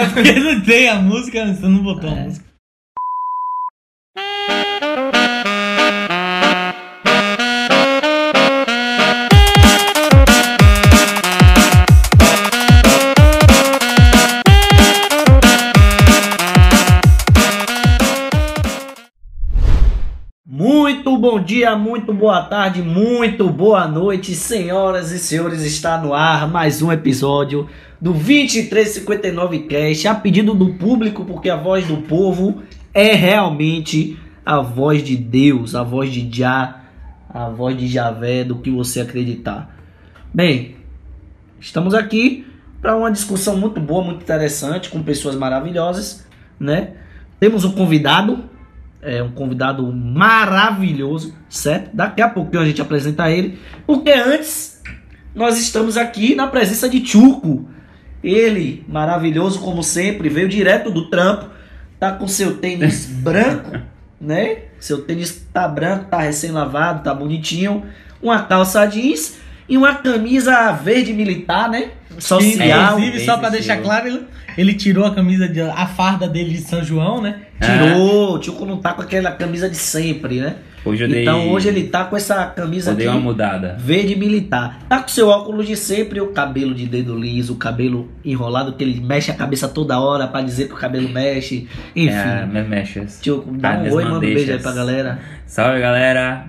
É 0.00 0.06
porque 0.12 0.32
não 0.40 0.60
tem 0.60 0.88
a 0.88 0.96
música, 0.96 1.46
você 1.46 1.66
não 1.66 1.82
botou 1.82 2.10
a 2.10 2.14
música. 2.14 2.49
Bom 21.30 21.38
dia, 21.38 21.76
muito 21.76 22.12
boa 22.12 22.42
tarde, 22.42 22.82
muito 22.82 23.48
boa 23.48 23.86
noite, 23.86 24.34
senhoras 24.34 25.12
e 25.12 25.18
senhores. 25.20 25.62
Está 25.62 25.96
no 25.96 26.12
ar 26.12 26.48
mais 26.48 26.82
um 26.82 26.90
episódio 26.90 27.68
do 28.00 28.12
2359 28.12 29.60
Cast, 29.60 30.08
a 30.08 30.14
pedido 30.16 30.54
do 30.54 30.74
público, 30.74 31.24
porque 31.24 31.48
a 31.48 31.54
voz 31.54 31.86
do 31.86 31.98
povo 31.98 32.60
é 32.92 33.14
realmente 33.14 34.18
a 34.44 34.60
voz 34.60 35.04
de 35.04 35.16
Deus, 35.16 35.76
a 35.76 35.84
voz 35.84 36.12
de 36.12 36.28
Já, 36.36 36.82
a 37.32 37.48
voz 37.48 37.78
de 37.78 37.86
Javé, 37.86 38.42
do 38.42 38.56
que 38.56 38.68
você 38.68 39.00
acreditar. 39.00 39.78
Bem, 40.34 40.78
estamos 41.60 41.94
aqui 41.94 42.44
para 42.82 42.96
uma 42.96 43.12
discussão 43.12 43.56
muito 43.56 43.80
boa, 43.80 44.02
muito 44.02 44.22
interessante, 44.22 44.90
com 44.90 45.00
pessoas 45.00 45.36
maravilhosas, 45.36 46.26
né? 46.58 46.94
Temos 47.38 47.64
um 47.64 47.70
convidado, 47.70 48.49
é 49.02 49.22
um 49.22 49.30
convidado 49.30 49.90
maravilhoso, 49.92 51.34
certo? 51.48 51.90
Daqui 51.94 52.20
a 52.20 52.28
pouquinho 52.28 52.62
a 52.62 52.66
gente 52.66 52.82
apresenta 52.82 53.30
ele, 53.30 53.58
porque 53.86 54.10
antes 54.10 54.82
nós 55.34 55.58
estamos 55.58 55.96
aqui 55.96 56.34
na 56.34 56.46
presença 56.46 56.88
de 56.88 57.04
Chuco. 57.04 57.68
Ele, 58.22 58.84
maravilhoso 58.86 59.60
como 59.60 59.82
sempre, 59.82 60.28
veio 60.28 60.48
direto 60.48 60.90
do 60.90 61.08
trampo, 61.08 61.48
tá 61.98 62.12
com 62.12 62.28
seu 62.28 62.58
tênis 62.58 63.06
branco, 63.22 63.78
né? 64.20 64.64
Seu 64.78 65.02
tênis 65.02 65.46
tá 65.52 65.66
branco, 65.66 66.06
tá 66.06 66.20
recém-lavado, 66.20 67.02
tá 67.02 67.14
bonitinho, 67.14 67.84
uma 68.22 68.42
calça 68.42 68.84
jeans 68.86 69.38
e 69.68 69.78
uma 69.78 69.94
camisa 69.94 70.72
verde 70.72 71.12
militar, 71.12 71.70
né? 71.70 71.92
Social. 72.18 72.98
Inclusive, 72.98 73.24
só 73.24 73.38
pra 73.38 73.48
esse 73.48 73.58
deixar 73.58 73.80
claro, 73.80 74.24
ele, 74.60 74.74
tirou 74.74 75.04
a 75.04 75.14
camisa, 75.14 75.48
de, 75.48 75.60
a 75.60 75.86
farda 75.86 76.28
dele 76.28 76.50
de 76.50 76.60
São 76.62 76.82
João, 76.84 77.20
né? 77.20 77.40
Tirou, 77.60 78.38
o 78.38 78.42
Chuco 78.42 78.64
não 78.66 78.78
tá 78.78 78.92
com 78.92 79.02
aquela 79.02 79.32
camisa 79.32 79.68
de 79.68 79.76
sempre, 79.76 80.40
né? 80.40 80.56
Hoje 80.84 81.04
eu 81.04 81.08
dei, 81.08 81.22
Então 81.22 81.50
hoje 81.50 81.68
ele 81.68 81.88
tá 81.88 82.04
com 82.04 82.16
essa 82.16 82.46
camisa 82.46 82.92
aqui. 82.92 83.06
uma 83.06 83.20
mudada. 83.20 83.76
Verde 83.78 84.16
militar. 84.16 84.80
Tá 84.88 85.00
com 85.02 85.08
seu 85.08 85.28
óculos 85.28 85.66
de 85.66 85.76
sempre, 85.76 86.20
o 86.20 86.28
cabelo 86.28 86.74
de 86.74 86.86
dedo 86.86 87.14
liso, 87.18 87.52
o 87.52 87.56
cabelo 87.56 88.10
enrolado, 88.24 88.72
que 88.72 88.82
ele 88.82 88.98
mexe 89.00 89.30
a 89.30 89.34
cabeça 89.34 89.68
toda 89.68 90.00
hora 90.00 90.26
pra 90.26 90.40
dizer 90.40 90.68
que 90.68 90.74
o 90.74 90.76
cabelo 90.76 91.08
mexe. 91.08 91.68
Enfim. 91.94 92.14
É, 92.14 92.46
me 92.46 92.62
mexas. 92.62 93.20
Tio, 93.20 93.44
dá 93.52 93.72
um 93.78 93.92
oi, 93.92 94.04
manda 94.04 94.16
um 94.16 94.20
beijo 94.20 94.52
aí 94.52 94.58
pra 94.58 94.72
galera. 94.72 95.20
Salve, 95.46 95.80
galera. 95.80 96.46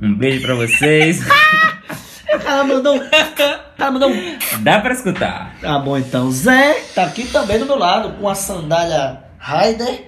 Um 0.00 0.14
beijo 0.14 0.42
pra 0.42 0.54
vocês. 0.54 1.22
O 2.34 2.38
cara 2.40 2.64
mandou. 2.64 2.94
um- 2.94 2.98
O 2.98 3.10
cara 3.78 3.90
mandou. 3.90 4.10
um- 4.10 4.38
Dá 4.60 4.80
pra 4.80 4.92
escutar. 4.92 5.56
Tá 5.60 5.78
bom 5.78 5.96
então. 5.98 6.30
Zé 6.30 6.74
tá 6.94 7.04
aqui 7.04 7.24
também 7.26 7.58
do 7.58 7.66
meu 7.66 7.78
lado, 7.78 8.14
com 8.18 8.28
a 8.28 8.34
sandália 8.34 9.18
Raider, 9.38 10.04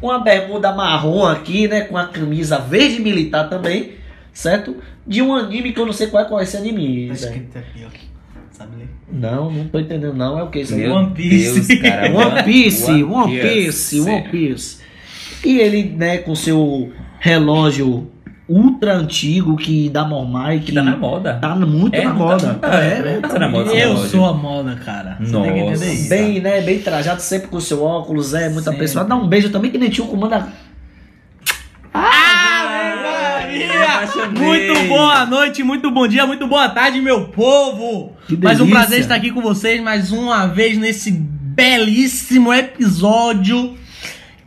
uma 0.00 0.18
bermuda 0.20 0.72
marrom 0.72 1.26
aqui, 1.26 1.68
né? 1.68 1.82
Com 1.82 1.96
a 1.96 2.06
camisa 2.08 2.58
verde 2.58 3.00
militar 3.00 3.48
também, 3.48 3.92
certo? 4.32 4.76
De 5.06 5.22
um 5.22 5.34
anime 5.34 5.72
que 5.72 5.80
eu 5.80 5.86
não 5.86 5.92
sei 5.92 6.06
qual 6.08 6.22
é, 6.24 6.26
qual 6.26 6.40
é 6.40 6.42
esse 6.44 6.56
anime. 6.56 7.10
Acho 7.10 7.22
Zé. 7.22 7.30
que 7.32 7.58
aqui, 7.58 7.86
ó. 7.86 8.08
Sabe 8.50 8.76
ler? 8.76 8.88
Não, 9.10 9.50
não 9.52 9.68
tô 9.68 9.78
entendendo 9.78 10.14
não. 10.14 10.38
É 10.38 10.42
o 10.42 10.50
que 10.50 10.60
isso 10.60 10.74
aí? 10.74 10.80
Meu 10.80 10.92
One 10.94 11.14
Piece. 11.14 11.60
Deus, 11.76 11.80
cara. 11.80 12.10
One 12.16 12.42
Piece, 12.42 13.02
One 13.04 13.40
Piece. 13.40 13.96
Piece, 13.96 14.00
One 14.00 14.28
Piece. 14.28 14.78
E 15.44 15.58
ele, 15.60 15.84
né, 15.96 16.18
com 16.18 16.34
seu 16.34 16.92
relógio 17.20 18.10
ultra 18.48 18.94
antigo 18.94 19.56
que 19.56 19.90
dá 19.90 20.04
mormai, 20.04 20.60
que 20.60 20.66
Que 20.66 20.72
tá 20.72 20.82
na 20.82 20.96
moda. 20.96 21.38
tá 21.40 21.54
muito 21.54 21.94
É, 21.94 22.04
na 22.04 22.10
não 22.10 22.16
moda. 22.18 22.54
tá- 22.54 22.82
é, 22.82 23.16
é, 23.16 23.20
tá 23.20 23.38
na 23.38 23.48
moda 23.48 23.72
Eu 23.74 23.96
sou 23.98 24.24
a 24.24 24.32
moda, 24.32 24.74
cara. 24.76 25.18
Você 25.20 25.32
tem 25.32 25.42
que 25.42 25.48
Nossa. 25.60 25.84
entender 25.84 25.92
isso. 25.92 26.08
Bem, 26.08 26.40
né, 26.40 26.60
bem 26.62 26.78
trajado, 26.80 27.20
sempre 27.20 27.48
com 27.48 27.60
seu 27.60 27.82
óculos, 27.82 28.32
é 28.32 28.48
muita 28.48 28.70
Sempre. 28.70 28.78
pessoa. 28.78 29.04
Dá 29.04 29.14
um 29.16 29.28
beijo 29.28 29.50
também 29.50 29.70
que 29.70 29.76
nem 29.78 29.90
tio 29.90 30.06
comanda. 30.06 30.48
Maria! 31.94 33.78
Muito 34.38 34.88
boa 34.88 35.26
noite, 35.26 35.62
muito 35.62 35.90
bom 35.90 36.06
dia, 36.06 36.26
muito 36.26 36.46
boa 36.46 36.68
tarde, 36.68 37.00
meu 37.00 37.28
povo! 37.28 38.12
Mais 38.42 38.60
um 38.60 38.68
prazer 38.68 39.00
estar 39.00 39.14
aqui 39.14 39.30
com 39.30 39.40
vocês 39.40 39.82
mais 39.82 40.12
uma 40.12 40.46
vez 40.46 40.76
nesse 40.78 41.10
belíssimo 41.10 42.52
episódio. 42.52 43.74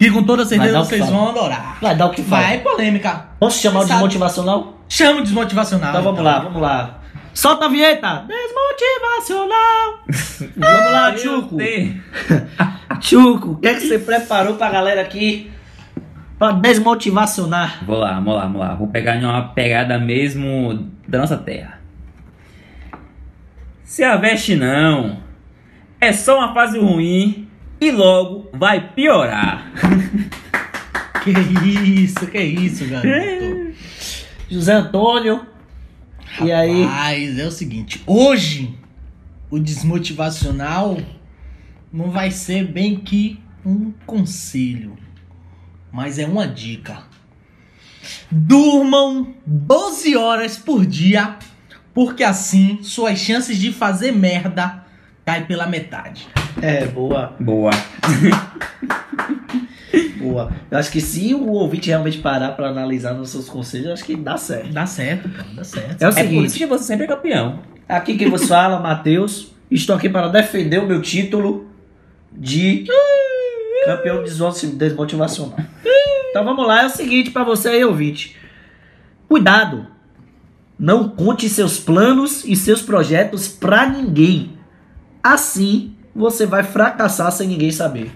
E 0.02 0.10
com 0.10 0.24
toda 0.24 0.44
certeza 0.44 0.80
vocês 0.80 1.00
falar. 1.00 1.12
vão 1.12 1.30
adorar. 1.30 1.78
Vai 1.80 1.96
dar 1.96 2.08
o 2.08 2.10
que 2.10 2.24
fala. 2.24 2.42
Vai, 2.42 2.58
polêmica. 2.58 3.28
Posso 3.40 3.62
chamar 3.62 3.82
o 3.82 3.86
desmotivacional? 3.86 4.80
Chama 4.90 5.20
o 5.20 5.24
desmotivacional. 5.24 5.92
Então 5.92 6.02
vamos 6.02 6.24
lá, 6.24 6.40
vamos 6.40 6.60
lá. 6.60 7.02
Solta 7.36 7.66
a 7.66 7.70
vinheta! 7.70 8.26
Desmotivacional! 8.28 10.00
vamos 10.58 10.92
lá, 10.92 11.10
Meu 11.12 11.20
Chuco! 11.20 11.56
Deus. 11.56 11.90
Chuco, 13.00 13.52
o 13.52 13.56
que 13.58 13.68
é 13.68 13.76
que 13.76 13.82
você 13.82 14.00
preparou 14.00 14.56
pra 14.56 14.72
galera 14.72 15.02
aqui 15.02 15.52
pra 16.40 16.52
desmotivacionar? 16.52 17.86
Vou 17.86 18.00
lá, 18.00 18.16
vamos 18.16 18.34
lá, 18.34 18.42
vamos 18.42 18.60
lá. 18.60 18.74
Vou 18.74 18.88
pegar 18.88 19.18
uma 19.18 19.50
pegada 19.50 20.00
mesmo 20.00 20.90
da 21.08 21.20
nossa 21.20 21.38
terra. 21.38 21.80
Se 23.84 24.04
a 24.04 24.18
veste 24.18 24.56
não, 24.56 25.20
é 26.00 26.12
só 26.12 26.40
uma 26.40 26.56
fase 26.56 26.80
ruim 26.80 27.51
e 27.82 27.92
logo 27.92 28.50
vai 28.54 28.94
piorar. 28.94 29.72
Que 31.24 31.30
isso, 31.30 32.26
que 32.26 32.40
isso, 32.40 32.88
garoto. 32.88 33.76
José 34.50 34.74
Antônio. 34.74 35.46
E 36.42 36.52
aí? 36.52 36.84
Mas 36.84 37.38
é 37.38 37.46
o 37.46 37.52
seguinte, 37.52 38.02
hoje 38.08 38.76
o 39.48 39.60
desmotivacional 39.60 40.98
não 41.94 42.10
vai 42.10 42.32
ser 42.32 42.66
bem 42.66 42.96
que 42.96 43.40
um 43.64 43.92
conselho, 44.04 44.98
mas 45.92 46.18
é 46.18 46.26
uma 46.26 46.48
dica. 46.48 47.04
Durmam 48.32 49.36
12 49.46 50.16
horas 50.16 50.58
por 50.58 50.88
dia, 50.88 51.38
porque 51.94 52.24
assim 52.24 52.82
suas 52.82 53.20
chances 53.20 53.60
de 53.60 53.72
fazer 53.72 54.12
merda 54.12 54.84
cai 55.24 55.46
pela 55.46 55.68
metade. 55.68 56.28
É, 56.62 56.86
boa, 56.88 57.34
Boa. 57.40 57.72
boa. 60.20 60.52
Eu 60.70 60.78
acho 60.78 60.92
que 60.92 61.02
se 61.02 61.34
o 61.34 61.48
ouvinte 61.50 61.90
realmente 61.90 62.20
parar 62.20 62.52
pra 62.52 62.70
analisar 62.70 63.14
nos 63.14 63.30
seus 63.30 63.50
conselhos, 63.50 63.88
eu 63.88 63.94
acho 63.94 64.06
que 64.06 64.16
dá 64.16 64.38
certo. 64.38 64.72
Dá 64.72 64.86
certo, 64.86 65.30
dá 65.56 65.64
certo. 65.64 66.02
É 66.02 66.08
o 66.08 66.10
É 66.10 66.14
por 66.14 66.20
isso 66.22 66.30
seguinte, 66.30 66.58
que 66.60 66.66
você 66.66 66.84
sempre 66.84 67.06
é 67.06 67.08
campeão. 67.08 67.60
aqui 67.88 68.18
quem 68.18 68.30
vos 68.30 68.48
fala, 68.48 68.80
Matheus. 68.80 69.52
Estou 69.70 69.96
aqui 69.96 70.10
para 70.10 70.28
defender 70.28 70.80
o 70.80 70.88
meu 70.88 71.02
título 71.02 71.68
de 72.32 72.86
campeão 73.86 74.22
desmo- 74.24 74.52
desmotivacional. 74.74 75.58
Então 76.30 76.44
vamos 76.46 76.66
lá, 76.68 76.84
é 76.84 76.86
o 76.86 76.90
seguinte 76.90 77.32
pra 77.32 77.44
você 77.44 77.70
aí, 77.70 77.84
ouvinte. 77.84 78.36
Cuidado. 79.28 79.88
Não 80.78 81.08
conte 81.10 81.48
seus 81.48 81.80
planos 81.80 82.44
e 82.46 82.56
seus 82.56 82.82
projetos 82.82 83.48
pra 83.48 83.88
ninguém. 83.88 84.54
Assim, 85.24 85.91
você 86.16 86.46
vai 86.46 86.64
fracassar 86.64 87.32
sem 87.32 87.48
ninguém 87.48 87.72
saber. 87.72 88.12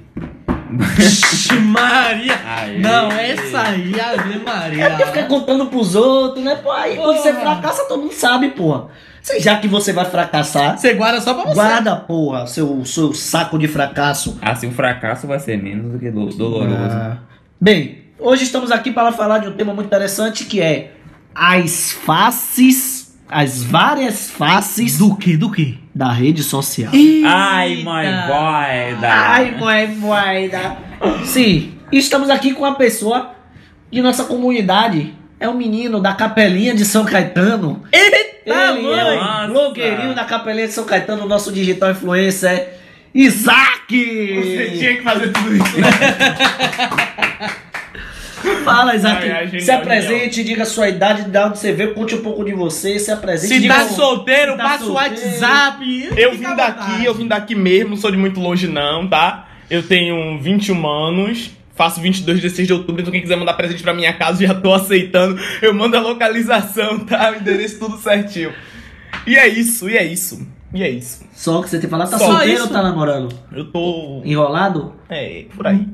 Vixe, 0.98 1.54
Maria! 1.60 2.34
Aê. 2.46 2.80
Não, 2.80 3.12
essa 3.12 3.62
aí, 3.62 3.94
Ave 4.00 4.40
Maria. 4.40 4.84
É 4.86 4.90
porque 4.90 5.06
fica 5.06 5.24
contando 5.26 5.68
pros 5.68 5.96
outros, 5.96 6.44
né? 6.44 6.56
Pô, 6.56 6.72
aí 6.72 6.96
quando 6.98 7.18
você 7.18 7.32
Porra. 7.32 7.42
fracassa, 7.56 7.84
todo 7.88 8.02
mundo 8.02 8.14
sabe, 8.14 8.50
porra. 8.50 8.88
Sei, 9.22 9.40
Já 9.40 9.58
que 9.58 9.68
você 9.68 9.92
vai 9.94 10.06
fracassar, 10.06 10.78
Você 10.78 10.94
guarda 10.94 11.20
só 11.22 11.34
pra 11.34 11.44
você. 11.46 11.54
guarda, 11.54 11.96
porra, 11.96 12.46
seu, 12.48 12.84
seu 12.86 13.14
saco 13.14 13.58
de 13.58 13.68
fracasso. 13.68 14.38
Assim 14.42 14.68
o 14.68 14.72
fracasso 14.72 15.26
vai 15.28 15.40
ser 15.40 15.62
menos 15.62 15.92
do 15.94 16.00
que 16.00 16.12
do- 16.12 16.28
doloroso. 16.30 16.76
Ah. 16.96 17.18
Bem, 17.60 18.04
hoje 18.20 18.44
estamos 18.44 18.72
aqui 18.72 18.92
para 18.92 19.12
falar 19.12 19.40
de 19.40 19.48
um 19.48 19.54
tema 19.54 19.74
muito 19.74 19.88
interessante 19.88 20.46
que 20.46 20.62
é 20.62 20.92
as 21.34 21.92
faces, 21.92 23.18
as 23.30 23.64
várias 23.64 24.30
faces 24.30 24.98
Do 25.00 25.16
que, 25.16 25.36
do 25.38 25.52
que? 25.52 25.80
Da 25.96 26.12
rede 26.12 26.44
social. 26.44 26.92
Ai, 27.26 27.82
mãe, 27.82 28.06
vai 28.28 28.96
Ai, 29.02 29.52
mãe, 29.58 29.88
moeda. 29.96 30.76
Sim, 31.24 31.74
estamos 31.90 32.30
aqui 32.30 32.54
com 32.54 32.64
uma 32.64 32.76
pessoa 32.76 33.32
de 33.90 34.02
nossa 34.02 34.26
comunidade. 34.26 35.14
É 35.40 35.48
um 35.48 35.54
menino 35.54 36.02
da 36.02 36.14
capelinha 36.14 36.76
de 36.76 36.84
São 36.84 37.06
Caetano. 37.06 37.82
Eita, 37.94 38.18
Ele 38.46 38.56
é 38.56 38.72
mãe! 38.82 39.18
o 39.18 39.24
Nossa. 39.24 39.48
blogueirinho 39.48 40.14
da 40.14 40.26
capelinha 40.26 40.68
de 40.68 40.74
São 40.74 40.84
Caetano, 40.84 41.26
nosso 41.28 41.52
digital 41.52 41.92
influencer, 41.92 42.74
Isaac! 43.14 43.86
que 43.88 45.02
fazer 45.02 45.32
tudo 45.32 45.56
isso, 45.56 45.80
né? 45.80 45.88
Fala, 48.64 48.96
Isaac. 48.96 49.30
Ai, 49.30 49.60
se 49.60 49.72
apresente, 49.72 50.44
diga 50.44 50.64
a 50.64 50.66
sua 50.66 50.90
idade, 50.90 51.24
de 51.30 51.38
onde 51.38 51.58
você 51.60 51.72
veio, 51.72 51.94
conte 51.94 52.16
um 52.16 52.22
pouco 52.22 52.44
de 52.44 52.54
você, 52.54 52.98
se 53.00 53.12
apresente. 53.12 53.54
Se 53.54 53.60
diga 53.60 53.74
tá 53.76 53.86
o- 53.86 53.90
solteiro, 53.90 54.52
se 54.54 54.58
tá 54.58 54.64
passa 54.64 54.84
o 54.84 54.88
solteiro. 54.88 55.16
WhatsApp. 55.16 56.10
Eu 56.18 56.32
vim 56.34 56.56
daqui, 56.56 56.80
vontade. 56.82 57.06
eu 57.06 57.14
vim 57.14 57.28
daqui 57.28 57.56
mesmo, 57.56 57.92
não 57.92 57.98
sou 57.98 58.12
de 58.12 58.18
muito 58.18 58.40
longe 58.40 58.68
não, 58.68 59.08
tá? 59.08 59.48
Eu 59.70 59.82
tenho 59.84 60.40
21 60.40 60.88
anos, 60.88 61.52
faço 61.76 62.00
22 62.02 62.40
de 62.42 62.50
6 62.50 62.68
de 62.68 62.74
outubro, 62.74 63.02
então 63.02 63.12
quem 63.12 63.22
quiser 63.22 63.36
mandar 63.36 63.54
presente 63.54 63.82
pra 63.84 63.94
minha 63.94 64.14
casa, 64.14 64.46
já 64.46 64.54
tô 64.54 64.74
aceitando. 64.74 65.40
Eu 65.62 65.74
mando 65.74 65.98
a 65.98 66.00
localização, 66.02 67.00
tá? 67.00 67.32
O 67.32 67.36
endereço 67.42 67.80
tudo 67.80 67.98
certinho. 67.98 68.52
E 69.26 69.36
é 69.36 69.48
isso, 69.48 69.90
e 69.90 69.98
é 69.98 70.04
isso. 70.06 70.48
E 70.74 70.84
é 70.84 70.90
isso. 70.90 71.24
Só 71.34 71.62
que 71.62 71.70
você 71.70 71.78
tem 71.78 71.86
que 71.88 71.92
falar, 71.92 72.06
tá 72.08 72.18
Só 72.20 72.28
solteiro 72.28 72.54
isso? 72.54 72.64
ou 72.64 72.70
tá 72.70 72.82
namorando? 72.84 73.34
Eu 73.52 73.66
tô. 73.72 74.22
Enrolado? 74.26 74.94
É, 75.10 75.46
por 75.56 75.66
aí. 75.66 75.88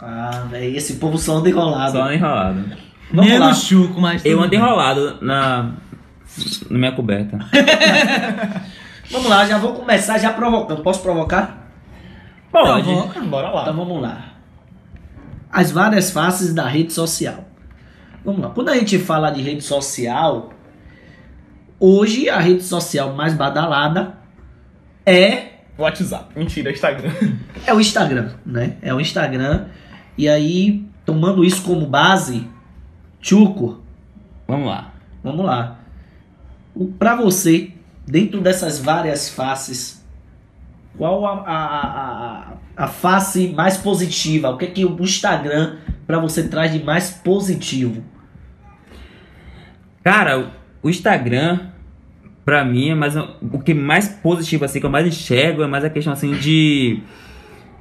Ah, 0.00 0.46
velho, 0.50 0.76
esse 0.76 0.94
povo 0.96 1.18
só 1.18 1.36
anda 1.36 1.48
enrolado. 1.48 1.92
Só 1.92 2.12
enrolado. 2.12 2.64
Vamos 3.12 3.32
lá. 3.32 3.38
Menos 3.38 3.62
chuco, 3.64 4.00
mas. 4.00 4.24
Eu 4.24 4.40
ando 4.40 4.54
enrolado 4.54 5.18
na, 5.20 5.72
na 6.70 6.78
minha 6.78 6.92
coberta. 6.92 7.38
Vamos 9.10 9.28
lá, 9.28 9.46
já 9.46 9.56
vou 9.56 9.72
começar 9.72 10.18
já 10.18 10.32
provocando. 10.32 10.82
Posso 10.82 11.00
provocar? 11.00 11.66
Pode. 12.52 12.84
Provoca. 12.84 13.20
Bora 13.20 13.50
lá. 13.50 13.62
Então 13.62 13.74
vamos 13.74 14.02
lá. 14.02 14.34
As 15.50 15.70
várias 15.70 16.10
faces 16.10 16.52
da 16.52 16.68
rede 16.68 16.92
social. 16.92 17.48
Vamos 18.22 18.42
lá. 18.42 18.50
Quando 18.50 18.68
a 18.68 18.74
gente 18.74 18.98
fala 18.98 19.30
de 19.30 19.40
rede 19.40 19.62
social, 19.62 20.50
hoje 21.80 22.28
a 22.28 22.38
rede 22.38 22.62
social 22.64 23.14
mais 23.14 23.32
badalada 23.32 24.18
é 25.06 25.52
WhatsApp. 25.78 26.38
Mentira, 26.38 26.70
Instagram. 26.70 27.10
é 27.66 27.72
o 27.72 27.80
Instagram, 27.80 28.32
né? 28.44 28.76
É 28.82 28.92
o 28.92 29.00
Instagram. 29.00 29.66
E 30.18 30.28
aí, 30.28 30.84
tomando 31.06 31.42
isso 31.44 31.62
como 31.62 31.86
base, 31.86 32.46
Chuco, 33.20 33.80
Vamos 34.46 34.66
lá. 34.66 34.92
vamos 35.22 35.46
lá. 35.46 35.78
Pra 36.98 37.14
você, 37.16 37.72
dentro 38.06 38.40
dessas 38.40 38.78
várias 38.80 39.28
faces, 39.30 40.04
qual 40.96 41.24
a, 41.26 41.32
a, 41.42 41.66
a, 42.76 42.84
a, 42.84 42.86
face 42.88 43.48
mais 43.56 43.76
positiva? 43.76 44.50
O 44.50 44.56
que 44.58 44.64
é 44.64 44.68
que 44.68 44.84
o 44.84 44.96
Instagram 45.00 45.76
pra 46.06 46.18
você 46.18 46.48
traz 46.48 46.72
de 46.72 46.82
mais 46.82 47.10
positivo? 47.10 48.02
Cara, 50.02 50.50
o- 50.82 50.88
Instagram, 50.90 51.60
pra 52.44 52.64
mim, 52.64 52.90
é 52.90 52.94
mais 52.94 53.14
o 53.16 53.58
que 53.64 53.74
mais 53.74 54.08
positivo, 54.08 54.64
assim, 54.64 54.80
que 54.80 54.86
eu 54.86 54.90
mais 54.90 55.06
enxergo 55.06 55.62
é 55.62 55.66
mais 55.66 55.84
a 55.84 55.90
questão, 55.90 56.12
assim, 56.12 56.32
de 56.32 57.02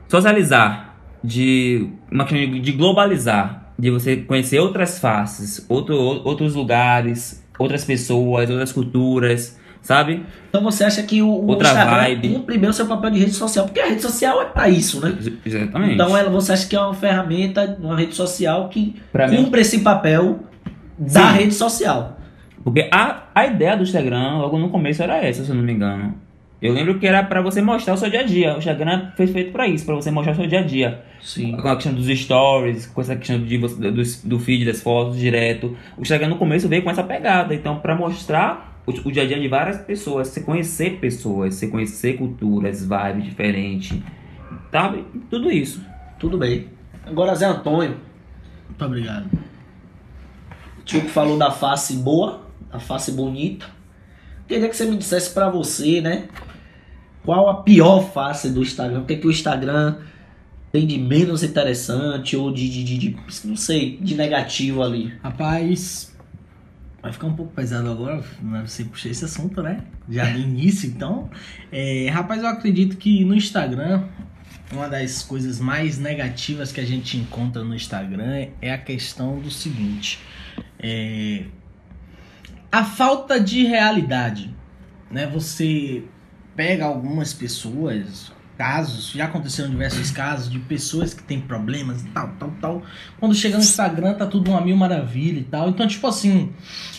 socializar, 0.10 0.87
de 1.24 1.90
uma 2.12 2.26
questão 2.26 2.60
de, 2.60 2.72
globalizar, 2.72 3.72
de 3.78 3.90
você 3.92 4.18
conhecer 4.18 4.60
outras 4.60 5.00
faces, 5.00 5.66
outro, 5.70 5.96
outros 5.98 6.56
lugares, 6.56 7.44
outras 7.60 7.84
pessoas, 7.84 8.50
outras 8.50 8.72
culturas, 8.72 9.58
sabe? 9.82 10.24
Então 10.50 10.64
você 10.64 10.84
acha 10.84 11.02
que 11.04 11.22
o, 11.22 11.28
o 11.28 11.48
Outra 11.48 11.68
Instagram 11.70 11.96
vibe. 11.98 12.30
cumpre 12.30 12.58
bem 12.58 12.70
o 12.70 12.74
seu 12.74 12.86
papel 12.88 13.10
de 13.12 13.20
rede 13.20 13.34
social? 13.34 13.66
Porque 13.66 13.80
a 13.80 13.88
rede 13.88 14.02
social 14.02 14.42
é 14.42 14.46
pra 14.46 14.70
isso, 14.70 15.00
né? 15.02 15.16
Ex- 15.20 15.34
Exatamente. 15.46 15.94
Então 15.94 16.16
ela, 16.18 16.30
você 16.30 16.54
acha 16.54 16.68
que 16.68 16.76
é 16.76 16.80
uma 16.80 16.94
ferramenta, 16.94 17.78
uma 17.82 17.98
rede 17.98 18.16
social 18.16 18.70
que 18.70 18.96
Pra 19.12 19.28
mim- 19.28 19.38
cumpre 19.38 19.62
esse 19.62 19.80
papel 19.80 20.40
da 20.98 21.32
Sim. 21.32 21.38
rede 21.38 21.54
social? 21.54 22.18
Porque 22.64 22.90
a, 22.92 23.24
a 23.34 23.46
ideia 23.46 23.78
do 23.78 23.84
Instagram, 23.84 24.38
logo 24.40 24.58
no 24.60 24.70
começo, 24.70 25.02
era 25.02 25.18
essa, 25.24 25.44
se 25.44 25.50
eu 25.50 25.56
não 25.56 25.64
me 25.64 25.72
engano. 25.72 26.16
Eu 26.60 26.74
lembro 26.74 26.98
que 27.00 27.06
era 27.06 27.24
pra 27.24 27.40
você 27.42 27.62
mostrar 27.62 27.94
o 27.94 27.98
seu 27.98 28.10
dia 28.10 28.22
a 28.22 28.24
dia. 28.24 28.56
O 28.56 28.58
Instagram 28.58 29.12
foi 29.16 29.28
feito 29.28 29.52
pra 29.52 29.68
isso, 29.68 29.86
pra 29.86 29.94
você 29.96 30.10
mostrar 30.10 30.34
o 30.34 30.36
seu 30.38 30.48
dia 30.48 30.60
a 30.60 30.64
dia. 30.64 31.04
Sim. 31.22 31.56
Com 31.56 31.68
a 31.68 31.76
questão 31.76 31.94
dos 31.94 32.08
stories, 32.08 32.88
com 32.88 33.00
essa 33.02 33.16
questão 33.16 33.40
de 33.40 33.58
você, 33.58 33.92
do, 33.92 34.02
do 34.24 34.40
feed 34.40 34.66
das 34.66 34.82
fotos 34.82 35.18
direto. 35.20 35.78
O 35.96 36.02
Instagram 36.02 36.30
no 36.30 36.38
começo 36.38 36.68
veio 36.68 36.82
com 36.82 36.90
essa 36.90 37.04
pegada. 37.04 37.54
Então, 37.54 37.78
pra 37.80 37.96
mostrar 37.96 38.82
o, 38.88 38.92
o 38.92 39.12
dia 39.12 39.24
a 39.24 39.28
dia 39.28 39.40
de 39.40 39.48
várias 39.48 39.78
pessoas, 39.82 40.30
você 40.30 40.42
conhecer 40.42 40.98
pessoas, 41.00 41.54
você 41.56 41.68
conhecer 41.68 42.18
culturas, 42.18 42.82
vibes 42.84 43.26
diferentes, 43.26 44.00
sabe? 44.72 45.06
Tudo 45.30 45.52
isso. 45.52 45.84
Tudo 46.18 46.40
bem. 46.40 46.68
Agora, 47.06 47.36
Zé 47.36 47.46
Antônio, 47.46 47.98
Muito 48.68 48.84
obrigado. 48.84 49.28
o 50.80 50.84
tio 50.84 51.02
que 51.02 51.10
falou 51.10 51.38
da 51.38 51.52
face 51.52 51.98
boa, 51.98 52.42
da 52.72 52.80
face 52.80 53.12
bonita. 53.12 53.77
Queria 54.48 54.70
que 54.70 54.76
você 54.76 54.86
me 54.86 54.98
dissesse 54.98 55.32
pra 55.34 55.50
você, 55.50 56.02
né? 56.02 56.28
Qual 57.24 57.50
a 57.50 57.62
pior 57.64 58.12
face 58.14 58.50
do 58.50 58.62
Instagram? 58.62 59.02
O 59.02 59.06
que, 59.06 59.14
é 59.14 59.18
que 59.18 59.28
o 59.28 59.32
Instagram 59.32 59.98
tem 60.72 60.88
de 60.88 60.98
menos 60.98 61.44
interessante 61.44 62.38
ou 62.38 62.52
de, 62.54 62.70
de, 62.70 62.84
de, 62.84 62.98
de- 62.98 63.18
não 63.46 63.58
sei, 63.58 63.98
de 64.02 64.16
negativo 64.16 64.82
ali? 64.82 65.14
Rapaz, 65.22 66.16
vai 67.02 67.12
ficar 67.12 67.28
um 67.28 67.34
pouco 67.34 67.54
pesado 67.54 67.90
agora, 67.92 68.24
mas 68.42 68.72
você 68.72 68.86
puxou 68.86 69.12
esse 69.12 69.26
assunto, 69.26 69.62
né? 69.62 69.84
Já 70.10 70.30
no 70.30 70.40
início, 70.40 70.90
então. 70.90 71.30
É, 71.72 72.08
rapaz, 72.10 72.42
eu 72.42 72.48
acredito 72.48 72.96
que 72.96 73.26
no 73.26 73.36
Instagram, 73.36 74.04
uma 74.72 74.88
das 74.88 75.22
coisas 75.24 75.60
mais 75.60 75.98
negativas 76.00 76.72
que 76.72 76.80
a 76.80 76.86
gente 76.86 77.18
encontra 77.18 77.64
no 77.64 77.76
Instagram 77.76 78.48
é 78.62 78.72
a 78.72 78.78
questão 78.78 79.40
do 79.40 79.52
seguinte: 79.52 80.20
é, 80.80 81.44
a 82.72 82.84
falta 82.84 83.40
de 83.40 83.66
realidade, 83.66 84.54
né? 85.10 85.28
Você 85.28 86.04
pega 86.56 86.86
algumas 86.86 87.34
pessoas, 87.34 88.32
casos, 88.58 89.12
já 89.12 89.26
aconteceram 89.26 89.70
diversos 89.70 90.10
casos 90.10 90.52
de 90.52 90.58
pessoas 90.60 91.14
que 91.14 91.22
têm 91.24 91.40
problemas 91.40 92.02
e 92.02 92.08
tal, 92.08 92.30
tal, 92.40 92.54
tal. 92.60 92.84
Quando 93.20 93.36
chega 93.36 93.58
no 93.58 93.64
Instagram 93.64 94.16
tá 94.16 94.26
tudo 94.26 94.50
uma 94.50 94.60
mil 94.60 94.76
maravilha 94.76 95.40
e 95.40 95.44
tal. 95.44 95.70
Então, 95.70 95.88
tipo 95.88 96.08
assim, 96.08 96.52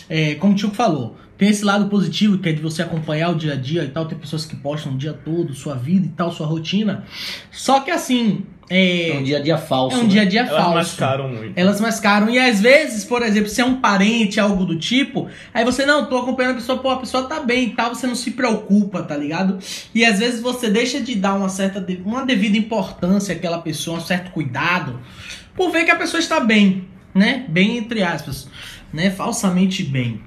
é, 0.09 0.35
como 0.35 0.53
o 0.53 0.55
Tio 0.55 0.71
falou, 0.71 1.17
tem 1.37 1.49
esse 1.49 1.63
lado 1.63 1.89
positivo 1.89 2.37
que 2.37 2.49
é 2.49 2.53
de 2.53 2.61
você 2.61 2.81
acompanhar 2.81 3.29
o 3.29 3.35
dia 3.35 3.53
a 3.53 3.55
dia 3.55 3.83
e 3.83 3.89
tal. 3.89 4.05
Tem 4.05 4.17
pessoas 4.17 4.45
que 4.45 4.55
postam 4.55 4.93
o 4.93 4.97
dia 4.97 5.13
todo, 5.13 5.53
sua 5.53 5.75
vida 5.75 6.05
e 6.05 6.09
tal, 6.09 6.31
sua 6.31 6.47
rotina. 6.47 7.03
Só 7.51 7.81
que 7.81 7.91
assim, 7.91 8.45
É 8.69 9.09
é, 9.09 9.17
um 9.17 9.23
dia 9.23 9.37
a 9.37 9.41
dia 9.41 9.57
falso. 9.57 9.95
é 9.97 9.99
um 9.99 10.03
né? 10.03 10.09
dia 10.09 10.21
a 10.21 10.25
dia 10.25 10.39
Elas 10.41 10.51
falso. 10.53 10.73
mascaram 10.75 11.27
muito. 11.29 11.57
Elas 11.57 11.81
mascaram. 11.81 12.29
E 12.29 12.37
às 12.37 12.61
vezes, 12.61 13.03
por 13.03 13.23
exemplo, 13.23 13.49
se 13.49 13.59
é 13.61 13.65
um 13.65 13.81
parente, 13.81 14.39
algo 14.39 14.63
do 14.63 14.77
tipo, 14.77 15.27
aí 15.53 15.65
você, 15.65 15.85
não, 15.85 16.05
tô 16.05 16.17
acompanhando 16.19 16.51
a 16.51 16.55
pessoa, 16.55 16.77
pô, 16.77 16.91
a 16.91 16.97
pessoa 16.97 17.23
tá 17.27 17.39
bem 17.39 17.65
e 17.65 17.69
tal, 17.71 17.95
você 17.95 18.05
não 18.05 18.13
se 18.15 18.31
preocupa, 18.31 19.01
tá 19.01 19.17
ligado? 19.17 19.57
E 19.93 20.05
às 20.05 20.19
vezes 20.19 20.39
você 20.41 20.69
deixa 20.69 21.01
de 21.01 21.15
dar 21.15 21.33
uma 21.33 21.49
certa, 21.49 21.81
de- 21.81 22.01
uma 22.05 22.25
devida 22.25 22.57
importância 22.57 23.33
àquela 23.35 23.57
pessoa, 23.59 23.97
um 23.97 24.01
certo 24.01 24.29
cuidado, 24.31 24.99
por 25.55 25.71
ver 25.71 25.83
que 25.85 25.91
a 25.91 25.95
pessoa 25.95 26.19
está 26.19 26.39
bem, 26.39 26.85
né? 27.13 27.45
Bem 27.49 27.77
entre 27.77 28.03
aspas, 28.03 28.47
né? 28.93 29.09
Falsamente 29.09 29.83
bem. 29.83 30.21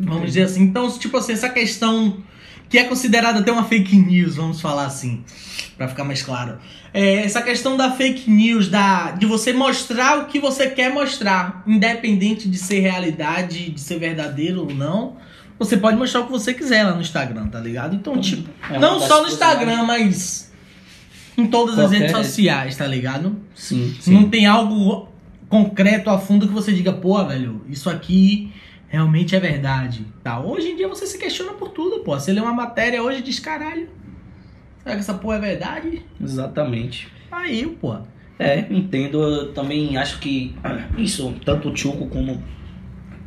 Vamos 0.00 0.26
dizer 0.26 0.42
assim. 0.42 0.62
Então, 0.62 0.90
tipo 0.98 1.16
assim, 1.16 1.32
essa 1.32 1.48
questão 1.48 2.18
que 2.68 2.78
é 2.78 2.84
considerada 2.84 3.40
até 3.40 3.52
uma 3.52 3.64
fake 3.64 3.96
news, 3.96 4.36
vamos 4.36 4.60
falar 4.60 4.86
assim, 4.86 5.22
Pra 5.76 5.88
ficar 5.88 6.04
mais 6.04 6.22
claro. 6.22 6.56
É, 6.94 7.16
essa 7.16 7.42
questão 7.42 7.76
da 7.76 7.90
fake 7.90 8.30
news, 8.30 8.68
da, 8.68 9.10
de 9.10 9.26
você 9.26 9.52
mostrar 9.52 10.20
o 10.20 10.24
que 10.24 10.40
você 10.40 10.70
quer 10.70 10.90
mostrar, 10.90 11.62
independente 11.66 12.48
de 12.48 12.56
ser 12.56 12.80
realidade, 12.80 13.70
de 13.70 13.78
ser 13.80 13.98
verdadeiro 13.98 14.62
ou 14.62 14.74
não. 14.74 15.16
Você 15.58 15.76
pode 15.76 15.98
mostrar 15.98 16.22
o 16.22 16.26
que 16.26 16.32
você 16.32 16.54
quiser 16.54 16.84
lá 16.84 16.94
no 16.94 17.02
Instagram, 17.02 17.48
tá 17.48 17.60
ligado? 17.60 17.94
Então, 17.94 18.18
tipo, 18.18 18.48
É 18.70 18.78
não 18.78 18.98
só 18.98 19.20
no 19.22 19.28
Instagram, 19.28 19.84
mas 19.84 20.50
em 21.36 21.46
todas 21.46 21.78
as 21.78 21.84
Qualquer 21.86 21.98
redes 21.98 22.16
rede. 22.16 22.26
sociais, 22.26 22.76
tá 22.76 22.86
ligado? 22.86 23.36
Sim, 23.54 23.94
sim. 24.00 24.14
Não 24.14 24.30
tem 24.30 24.46
algo 24.46 25.08
concreto 25.50 26.08
a 26.08 26.18
fundo 26.18 26.46
que 26.46 26.54
você 26.54 26.72
diga, 26.72 26.92
pô, 26.92 27.22
velho, 27.26 27.62
isso 27.68 27.90
aqui 27.90 28.50
realmente 28.96 29.36
é 29.36 29.40
verdade. 29.40 30.06
Tá? 30.22 30.40
Hoje 30.40 30.70
em 30.70 30.76
dia 30.76 30.88
você 30.88 31.06
se 31.06 31.18
questiona 31.18 31.52
por 31.52 31.68
tudo, 31.68 32.00
pô. 32.00 32.18
Você 32.18 32.32
lê 32.32 32.40
uma 32.40 32.52
matéria 32.52 33.02
hoje 33.02 33.18
e 33.18 33.22
diz, 33.22 33.38
caralho, 33.38 33.88
será 34.82 34.94
que 34.94 35.00
essa 35.00 35.14
porra 35.14 35.36
é 35.36 35.40
verdade? 35.40 36.02
Exatamente. 36.20 37.08
Aí, 37.30 37.66
pô. 37.66 37.96
É, 38.38 38.60
entendo. 38.70 39.22
Eu 39.22 39.52
também 39.52 39.96
acho 39.96 40.18
que 40.18 40.54
isso, 40.96 41.34
tanto 41.44 41.68
o 41.68 41.76
Chuco 41.76 42.08
como, 42.08 42.42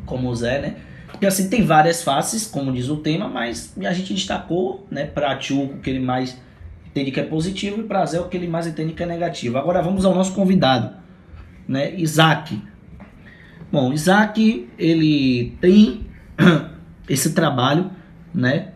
como 0.05 0.29
o 0.29 0.35
Zé, 0.35 0.59
né? 0.59 0.75
Porque 1.11 1.25
assim, 1.25 1.49
tem 1.49 1.63
várias 1.63 2.03
faces, 2.03 2.47
como 2.47 2.71
diz 2.71 2.89
o 2.89 2.97
tema, 2.97 3.27
mas 3.27 3.75
a 3.77 3.93
gente 3.93 4.13
destacou, 4.13 4.87
né, 4.89 5.05
pra 5.05 5.39
Chuco 5.39 5.77
que 5.79 5.89
ele 5.89 5.99
mais 5.99 6.39
entende 6.87 7.11
que 7.11 7.19
é 7.19 7.23
positivo 7.23 7.81
e 7.81 7.83
pra 7.83 8.05
Zé 8.05 8.19
o 8.19 8.27
que 8.27 8.37
ele 8.37 8.47
mais 8.47 8.65
entende 8.67 8.93
que 8.93 9.03
é 9.03 9.05
negativo. 9.05 9.57
Agora 9.57 9.81
vamos 9.81 10.05
ao 10.05 10.15
nosso 10.15 10.33
convidado, 10.33 10.95
né, 11.67 11.93
Isaac. 11.95 12.59
Bom, 13.71 13.93
Isaac, 13.93 14.67
ele 14.77 15.55
tem 15.61 16.07
esse 17.07 17.33
trabalho, 17.33 17.91
né, 18.33 18.69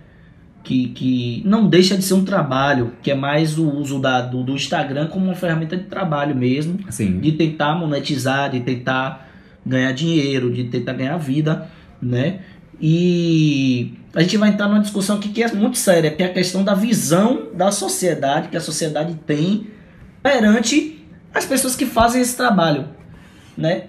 que, 0.63 0.89
que 0.89 1.41
não 1.45 1.67
deixa 1.67 1.97
de 1.97 2.03
ser 2.03 2.13
um 2.13 2.23
trabalho, 2.23 2.93
que 3.01 3.11
é 3.11 3.15
mais 3.15 3.57
o 3.57 3.67
uso 3.69 3.99
da, 3.99 4.21
do, 4.21 4.43
do 4.43 4.53
Instagram 4.53 5.07
como 5.07 5.25
uma 5.25 5.35
ferramenta 5.35 5.75
de 5.75 5.83
trabalho 5.85 6.35
mesmo, 6.35 6.79
Assim. 6.87 7.19
de 7.19 7.33
tentar 7.33 7.75
monetizar, 7.75 8.49
de 8.49 8.61
tentar 8.61 9.29
ganhar 9.65 9.91
dinheiro, 9.91 10.51
de 10.51 10.65
tentar 10.65 10.93
ganhar 10.93 11.17
vida, 11.17 11.67
né? 12.01 12.39
E 12.79 13.93
a 14.13 14.21
gente 14.21 14.37
vai 14.37 14.49
entrar 14.49 14.67
numa 14.67 14.79
discussão 14.79 15.17
aqui 15.17 15.29
que 15.29 15.43
é 15.43 15.51
muito 15.53 15.77
séria, 15.77 16.11
que 16.11 16.21
é 16.21 16.27
a 16.27 16.33
questão 16.33 16.63
da 16.63 16.73
visão 16.73 17.49
da 17.53 17.71
sociedade, 17.71 18.49
que 18.49 18.57
a 18.57 18.61
sociedade 18.61 19.15
tem 19.25 19.67
perante 20.21 21.05
as 21.33 21.45
pessoas 21.45 21.75
que 21.75 21.85
fazem 21.85 22.21
esse 22.21 22.35
trabalho, 22.37 22.87
né? 23.57 23.85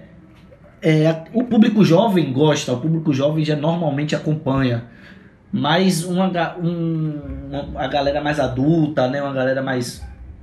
É, 0.87 1.25
o 1.33 1.43
público 1.45 1.83
jovem 1.83 2.31
gosta, 2.31 2.73
o 2.75 2.77
público 2.79 3.13
jovem 3.15 3.43
já 3.43 3.57
normalmente 3.57 4.15
acompanha, 4.15 4.85
mas 5.51 6.05
uma, 6.05 6.31
um- 6.59 7.21
uma- 7.51 7.81
a 7.83 7.87
galera 7.89 8.21
mais 8.21 8.39
adulta, 8.39 9.09
né? 9.09 9.23
Uma 9.23 9.33
galera 9.33 9.63
mais 9.63 10.03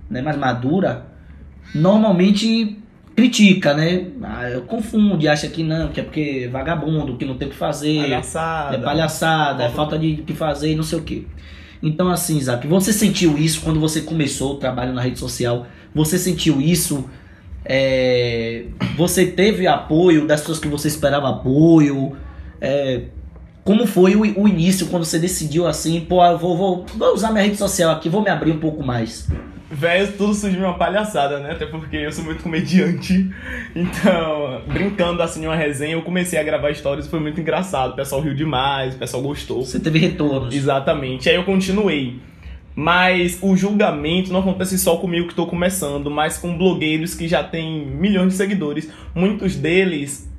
né, 0.10 0.22
mais 0.22 0.36
madura, 0.38 1.06
normalmente 1.76 2.78
critica, 3.16 3.74
né? 3.74 4.08
Ah, 4.24 4.62
confunde, 4.68 5.28
acha 5.28 5.48
que 5.48 5.64
não, 5.64 5.90
que 5.90 6.00
é 6.00 6.04
porque 6.04 6.44
é 6.46 6.48
vagabundo, 6.48 7.18
que 7.18 7.26
não 7.26 7.36
tem 7.38 7.48
o 7.48 7.52
que 7.52 7.58
fazer, 7.58 8.02
Palhaçada. 8.02 8.76
é 8.76 8.80
palhaçada, 8.80 9.64
é 9.64 9.70
falta 9.70 9.98
de 10.00 10.16
de 10.18 10.22
que 10.24 10.34
fazer 10.34 10.72
e 10.72 10.76
não 10.76 10.84
sei 10.84 11.00
o 11.00 11.04
quê. 11.04 11.26
Então, 11.84 12.10
assim, 12.10 12.38
Isaac, 12.38 12.68
você 12.68 12.94
sentiu 12.94 13.38
isso 13.38 13.62
quando 13.62 13.80
você 13.80 14.02
começou 14.02 14.54
o 14.54 14.56
trabalho 14.56 14.94
na 14.94 15.02
rede 15.02 15.18
social? 15.20 15.66
Você 15.96 16.18
sentiu 16.18 16.62
isso? 16.62 17.10
É, 17.63 18.65
você 18.98 19.25
teve 19.25 19.68
apoio 19.68 20.25
das 20.25 20.41
pessoas 20.41 20.60
que 20.60 20.68
você 20.68 20.88
esperava 20.88 21.30
apoio? 21.30 22.15
É, 22.60 23.01
como 23.63 23.86
foi 23.86 24.15
o, 24.15 24.22
o 24.22 24.48
início 24.48 24.88
quando 24.88 25.06
você 25.06 25.20
decidiu 25.20 25.68
assim, 25.68 26.01
pô, 26.01 26.24
eu 26.25 26.38
vou, 26.38 26.58
vou, 26.58 26.86
vou 26.96 27.13
usar 27.13 27.32
minha 27.32 27.44
rede 27.44 27.58
social 27.58 27.91
aqui, 27.91 28.10
vou 28.10 28.22
me 28.22 28.30
abrir 28.30 28.51
um 28.51 28.60
pouco 28.60 28.84
mais? 28.84 29.27
Velho, 29.74 30.12
tudo 30.18 30.34
surgiu 30.34 30.60
uma 30.60 30.74
palhaçada, 30.74 31.39
né? 31.39 31.51
Até 31.51 31.65
porque 31.65 31.96
eu 31.96 32.12
sou 32.12 32.25
muito 32.25 32.44
comediante. 32.44 33.30
Então, 33.74 34.62
brincando 34.68 35.24
assim 35.24 35.46
uma 35.46 35.56
resenha, 35.56 35.94
eu 35.94 36.01
comecei 36.01 36.38
a 36.38 36.44
gravar 36.44 36.74
stories 36.74 37.06
e 37.06 37.10
foi 37.10 37.22
muito 37.22 37.39
engraçado. 37.39 37.91
O 37.91 37.96
pessoal 37.96 38.20
riu 38.20 38.34
demais, 38.34 38.96
o 38.96 38.98
pessoal 38.98 39.24
gostou. 39.24 39.63
Você 39.63 39.80
teve 39.80 39.98
retornos? 39.98 40.53
Exatamente. 40.53 41.30
Aí 41.30 41.36
eu 41.36 41.46
continuei. 41.46 42.20
Mas 42.75 43.38
o 43.42 43.56
julgamento 43.56 44.32
não 44.32 44.40
acontece 44.40 44.78
só 44.80 44.98
comigo 44.98 45.28
que 45.28 45.34
estou 45.34 45.48
começando, 45.48 46.10
mas 46.10 46.38
com 46.38 46.58
blogueiros 46.58 47.13
que 47.13 47.28
já 47.28 47.44
têm 47.44 47.86
milhões 47.86 48.30
de 48.30 48.36
seguidores. 48.36 48.90
Muitos 49.13 49.56
deles 49.56 50.30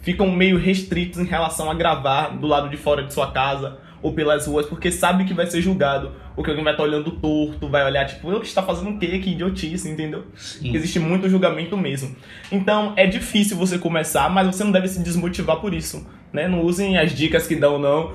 ficam 0.00 0.30
meio 0.30 0.58
restritos 0.58 1.18
em 1.18 1.24
relação 1.24 1.70
a 1.70 1.74
gravar 1.74 2.28
do 2.28 2.46
lado 2.46 2.68
de 2.68 2.76
fora 2.76 3.02
de 3.02 3.12
sua 3.12 3.30
casa 3.30 3.78
ou 4.04 4.12
pelas 4.12 4.46
ruas, 4.46 4.66
porque 4.66 4.92
sabe 4.92 5.24
que 5.24 5.32
vai 5.32 5.46
ser 5.46 5.62
julgado, 5.62 6.12
ou 6.36 6.44
que 6.44 6.50
alguém 6.50 6.62
vai 6.62 6.74
estar 6.74 6.82
olhando 6.82 7.10
torto, 7.10 7.70
vai 7.70 7.82
olhar 7.86 8.04
tipo, 8.04 8.30
eu 8.30 8.42
está 8.42 8.62
fazendo 8.62 8.90
o 8.90 8.98
quê? 8.98 9.18
Que 9.18 9.30
idiotice, 9.30 9.88
entendeu? 9.88 10.26
Sim. 10.36 10.76
Existe 10.76 10.98
muito 11.00 11.26
julgamento 11.26 11.74
mesmo. 11.74 12.14
Então 12.52 12.92
é 12.98 13.06
difícil 13.06 13.56
você 13.56 13.78
começar, 13.78 14.28
mas 14.28 14.46
você 14.46 14.62
não 14.62 14.70
deve 14.70 14.88
se 14.88 15.02
desmotivar 15.02 15.56
por 15.56 15.72
isso. 15.72 16.06
Né? 16.34 16.46
Não 16.46 16.60
usem 16.60 16.98
as 16.98 17.14
dicas 17.14 17.46
que 17.46 17.56
dão, 17.56 17.78
não. 17.78 18.12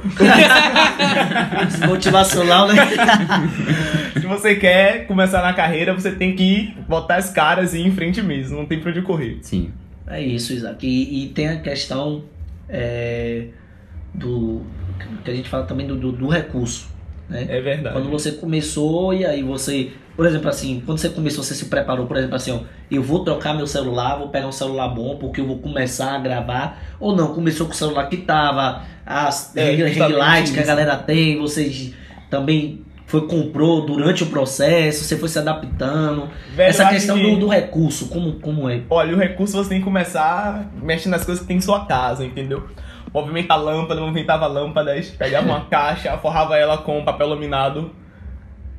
Motivacional, 1.88 2.68
né? 2.68 2.76
Se 4.14 4.28
você 4.28 4.56
quer 4.56 5.08
começar 5.08 5.42
na 5.42 5.54
carreira, 5.54 5.94
você 5.94 6.12
tem 6.12 6.36
que 6.36 6.72
botar 6.88 7.16
as 7.16 7.32
caras 7.32 7.74
e 7.74 7.80
ir 7.80 7.88
em 7.88 7.92
frente 7.92 8.22
mesmo. 8.22 8.58
Não 8.58 8.66
tem 8.68 8.80
pra 8.80 8.92
onde 8.92 9.02
correr. 9.02 9.40
Sim. 9.42 9.72
É 10.06 10.22
isso, 10.22 10.54
Isaac. 10.54 10.86
E, 10.86 11.24
e 11.24 11.30
tem 11.30 11.48
a 11.48 11.60
questão 11.62 12.26
é, 12.68 13.46
do. 14.14 14.62
Que 15.24 15.32
a 15.32 15.36
gente 15.36 15.50
fala 15.50 15.64
também 15.66 15.86
do, 15.88 15.96
do, 15.96 16.12
do 16.12 16.28
recurso. 16.28 16.88
Né? 17.30 17.46
É 17.50 17.62
verdade. 17.62 17.94
Quando 17.96 18.10
você 18.10 18.32
começou 18.34 19.14
e 19.14 19.26
aí 19.26 19.44
você. 19.44 19.92
Por 20.16 20.26
exemplo, 20.26 20.50
assim, 20.50 20.82
quando 20.86 20.98
você 20.98 21.10
começou, 21.10 21.44
você 21.44 21.54
se 21.56 21.66
preparou, 21.66 22.06
por 22.06 22.18
exemplo, 22.18 22.36
assim, 22.36 22.52
ó, 22.52 22.60
eu 22.92 23.02
vou 23.02 23.24
trocar 23.24 23.54
meu 23.56 23.66
celular, 23.68 24.18
vou 24.18 24.28
pegar 24.30 24.48
um 24.48 24.52
celular 24.52 24.90
bom 24.90 25.16
porque 25.18 25.40
eu 25.40 25.46
vou 25.48 25.60
começar 25.60 26.16
a 26.16 26.18
gravar. 26.20 26.82
Ou 27.00 27.16
não, 27.16 27.34
começou 27.34 27.68
com 27.68 27.72
o 27.72 27.76
celular 27.76 28.08
que 28.10 28.18
tava, 28.18 28.82
as 29.06 29.56
É, 29.56 29.72
ring, 29.76 29.98
lights 30.00 30.52
que 30.52 30.60
a 30.60 30.66
galera 30.66 30.98
tem, 30.98 31.38
você 31.40 31.94
também 32.30 32.82
foi 33.06 33.28
comprou 33.28 33.86
durante 33.86 34.24
o 34.24 34.28
processo, 34.28 35.04
você 35.06 35.18
foi 35.18 35.30
se 35.30 35.40
adaptando. 35.40 36.30
Velho, 36.54 36.70
Essa 36.70 36.90
questão 36.90 37.16
que- 37.16 37.24
do, 37.24 37.38
do 37.40 37.48
recurso, 37.48 38.08
como, 38.10 38.34
como 38.34 38.70
é? 38.70 38.82
Olha, 38.90 39.16
o 39.16 39.20
recurso 39.20 39.56
você 39.58 39.70
tem 39.70 39.80
que 39.80 39.86
começar 39.86 40.70
mexendo 40.82 41.12
nas 41.14 41.24
coisas 41.24 41.42
que 41.42 41.48
tem 41.48 41.58
em 41.58 41.62
sua 41.62 41.86
casa, 41.86 42.26
entendeu? 42.26 42.68
Movimentar 43.14 43.60
lâmpada, 43.60 44.00
movimentava 44.00 44.48
lâmpadas, 44.48 45.10
pegava 45.10 45.48
uma 45.48 45.66
caixa, 45.66 46.18
forrava 46.18 46.58
ela 46.58 46.78
com 46.78 47.04
papel 47.04 47.30
laminado 47.30 47.92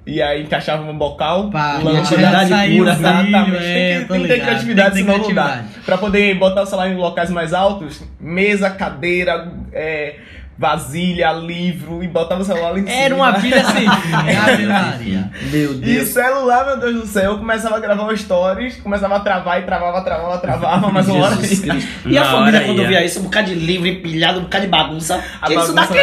e 0.06 0.20
aí 0.22 0.42
encaixava 0.42 0.82
um 0.82 0.96
bocal, 0.96 1.50
Pá, 1.50 1.78
criatividade 1.80 2.76
pura, 2.76 2.92
Exatamente, 2.92 3.64
é, 3.64 3.90
tem 3.90 4.00
que, 4.00 4.06
tô 4.06 4.14
tem 4.14 4.22
que 4.22 4.28
ter 4.28 4.40
criatividade, 4.40 4.94
tem 4.94 5.04
que 5.04 5.10
ter 5.12 5.24
senão 5.24 5.28
não 5.28 5.34
dá. 5.34 5.64
Pra 5.84 5.98
poder 5.98 6.34
botar 6.36 6.62
o 6.62 6.66
celular 6.66 6.88
em 6.88 6.96
locais 6.96 7.30
mais 7.30 7.52
altos, 7.52 8.02
mesa, 8.18 8.70
cadeira, 8.70 9.52
é, 9.72 10.16
vasilha, 10.60 11.32
livro, 11.32 12.04
e 12.04 12.06
botava 12.06 12.42
o 12.42 12.44
celular 12.44 12.72
lá 12.72 12.78
em 12.78 12.82
cima. 12.86 12.92
Era 13.00 13.14
uma 13.14 13.32
pilha 13.40 13.62
Ave 13.66 14.66
Maria. 14.66 15.30
Meu 15.50 15.72
E 15.72 15.76
Deus. 15.76 16.08
celular, 16.08 16.66
meu 16.66 16.78
Deus 16.78 16.94
do 17.00 17.06
céu, 17.06 17.32
eu 17.32 17.38
começava 17.38 17.76
a 17.76 17.80
gravar 17.80 18.12
os 18.12 18.20
stories, 18.20 18.76
começava 18.76 19.16
a 19.16 19.20
travar 19.20 19.58
e 19.62 19.64
travava, 19.64 20.02
travava, 20.04 20.36
travava, 20.38 20.90
mas 20.92 21.08
uma 21.08 21.24
hora 21.24 21.36
Jesus 21.36 21.64
ia. 21.64 21.72
Cristo. 21.72 22.08
E 22.10 22.18
a 22.18 22.24
família, 22.26 22.58
hora 22.58 22.66
quando 22.66 22.82
ia. 22.82 22.88
via 22.88 23.04
isso, 23.06 23.20
um 23.20 23.22
bocado 23.22 23.48
de 23.48 23.54
livro 23.54 23.86
empilhado, 23.88 24.40
um 24.40 24.42
bocado 24.42 24.64
de 24.66 24.70
bagunça. 24.70 25.24
A 25.40 25.46
Que 25.46 25.54
isso 25.54 25.72
daqui? 25.72 25.98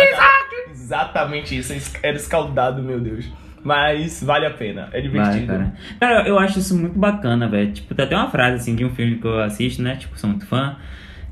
Exatamente 0.72 1.58
isso, 1.58 1.74
era 2.02 2.16
escaldado, 2.18 2.82
meu 2.82 3.00
Deus. 3.00 3.26
Mas 3.64 4.24
vale 4.24 4.46
a 4.48 4.52
pena, 4.52 4.88
é 4.92 5.02
Vai, 5.02 5.02
divertido. 5.02 5.48
cara. 5.48 5.74
Cara, 6.00 6.28
eu 6.28 6.40
acho 6.40 6.58
isso 6.60 6.76
muito 6.76 6.98
bacana, 6.98 7.48
velho. 7.48 7.72
Tipo, 7.74 7.94
tem 7.94 8.06
até 8.06 8.16
uma 8.16 8.32
frase 8.32 8.56
assim 8.56 8.76
de 8.76 8.84
um 8.86 8.90
filme 8.90 9.18
que 9.18 9.26
eu 9.28 9.40
assisto, 9.42 9.82
né? 9.84 9.98
Tipo, 9.98 10.18
sou 10.18 10.30
muito 10.30 10.48
fã. 10.48 10.78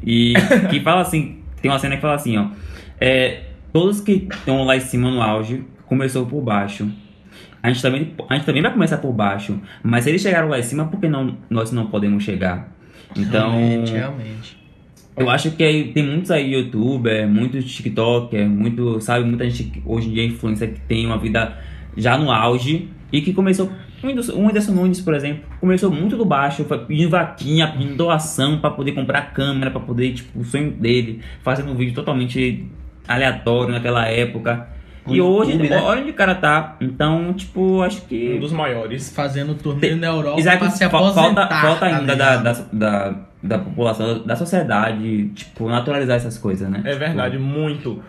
E 0.05 0.33
que 0.69 0.79
fala 0.81 1.01
assim: 1.01 1.39
tem 1.61 1.71
uma 1.71 1.79
cena 1.79 1.95
que 1.95 2.01
fala 2.01 2.15
assim, 2.15 2.37
ó. 2.37 2.47
É, 2.99 3.41
todos 3.73 4.01
que 4.01 4.27
estão 4.31 4.63
lá 4.63 4.77
em 4.77 4.81
cima 4.81 5.09
no 5.11 5.21
auge 5.21 5.63
começou 5.85 6.25
por 6.25 6.41
baixo. 6.41 6.89
A 7.61 7.69
gente, 7.69 7.81
também, 7.81 8.13
a 8.29 8.35
gente 8.35 8.45
também 8.45 8.61
vai 8.61 8.71
começar 8.71 8.97
por 8.97 9.11
baixo. 9.11 9.59
Mas 9.81 10.03
se 10.03 10.11
eles 10.11 10.21
chegaram 10.21 10.47
lá 10.47 10.59
em 10.59 10.63
cima, 10.63 10.85
por 10.85 10.99
que 10.99 11.07
não, 11.07 11.35
nós 11.49 11.71
não 11.71 11.87
podemos 11.87 12.23
chegar? 12.23 12.71
Então. 13.17 13.51
Realmente, 13.51 13.91
realmente. 13.91 14.65
Eu 15.17 15.29
acho 15.29 15.51
que 15.51 15.91
tem 15.93 16.03
muitos 16.03 16.29
aí 16.29 16.53
youtuber, 16.53 17.27
muitos 17.27 17.73
tiktoker, 17.73 18.49
muito, 18.49 18.99
sabe, 18.99 19.23
muita 19.23 19.49
gente 19.49 19.63
que 19.63 19.81
hoje 19.85 20.09
em 20.09 20.13
dia 20.13 20.23
é 20.23 20.25
influencer 20.25 20.73
que 20.73 20.81
tem 20.81 21.05
uma 21.05 21.17
vida 21.17 21.57
já 21.95 22.17
no 22.17 22.29
auge 22.29 22.89
e 23.13 23.21
que 23.21 23.31
começou, 23.33 23.71
o 24.03 24.07
Whindersson 24.07 24.73
Nunes, 24.73 24.99
por 24.99 25.13
exemplo, 25.13 25.43
começou 25.61 25.89
muito 25.89 26.17
do 26.17 26.25
baixo, 26.25 26.65
foi 26.65 26.79
pedindo 26.79 27.09
vaquinha, 27.11 27.65
pedindo 27.71 27.95
doação 27.95 28.59
pra 28.59 28.69
poder 28.69 28.91
comprar 28.91 29.33
câmera, 29.33 29.71
pra 29.71 29.79
poder, 29.79 30.13
tipo, 30.13 30.37
o 30.37 30.43
sonho 30.43 30.71
dele, 30.71 31.21
fazendo 31.41 31.71
um 31.71 31.75
vídeo 31.75 31.95
totalmente 31.95 32.67
aleatório 33.07 33.71
naquela 33.73 34.05
época. 34.07 34.67
E 35.07 35.21
hoje, 35.21 35.51
YouTube, 35.51 35.69
né? 35.69 35.81
olha 35.81 36.01
onde 36.01 36.09
o 36.09 36.13
cara 36.15 36.33
tá. 36.33 36.75
Então, 36.81 37.31
tipo, 37.33 37.81
acho 37.83 38.01
Um 38.01 38.07
que 38.07 38.39
dos 38.39 38.51
maiores. 38.51 39.13
Fazendo 39.13 39.53
turnê 39.53 39.93
na 39.93 40.07
Europa 40.07 40.39
Isaac, 40.39 40.57
pra 40.57 40.69
se 40.71 40.83
aposentar. 40.83 41.47
falta, 41.47 41.47
falta 41.47 41.79
tá 41.79 41.85
ainda 41.85 42.15
da, 42.15 42.35
ligado? 42.37 42.69
da, 42.73 43.09
da, 43.11 43.15
da 43.43 43.59
população, 43.59 44.23
da 44.25 44.35
sociedade, 44.35 45.29
tipo, 45.29 45.69
naturalizar 45.69 46.17
essas 46.17 46.37
coisas, 46.39 46.67
né? 46.69 46.79
É 46.83 46.87
Tipo, 46.89 46.99
verdade, 46.99 47.37
muito. 47.37 48.01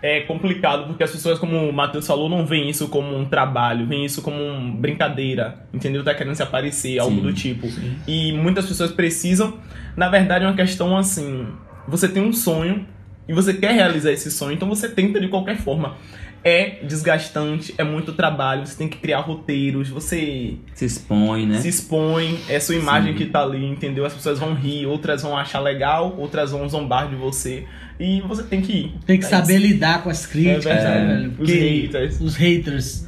É 0.00 0.20
complicado 0.20 0.86
porque 0.86 1.02
as 1.02 1.10
pessoas, 1.10 1.38
como 1.40 1.56
o 1.68 1.72
Matheus 1.72 2.06
falou, 2.06 2.28
não 2.28 2.46
veem 2.46 2.68
isso 2.70 2.88
como 2.88 3.16
um 3.16 3.24
trabalho, 3.24 3.84
veem 3.86 4.04
isso 4.04 4.22
como 4.22 4.36
uma 4.40 4.72
brincadeira, 4.76 5.56
entendeu? 5.74 6.04
Tá 6.04 6.14
querendo 6.14 6.34
se 6.36 6.42
aparecer, 6.42 6.98
algo 7.00 7.16
Sim, 7.16 7.22
do 7.22 7.32
tipo. 7.32 7.68
E 8.06 8.32
muitas 8.32 8.66
pessoas 8.66 8.90
precisam. 8.92 9.54
Na 9.96 10.08
verdade, 10.08 10.44
é 10.44 10.48
uma 10.48 10.54
questão 10.56 10.96
assim: 10.96 11.46
você 11.86 12.08
tem 12.08 12.22
um 12.22 12.32
sonho 12.32 12.86
e 13.28 13.32
você 13.32 13.52
quer 13.54 13.72
realizar 13.72 14.10
esse 14.10 14.30
sonho, 14.30 14.54
então 14.54 14.68
você 14.68 14.88
tenta 14.88 15.20
de 15.20 15.28
qualquer 15.28 15.56
forma. 15.58 15.96
É 16.44 16.78
desgastante, 16.84 17.74
é 17.76 17.82
muito 17.82 18.12
trabalho, 18.12 18.64
você 18.64 18.76
tem 18.78 18.88
que 18.88 18.96
criar 18.98 19.20
roteiros, 19.20 19.88
você 19.88 20.54
Se 20.72 20.84
expõe, 20.84 21.44
né? 21.44 21.60
se 21.60 21.68
expõe, 21.68 22.38
é 22.48 22.60
sua 22.60 22.76
imagem 22.76 23.12
Sim. 23.12 23.18
que 23.18 23.26
tá 23.26 23.42
ali, 23.42 23.66
entendeu? 23.66 24.06
As 24.06 24.14
pessoas 24.14 24.38
vão 24.38 24.54
rir, 24.54 24.86
outras 24.86 25.22
vão 25.22 25.36
achar 25.36 25.58
legal, 25.58 26.14
outras 26.16 26.52
vão 26.52 26.68
zombar 26.68 27.08
de 27.08 27.16
você. 27.16 27.66
E 27.98 28.20
você 28.20 28.44
tem 28.44 28.62
que 28.62 28.72
ir. 28.72 28.94
Tem 29.04 29.18
que 29.18 29.24
É 29.24 29.28
saber 29.28 29.58
lidar 29.58 30.04
com 30.04 30.10
as 30.10 30.24
críticas, 30.24 30.66
É 30.66 31.04
né? 31.04 31.30
Os 31.36 31.50
haters. 31.50 32.20
Os 32.20 32.36
haters. 32.36 33.06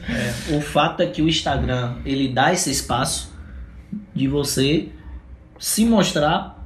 O 0.53 0.61
fato 0.61 1.01
é 1.01 1.07
que 1.07 1.23
o 1.23 1.29
Instagram, 1.29 1.99
ele 2.05 2.27
dá 2.29 2.53
esse 2.53 2.69
espaço 2.71 3.33
de 4.13 4.27
você 4.27 4.89
se 5.57 5.85
mostrar 5.85 6.61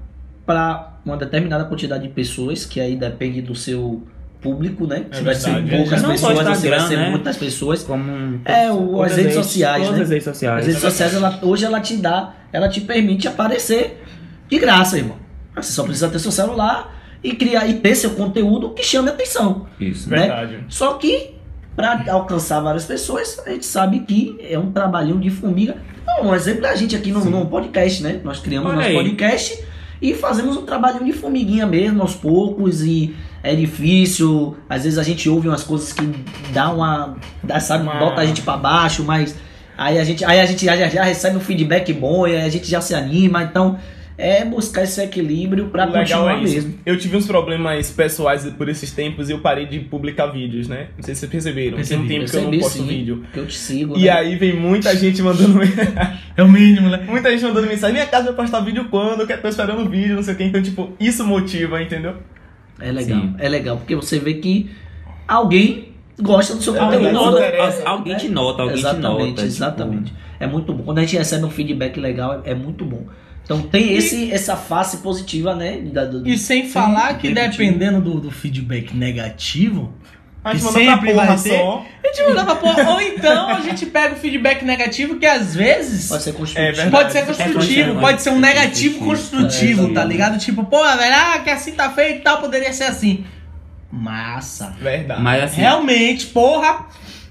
para 0.47 0.94
uma 1.05 1.17
determinada 1.17 1.65
quantidade 1.65 2.05
de 2.05 2.09
pessoas, 2.15 2.65
que 2.65 2.81
aí 2.81 2.97
depende 2.97 3.43
do 3.43 3.55
seu 3.55 4.03
público, 4.41 4.87
né? 4.87 5.07
É 5.11 5.17
Se 5.17 5.23
vai 5.23 5.35
ser 5.35 5.69
poucas 5.69 6.03
pessoas, 6.03 6.59
você 6.59 6.69
vai 6.69 6.81
ser 6.81 6.97
né? 6.97 7.11
muitas 7.11 7.37
pessoas. 7.37 7.83
Como 7.83 8.41
É, 8.45 8.71
o, 8.71 9.03
as 9.03 9.13
redes 9.13 9.35
redes, 9.35 9.47
sociais, 9.47 9.91
né? 9.91 10.03
as 10.03 10.11
redes 10.11 10.25
sociais. 10.25 10.61
As 10.61 10.67
redes 10.67 10.83
sociais, 10.83 11.15
ela, 11.15 11.39
hoje 11.43 11.65
ela 11.65 11.81
te 11.81 11.97
dá, 11.97 12.35
ela 12.53 12.69
te 12.69 12.81
permite 12.83 13.27
aparecer 13.27 14.03
de 14.49 14.59
graça, 14.59 14.99
irmão. 14.99 15.17
Você 15.57 15.73
só 15.73 15.83
precisa 15.85 16.09
ter 16.09 16.19
seu 16.19 16.31
celular 16.31 16.95
e 17.23 17.35
criar 17.35 17.67
e 17.67 17.75
ter 17.75 17.95
seu 17.95 18.11
conteúdo 18.11 18.71
que 18.71 18.83
chame 18.83 19.09
atenção. 19.09 19.67
Isso. 19.81 20.11
né? 20.11 20.19
Verdade. 20.19 20.59
Só 20.69 20.95
que 20.95 21.35
para 21.75 22.05
alcançar 22.13 22.61
várias 22.61 22.85
pessoas, 22.85 23.41
a 23.47 23.51
gente 23.51 23.65
sabe 23.65 24.01
que 24.01 24.37
é 24.41 24.59
um 24.59 24.71
trabalhinho 24.71 25.19
de 25.19 25.31
formiga. 25.31 25.77
Não, 26.07 26.29
um 26.29 26.35
exemplo 26.35 26.67
é 26.67 26.71
a 26.71 26.77
gente 26.77 26.95
aqui 26.95 27.11
no, 27.11 27.25
no 27.25 27.47
podcast, 27.47 28.03
né? 28.03 28.21
Nós 28.23 28.41
criamos 28.41 28.69
Olha 28.69 28.77
nosso 28.77 28.89
aí. 28.89 28.95
podcast 28.95 29.65
e 30.03 30.15
fazemos 30.15 30.57
um 30.57 30.63
trabalhinho 30.63 31.05
de 31.05 31.13
formiguinha 31.13 31.67
mesmo, 31.67 32.03
aos 32.03 32.15
poucos, 32.15 32.83
e 32.83 33.15
é 33.43 33.55
difícil. 33.55 34.57
Às 34.69 34.85
vezes 34.85 34.99
a 34.99 35.03
gente 35.03 35.29
ouve 35.29 35.49
umas 35.49 35.63
coisas 35.63 35.93
que 35.93 36.09
dá 36.53 36.71
uma. 36.71 37.17
Dá, 37.43 37.61
sabe, 37.61 37.85
Uma- 37.85 37.95
bota 37.99 38.21
a 38.21 38.27
gente 38.27 38.43
para 38.43 38.57
baixo, 38.57 39.05
mas 39.05 39.35
aí 39.77 39.99
a 39.99 40.05
gente, 40.05 40.25
aí 40.25 40.41
a 40.41 40.47
gente 40.47 40.65
já, 40.65 40.77
já 40.89 41.03
recebe 41.05 41.37
um 41.37 41.41
feedback 41.41 41.93
bom 41.93 42.27
e 42.27 42.37
aí 42.37 42.43
a 42.45 42.49
gente 42.49 42.69
já 42.71 42.81
se 42.81 42.95
anima. 42.95 43.43
Então, 43.43 43.79
é 44.17 44.45
buscar 44.45 44.85
esse 44.85 45.03
equilíbrio 45.03 45.65
legal 45.73 45.93
continuar 45.93 46.39
é 46.39 46.43
isso. 46.45 46.55
mesmo. 46.55 46.75
Eu 46.87 46.97
tive 46.99 47.17
uns 47.17 47.27
problemas 47.27 47.91
pessoais 47.91 48.45
por 48.53 48.69
esses 48.69 48.93
tempos 48.93 49.29
e 49.29 49.33
eu 49.33 49.41
parei 49.41 49.67
de 49.67 49.81
publicar 49.81 50.27
vídeos, 50.27 50.69
né? 50.69 50.89
Não 50.97 51.03
sei 51.03 51.15
se 51.15 51.21
vocês 51.21 51.33
perceberam. 51.33 51.71
Tem 51.71 51.77
Percebi, 51.79 52.05
um 52.05 52.07
tempo 52.09 52.31
que 52.31 52.37
eu 52.37 52.43
não 52.43 52.51
Percebi, 52.51 52.59
posto 52.63 52.79
sim, 52.79 52.87
vídeo. 52.87 53.17
Porque 53.23 53.41
eu 53.41 53.47
te 53.47 53.57
sigo. 53.59 53.97
E 53.99 54.05
né? 54.05 54.11
aí 54.11 54.37
vem 54.37 54.55
muita 54.55 54.95
gente 54.97 55.21
mandando 55.21 55.59
É 56.37 56.43
o 56.43 56.49
mínimo, 56.49 56.89
né? 56.89 57.05
muita 57.09 57.31
gente 57.31 57.43
mandando 57.43 57.67
mensagem, 57.67 57.95
minha 57.95 58.07
casa 58.07 58.27
vai 58.27 58.35
postar 58.35 58.61
vídeo 58.61 58.87
quando? 58.91 59.29
Eu 59.29 59.41
tô 59.41 59.49
esperando 59.49 59.89
vídeo, 59.91 60.15
não 60.17 60.23
sei 60.23 60.35
o 60.35 60.37
que. 60.37 60.45
Então, 60.45 60.63
tipo, 60.63 60.93
isso 61.01 61.25
motiva, 61.27 61.83
entendeu? 61.83 62.15
É 62.81 62.91
legal, 62.93 63.21
Sim. 63.21 63.35
é 63.39 63.49
legal, 63.49 63.77
porque 63.79 63.95
você 63.97 64.19
vê 64.19 64.35
que 64.35 64.71
alguém 65.27 65.89
gosta 66.21 66.55
do 66.55 66.63
seu 66.63 66.75
É 66.77 66.79
conteúdo. 66.79 67.39
né? 67.41 67.83
alguém 67.85 68.17
te 68.17 68.29
nota, 68.29 68.63
alguém 68.63 68.77
te 68.77 68.81
exatamente, 68.81 69.09
nota. 69.19 69.33
tipo, 69.35 69.43
Exatamente, 69.43 70.15
É 70.41 70.47
muito 70.47 70.73
bom. 70.73 70.83
Quando 70.85 70.99
a 70.99 71.01
gente 71.03 71.17
recebe 71.17 71.45
um 71.45 71.51
feedback 71.51 71.99
legal, 71.99 72.43
é 72.45 72.55
muito 72.55 72.85
bom. 72.85 73.07
Então 73.45 73.61
tem 73.63 73.93
esse, 73.95 74.33
essa 74.33 74.57
face 74.57 74.97
positiva, 74.99 75.55
né? 75.55 75.79
da- 75.83 76.05
do- 76.07 76.27
E 76.27 76.39
sem 76.39 76.69
falar 76.69 77.19
que 77.19 77.29
repetindo. 77.29 77.51
dependendo 77.51 78.01
do, 78.01 78.21
do 78.21 78.31
feedback 78.31 78.97
negativo, 78.97 79.93
A 80.43 80.55
gente 80.55 80.65
manda 80.65 80.79
pra 80.79 80.91
sempre 80.95 81.13
porra 81.13 81.27
vai 81.27 81.37
ter. 81.39 81.59
só. 81.59 81.87
a 82.03 82.07
gente 82.07 82.29
manda 82.29 82.45
pra 82.47 82.57
porra. 82.57 82.91
Ou 82.93 83.01
então 83.03 83.49
a 83.51 83.61
gente 83.61 83.85
pega 83.87 84.15
o 84.15 84.19
feedback 84.19 84.65
negativo 84.65 85.17
que 85.19 85.27
às 85.27 85.55
vezes 85.55 86.09
Pode 86.09 86.23
ser 86.23 86.31
É 86.31 86.33
construtivo. 86.33 86.67
verdade. 86.67 86.91
pode 86.91 87.13
ser 87.13 87.19
É 87.19 87.23
construtivo, 87.23 87.55
construtivo, 87.59 88.01
pode 88.01 88.23
ser 88.23 88.31
um 88.31 88.37
é 88.37 88.41
negativo 88.41 88.99
construtivo. 89.01 89.43
construtivo, 89.43 89.91
É, 89.91 89.95
tá 89.95 90.05
ligado? 90.05 90.39
Tipo, 90.39 90.65
pô, 90.65 90.83
velho, 90.83 91.15
ah, 91.15 91.39
que 91.41 91.51
assim 91.51 91.73
tá 91.73 91.91
feio 91.91 92.17
e 92.17 92.21
tal, 92.21 92.41
poderia 92.41 92.73
ser 92.73 92.85
assim. 92.85 93.25
Massa. 93.93 94.75
Verdade. 94.81 95.21
Mas 95.23 95.43
assim, 95.45 95.61
Realmente, 95.61 96.27
porra. 96.27 96.87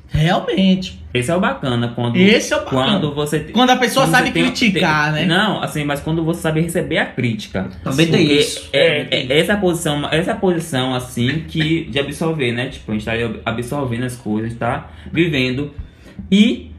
Realmente. 0.10 1.03
Esse 1.14 1.30
é 1.30 1.36
o 1.36 1.40
bacana 1.40 1.90
quando 1.96 2.18
Esse 2.18 2.54
é 2.54 2.58
o 2.58 2.62
bacana. 2.64 3.00
quando 3.00 3.14
você 3.14 3.40
Quando 3.42 3.70
a 3.70 3.76
pessoa 3.76 4.06
quando 4.06 4.16
sabe 4.16 4.32
tem- 4.32 4.44
criticar, 4.46 5.14
tem- 5.14 5.26
né? 5.28 5.36
Não, 5.36 5.62
assim, 5.62 5.84
mas 5.84 6.00
quando 6.02 6.24
você 6.24 6.42
sabe 6.42 6.62
receber 6.62 6.98
a 6.98 7.06
crítica. 7.06 7.70
Também 7.84 8.08
tem 8.08 8.22
Porque 8.28 8.40
isso. 8.42 8.70
É, 8.74 9.08
É, 9.12 9.26
é 9.34 9.40
essa 9.40 9.56
posição, 9.58 10.08
essa 10.12 10.34
posição 10.36 10.96
assim 10.96 11.44
que 11.48 11.86
de 11.86 12.00
absorver, 12.00 12.52
né? 12.52 12.70
Tipo, 12.70 12.92
a 12.92 12.96
gente 12.96 13.06
tá 13.06 13.12
absorvendo 13.46 14.04
as 14.06 14.16
coisas, 14.16 14.54
tá 14.56 14.90
vivendo. 15.12 15.72
E 16.32 16.72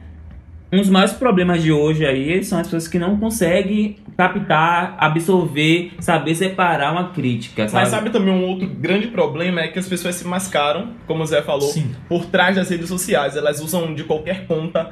um 0.73 0.79
dos 0.79 0.89
maiores 0.89 1.13
problemas 1.15 1.63
de 1.63 1.71
hoje 1.71 2.05
aí 2.05 2.43
são 2.43 2.59
as 2.59 2.67
pessoas 2.67 2.89
que 2.89 2.99
não 2.99 3.17
conseguem 3.17 3.97
captar, 4.17 4.97
absorver, 4.99 5.93
saber 6.01 6.35
separar 6.35 6.93
uma 6.93 7.11
crítica, 7.11 7.69
sabe? 7.69 7.83
Mas 7.83 7.89
sabe 7.89 8.11
também 8.11 8.33
um 8.33 8.45
outro 8.45 8.67
grande 8.69 9.09
problema 9.09 9.61
é 9.61 9.69
que 9.69 9.79
as 9.79 9.89
pessoas 9.89 10.15
se 10.15 10.27
mascaram, 10.27 10.93
como 11.07 11.23
o 11.23 11.27
Zé 11.27 11.43
falou, 11.43 11.69
Sim. 11.69 11.95
por 12.09 12.27
trás 12.27 12.57
das 12.57 12.69
redes 12.71 12.89
sociais. 12.89 13.37
Elas 13.37 13.61
usam 13.61 13.95
de 13.95 14.05
qualquer 14.05 14.47
conta, 14.47 14.91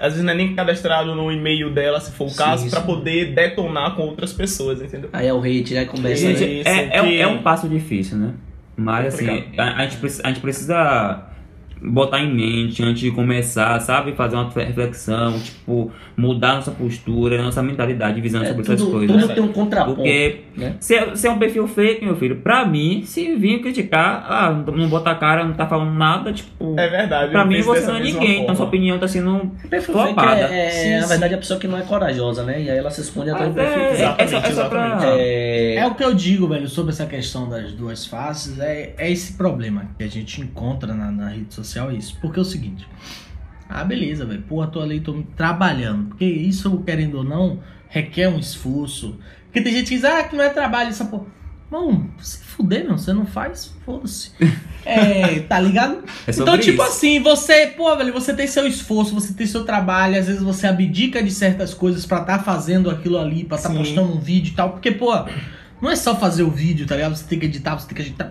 às 0.00 0.12
vezes 0.14 0.22
não 0.24 0.32
é 0.32 0.36
nem 0.36 0.54
cadastrado 0.54 1.14
no 1.14 1.30
e-mail 1.30 1.70
dela, 1.72 2.00
se 2.00 2.12
for 2.12 2.28
o 2.28 2.34
caso, 2.34 2.68
pra 2.70 2.80
poder 2.80 3.34
detonar 3.34 3.94
com 3.94 4.02
outras 4.02 4.32
pessoas, 4.32 4.80
entendeu? 4.82 5.10
Aí 5.12 5.26
é 5.26 5.34
o 5.34 5.40
hate, 5.40 5.76
aí 5.76 5.86
começa. 5.86 6.16
Gente, 6.16 6.40
né? 6.40 6.46
Isso, 6.46 6.68
é, 6.68 6.96
é, 6.96 7.02
um- 7.02 7.06
que- 7.06 7.20
é 7.20 7.26
um 7.26 7.42
passo 7.42 7.68
difícil, 7.68 8.16
né? 8.16 8.32
Mas 8.76 9.14
assim, 9.14 9.44
a, 9.58 9.82
a 9.82 9.86
gente, 9.86 9.98
a 10.24 10.28
gente 10.28 10.40
precisa 10.40 11.26
botar 11.84 12.20
em 12.20 12.32
mente 12.34 12.82
antes 12.82 13.00
de 13.00 13.10
começar, 13.10 13.78
sabe? 13.80 14.12
Fazer 14.12 14.36
uma 14.36 14.48
reflexão, 14.50 15.38
tipo, 15.40 15.90
mudar 16.16 16.54
nossa 16.56 16.70
postura, 16.70 17.42
nossa 17.42 17.62
mentalidade, 17.62 18.20
visão 18.20 18.42
É, 18.42 18.46
sobre 18.46 18.62
essas 18.62 18.80
tudo, 18.80 18.90
coisas. 18.92 19.20
tudo 19.22 19.34
tem 19.34 19.42
um 19.42 19.48
contraponto. 19.52 19.96
Porque 19.96 20.40
né? 20.56 20.74
se, 20.80 20.94
é- 20.94 21.14
se 21.16 21.26
é 21.26 21.30
um 21.30 21.38
perfil 21.38 21.66
fake, 21.66 22.04
meu 22.04 22.16
filho, 22.16 22.36
pra 22.36 22.64
mim, 22.66 23.02
se 23.04 23.34
vir 23.36 23.60
criticar, 23.60 24.24
ah, 24.28 24.50
não 24.52 24.82
não 24.82 24.88
bota 24.88 25.10
a 25.10 25.14
cara, 25.14 25.44
não 25.44 25.54
tá 25.54 25.66
falando 25.66 25.92
nada, 25.96 26.32
tipo. 26.32 26.74
É 26.78 26.88
verdade. 26.88 27.30
Pra 27.32 27.44
mim 27.44 27.60
você 27.62 27.86
não 27.86 27.96
é 27.96 28.00
ninguém, 28.02 28.32
então 28.42 28.54
forma. 28.54 28.56
sua 28.56 28.66
opinião 28.66 28.98
tá 28.98 29.06
sendo 29.08 29.50
Perfil 29.70 29.94
fake 29.94 30.06
flopada. 30.14 30.40
é, 30.52 30.66
é, 30.66 30.70
Sim, 30.70 30.90
na 30.96 31.02
sim. 31.02 31.08
verdade, 31.08 31.34
a 31.34 31.38
pessoa 31.38 31.58
que 31.60 31.68
não 31.68 31.78
é 31.78 31.82
corajosa, 31.82 32.42
né? 32.44 32.62
E 32.62 32.70
aí 32.70 32.78
ela 32.78 32.90
se 32.90 33.00
esconde 33.00 33.30
atrás 33.30 33.48
do 33.50 33.54
perfil 33.54 33.80
é, 33.82 33.88
fake. 33.94 34.02
é, 34.02 34.26
só, 34.26 34.36
é 34.38 34.50
só 34.50 34.68
pra. 34.68 34.86
Exatamente, 34.86 35.20
É, 35.20 35.74
É 35.76 35.86
o 35.86 35.94
que 35.94 36.04
eu 36.04 36.14
digo, 36.14 36.46
velho, 36.48 36.68
sobre 36.68 36.92
essa 36.92 37.06
questão 37.06 37.48
das 37.48 37.72
duas 37.72 38.06
faces, 38.06 38.58
é, 38.58 38.94
é 38.98 39.10
esse 39.10 39.32
problema 39.34 39.86
que 39.98 40.04
a 40.04 40.08
gente 40.08 40.40
encontra 40.40 40.92
na, 40.94 41.10
na 41.10 41.28
rede 41.28 41.52
social, 41.54 41.71
é 41.78 41.94
isso. 41.94 42.16
Porque 42.20 42.38
é 42.38 42.42
o 42.42 42.44
seguinte, 42.44 42.86
ah, 43.68 43.84
beleza, 43.84 44.26
velho, 44.26 44.42
porra, 44.42 44.66
tô 44.66 44.80
ali, 44.80 45.00
tô 45.00 45.22
trabalhando, 45.36 46.08
porque 46.08 46.24
isso, 46.24 46.78
querendo 46.84 47.18
ou 47.18 47.24
não, 47.24 47.60
requer 47.88 48.28
um 48.28 48.38
esforço. 48.38 49.18
Porque 49.44 49.60
tem 49.60 49.72
gente 49.72 49.88
que 49.88 49.94
diz, 49.96 50.04
ah, 50.04 50.22
que 50.24 50.36
não 50.36 50.44
é 50.44 50.50
trabalho, 50.50 50.90
essa 50.90 51.04
porra. 51.04 51.26
Não, 51.70 52.10
se 52.18 52.38
fuder, 52.44 52.84
meu, 52.84 52.98
você 52.98 53.14
não 53.14 53.24
faz, 53.24 53.74
foda-se. 53.84 54.32
É, 54.84 55.38
tá 55.38 55.60
ligado? 55.60 56.02
É 56.26 56.32
então, 56.32 56.58
tipo 56.58 56.82
isso. 56.82 56.90
assim, 56.90 57.22
você, 57.22 57.68
pô, 57.68 57.96
velho, 57.96 58.12
você 58.12 58.34
tem 58.34 58.48
seu 58.48 58.66
esforço, 58.66 59.14
você 59.14 59.32
tem 59.32 59.46
seu 59.46 59.64
trabalho, 59.64 60.18
às 60.18 60.26
vezes 60.26 60.42
você 60.42 60.66
abdica 60.66 61.22
de 61.22 61.30
certas 61.30 61.72
coisas 61.72 62.04
pra 62.04 62.24
tá 62.24 62.40
fazendo 62.40 62.90
aquilo 62.90 63.16
ali, 63.16 63.44
pra 63.44 63.56
tá 63.58 63.68
Sim. 63.68 63.76
postando 63.76 64.12
um 64.12 64.18
vídeo 64.18 64.50
e 64.50 64.54
tal, 64.56 64.70
porque, 64.70 64.90
pô, 64.90 65.12
não 65.80 65.88
é 65.88 65.94
só 65.94 66.16
fazer 66.16 66.42
o 66.42 66.50
vídeo, 66.50 66.84
tá 66.84 66.96
ligado? 66.96 67.14
Você 67.14 67.24
tem 67.24 67.38
que 67.38 67.46
editar, 67.46 67.78
você 67.78 67.86
tem 67.86 67.94
que 67.94 68.02
editar. 68.02 68.28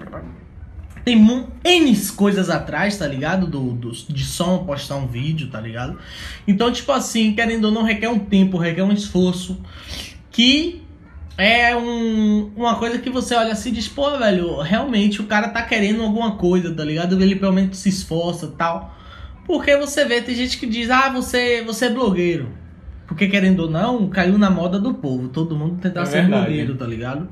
Tem 1.04 1.18
N 1.64 1.98
coisas 2.16 2.50
atrás, 2.50 2.98
tá 2.98 3.08
ligado? 3.08 3.48
Do, 3.48 3.72
do- 3.72 3.92
de 3.92 4.24
som, 4.24 4.60
postar 4.66 4.96
um 4.98 5.08
vídeo, 5.08 5.48
tá 5.50 5.60
ligado? 5.60 5.98
Então, 6.48 6.72
tipo 6.72 6.92
assim, 6.92 7.34
querendo 7.34 7.66
ou 7.66 7.72
não, 7.72 7.84
requer 7.84 8.10
um 8.10 8.20
tempo, 8.20 8.58
requer 8.58 8.84
um 8.84 8.92
esforço 8.92 9.60
que 10.32 10.82
é 11.38 11.76
um, 11.76 12.52
uma 12.56 12.76
coisa 12.76 13.00
que 13.00 13.10
você 13.10 13.34
olha 13.36 13.52
assim 13.54 13.70
e 13.70 13.74
diz, 13.74 13.88
pô, 13.88 14.16
velho, 14.18 14.62
realmente 14.62 15.22
o 15.22 15.26
cara 15.26 15.50
tá 15.50 15.62
querendo 15.64 16.04
alguma 16.04 16.36
coisa, 16.36 16.72
tá 16.74 16.84
ligado? 16.84 17.20
Ele 17.22 17.36
pelo 17.36 17.54
menos 17.54 17.78
se 17.78 17.90
esforça 17.90 18.46
e 18.46 18.50
tal. 18.52 18.96
Porque 19.48 19.76
você 19.76 20.06
vê, 20.06 20.22
tem 20.22 20.36
gente 20.36 20.58
que 20.60 20.68
diz, 20.68 20.90
ah, 20.92 21.10
você, 21.10 21.64
você 21.66 21.86
é 21.86 21.90
blogueiro. 21.90 22.50
Porque 23.08 23.28
querendo 23.28 23.62
ou 23.62 23.70
não, 23.70 24.08
caiu 24.08 24.38
na 24.38 24.50
moda 24.50 24.80
do 24.80 24.94
povo. 24.94 25.28
Todo 25.30 25.56
mundo 25.56 25.80
tentar 25.82 26.04
É 26.04 26.06
ser 26.06 26.22
verdade. 26.22 26.46
blogueiro, 26.46 26.76
tá 26.76 26.86
ligado? 26.86 27.28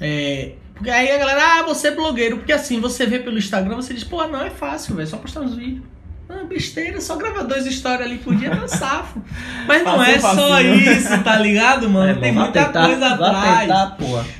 É, 0.00 0.52
porque 0.78 0.90
aí 0.90 1.10
a 1.10 1.18
galera, 1.18 1.58
ah, 1.58 1.62
você 1.64 1.88
é 1.88 1.90
blogueiro. 1.90 2.38
Porque 2.38 2.52
assim, 2.52 2.80
você 2.80 3.04
vê 3.04 3.18
pelo 3.18 3.36
Instagram, 3.38 3.76
você 3.76 3.92
diz, 3.92 4.04
pô, 4.04 4.26
não, 4.26 4.40
é 4.42 4.48
fácil, 4.50 4.94
velho, 4.96 5.06
só 5.08 5.16
postar 5.18 5.40
uns 5.40 5.54
vídeos. 5.54 5.84
Ah, 6.30 6.44
besteira, 6.44 7.00
só 7.00 7.16
gravar 7.16 7.42
dois 7.44 7.64
stories 7.64 8.02
ali 8.06 8.18
por 8.18 8.34
dia, 8.36 8.50
tá 8.54 8.68
safo. 8.68 9.20
Mas 9.66 9.82
não 9.82 10.02
é 10.02 10.18
só 10.18 10.34
facinho. 10.34 10.74
isso, 10.74 11.22
tá 11.24 11.38
ligado, 11.38 11.88
mano? 11.88 12.10
É, 12.10 12.14
Tem 12.20 12.32
muita 12.32 12.64
tentar- 12.66 12.86
coisa 12.86 13.06
atrás. 13.08 13.60
tentar. 13.60 13.96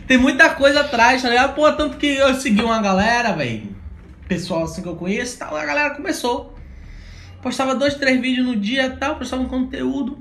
Tem 0.06 0.18
muita 0.18 0.50
coisa 0.50 0.80
atrás, 0.80 1.22
tá 1.22 1.28
ligado? 1.30 1.54
Pô, 1.54 1.70
tanto 1.72 1.96
que 1.96 2.06
eu 2.06 2.34
segui 2.34 2.62
uma 2.62 2.80
galera, 2.82 3.32
velho. 3.32 3.74
Pessoal 4.28 4.64
assim 4.64 4.82
que 4.82 4.88
eu 4.88 4.96
conheço 4.96 5.36
e 5.36 5.38
tal. 5.38 5.56
A 5.56 5.64
galera 5.64 5.90
começou. 5.94 6.54
Postava 7.40 7.74
dois, 7.74 7.94
três 7.94 8.20
vídeos 8.20 8.46
no 8.46 8.54
dia 8.56 8.84
e 8.86 8.90
tal. 8.96 9.16
Postava 9.16 9.42
um 9.42 9.48
conteúdo. 9.48 10.18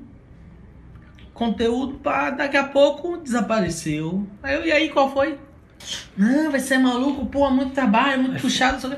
Conteúdo, 1.33 1.95
pá, 1.99 2.29
daqui 2.29 2.57
a 2.57 2.63
pouco 2.63 3.17
desapareceu. 3.17 4.25
Aí 4.41 4.67
e 4.67 4.71
aí, 4.71 4.89
qual 4.89 5.11
foi? 5.11 5.37
Não, 6.17 6.51
vai 6.51 6.59
ser 6.59 6.77
maluco, 6.77 7.25
pô, 7.27 7.49
muito 7.49 7.71
trabalho, 7.71 8.23
muito 8.23 8.41
puxado. 8.41 8.81
Só 8.81 8.89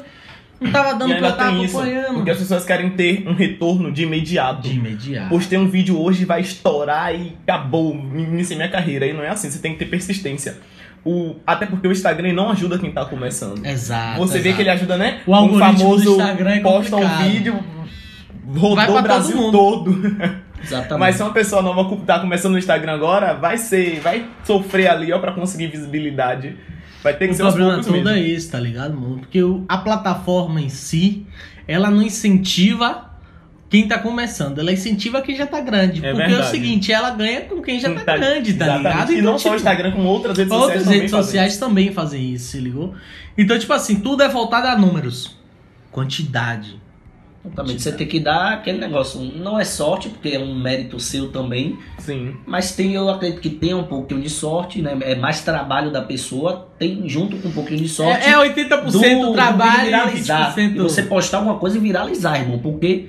não 0.62 0.72
tava 0.72 0.94
dando 0.94 1.16
pra 1.16 1.20
eu 1.20 1.26
ainda 1.26 1.30
estar 1.30 1.50
acompanhando. 1.50 2.14
porque 2.16 2.32
as 2.32 2.38
pessoas 2.38 2.66
querem 2.66 2.90
ter 2.90 3.26
um 3.28 3.34
retorno 3.34 3.92
de 3.92 4.04
imediato. 4.04 4.62
De 4.68 4.76
imediato. 4.76 5.30
Postei 5.30 5.58
um 5.58 5.70
vídeo 5.70 6.00
hoje, 6.00 6.26
vai 6.26 6.42
estourar 6.42 7.16
e 7.16 7.38
acabou, 7.48 7.94
iniciei 7.96 8.58
minha 8.58 8.70
carreira. 8.70 9.06
E 9.06 9.14
não 9.14 9.24
é 9.24 9.30
assim, 9.30 9.50
você 9.50 9.60
tem 9.60 9.74
que 9.74 9.80
ter 9.80 9.86
persistência. 9.86 10.58
O, 11.06 11.36
até 11.48 11.66
porque 11.66 11.88
o 11.88 11.92
Instagram 11.94 12.34
não 12.34 12.50
ajuda 12.52 12.78
quem 12.78 12.92
tá 12.92 13.06
começando. 13.06 13.66
Exato. 13.66 14.20
Você 14.20 14.40
vê 14.40 14.50
exato. 14.50 14.56
que 14.58 14.62
ele 14.64 14.70
ajuda, 14.70 14.98
né? 14.98 15.22
O 15.26 15.34
algoritmo 15.34 15.74
do 15.74 15.80
famoso 15.80 16.12
Instagram 16.12 16.52
é 16.52 16.60
posta 16.60 16.96
um 16.98 17.08
vídeo, 17.24 17.60
Vai 18.46 18.60
rodou 18.60 18.76
pra 18.76 18.84
o 18.84 18.94
todo 18.96 19.04
Brasil 19.04 19.38
mundo. 19.38 19.52
todo. 19.52 19.92
Exatamente. 20.64 21.00
Mas 21.00 21.16
se 21.16 21.24
uma 21.24 21.34
pessoa 21.34 21.62
nova 21.62 21.96
tá 22.06 22.20
começando 22.20 22.54
no 22.54 22.60
Instagram 22.60 22.94
agora, 22.94 23.34
vai 23.34 23.58
ser, 23.58 24.00
vai 24.00 24.26
sofrer 24.44 24.88
ali, 24.88 25.12
ó, 25.14 25.20
pra 25.20 25.32
conseguir 25.32 25.68
visibilidade. 25.68 26.56
Vai 27.02 27.14
ter 27.14 27.28
que 27.28 27.34
O 27.34 27.36
ser 27.38 27.44
problema 27.44 27.78
todo 27.82 27.92
mesmo. 27.94 28.10
é 28.10 28.20
esse, 28.20 28.52
tá 28.52 28.60
ligado, 28.60 28.94
mano? 29.00 29.20
Porque 29.20 29.40
a 29.70 29.78
plataforma 29.78 30.60
em 30.62 30.68
si, 30.70 31.26
ela 31.68 31.90
não 31.90 32.02
incentiva 32.02 33.08
quem 33.70 33.88
tá 33.88 33.98
começando, 34.00 34.60
ela 34.60 34.72
incentiva 34.72 35.22
quem 35.22 35.36
já 35.36 35.46
tá 35.48 35.62
grande. 35.62 36.04
É 36.06 36.10
porque 36.12 36.24
é 36.24 36.26
o 36.26 36.30
verdade. 36.30 36.50
seguinte, 36.52 36.92
ela 36.92 37.12
ganha 37.12 37.42
com 37.42 37.62
quem 37.62 37.80
já 37.80 37.94
tá, 37.94 38.02
Tá- 38.02 38.18
grande, 38.18 38.54
tá 38.56 38.66
exatamente. 38.66 38.92
ligado? 38.92 39.14
E 39.14 39.22
não 39.22 39.38
só 39.40 39.50
o 39.50 39.52
tipo, 39.52 39.56
Instagram, 39.58 39.92
como 39.94 40.10
outras 40.10 40.38
redes 40.38 40.52
sociais 40.52 40.64
Outras 40.72 40.84
também 40.84 40.98
redes 41.00 41.12
fazem 41.12 41.24
sociais 41.26 41.58
também 41.58 41.92
fazem 41.94 42.34
isso, 42.34 42.52
se 42.52 42.60
ligou? 42.60 42.94
Então, 43.38 43.58
tipo 43.58 43.72
assim, 43.72 44.00
tudo 44.02 44.22
é 44.24 44.28
voltado 44.28 44.68
a 44.68 44.76
números. 44.78 45.38
Quantidade. 45.92 46.80
Exatamente. 47.46 47.82
Você 47.82 47.92
tem 47.94 48.06
que 48.08 48.20
dar 48.20 48.54
aquele 48.54 48.78
negócio. 48.80 49.20
Não 49.22 49.58
é 49.60 49.64
sorte, 49.64 50.10
porque 50.10 50.30
é 50.30 50.40
um 50.40 50.54
mérito 50.60 51.00
seu 51.00 51.32
também. 51.32 51.80
Sim. 51.98 52.36
Mas 52.46 52.76
tem, 52.76 52.94
eu 52.94 53.10
acredito 53.10 53.40
que 53.42 53.50
tem 53.50 53.74
um 53.74 53.84
pouquinho 53.84 54.22
de 54.22 54.30
sorte, 54.30 54.82
né? 54.82 54.98
É 55.02 55.16
mais 55.16 55.42
trabalho 55.42 55.90
da 55.92 56.02
pessoa. 56.02 56.70
Tem 56.78 57.08
junto 57.08 57.38
com 57.38 57.48
um 57.48 57.52
pouquinho 57.52 57.80
de 57.80 57.88
sorte. 57.90 58.28
É, 58.28 58.32
é 58.32 58.38
80% 58.38 59.22
do- 59.28 59.34
trabalho 59.34 59.80
do 59.80 59.86
viralizar. 59.86 60.54
e 60.58 60.62
20% 60.62 60.76
E 60.76 60.80
você 60.80 61.04
postar 61.04 61.38
alguma 61.38 61.58
coisa 61.58 61.78
e 61.78 61.80
viralizar, 61.80 62.38
irmão. 62.40 62.60
Porque 62.60 63.08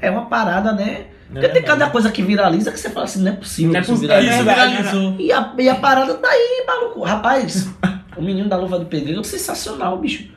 é 0.00 0.10
uma 0.10 0.26
parada, 0.26 0.72
né? 0.72 1.06
Porque 1.32 1.46
tem 1.46 1.62
verdade. 1.62 1.78
cada 1.78 1.90
coisa 1.90 2.10
que 2.10 2.22
viraliza 2.22 2.72
que 2.72 2.78
você 2.78 2.90
fala 2.90 3.04
assim, 3.04 3.22
não 3.22 3.32
é 3.32 3.36
possível 3.36 3.72
Não 3.72 3.78
é 3.80 3.82
possível. 3.84 4.08
verdade, 4.08 4.42
viralizou. 4.42 5.14
E 5.18 5.32
a, 5.32 5.54
e 5.58 5.68
a 5.68 5.74
parada 5.76 6.14
tá 6.14 6.28
aí, 6.28 6.64
maluco. 6.66 7.02
Rapaz, 7.04 7.70
o 8.16 8.20
menino 8.20 8.48
da 8.48 8.56
luva 8.56 8.78
do 8.80 8.86
pedreiro 8.86 9.20
é 9.20 9.24
sensacional, 9.24 9.96
bicho. 9.98 10.28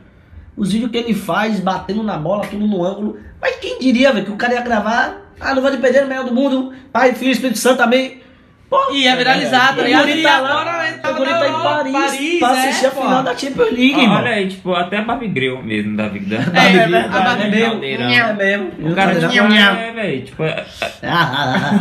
Os 0.56 0.71
vídeos 0.71 0.91
que 0.91 0.97
ele 0.97 1.15
faz, 1.15 1.60
batendo 1.60 2.03
na 2.03 2.15
bola, 2.15 2.45
tudo 2.45 2.67
no 2.67 2.86
ângulo. 2.86 3.17
Mas 3.43 3.58
quem 3.58 3.77
diria, 3.77 4.13
velho, 4.13 4.25
que 4.25 4.32
o 4.32 4.38
cara 4.38 4.53
ia 4.53 4.62
gravar 4.62 5.17
a 5.39 5.51
luva 5.51 5.69
de 5.69 5.77
pedreiro, 5.77 6.08
melhor 6.08 6.23
do 6.23 6.34
mundo, 6.34 6.73
Pai, 6.93 7.13
Filho 7.13 7.32
Espírito 7.32 7.60
Santo 7.60 7.77
também. 7.79 8.23
Ia 8.91 9.15
viralizar, 9.15 9.75
tá 9.75 9.82
O 9.84 9.86
ligado? 9.86 10.08
Guri 10.08 10.19
E 10.19 10.23
tá 10.23 10.39
lá, 10.39 10.49
agora 10.62 10.88
ele 10.88 11.13
Guri 11.19 11.29
na 11.29 11.38
tá 11.38 11.45
em 11.45 11.49
Europa, 11.51 11.69
Paris, 11.91 12.39
pra 12.39 12.49
assistir 12.49 12.86
é, 12.86 12.88
a 12.88 12.91
pô. 12.91 13.01
final 13.01 13.21
da 13.23 13.38
Champions 13.38 13.71
League, 13.71 14.06
Ah, 14.08 14.13
olha 14.15 14.29
aí, 14.32 14.47
tipo, 14.47 14.73
até 14.73 14.97
a 14.97 15.01
Barbie 15.03 15.27
Grill 15.27 15.62
mesmo 15.62 15.95
da 15.95 16.08
vida. 16.08 16.38
É, 16.56 16.65
é 16.65 16.71
verdade. 16.88 17.06
É 17.06 17.10
Barbie 17.21 17.49
mesmo, 17.51 17.69
Caldeirão. 17.71 18.10
é 18.10 18.34
mesmo. 18.34 18.71
O 18.91 18.95
cara, 18.95 19.12
Tá 19.19 19.27
tipo, 19.29 19.47
ligado? 19.47 19.77
é, 19.77 19.91
velho, 19.91 20.21
tipo, 20.23 20.43
é- 20.43 20.65
Ah, 21.03 21.79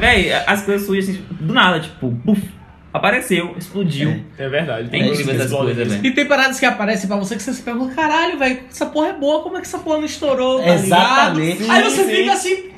Véi, 0.00 0.32
as 0.46 0.62
coisas 0.62 0.86
surgem 0.86 1.14
assim, 1.14 1.24
do 1.40 1.52
nada, 1.54 1.78
tipo, 1.78 2.10
puf, 2.24 2.42
apareceu, 2.92 3.54
explodiu. 3.58 4.22
É 4.38 4.48
verdade. 4.48 4.88
É 4.92 4.98
incrível 4.98 5.34
essas 5.34 5.50
coisas, 5.52 5.88
velho. 5.88 6.06
E 6.06 6.10
tem 6.10 6.26
paradas 6.26 6.58
que 6.58 6.66
aparecem 6.66 7.06
pra 7.08 7.16
você 7.16 7.36
que 7.36 7.42
você 7.42 7.52
se 7.52 7.62
pergunta, 7.62 7.94
caralho, 7.94 8.38
velho, 8.38 8.60
essa 8.70 8.86
porra 8.86 9.08
é 9.08 9.12
boa, 9.12 9.42
como 9.42 9.56
é 9.56 9.60
que 9.60 9.66
essa 9.66 9.78
porra 9.78 9.98
não 9.98 10.04
estourou? 10.04 10.60
tá 10.62 10.74
Exatamente. 10.74 11.62
ligado? 11.62 11.70
Aí 11.76 11.82
você 11.84 12.04
Sim, 12.04 12.10
fica 12.10 12.32
assim, 12.32 12.70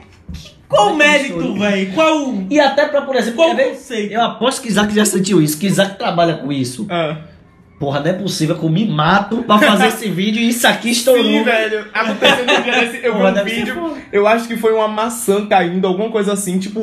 qual 0.68 0.90
é 0.90 0.96
mérito, 0.96 1.55
velho? 1.55 1.92
Qual 1.92 2.35
E 2.49 2.61
até 2.61 2.87
pra, 2.87 3.03
por 3.03 3.16
exemplo, 3.16 3.37
Qual 3.44 3.57
conceito? 3.57 4.12
eu 4.12 4.20
aposto 4.23 4.62
que 4.62 4.68
Isaac 4.68 4.94
já 4.94 5.05
sentiu 5.05 5.42
isso, 5.42 5.59
que 5.59 5.66
Isaac 5.66 5.99
trabalha 5.99 6.35
com 6.35 6.53
isso. 6.53 6.87
Ah. 6.90 7.16
Porra, 7.81 8.01
não 8.01 8.11
é 8.11 8.12
possível 8.12 8.57
que 8.59 8.62
eu 8.62 8.68
me 8.68 8.87
mato 8.87 9.42
pra 9.42 9.59
fazer 9.59 9.87
esse 9.87 10.07
vídeo 10.11 10.42
e 10.42 10.51
isso 10.51 10.66
aqui 10.68 10.90
estourou. 10.90 11.25
Sim, 11.25 11.42
velho. 11.42 11.87
Aconteceu 11.94 12.44
no 12.44 12.62
dia 12.62 12.73
desse. 12.81 13.01
Eu 13.03 13.14
vi 13.16 13.23
um 13.40 13.44
vídeo. 13.44 13.96
Eu 14.12 14.27
acho 14.29 14.46
que 14.46 14.55
foi 14.57 14.75
uma 14.75 14.87
maçã 14.87 15.46
caindo, 15.46 15.87
alguma 15.87 16.11
coisa 16.11 16.35
assim, 16.35 16.59
tipo. 16.59 16.81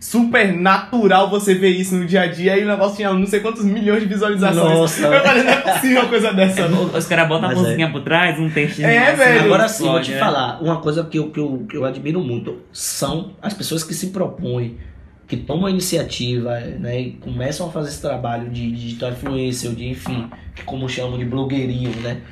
Super 0.00 0.50
natural 0.58 1.28
você 1.28 1.54
ver 1.54 1.68
isso 1.68 1.94
no 1.94 2.06
dia 2.06 2.22
a 2.22 2.26
dia 2.26 2.58
e 2.58 2.64
o 2.64 2.66
negócio 2.66 2.96
tinha 2.96 3.12
não 3.12 3.26
sei 3.26 3.40
quantos 3.40 3.62
milhões 3.62 4.00
de 4.00 4.08
visualizações. 4.08 4.78
Nossa. 4.78 5.02
Eu 5.06 5.22
falei, 5.22 5.42
não 5.42 5.52
é 5.52 5.56
possível 5.56 6.00
uma 6.00 6.08
coisa 6.08 6.32
dessa. 6.32 6.68
não. 6.68 6.84
Os 6.84 7.06
caras 7.06 7.28
botam 7.28 7.44
a 7.44 7.48
Mas 7.48 7.58
musiquinha 7.58 7.92
por 7.92 8.00
trás, 8.00 8.38
um 8.40 8.48
textinho. 8.48 8.88
É, 8.88 9.08
assim, 9.08 9.16
velho. 9.18 9.44
Agora 9.44 9.68
sim, 9.68 9.84
vou 9.84 10.00
te 10.00 10.12
né? 10.12 10.18
falar. 10.18 10.58
Uma 10.62 10.78
coisa 10.78 11.04
que 11.04 11.18
eu, 11.18 11.30
que, 11.30 11.38
eu, 11.38 11.66
que 11.68 11.76
eu 11.76 11.84
admiro 11.84 12.18
muito 12.20 12.62
são 12.72 13.32
as 13.42 13.52
pessoas 13.52 13.84
que 13.84 13.92
se 13.92 14.06
propõem, 14.06 14.78
que 15.28 15.36
tomam 15.36 15.66
a 15.66 15.70
iniciativa, 15.70 16.58
né? 16.58 16.98
E 16.98 17.10
começam 17.12 17.68
a 17.68 17.70
fazer 17.70 17.90
esse 17.90 18.00
trabalho 18.00 18.48
de 18.48 18.72
digital 18.72 19.10
influencer, 19.10 19.70
de 19.72 19.86
enfim, 19.86 20.30
que 20.54 20.62
como 20.64 20.88
chamam 20.88 21.18
de 21.18 21.26
blogueirinho, 21.26 21.94
né? 22.00 22.22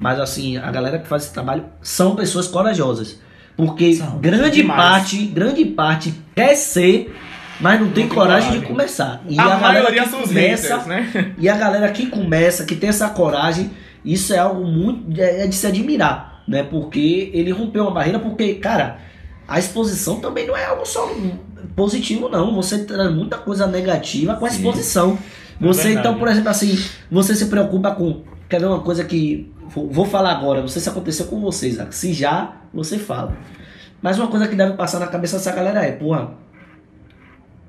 Mas 0.00 0.18
assim, 0.18 0.56
a 0.56 0.70
galera 0.70 0.98
que 0.98 1.06
faz 1.06 1.24
esse 1.24 1.34
trabalho 1.34 1.66
são 1.82 2.16
pessoas 2.16 2.48
corajosas. 2.48 3.20
Porque 3.58 3.92
São. 3.94 4.20
grande 4.20 4.62
Demais. 4.62 4.80
parte, 4.80 5.26
grande 5.26 5.64
parte 5.64 6.14
quer 6.32 6.54
ser, 6.54 7.12
mas 7.60 7.80
não 7.80 7.90
tem 7.90 8.06
coragem 8.08 8.60
de 8.60 8.64
começar. 8.64 9.20
E 9.28 9.36
a, 9.36 9.48
galera 9.48 9.60
maioria 9.60 10.02
que 10.04 10.08
são 10.10 10.22
os 10.22 10.28
começa, 10.28 10.76
haters, 10.76 10.86
né? 10.86 11.34
e 11.36 11.48
a 11.48 11.56
galera 11.56 11.90
que 11.90 12.06
começa, 12.06 12.64
que 12.64 12.76
tem 12.76 12.88
essa 12.88 13.08
coragem, 13.10 13.72
isso 14.04 14.32
é 14.32 14.38
algo 14.38 14.64
muito 14.64 15.20
é 15.20 15.42
é 15.42 15.46
de 15.48 15.56
se 15.56 15.66
admirar, 15.66 16.44
né? 16.46 16.62
Porque 16.62 17.32
ele 17.34 17.50
rompeu 17.50 17.82
uma 17.82 17.90
barreira, 17.90 18.20
porque, 18.20 18.54
cara, 18.54 18.98
a 19.48 19.58
exposição 19.58 20.20
também 20.20 20.46
não 20.46 20.56
é 20.56 20.64
algo 20.64 20.86
só 20.86 21.12
positivo, 21.74 22.28
não. 22.28 22.54
Você 22.54 22.84
traz 22.84 23.12
muita 23.12 23.38
coisa 23.38 23.66
negativa 23.66 24.36
com 24.36 24.46
a 24.46 24.50
Sim. 24.50 24.58
exposição. 24.58 25.18
Você, 25.60 25.88
verdade. 25.88 26.06
então, 26.06 26.16
por 26.16 26.28
exemplo, 26.28 26.50
assim, 26.50 26.78
você 27.10 27.34
se 27.34 27.46
preocupa 27.46 27.90
com. 27.90 28.22
Quer 28.48 28.60
ver 28.60 28.66
uma 28.66 28.80
coisa 28.80 29.04
que. 29.04 29.52
Vou 29.68 30.06
falar 30.06 30.32
agora, 30.32 30.60
não 30.60 30.68
sei 30.68 30.80
se 30.80 30.88
aconteceu 30.88 31.26
com 31.26 31.40
vocês, 31.40 31.78
se 31.90 32.12
já, 32.14 32.56
você 32.72 32.98
fala. 32.98 33.36
Mas 34.00 34.18
uma 34.18 34.28
coisa 34.28 34.48
que 34.48 34.56
deve 34.56 34.74
passar 34.74 34.98
na 34.98 35.06
cabeça 35.06 35.36
dessa 35.36 35.52
galera 35.52 35.84
é, 35.84 35.92
porra, 35.92 36.30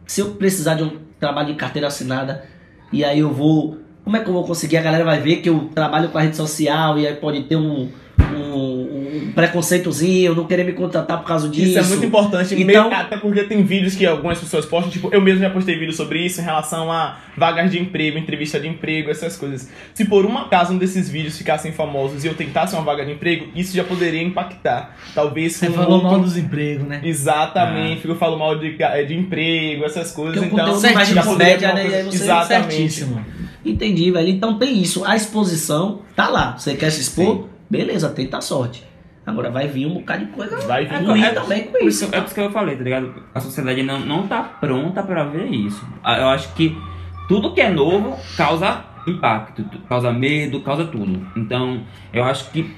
se 0.08 0.22
eu 0.22 0.32
precisar 0.36 0.76
de 0.76 0.84
um 0.84 0.98
trabalho 1.20 1.50
de 1.50 1.56
carteira 1.56 1.88
assinada, 1.88 2.46
e 2.92 3.04
aí 3.04 3.20
eu 3.20 3.34
vou. 3.34 3.78
Como 4.04 4.15
é 4.15 4.22
que 4.24 4.30
eu 4.30 4.34
vou 4.34 4.46
conseguir? 4.46 4.78
A 4.78 4.82
galera 4.82 5.04
vai 5.04 5.20
ver 5.20 5.38
que 5.38 5.50
eu 5.50 5.70
trabalho 5.76 6.10
com 6.10 6.18
a 6.18 6.22
rede 6.22 6.38
social 6.38 6.98
e 6.98 7.06
aí 7.06 7.15
pode 7.15 7.44
ter 7.44 7.58
um, 7.58 7.89
um, 8.34 8.79
um 9.28 9.32
preconceitozinho, 9.32 10.36
não 10.36 10.46
querer 10.46 10.64
me 10.64 10.74
contratar 10.74 11.18
por 11.20 11.26
causa 11.28 11.48
disso. 11.50 11.70
Isso 11.70 11.80
é 11.80 11.84
muito 11.84 12.06
importante, 12.06 12.54
Então- 12.56 12.66
meio- 12.90 12.94
até 12.94 13.18
porque 13.18 13.44
tem 13.44 13.64
vídeos 13.64 13.96
que 13.96 14.06
algumas 14.06 14.40
pessoas 14.40 14.66
postam, 14.66 14.90
tipo, 14.92 15.10
eu 15.14 15.22
mesmo 15.22 15.42
já 15.42 15.50
postei 15.50 15.78
vídeo 15.78 15.94
sobre 15.94 16.26
isso 16.26 16.42
em 16.42 16.44
relação 16.44 16.92
a 16.92 17.18
vagas 17.38 17.72
de 17.72 17.80
emprego, 17.80 18.18
entrevista 18.18 18.60
de 18.60 18.68
emprego, 18.68 19.10
essas 19.10 19.36
coisas. 19.38 19.70
Se 19.94 20.06
por 20.06 20.26
um 20.26 20.38
acaso 20.38 20.74
um 20.74 20.78
desses 20.78 21.10
vídeos 21.10 21.38
ficassem 21.38 21.72
famosos 21.72 22.24
e 22.24 22.28
eu 22.28 22.34
tentasse 22.34 22.74
uma 22.76 22.84
vaga 22.84 23.06
de 23.06 23.12
emprego, 23.12 23.48
isso 23.56 23.76
já 23.76 23.84
poderia 23.84 24.22
impactar. 24.22 24.96
Talvez 25.14 25.56
Você 25.56 25.70
falou 25.70 25.92
outro- 25.94 26.10
mal 26.12 26.20
dos 26.20 26.38
empregos, 26.38 26.88
né? 26.88 27.02
Exatamente, 27.04 28.08
eu 28.08 28.16
falo 28.16 28.38
mal 28.38 28.58
de, 28.58 28.76
é, 28.82 29.04
de 29.04 29.16
emprego, 29.16 29.86
essas 29.86 30.12
coisas, 30.12 30.42
então 30.44 30.80
mais 30.94 31.08
de 31.08 31.14
já 31.16 31.24
poderia 31.24 31.68
uma 31.70 31.74
né? 31.76 31.82
E 31.82 31.86
aí 31.86 31.92
coisa- 32.04 32.12
você- 32.18 32.24
Exatamente. 32.24 32.74
Certíssimo. 32.74 33.26
Entendi, 33.66 34.10
velho. 34.12 34.30
Então 34.30 34.58
tem 34.58 34.82
isso. 34.82 35.04
A 35.06 35.16
exposição 35.16 36.00
tá 36.16 36.30
lá. 36.30 36.58
Você 36.58 36.76
quer 36.76 36.90
se 36.92 37.02
expor? 37.02 37.48
Beleza, 37.70 38.10
tenta 38.10 38.38
a 38.38 38.42
sorte. 38.42 38.84
Agora 39.30 39.50
vai 39.52 39.68
vir 39.68 39.86
um 39.86 39.96
bocado 39.96 40.26
de 40.26 40.32
coisa 40.32 40.58
Vai 40.68 40.86
vir 40.86 41.04
ruim 41.06 41.22
é- 41.22 41.32
também 41.32 41.63
com 41.65 41.78
isso. 41.86 42.06
é 42.06 42.20
por 42.20 42.26
isso 42.26 42.34
que 42.36 42.42
eu 42.42 42.52
falei, 42.52 42.76
tá 42.76 42.84
ligado? 42.84 43.13
A 43.34 43.39
sociedade 43.39 43.84
não, 43.84 44.00
não 44.00 44.28
tá 44.28 44.42
pronta 44.44 45.02
pra 45.04 45.24
ver 45.24 45.46
isso. 45.48 45.86
Ah, 46.04 46.18
Eu 46.18 46.28
acho 46.30 46.54
que 46.54 46.76
tudo 47.28 47.54
que 47.54 47.62
é 47.62 47.70
novo 47.70 48.18
causa 48.36 48.84
impacto, 49.08 49.63
causa 49.88 50.12
medo, 50.12 50.62
causa 50.62 50.86
tudo. 50.86 51.26
Então, 51.36 51.82
eu 52.13 52.24
acho 52.24 52.52
que, 52.52 52.70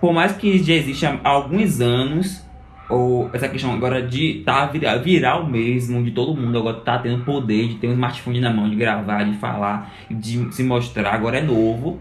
por 0.00 0.12
mais 0.12 0.32
que 0.32 0.58
já 0.62 0.74
exista 0.74 1.18
há 1.24 1.28
alguns 1.30 1.80
anos, 1.80 2.44
ou 2.88 3.28
essa 3.32 3.48
questão 3.48 3.72
agora 3.74 4.00
de 4.00 4.42
tá 4.44 4.66
viral, 4.66 5.00
viral 5.00 5.46
mesmo, 5.48 6.04
de 6.04 6.12
todo 6.12 6.40
mundo 6.40 6.56
agora 6.58 6.76
tá 6.80 6.98
tendo 6.98 7.24
poder 7.24 7.68
de 7.68 7.74
ter 7.76 7.88
um 7.88 7.92
smartphone 7.94 8.40
na 8.40 8.52
mão, 8.52 8.68
de 8.70 8.76
gravar, 8.76 9.24
de 9.24 9.36
falar, 9.38 9.92
de 10.10 10.52
se 10.54 10.62
mostrar, 10.62 11.12
agora 11.14 11.38
é 11.38 11.42
novo. 11.42 11.98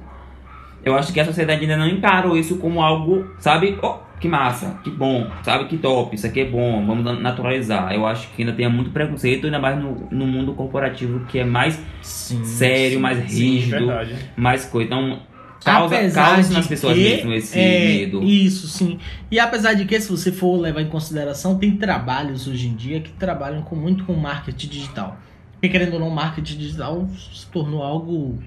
Eu 0.86 0.96
acho 0.96 1.12
que 1.12 1.20
a 1.20 1.26
sociedade 1.26 1.62
ainda 1.62 1.76
não 1.78 1.88
encarou 1.90 2.38
isso 2.38 2.58
como 2.58 2.80
algo, 2.82 3.26
sabe? 3.40 3.78
Oh, 3.82 3.96
que 4.20 4.28
massa, 4.28 4.80
que 4.84 4.92
bom, 4.92 5.28
sabe? 5.44 5.66
Que 5.66 5.78
top, 5.78 6.16
isso 6.16 6.28
aqui 6.28 6.42
é 6.42 6.46
bom, 6.46 6.86
vamos 6.86 7.04
na- 7.04 7.14
naturalizar. 7.20 7.92
Eu 7.92 8.06
acho 8.06 8.30
que 8.30 8.44
ainda 8.44 8.54
tem 8.54 8.70
muito 8.70 8.92
preconceito, 8.92 9.46
ainda 9.46 9.60
mais 9.60 9.78
no, 9.82 10.08
no 10.12 10.28
mundo 10.28 10.54
corporativo 10.54 11.26
que 11.26 11.40
é 11.40 11.44
mais 11.44 11.82
Sim. 12.02 12.44
sério, 12.46 13.00
mais 13.00 13.18
Sim, 13.32 13.56
rígido, 13.56 13.88
verdade. 13.88 14.16
mais 14.38 14.66
coisa. 14.66 14.86
Então, 14.88 15.20
causa, 15.64 15.96
Apesar 15.96 16.36
causa 16.36 16.54
nas 16.54 16.68
pessoas 16.68 16.94
que, 16.96 17.04
mesmo 17.04 17.34
esse 17.34 17.60
é, 17.60 17.80
medo. 17.88 18.24
Isso, 18.24 18.68
sim. 18.68 19.00
E 19.32 19.40
apesar 19.40 19.74
de 19.74 19.86
que, 19.86 20.00
se 20.00 20.10
você 20.10 20.32
for 20.32 20.56
levar 20.62 20.82
em 20.82 20.88
consideração, 20.88 21.58
tem 21.58 21.76
trabalhos 21.76 22.48
hoje 22.48 22.68
em 22.68 22.76
dia 22.76 23.00
que 23.02 23.12
trabalham 23.14 23.64
com, 23.64 23.76
muito 23.76 24.06
com 24.06 24.14
marketing 24.14 24.68
digital. 24.68 25.18
Porque, 25.54 25.68
querendo 25.70 25.94
ou 25.96 26.00
não, 26.00 26.10
marketing 26.12 26.58
digital 26.60 27.08
se 27.34 27.48
tornou 27.48 27.82
algo 27.82 28.38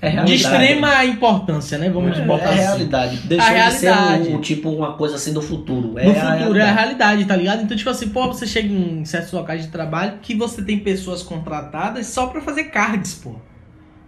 É 0.00 0.10
de 0.10 0.14
realidade. 0.14 0.34
extrema 0.42 1.04
importância, 1.04 1.76
né? 1.76 1.90
Vamos 1.90 2.16
É, 2.16 2.24
botar 2.24 2.44
é 2.44 2.48
assim. 2.52 2.56
realidade. 2.62 3.16
Deixou 3.24 3.46
A 3.56 3.68
de 3.68 3.74
ser 3.74 3.92
realidade. 3.92 4.28
um, 4.34 4.40
tipo 4.40 4.70
uma 4.70 4.92
coisa 4.94 5.16
assim 5.16 5.32
do 5.32 5.42
futuro. 5.42 5.98
É 5.98 6.04
no 6.04 6.10
a 6.12 6.14
futuro 6.14 6.24
é 6.24 6.32
a 6.32 6.38
realidade. 6.38 6.76
realidade, 6.76 7.24
tá 7.24 7.36
ligado? 7.36 7.62
Então, 7.62 7.76
tipo 7.76 7.90
assim, 7.90 8.08
pô, 8.10 8.26
você 8.28 8.46
chega 8.46 8.68
em 8.72 9.04
certos 9.04 9.32
locais 9.32 9.62
de 9.62 9.68
trabalho 9.68 10.18
que 10.22 10.34
você 10.36 10.62
tem 10.62 10.78
pessoas 10.78 11.22
contratadas 11.22 12.06
só 12.06 12.28
pra 12.28 12.40
fazer 12.40 12.64
cards, 12.64 13.14
pô. 13.14 13.34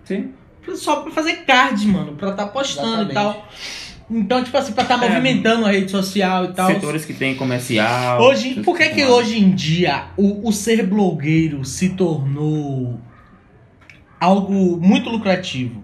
Sim. 0.05 0.31
Só 0.74 0.96
pra 0.96 1.11
fazer 1.11 1.38
card, 1.46 1.85
mano, 1.88 2.12
pra 2.12 2.33
tá 2.33 2.46
postando 2.46 3.11
Exatamente. 3.11 3.11
e 3.11 3.14
tal. 3.14 3.48
Então, 4.12 4.42
tipo 4.44 4.57
assim, 4.57 4.72
pra 4.72 4.85
tá 4.85 4.94
É. 4.94 5.09
movimentando 5.09 5.64
a 5.66 5.70
rede 5.70 5.90
social 5.90 6.44
e 6.46 6.48
tal. 6.53 6.66
Setores 6.68 7.05
que 7.05 7.14
tem 7.14 7.35
comercial. 7.35 8.20
Hoje, 8.20 8.61
por 8.62 8.76
que 8.76 8.88
que 8.90 9.05
hoje 9.05 9.38
em 9.38 9.50
dia 9.50 10.07
o, 10.16 10.48
o 10.48 10.53
ser 10.53 10.85
blogueiro 10.87 11.64
se 11.64 11.90
tornou 11.90 12.98
algo 14.20 14.76
muito 14.80 15.09
lucrativo? 15.09 15.83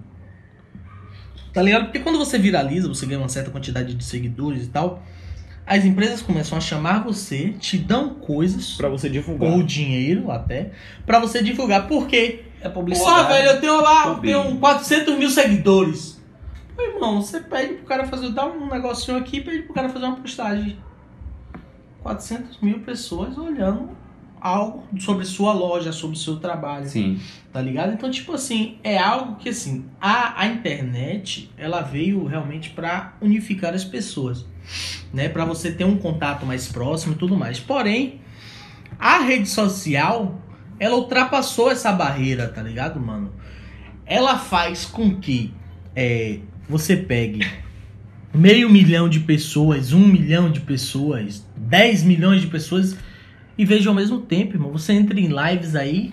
Tá 1.52 1.62
ligado? 1.62 1.84
Porque 1.84 2.00
quando 2.00 2.18
você 2.18 2.38
viraliza, 2.38 2.86
você 2.86 3.06
ganha 3.06 3.18
uma 3.18 3.28
certa 3.30 3.50
quantidade 3.50 3.94
de 3.94 4.04
seguidores 4.04 4.64
e 4.64 4.68
tal, 4.68 5.02
as 5.66 5.84
empresas 5.84 6.20
começam 6.20 6.56
a 6.58 6.60
chamar 6.60 7.02
você, 7.02 7.54
te 7.58 7.78
dão 7.78 8.10
coisas, 8.14 8.74
Pra 8.74 8.88
você 8.90 9.08
divulgar. 9.08 9.50
ou 9.50 9.62
dinheiro 9.62 10.30
até, 10.30 10.72
pra 11.06 11.18
você 11.18 11.42
divulgar. 11.42 11.88
Por 11.88 12.06
quê? 12.06 12.44
É 12.60 12.68
Porra, 12.68 12.74
publicidade. 12.74 13.28
velho, 13.32 13.48
eu 13.50 13.60
tenho 13.60 13.80
lá, 13.80 14.06
eu 14.08 14.14
tenho 14.20 14.56
400 14.58 15.18
mil 15.18 15.30
seguidores. 15.30 16.20
Meu 16.76 16.94
irmão, 16.94 17.22
você 17.22 17.40
pede 17.40 17.74
pro 17.74 17.86
cara 17.86 18.06
fazer, 18.06 18.28
dá 18.32 18.46
um 18.46 18.68
negocinho 18.68 19.16
aqui 19.16 19.38
e 19.38 19.40
pede 19.40 19.62
pro 19.62 19.72
cara 19.74 19.88
fazer 19.88 20.04
uma 20.04 20.16
postagem. 20.16 20.78
400 22.02 22.60
mil 22.60 22.80
pessoas 22.80 23.36
olhando 23.38 23.90
algo 24.40 24.84
sobre 24.98 25.24
sua 25.24 25.52
loja, 25.52 25.92
sobre 25.92 26.18
seu 26.18 26.36
trabalho, 26.36 26.88
Sim. 26.88 27.20
tá 27.52 27.60
ligado? 27.60 27.92
Então, 27.92 28.10
tipo 28.10 28.32
assim, 28.32 28.78
é 28.82 28.98
algo 28.98 29.36
que, 29.36 29.48
assim, 29.48 29.86
a, 30.00 30.42
a 30.42 30.46
internet, 30.46 31.50
ela 31.56 31.80
veio 31.80 32.24
realmente 32.26 32.70
pra 32.70 33.14
unificar 33.20 33.74
as 33.74 33.84
pessoas, 33.84 34.46
né? 35.12 35.28
Pra 35.28 35.44
você 35.44 35.72
ter 35.72 35.84
um 35.84 35.96
contato 35.96 36.44
mais 36.46 36.68
próximo 36.68 37.14
e 37.14 37.16
tudo 37.16 37.36
mais. 37.36 37.58
Porém, 37.58 38.20
a 38.98 39.18
rede 39.18 39.48
social, 39.48 40.40
ela 40.78 40.96
ultrapassou 40.96 41.70
essa 41.70 41.92
barreira, 41.92 42.48
tá 42.48 42.62
ligado, 42.62 43.00
mano? 43.00 43.32
Ela 44.04 44.38
faz 44.38 44.84
com 44.84 45.18
que 45.18 45.52
é, 45.94 46.38
você 46.68 46.96
pegue 46.96 47.46
meio 48.32 48.68
milhão 48.68 49.08
de 49.08 49.20
pessoas, 49.20 49.92
um 49.92 50.06
milhão 50.06 50.50
de 50.50 50.60
pessoas, 50.60 51.44
10 51.56 52.02
milhões 52.02 52.42
de 52.42 52.46
pessoas 52.46 52.96
e 53.58 53.64
veja 53.64 53.88
ao 53.88 53.94
mesmo 53.94 54.18
tempo, 54.18 54.54
irmão. 54.54 54.70
Você 54.72 54.92
entra 54.92 55.18
em 55.18 55.28
lives 55.28 55.74
aí. 55.74 56.12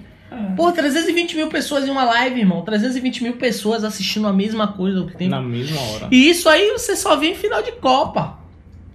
Pô, 0.55 0.71
320 0.71 1.35
mil 1.35 1.47
pessoas 1.47 1.85
em 1.87 1.91
uma 1.91 2.03
live, 2.05 2.39
irmão. 2.39 2.61
320 2.63 3.21
mil 3.23 3.33
pessoas 3.33 3.83
assistindo 3.83 4.27
a 4.27 4.33
mesma 4.33 4.67
coisa 4.69 5.01
o 5.01 5.07
que 5.07 5.15
tem. 5.15 5.29
Na 5.29 5.39
mesma 5.41 5.79
hora. 5.79 6.07
E 6.11 6.29
isso 6.29 6.49
aí 6.49 6.71
você 6.71 6.95
só 6.95 7.15
vê 7.15 7.27
em 7.31 7.35
final 7.35 7.61
de 7.61 7.71
Copa. 7.73 8.39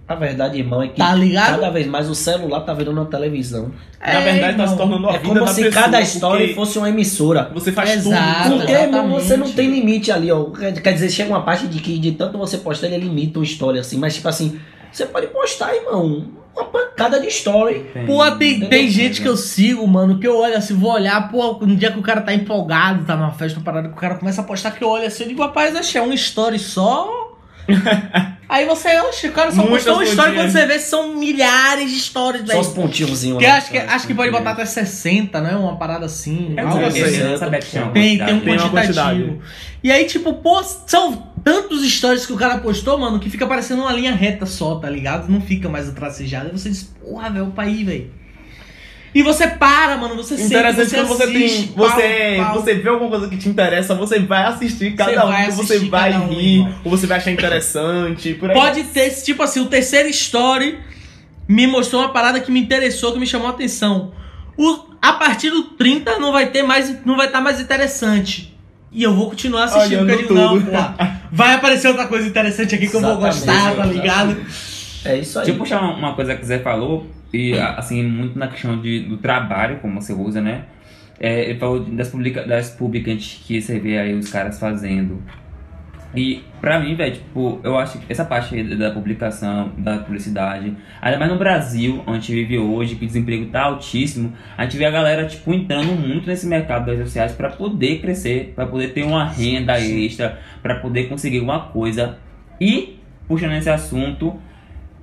A 0.05 0.15
verdade, 0.15 0.57
irmão, 0.57 0.81
é 0.81 0.87
que 0.87 0.97
Tá 0.97 1.13
ligado? 1.13 1.59
cada 1.59 1.69
vez 1.69 1.85
mais 1.85 2.09
o 2.09 2.15
celular 2.15 2.61
tá 2.61 2.73
virando 2.73 2.97
uma 2.99 3.05
televisão. 3.05 3.71
Na 4.01 4.19
verdade, 4.21 4.57
tá 4.57 4.65
se 4.67 4.73
irmão. 4.73 4.77
tornando 4.89 5.07
a 5.07 5.13
É 5.13 5.19
vida 5.19 5.39
como 5.39 5.47
se 5.47 5.63
pessoa, 5.63 5.83
cada 5.83 6.01
história 6.01 6.39
porque 6.47 6.55
fosse 6.55 6.77
uma 6.79 6.89
emissora. 6.89 7.51
Você 7.53 7.71
faz 7.71 7.91
Exato. 7.91 8.49
tudo. 8.49 8.57
Porque, 8.57 8.71
irmão, 8.73 9.09
você 9.11 9.37
não 9.37 9.49
tem 9.51 9.69
limite 9.69 10.11
ali, 10.11 10.31
ó. 10.31 10.45
Quer 10.45 10.73
quer 10.81 10.93
dizer, 10.93 11.09
chega 11.11 11.29
uma 11.29 11.43
parte 11.43 11.67
de 11.67 11.79
que 11.79 11.97
de 11.99 12.13
tanto 12.13 12.39
você 12.39 12.57
postar, 12.57 12.87
ele 12.87 12.97
limita 13.05 13.37
uma 13.37 13.45
história 13.45 13.79
assim. 13.79 13.97
Mas, 13.99 14.15
tipo 14.15 14.27
assim, 14.27 14.59
você 14.91 15.05
pode 15.05 15.27
postar, 15.27 15.75
irmão, 15.75 16.27
uma 16.55 16.65
pancada 16.65 17.19
de 17.19 17.27
story. 17.27 17.85
Pô, 18.05 18.29
tem, 18.31 18.67
tem 18.67 18.89
gente 18.89 19.21
que 19.21 19.27
eu 19.27 19.37
sigo, 19.37 19.85
mano, 19.87 20.19
que 20.19 20.27
eu 20.27 20.37
olho 20.37 20.57
assim, 20.57 20.75
vou 20.75 20.91
olhar, 20.91 21.29
pô, 21.29 21.53
no 21.61 21.75
dia 21.75 21.91
que 21.91 21.99
o 21.99 22.03
cara 22.03 22.21
tá 22.21 22.33
empolgado, 22.33 23.05
tá 23.05 23.15
numa 23.15 23.31
festa, 23.31 23.59
uma 23.59 23.65
parada, 23.65 23.87
que 23.89 23.95
o 23.95 23.99
cara 23.99 24.15
começa 24.15 24.41
a 24.41 24.43
postar, 24.43 24.71
que 24.71 24.83
eu 24.83 24.89
olho 24.89 25.05
assim, 25.05 25.23
eu 25.23 25.29
digo, 25.29 25.41
rapaz, 25.41 25.75
achei 25.75 26.01
um 26.01 26.13
story 26.13 26.59
só. 26.59 27.27
Aí 28.49 28.65
você, 28.65 28.99
oxe, 29.01 29.27
o 29.27 29.31
cara 29.31 29.51
só 29.51 29.57
Muitas 29.57 29.83
postou 29.83 29.93
uma 29.93 30.03
história, 30.03 30.33
quando 30.33 30.51
você 30.51 30.65
vê, 30.65 30.79
são 30.79 31.15
milhares 31.15 31.91
de 31.91 31.99
stories, 31.99 32.49
Só 32.49 32.59
os 32.59 32.69
pontinhozinhos. 32.69 33.37
Que 33.37 33.45
lá 33.45 33.57
acho 33.57 33.69
que, 33.69 33.77
atrás. 33.77 33.95
acho 33.95 34.07
que 34.07 34.13
pode 34.15 34.31
botar 34.31 34.51
até 34.51 34.65
60, 34.65 35.39
né? 35.39 35.55
Uma 35.55 35.77
parada 35.77 36.07
assim. 36.07 36.55
Eu 36.57 36.67
algo 36.67 36.83
assim. 36.85 37.03
Tem, 37.91 38.17
tem 38.17 38.33
um 38.33 38.39
quantitativo. 38.39 38.71
quantidade. 38.71 39.39
E 39.83 39.91
aí, 39.91 40.05
tipo, 40.05 40.33
pô, 40.33 40.63
são 40.63 41.28
tantos 41.43 41.83
stories 41.89 42.25
que 42.25 42.33
o 42.33 42.37
cara 42.37 42.57
postou, 42.59 42.97
mano, 42.97 43.19
que 43.19 43.29
fica 43.29 43.45
parecendo 43.47 43.81
uma 43.81 43.93
linha 43.93 44.13
reta 44.13 44.45
só, 44.45 44.75
tá 44.75 44.89
ligado? 44.89 45.29
Não 45.29 45.41
fica 45.41 45.67
mais 45.69 45.87
o 45.87 45.93
tracejado. 45.93 46.47
Aí 46.47 46.51
você 46.51 46.69
diz, 46.69 46.83
porra, 46.83 47.29
velho, 47.29 47.47
opa 47.47 47.63
aí, 47.63 47.83
velho. 47.83 48.19
E 49.13 49.23
você 49.23 49.47
para, 49.47 49.97
mano, 49.97 50.15
você 50.15 50.37
sente, 50.37 50.49
Interessante 50.49 50.89
você 50.89 50.95
quando 50.97 51.07
você 51.07 51.23
assiste, 51.23 51.67
tem. 51.67 51.75
Você, 51.75 52.35
pau, 52.37 52.45
pau. 52.45 52.61
você 52.61 52.73
vê 52.75 52.89
alguma 52.89 53.09
coisa 53.09 53.27
que 53.27 53.37
te 53.37 53.49
interessa, 53.49 53.95
você 53.95 54.19
vai 54.19 54.43
assistir 54.43 54.95
cada 54.95 55.11
Você 55.11 55.17
um, 55.17 55.31
vai 55.31 55.45
que 55.45 55.51
você 55.51 55.73
assistir 55.73 55.89
vai 55.89 56.13
um, 56.13 56.27
rir, 56.27 56.75
ou 56.83 56.91
você 56.91 57.07
vai 57.07 57.17
achar 57.17 57.31
interessante, 57.31 58.35
por 58.35 58.51
aí. 58.51 58.55
Pode 58.55 58.83
ter, 58.83 59.09
tipo 59.23 59.41
assim, 59.41 59.61
o 59.61 59.65
terceiro 59.65 60.07
story 60.09 60.77
me 61.47 61.65
mostrou 61.65 62.03
uma 62.03 62.13
parada 62.13 62.39
que 62.39 62.51
me 62.51 62.59
interessou, 62.59 63.11
que 63.11 63.19
me 63.19 63.25
chamou 63.25 63.47
a 63.47 63.51
atenção. 63.51 64.11
O, 64.55 64.89
a 65.01 65.13
partir 65.13 65.49
do 65.49 65.63
30 65.63 66.19
não 66.19 66.31
vai 66.31 66.51
ter 66.51 66.61
mais, 66.61 67.03
não 67.03 67.17
vai 67.17 67.25
estar 67.25 67.41
mais 67.41 67.59
interessante. 67.59 68.55
E 68.91 69.03
eu 69.03 69.13
vou 69.13 69.29
continuar 69.29 69.65
assistindo, 69.65 69.99
porque 69.99 70.11
eu 70.13 70.17
digo, 70.17 70.33
não, 70.33 70.61
pô, 70.61 70.71
vai 71.31 71.53
aparecer 71.53 71.87
outra 71.87 72.07
coisa 72.07 72.27
interessante 72.27 72.73
aqui 72.73 72.87
que 72.87 72.95
eu 72.95 73.01
vou 73.01 73.17
gostar, 73.17 73.53
tá 73.53 73.71
exatamente. 73.71 73.93
ligado? 73.95 74.37
É 75.05 75.17
isso 75.17 75.39
aí. 75.39 75.45
Deixa 75.45 75.57
eu 75.57 75.63
puxar 75.63 75.81
uma, 75.81 76.13
coisa 76.15 76.35
que 76.35 76.45
você 76.45 76.59
falou, 76.59 77.07
e 77.31 77.53
assim, 77.53 78.03
muito 78.03 78.37
na 78.37 78.47
questão 78.47 78.79
de, 78.81 79.01
do 79.01 79.17
trabalho, 79.17 79.77
como 79.79 80.01
você 80.01 80.13
usa, 80.13 80.41
né? 80.41 80.63
É, 81.19 81.49
ele 81.49 81.59
falou 81.59 81.81
das, 81.81 82.07
publica, 82.07 82.43
das 82.47 82.71
publicantes 82.71 83.41
que 83.45 83.61
você 83.61 83.77
vê 83.79 83.99
aí 83.99 84.13
os 84.13 84.29
caras 84.29 84.59
fazendo. 84.59 85.21
E 86.15 86.43
pra 86.59 86.79
mim, 86.79 86.95
velho, 86.95 87.13
tipo, 87.13 87.59
eu 87.63 87.77
acho 87.77 87.99
que 87.99 88.11
essa 88.11 88.25
parte 88.25 88.55
aí 88.55 88.63
da 88.75 88.89
publicação, 88.91 89.71
da 89.77 89.99
publicidade, 89.99 90.75
ainda 91.01 91.19
mais 91.19 91.31
no 91.31 91.37
Brasil, 91.37 92.01
onde 92.07 92.09
a 92.09 92.13
gente 92.15 92.33
vive 92.33 92.57
hoje, 92.57 92.95
que 92.95 93.03
o 93.03 93.07
desemprego 93.07 93.45
tá 93.47 93.63
altíssimo, 93.63 94.33
a 94.57 94.63
gente 94.63 94.77
vê 94.77 94.85
a 94.85 94.91
galera, 94.91 95.27
tipo, 95.27 95.53
entrando 95.53 95.91
muito 95.93 96.27
nesse 96.27 96.47
mercado 96.47 96.87
das 96.87 96.95
redes 96.95 97.09
sociais 97.09 97.31
pra 97.33 97.51
poder 97.51 97.99
crescer, 98.01 98.53
pra 98.55 98.65
poder 98.65 98.93
ter 98.93 99.03
uma 99.03 99.25
renda 99.25 99.79
extra, 99.79 100.39
pra 100.63 100.75
poder 100.79 101.07
conseguir 101.09 101.37
alguma 101.37 101.67
coisa. 101.67 102.17
E, 102.59 102.99
puxando 103.27 103.53
esse 103.53 103.69
assunto, 103.69 104.35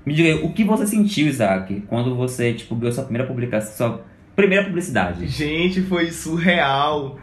me 0.04 0.12
diga 0.12 0.28
aí, 0.28 0.34
o 0.42 0.52
que 0.52 0.64
você 0.64 0.86
sentiu, 0.88 1.28
Isaac, 1.28 1.82
quando 1.86 2.16
você, 2.16 2.52
tipo, 2.52 2.74
ganhou 2.74 2.92
sua 2.92 3.04
primeira 3.04 3.28
publicação, 3.28 3.76
sua 3.76 4.04
primeira 4.34 4.64
publicidade? 4.64 5.26
Gente, 5.28 5.82
foi 5.82 6.10
surreal. 6.10 7.16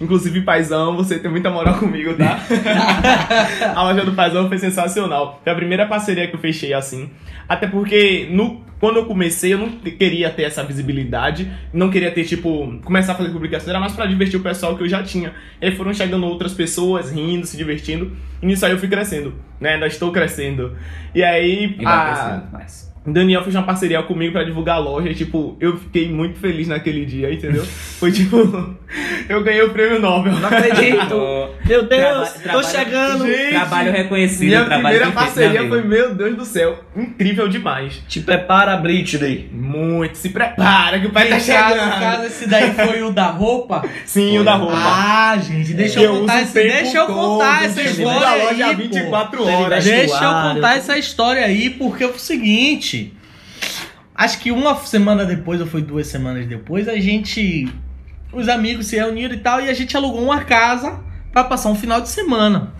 Inclusive, 0.00 0.40
Paizão, 0.42 0.96
você 0.96 1.18
tem 1.18 1.30
muita 1.30 1.50
moral 1.50 1.74
comigo, 1.78 2.14
tá? 2.14 2.38
a 3.74 3.82
loja 3.82 4.04
do 4.04 4.12
Paizão 4.12 4.48
foi 4.48 4.58
sensacional. 4.58 5.40
Foi 5.44 5.52
a 5.52 5.56
primeira 5.56 5.86
parceria 5.86 6.26
que 6.26 6.34
eu 6.34 6.40
fechei 6.40 6.72
assim. 6.72 7.10
Até 7.48 7.66
porque 7.66 8.26
no, 8.30 8.64
quando 8.78 8.96
eu 8.96 9.04
comecei, 9.04 9.52
eu 9.52 9.58
não 9.58 9.68
queria 9.68 10.30
ter 10.30 10.44
essa 10.44 10.64
visibilidade. 10.64 11.50
Não 11.72 11.90
queria 11.90 12.10
ter, 12.10 12.24
tipo, 12.24 12.80
começar 12.82 13.12
a 13.12 13.14
fazer 13.14 13.30
publicação. 13.30 13.70
Era 13.70 13.78
mais 13.80 13.92
pra 13.92 14.06
divertir 14.06 14.40
o 14.40 14.42
pessoal 14.42 14.76
que 14.76 14.82
eu 14.82 14.88
já 14.88 15.02
tinha. 15.02 15.34
E 15.60 15.66
aí 15.66 15.76
foram 15.76 15.92
chegando 15.92 16.24
outras 16.26 16.54
pessoas, 16.54 17.10
rindo, 17.12 17.46
se 17.46 17.56
divertindo. 17.56 18.16
E 18.40 18.46
nisso 18.46 18.64
aí 18.64 18.72
eu 18.72 18.78
fui 18.78 18.88
crescendo, 18.88 19.34
né? 19.60 19.74
Ainda 19.74 19.86
estou 19.86 20.10
crescendo. 20.12 20.76
E 21.14 21.22
aí. 21.22 21.76
E 21.78 21.84
vai 21.84 21.94
a- 21.94 22.04
crescendo 22.14 22.52
mais. 22.52 22.89
Daniel 23.06 23.42
fez 23.42 23.54
uma 23.54 23.62
parceria 23.64 24.02
comigo 24.02 24.32
pra 24.32 24.44
divulgar 24.44 24.76
a 24.76 24.78
loja 24.78 25.08
e, 25.08 25.14
tipo, 25.14 25.56
eu 25.58 25.78
fiquei 25.78 26.08
muito 26.10 26.38
feliz 26.38 26.68
naquele 26.68 27.06
dia, 27.06 27.32
entendeu? 27.32 27.64
Foi 27.64 28.12
tipo, 28.12 28.36
eu 29.28 29.42
ganhei 29.42 29.62
o 29.62 29.70
prêmio 29.70 29.98
Nobel. 29.98 30.34
Não 30.34 30.48
acredito. 30.48 31.48
Meu 31.66 31.86
Deus, 31.86 32.28
Traba- 32.32 32.60
tô 32.60 32.68
chegando. 32.68 33.26
Gente, 33.26 33.50
Trabalho 33.50 33.92
reconhecido, 33.92 34.48
Minha 34.48 34.64
trabalho 34.64 34.82
primeira 34.82 35.04
feito, 35.06 35.14
parceria 35.14 35.62
né, 35.62 35.68
foi, 35.68 35.82
meu 35.82 36.14
Deus 36.14 36.36
do 36.36 36.44
céu, 36.44 36.80
incrível 36.96 37.46
demais. 37.48 38.02
Te 38.08 38.20
prepara, 38.20 38.76
Britney. 38.76 39.48
Muito, 39.52 40.16
se 40.18 40.30
prepara 40.30 40.98
que 40.98 41.06
o 41.06 41.10
pai 41.10 41.28
tá 41.28 41.38
chegando. 41.38 41.84
no 41.84 41.90
caso, 42.00 42.24
esse 42.24 42.48
daí 42.48 42.72
foi 42.74 43.02
o 43.02 43.12
da 43.12 43.26
roupa. 43.26 43.84
Sim, 44.04 44.38
o 44.40 44.44
da 44.44 44.54
roupa. 44.54 44.74
Ah, 44.76 45.38
gente, 45.38 45.72
deixa 45.74 46.00
eu, 46.00 46.10
uso 46.12 46.20
contar, 46.22 46.42
esse, 46.42 46.54
deixa 46.54 46.98
eu 46.98 47.06
contar 47.06 47.64
essa 47.64 47.82
história 47.82 48.20
da 48.20 48.28
aí, 48.30 48.42
loja 48.42 48.66
pô. 48.68 48.74
24 48.82 49.42
Ele 49.42 49.52
horas. 49.52 49.84
Deixa 49.84 50.24
eu 50.24 50.54
contar 50.54 50.76
essa 50.76 50.98
história 50.98 51.44
aí, 51.44 51.70
porque 51.70 52.02
é 52.02 52.06
o 52.08 52.18
seguinte. 52.18 52.99
Acho 54.20 54.38
que 54.38 54.52
uma 54.52 54.76
semana 54.76 55.24
depois, 55.24 55.62
ou 55.62 55.66
foi 55.66 55.80
duas 55.80 56.06
semanas 56.06 56.46
depois, 56.46 56.86
a 56.86 57.00
gente. 57.00 57.72
Os 58.30 58.50
amigos 58.50 58.88
se 58.88 58.96
reuniram 58.96 59.34
e 59.34 59.38
tal, 59.38 59.62
e 59.62 59.70
a 59.70 59.72
gente 59.72 59.96
alugou 59.96 60.22
uma 60.22 60.44
casa 60.44 61.00
pra 61.32 61.42
passar 61.42 61.70
um 61.70 61.74
final 61.74 62.02
de 62.02 62.10
semana. 62.10 62.74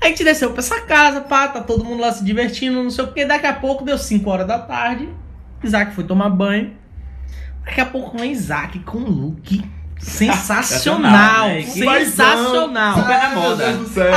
A 0.00 0.06
gente 0.06 0.24
desceu 0.24 0.50
pra 0.52 0.60
essa 0.60 0.80
casa, 0.80 1.20
pá, 1.20 1.46
tá 1.48 1.60
todo 1.60 1.84
mundo 1.84 2.00
lá 2.00 2.10
se 2.10 2.24
divertindo, 2.24 2.82
não 2.82 2.88
sei 2.88 3.04
o 3.04 3.12
que. 3.12 3.26
Daqui 3.26 3.46
a 3.46 3.52
pouco 3.52 3.84
deu 3.84 3.98
5 3.98 4.30
horas 4.30 4.46
da 4.46 4.58
tarde. 4.58 5.10
Isaac 5.62 5.94
foi 5.94 6.04
tomar 6.04 6.30
banho. 6.30 6.74
Daqui 7.66 7.82
a 7.82 7.86
pouco 7.86 8.16
vem 8.16 8.32
Isaac 8.32 8.78
com 8.78 8.96
um 8.96 9.10
look 9.10 9.62
sensacional. 9.98 11.48
né? 11.52 11.62
Sensacional. 11.64 12.94
Super 12.94 13.18
na 13.18 13.28
moda. 13.28 13.64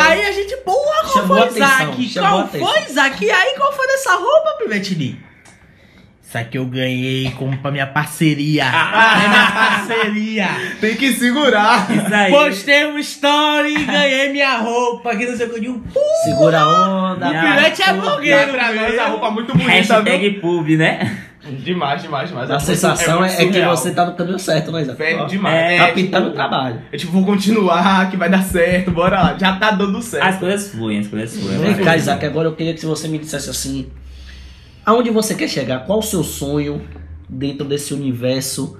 Aí 0.07 0.25
a 0.25 0.31
gente, 0.31 0.55
porra, 0.63 1.01
qual 1.01 1.13
Chamou 1.13 1.37
foi, 1.37 1.47
atenção, 1.47 1.65
Isaac? 1.65 2.09
chamou 2.09 2.29
Qual 2.29 2.43
atenção. 2.45 2.67
foi, 2.67 2.89
Isaac? 2.89 3.25
E 3.25 3.29
aí, 3.29 3.55
qual 3.57 3.73
foi 3.73 3.87
dessa 3.87 4.15
roupa, 4.15 4.57
Pivetini? 4.59 5.32
Isso 6.33 6.39
aqui 6.39 6.57
eu 6.57 6.65
ganhei 6.65 7.29
como 7.37 7.55
pra 7.59 7.69
minha 7.69 7.85
parceria. 7.85 8.65
Ah. 8.65 9.21
é 9.23 9.27
minha 9.29 9.51
parceria. 9.51 10.47
Tem 10.81 10.95
que 10.95 11.13
segurar. 11.13 11.87
Isso 11.95 12.11
aí. 12.11 12.31
Postei 12.31 12.87
um 12.87 12.97
story 12.97 13.75
e 13.75 13.83
ganhei 13.85 14.29
minha 14.31 14.57
roupa. 14.57 15.15
Que 15.15 15.27
não 15.27 15.37
sei 15.37 15.45
o 15.45 15.49
que 15.51 15.55
eu 15.57 15.61
digo. 15.61 15.83
Segura 16.23 16.59
a 16.61 17.11
onda. 17.13 17.27
O 17.27 17.31
Pivete 17.33 17.83
é 17.83 17.93
blogueiro, 17.93 18.51
pra 18.51 18.73
nós 18.73 18.97
a 18.97 19.05
roupa 19.09 19.27
é 19.27 19.29
muito 19.29 19.51
bonita, 19.53 19.69
Hashtag 19.69 20.29
viu? 20.31 20.41
pub, 20.41 20.67
né? 20.69 21.17
Demais, 21.59 22.01
demais, 22.01 22.29
demais. 22.29 22.49
A 22.49 22.53
muito- 22.53 22.65
sensação 22.65 23.19
muito 23.19 23.31
é, 23.31 23.43
é 23.43 23.49
que 23.51 23.61
você 23.61 23.91
tá 23.91 24.05
no 24.07 24.15
caminho 24.15 24.39
certo, 24.39 24.71
né, 24.71 24.81
Isaac? 24.81 25.03
É 25.03 25.25
demais. 25.25 25.55
É, 25.55 25.77
Tá 25.77 25.85
tipo, 25.85 25.95
pintando 25.97 26.29
o 26.29 26.31
trabalho. 26.31 26.81
É 26.91 26.97
tipo, 26.97 27.11
vou 27.11 27.25
continuar, 27.25 28.09
que 28.09 28.17
vai 28.17 28.27
dar 28.29 28.41
certo, 28.41 28.89
bora 28.89 29.21
lá. 29.21 29.37
Já 29.37 29.55
tá 29.57 29.69
dando 29.69 30.01
certo. 30.01 30.25
As 30.25 30.39
coisas 30.39 30.71
fluem, 30.71 30.97
as 30.97 31.07
coisas 31.07 31.39
fluem. 31.39 31.59
Vem 31.59 31.85
cá, 31.85 31.95
Isaac, 31.95 32.25
agora 32.25 32.47
eu 32.47 32.55
queria 32.55 32.73
que 32.73 32.83
você 32.83 33.07
me 33.07 33.19
dissesse 33.19 33.51
assim: 33.51 33.87
aonde 34.85 35.09
você 35.09 35.35
quer 35.35 35.47
chegar? 35.47 35.85
Qual 35.85 35.99
o 35.99 36.03
seu 36.03 36.23
sonho 36.23 36.81
dentro 37.27 37.65
desse 37.65 37.93
universo? 37.93 38.77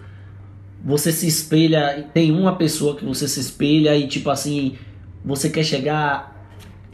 Você 0.84 1.12
se 1.12 1.28
espelha, 1.28 2.10
tem 2.14 2.32
uma 2.32 2.56
pessoa 2.56 2.96
que 2.96 3.06
você 3.06 3.28
se 3.28 3.40
espelha 3.40 3.96
e 3.96 4.08
tipo 4.08 4.30
assim, 4.30 4.78
você 5.24 5.50
quer 5.50 5.64
chegar. 5.64 6.32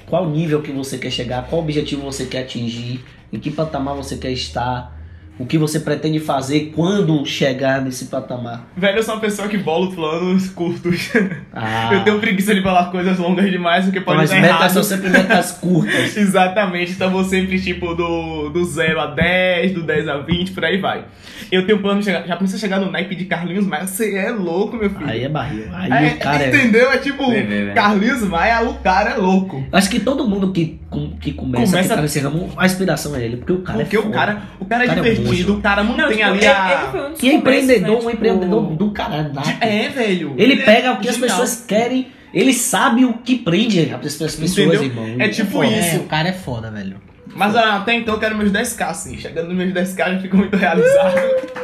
Qual 0.05 0.29
nível 0.29 0.61
que 0.61 0.71
você 0.71 0.97
quer 0.97 1.11
chegar? 1.11 1.47
Qual 1.47 1.61
objetivo 1.61 2.03
você 2.03 2.25
quer 2.25 2.43
atingir? 2.43 3.03
Em 3.31 3.39
que 3.39 3.51
patamar 3.51 3.95
você 3.95 4.17
quer 4.17 4.31
estar? 4.31 4.98
O 5.39 5.45
que 5.45 5.57
você 5.57 5.79
pretende 5.79 6.19
fazer 6.19 6.73
quando 6.75 7.25
chegar 7.25 7.81
nesse 7.81 8.05
patamar? 8.07 8.67
Velho, 8.75 8.97
eu 8.97 9.03
sou 9.03 9.15
uma 9.15 9.21
pessoa 9.21 9.47
que 9.47 9.57
bola 9.57 9.89
planos 9.89 10.49
curtos. 10.49 11.09
Ah, 11.53 11.89
Eu 11.95 12.03
tenho 12.03 12.19
preguiça 12.19 12.53
de 12.53 12.61
falar 12.61 12.91
coisas 12.91 13.17
longas 13.17 13.49
demais, 13.49 13.85
porque 13.85 14.01
pode 14.01 14.17
mas 14.17 14.29
dar 14.29 14.35
metas 14.35 14.57
errado. 14.57 14.71
são 14.71 14.83
sempre 14.83 15.09
metas 15.09 15.51
curtas. 15.61 16.17
Exatamente, 16.17 16.91
então 16.91 17.09
vou 17.09 17.23
sempre 17.23 17.59
tipo 17.59 17.95
do, 17.95 18.49
do 18.49 18.65
0 18.65 18.99
a 18.99 19.07
10, 19.07 19.71
do 19.73 19.81
10 19.83 20.07
a 20.09 20.17
20, 20.17 20.51
por 20.51 20.65
aí 20.65 20.77
vai. 20.77 21.05
Eu 21.51 21.65
tenho 21.65 21.79
plano 21.79 21.99
de 21.99 22.05
chegar, 22.05 22.27
já 22.27 22.35
a 22.35 22.47
chegar 22.59 22.79
no 22.79 22.91
naipe 22.91 23.15
de 23.15 23.25
Carlinhos 23.25 23.65
Maia, 23.65 23.87
você 23.87 24.15
é 24.17 24.29
louco, 24.31 24.75
meu 24.77 24.89
filho. 24.89 25.09
Aí 25.09 25.23
é 25.23 25.29
barril. 25.29 25.65
Aí 25.73 26.09
É, 26.09 26.13
o 26.15 26.17
cara 26.19 26.43
é. 26.43 26.47
entendeu? 26.49 26.91
É 26.91 26.97
tipo, 26.97 27.27
Vê, 27.31 27.43
vê, 27.43 27.65
vê. 27.65 27.71
Carlinhos 27.71 28.21
Maia, 28.23 28.61
o 28.69 28.75
cara 28.75 29.11
é 29.11 29.15
louco. 29.15 29.63
Acho 29.71 29.89
que 29.89 29.99
todo 30.01 30.27
mundo 30.27 30.51
que, 30.51 30.79
que 31.21 31.31
começa, 31.33 31.65
Começa- 31.65 31.89
que 31.89 31.95
tá 31.95 32.01
nesse 32.01 32.19
ramo, 32.19 32.49
a 32.57 32.65
inspiração 32.65 33.15
é 33.15 33.23
ele, 33.23 33.37
porque 33.37 33.53
o 33.53 33.61
cara 33.61 33.79
Porque 33.79 33.95
é 33.95 33.99
o 33.99 34.03
foda. 34.03 34.13
cara, 34.13 34.41
o 34.59 34.65
cara 34.65 34.83
é 34.83 34.85
O 34.85 34.89
cara 34.89 34.99
é 34.99 35.03
divertido, 35.03 35.28
monstro. 35.37 35.53
o 35.55 35.61
cara 35.61 35.83
mantém 35.83 36.07
tipo, 36.17 36.23
ali 36.23 36.37
ele- 36.39 36.47
a. 36.47 36.71
ele 36.81 36.91
foi 36.91 37.07
um 37.07 37.11
dos 37.11 37.23
E 37.23 37.29
é 37.29 37.33
empreendedor, 37.33 37.79
começos, 37.87 38.03
um 38.03 38.07
né, 38.07 38.13
empreendedor 38.13 38.63
tipo, 38.63 38.75
do 38.75 38.91
caralho. 38.91 39.31
É, 39.61 39.89
velho. 39.89 40.33
Ele 40.37 40.57
pega 40.57 40.91
o 40.93 40.97
que 40.99 41.07
as 41.09 41.15
genial. 41.15 41.29
pessoas 41.31 41.65
querem, 41.67 42.07
ele 42.33 42.53
sabe 42.53 43.05
o 43.05 43.13
que 43.13 43.35
prende 43.37 43.91
as 43.93 43.99
pessoas, 44.01 44.39
Entendeu? 44.39 44.83
irmão. 44.83 45.15
É 45.19 45.27
tipo 45.29 45.51
foda. 45.51 45.67
isso. 45.67 45.95
É, 45.95 45.99
o 45.99 46.03
cara 46.03 46.29
é 46.29 46.33
foda, 46.33 46.69
velho. 46.71 46.97
Mas 47.35 47.55
ah, 47.55 47.75
até 47.77 47.93
então 47.93 48.15
eu 48.15 48.19
quero 48.19 48.35
meus 48.35 48.51
10k, 48.51 48.81
assim. 48.89 49.17
Chegando 49.17 49.49
nos 49.49 49.57
meus 49.57 49.71
10k 49.71 50.07
eu 50.07 50.13
já 50.15 50.19
fico 50.21 50.35
muito 50.37 50.57
realizado. 50.57 51.15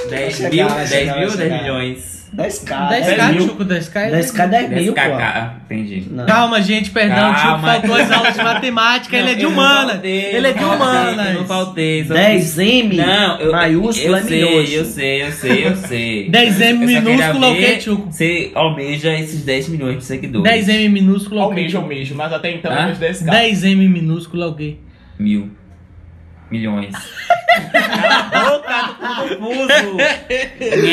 10 0.10 0.40
Vai 0.40 0.50
mil, 0.52 0.58
chegar, 0.60 0.68
vai 0.68 0.78
10 0.78 0.90
chegar, 0.90 1.18
mil, 1.20 1.28
vai 1.28 1.38
10 1.38 1.50
chegar. 1.50 1.62
milhões. 1.64 2.25
10k. 2.36 2.90
10k, 2.90 2.90
10 3.16 3.32
mil. 3.36 3.42
Chuco, 3.48 3.66
10k 3.66 3.96
é 3.96 4.12
10k 4.22 4.40
é 4.40 4.48
10 4.48 4.70
mil, 4.70 4.94
pô. 4.94 5.00
10kk, 5.02 5.52
entendi. 5.66 6.08
Não. 6.12 6.26
Calma, 6.26 6.62
gente, 6.62 6.90
perdão, 6.92 7.32
o 7.32 7.36
Chuco 7.36 7.46
Calma. 7.48 7.68
faltou 7.72 7.96
as 7.96 8.12
aulas 8.12 8.34
de 8.36 8.44
matemática, 8.44 9.18
ele 9.18 9.32
é 9.32 9.36
de 9.36 9.44
Não, 9.44 9.50
eu 9.52 9.56
não 9.56 9.64
humanas. 9.64 9.92
faltei, 9.94 10.36
Ele 10.36 10.48
é 10.48 10.50
eu 10.50 10.54
de 10.54 10.60
não. 10.60 11.26
Eu 11.26 11.34
não 11.40 11.46
faltei. 11.46 12.06
só 12.06 12.14
10M 12.14 12.94
Não, 12.96 13.40
eu, 13.40 13.52
maiúsculo 13.52 14.08
eu 14.08 14.16
é 14.16 14.22
sei, 14.24 14.44
milhões. 14.46 14.74
eu 14.74 14.86
sei, 14.86 15.24
eu 15.24 15.32
sei, 15.32 15.68
eu 15.68 15.76
sei. 15.78 16.30
10M 16.32 16.42
Eu 16.42 16.54
só 16.56 16.86
queria 16.86 17.02
minúsculo 17.02 17.46
é 17.46 17.50
o 17.50 17.56
quê, 17.56 17.80
Chuco? 17.82 18.12
Você 18.12 18.52
almeja 18.54 19.14
esses 19.20 19.44
10 19.44 19.70
milhões 19.70 19.98
de 20.00 20.04
seguidores. 20.06 20.68
10M 20.68 20.90
minúsculo 20.90 21.40
é 21.40 21.44
o 21.44 21.48
quê? 21.50 21.54
Almejo, 21.60 21.78
almejo, 21.78 22.16
mas 22.16 22.34
até 22.34 22.52
então 22.52 22.72
é 22.72 22.94
10k. 22.94 23.26
10M 23.30 23.90
minúsculo 23.90 24.44
é 24.44 24.48
o 24.48 24.54
quê? 24.54 24.76
Mil. 25.18 25.50
Milhões. 26.52 26.94
Confuso. 29.40 29.98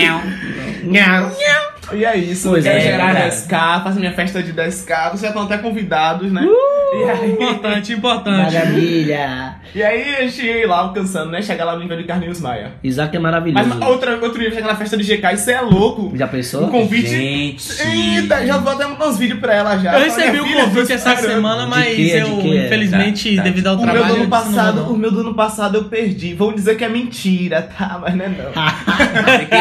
Meow. 0.83 1.29
Meow. 1.39 1.72
E 1.95 2.05
é 2.05 2.17
isso, 2.17 2.49
Pois 2.49 2.65
é, 2.67 2.93
no 2.93 2.99
cara. 2.99 3.29
10k, 3.29 3.85
faço 3.85 3.99
minha 3.99 4.13
festa 4.13 4.43
de 4.43 4.53
10k, 4.53 5.11
vocês 5.11 5.21
já 5.23 5.29
estão 5.29 5.43
até 5.45 5.59
convidados, 5.59 6.31
né? 6.33 6.47
E 6.95 7.11
aí, 7.11 7.33
Importante, 7.33 7.93
importante. 7.93 8.55
Maravilha. 8.55 9.57
e 9.75 9.83
aí 9.83 10.25
eu 10.25 10.29
cheguei 10.29 10.67
lá 10.67 10.79
alcançando, 10.81 11.31
né? 11.31 11.41
Chegar 11.41 11.65
lá 11.65 11.75
no 11.75 11.81
nível 11.81 11.97
de 11.97 12.05
Carlinhos 12.05 12.41
Maia. 12.41 12.73
Isaac 12.85 13.17
é 13.17 13.19
Mas 13.19 13.33
maravilhoso. 13.33 13.85
outra, 13.85 14.13
outro 14.23 14.39
nível, 14.39 14.55
chegar 14.55 14.69
na 14.69 14.77
festa 14.77 14.97
de 14.97 15.03
GK, 15.05 15.33
isso 15.35 15.51
é 15.51 15.61
louco. 15.63 16.13
Já 16.17 16.27
O 16.27 16.29
pensou? 16.29 16.69
convite. 16.69 17.09
Gente. 17.09 17.73
Eita, 17.83 18.47
já 18.47 18.59
vou 18.59 18.73
até 18.73 18.87
mandar 18.87 19.09
uns 19.09 19.19
vídeos 19.19 19.41
pra 19.41 19.55
ela 19.55 19.79
já. 19.79 19.95
Eu 19.95 20.05
recebi 20.05 20.39
o 20.41 20.45
convite 20.45 20.93
essa 20.93 21.17
semana, 21.17 21.67
mas 21.67 21.87
quê? 21.87 21.95
De 22.05 22.11
eu, 22.11 22.27
infelizmente, 22.67 23.37
Tá, 23.37 23.43
tá. 23.43 23.49
devido 23.49 23.67
ao 23.69 23.75
O 23.75 23.77
meu 23.79 23.85
trabalho. 23.87 24.07
do 24.07 24.13
ano 24.15 24.23
não 24.25 24.31
passado, 24.31 24.75
vou, 24.77 24.85
não. 24.89 24.93
o 24.93 24.99
meu 24.99 25.11
do 25.11 25.21
ano 25.21 25.35
passado 25.35 25.79
eu 25.79 25.85
perdi. 25.85 26.35
Vão 26.35 26.53
dizer 26.53 26.77
que 26.77 26.85
é 26.85 26.89
mentira, 26.91 27.63
tá? 27.63 27.99
Mas 28.03 28.15
não 28.15 28.25
é 28.27 28.29
não. 28.29 28.53
Que 29.49 29.55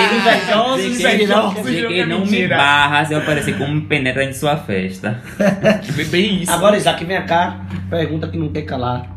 é 2.00 2.06
não 2.22 2.32
me 2.32 2.48
barra 2.48 3.06
se 3.06 3.14
eu 3.14 3.20
aparecer 3.20 3.58
como 3.58 3.74
me 3.74 3.82
penetra 3.82 4.24
em 4.24 4.34
sua 4.34 4.58
festa. 4.58 5.22
Bem 6.10 6.44
isso. 6.44 6.52
Agora, 6.52 6.78
Isaac, 6.78 7.04
vem 7.06 7.26
cá. 7.26 7.66
Pergunta 7.90 8.28
que 8.28 8.38
não 8.38 8.50
quer 8.50 8.64
calar. 8.64 9.10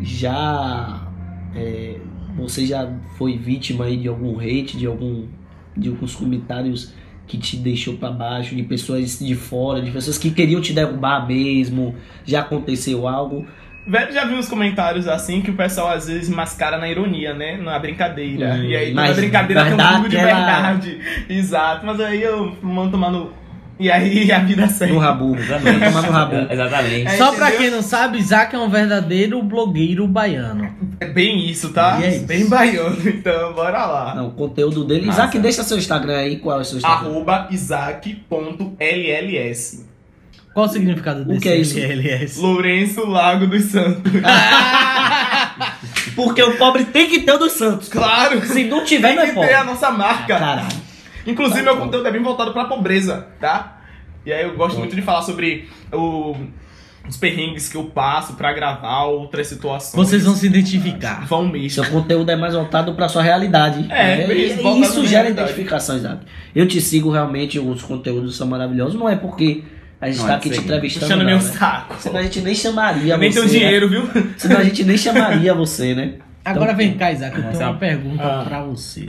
Já. 0.00 1.00
é, 1.54 1.96
você 2.36 2.66
já 2.66 2.90
foi 3.16 3.36
vítima 3.38 3.86
aí 3.86 3.96
de 3.96 4.08
algum 4.08 4.38
hate, 4.38 4.76
de 4.76 4.86
algum. 4.86 5.26
de 5.76 5.88
alguns 5.88 6.14
comentários 6.14 6.92
que 7.26 7.38
te 7.38 7.56
deixou 7.56 7.94
pra 7.94 8.10
baixo, 8.10 8.54
de 8.54 8.62
pessoas 8.62 9.18
de 9.18 9.34
fora, 9.34 9.82
de 9.82 9.90
pessoas 9.90 10.16
que 10.16 10.30
queriam 10.30 10.60
te 10.60 10.72
derrubar 10.72 11.26
mesmo? 11.26 11.94
Já 12.24 12.40
aconteceu 12.40 13.08
algo? 13.08 13.46
Velho, 13.86 14.12
já 14.12 14.24
vi 14.24 14.34
uns 14.34 14.48
comentários 14.48 15.06
assim 15.06 15.40
que 15.40 15.48
o 15.50 15.54
pessoal 15.54 15.90
às 15.90 16.08
vezes 16.08 16.28
mascara 16.28 16.76
na 16.76 16.88
ironia, 16.88 17.32
né? 17.34 17.56
Na 17.56 17.78
brincadeira. 17.78 18.54
Hum, 18.54 18.64
e 18.64 18.74
aí 18.76 18.92
mas 18.92 19.14
brincadeira 19.16 19.64
tem 19.64 19.74
um 19.74 19.78
fundo 19.78 20.08
de 20.08 20.16
ela- 20.16 20.34
verdade. 20.34 20.98
Exato. 21.28 21.86
Mas 21.86 22.00
aí 22.00 22.20
eu 22.22 22.56
mando 22.60 22.90
tomar 22.92 23.10
no. 23.12 23.30
E 23.78 23.88
aí 23.90 24.30
a 24.32 24.38
vida 24.40 24.66
segue. 24.68 24.92
No 24.92 24.98
rabu. 24.98 25.36
Tomar 25.36 26.02
no 26.02 26.10
rabu. 26.10 26.34
Exatamente. 26.52 27.06
É, 27.06 27.10
Só 27.10 27.30
pra 27.32 27.52
quem 27.52 27.70
não 27.70 27.80
sabe, 27.82 28.18
Isaac 28.18 28.56
é 28.56 28.58
um 28.58 28.68
verdadeiro 28.70 29.40
blogueiro 29.42 30.08
baiano. 30.08 30.74
É 30.98 31.06
bem 31.06 31.46
isso, 31.48 31.72
tá? 31.74 31.98
E 32.00 32.04
é 32.04 32.08
isso. 32.16 32.24
Bem 32.26 32.48
baiano, 32.48 32.96
então 33.08 33.52
bora 33.52 33.84
lá. 33.86 34.14
Não, 34.16 34.28
o 34.28 34.30
conteúdo 34.32 34.82
dele. 34.84 35.04
Massa. 35.06 35.20
Isaac, 35.20 35.38
deixa 35.38 35.62
seu 35.62 35.76
Instagram 35.78 36.16
aí. 36.16 36.38
Qual 36.38 36.58
é 36.58 36.62
o 36.62 36.64
seu 36.64 36.78
Instagram? 36.78 37.08
Arroba 37.10 37.46
isaac.lls. 37.50 39.85
Qual 40.56 40.64
o 40.64 40.68
significado 40.70 41.22
desse 41.22 41.40
que 41.42 41.48
é 41.50 41.56
isso? 41.58 41.78
LLS? 41.78 42.40
Lourenço 42.40 43.06
Lago 43.06 43.46
dos 43.46 43.64
Santos. 43.64 44.10
Porque 46.16 46.42
o 46.42 46.56
pobre 46.56 46.86
tem 46.86 47.10
que 47.10 47.20
ter 47.20 47.32
o 47.32 47.36
dos 47.38 47.52
Santos. 47.52 47.90
claro! 47.90 48.40
Se 48.46 48.64
não 48.64 48.82
tiver, 48.82 49.08
Tem 49.08 49.16
não 49.16 49.22
é 49.22 49.26
que 49.26 49.32
pobre. 49.34 49.50
ter 49.50 49.54
a 49.54 49.64
nossa 49.64 49.90
marca. 49.90 50.38
Caralho. 50.38 50.66
Inclusive, 51.26 51.60
meu 51.60 51.76
conteúdo 51.76 52.08
é 52.08 52.10
bem 52.10 52.22
voltado 52.22 52.54
pra 52.54 52.64
pobreza, 52.64 53.26
tá? 53.38 53.82
E 54.24 54.32
aí 54.32 54.44
eu 54.44 54.56
gosto 54.56 54.78
muito 54.78 54.96
de 54.96 55.02
falar 55.02 55.20
sobre 55.20 55.68
o- 55.92 56.34
os 57.06 57.18
perrengues 57.18 57.68
que 57.68 57.76
eu 57.76 57.84
passo 57.84 58.32
pra 58.32 58.50
gravar 58.54 59.04
outras 59.04 59.48
situações. 59.48 59.94
Vocês 59.94 60.24
vão 60.24 60.34
se 60.34 60.46
identificar. 60.46 61.26
Vão 61.26 61.46
mesmo. 61.46 61.68
Seu 61.68 61.84
conteúdo 61.90 62.30
é 62.30 62.36
mais 62.36 62.54
voltado 62.54 62.94
pra 62.94 63.10
sua 63.10 63.22
realidade. 63.22 63.84
É, 63.90 64.26
né? 64.26 64.34
isso, 64.34 64.58
e 64.58 64.62
voltado 64.62 64.90
isso 64.92 65.06
gera 65.06 65.28
identificação, 65.28 65.98
Isaac. 65.98 66.24
Eu 66.54 66.66
te 66.66 66.80
sigo 66.80 67.10
realmente, 67.10 67.58
os 67.58 67.82
conteúdos 67.82 68.36
são 68.36 68.46
maravilhosos. 68.46 68.98
Não 68.98 69.06
é 69.06 69.16
porque 69.16 69.62
a 70.00 70.08
gente 70.08 70.18
Não, 70.18 70.26
tá 70.26 70.32
é 70.32 70.36
aqui 70.36 70.50
te 70.50 70.58
entrevistando. 70.58 71.06
Puxando 71.06 71.18
não, 71.20 71.26
meu 71.26 71.36
né? 71.36 71.42
saco. 71.42 71.96
Senão 72.00 72.20
a 72.20 72.22
gente 72.22 72.40
nem 72.40 72.54
chamaria 72.54 73.14
Eu 73.14 73.18
nem 73.18 73.30
você. 73.32 73.40
tenho 73.40 73.50
dinheiro, 73.52 73.88
viu? 73.88 74.02
Né? 74.06 74.34
Senão 74.36 74.58
a 74.58 74.64
gente 74.64 74.84
nem 74.84 74.96
chamaria 74.98 75.54
você, 75.54 75.94
né? 75.94 76.14
Agora 76.44 76.72
vem 76.74 76.94
cá, 76.94 77.10
Isaac, 77.12 77.36
eu 77.38 77.44
Essa 77.48 77.58
tenho 77.58 77.70
uma 77.70 77.78
pergunta 77.78 78.22
Ah. 78.22 78.44
pra 78.44 78.62
você. 78.62 79.08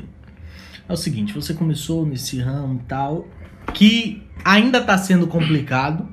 É 0.90 0.94
o 0.94 0.98
seguinte, 0.98 1.34
você 1.34 1.54
começou 1.54 2.06
nesse 2.06 2.40
ramo 2.40 2.80
e 2.84 2.88
tal, 2.88 3.28
que 3.74 4.24
ainda 4.46 4.82
tá 4.82 4.98
sendo 4.98 5.28
complicado, 5.28 6.08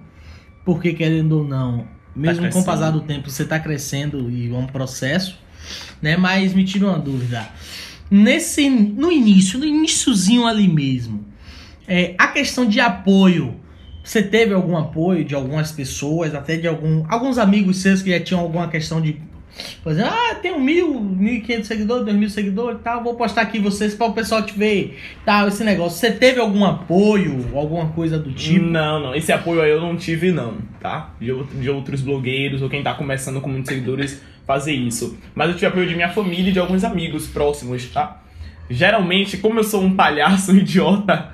porque 0.64 0.92
querendo 0.92 1.38
ou 1.38 1.44
não, 1.44 1.86
mesmo 2.14 2.50
com 2.50 2.60
o 2.60 2.64
passar 2.64 2.90
do 2.90 3.00
tempo, 3.00 3.30
você 3.30 3.44
tá 3.44 3.58
crescendo 3.60 4.28
e 4.28 4.52
é 4.52 4.56
um 4.56 4.66
processo, 4.66 5.38
né? 6.02 6.16
Mas 6.16 6.52
me 6.52 6.64
tira 6.64 6.86
uma 6.88 6.98
dúvida. 6.98 7.48
Nesse, 8.10 8.68
no 8.68 9.10
início, 9.10 9.58
no 9.58 9.64
iniciozinho 9.64 10.46
ali 10.46 10.68
mesmo, 10.68 11.24
é, 11.88 12.14
a 12.18 12.26
questão 12.28 12.66
de 12.66 12.80
apoio, 12.80 13.60
você 14.04 14.22
teve 14.22 14.52
algum 14.52 14.76
apoio 14.76 15.24
de 15.24 15.34
algumas 15.34 15.72
pessoas, 15.72 16.34
até 16.34 16.56
de 16.56 16.68
algum, 16.68 17.04
alguns 17.08 17.38
amigos 17.38 17.78
seus 17.78 18.02
que 18.02 18.10
já 18.10 18.20
tinham 18.20 18.40
alguma 18.40 18.68
questão 18.68 19.00
de 19.00 19.18
por 19.82 19.92
exemplo, 19.92 20.12
ah, 20.12 20.40
um 20.56 20.60
mil, 20.60 21.00
mil 21.00 21.34
e 21.34 21.40
quinhentos 21.40 21.68
seguidores, 21.68 22.04
dois 22.04 22.16
mil 22.16 22.28
seguidores 22.28 22.80
tal, 22.82 23.02
vou 23.02 23.14
postar 23.14 23.42
aqui 23.42 23.58
vocês 23.58 23.94
para 23.94 24.06
o 24.06 24.12
pessoal 24.12 24.42
te 24.42 24.52
ver, 24.52 24.98
tal, 25.24 25.48
esse 25.48 25.62
negócio. 25.62 25.98
Você 25.98 26.10
teve 26.10 26.40
algum 26.40 26.64
apoio, 26.64 27.50
alguma 27.54 27.88
coisa 27.90 28.18
do 28.18 28.32
tipo? 28.32 28.64
Não, 28.64 29.00
não. 29.00 29.14
Esse 29.14 29.32
apoio 29.32 29.62
aí 29.62 29.70
eu 29.70 29.80
não 29.80 29.96
tive, 29.96 30.32
não, 30.32 30.58
tá? 30.80 31.14
De, 31.20 31.32
de 31.60 31.70
outros 31.70 32.00
blogueiros 32.00 32.62
ou 32.62 32.68
quem 32.68 32.82
tá 32.82 32.94
começando 32.94 33.40
com 33.40 33.48
muitos 33.48 33.68
seguidores 33.68 34.20
fazer 34.46 34.72
isso. 34.72 35.16
Mas 35.34 35.48
eu 35.48 35.54
tive 35.54 35.66
apoio 35.66 35.88
de 35.88 35.94
minha 35.94 36.10
família 36.10 36.50
e 36.50 36.52
de 36.52 36.58
alguns 36.58 36.82
amigos 36.82 37.28
próximos, 37.28 37.88
tá? 37.90 38.22
Geralmente, 38.68 39.36
como 39.36 39.60
eu 39.60 39.64
sou 39.64 39.82
um 39.82 39.94
palhaço 39.94 40.54
idiota, 40.56 41.32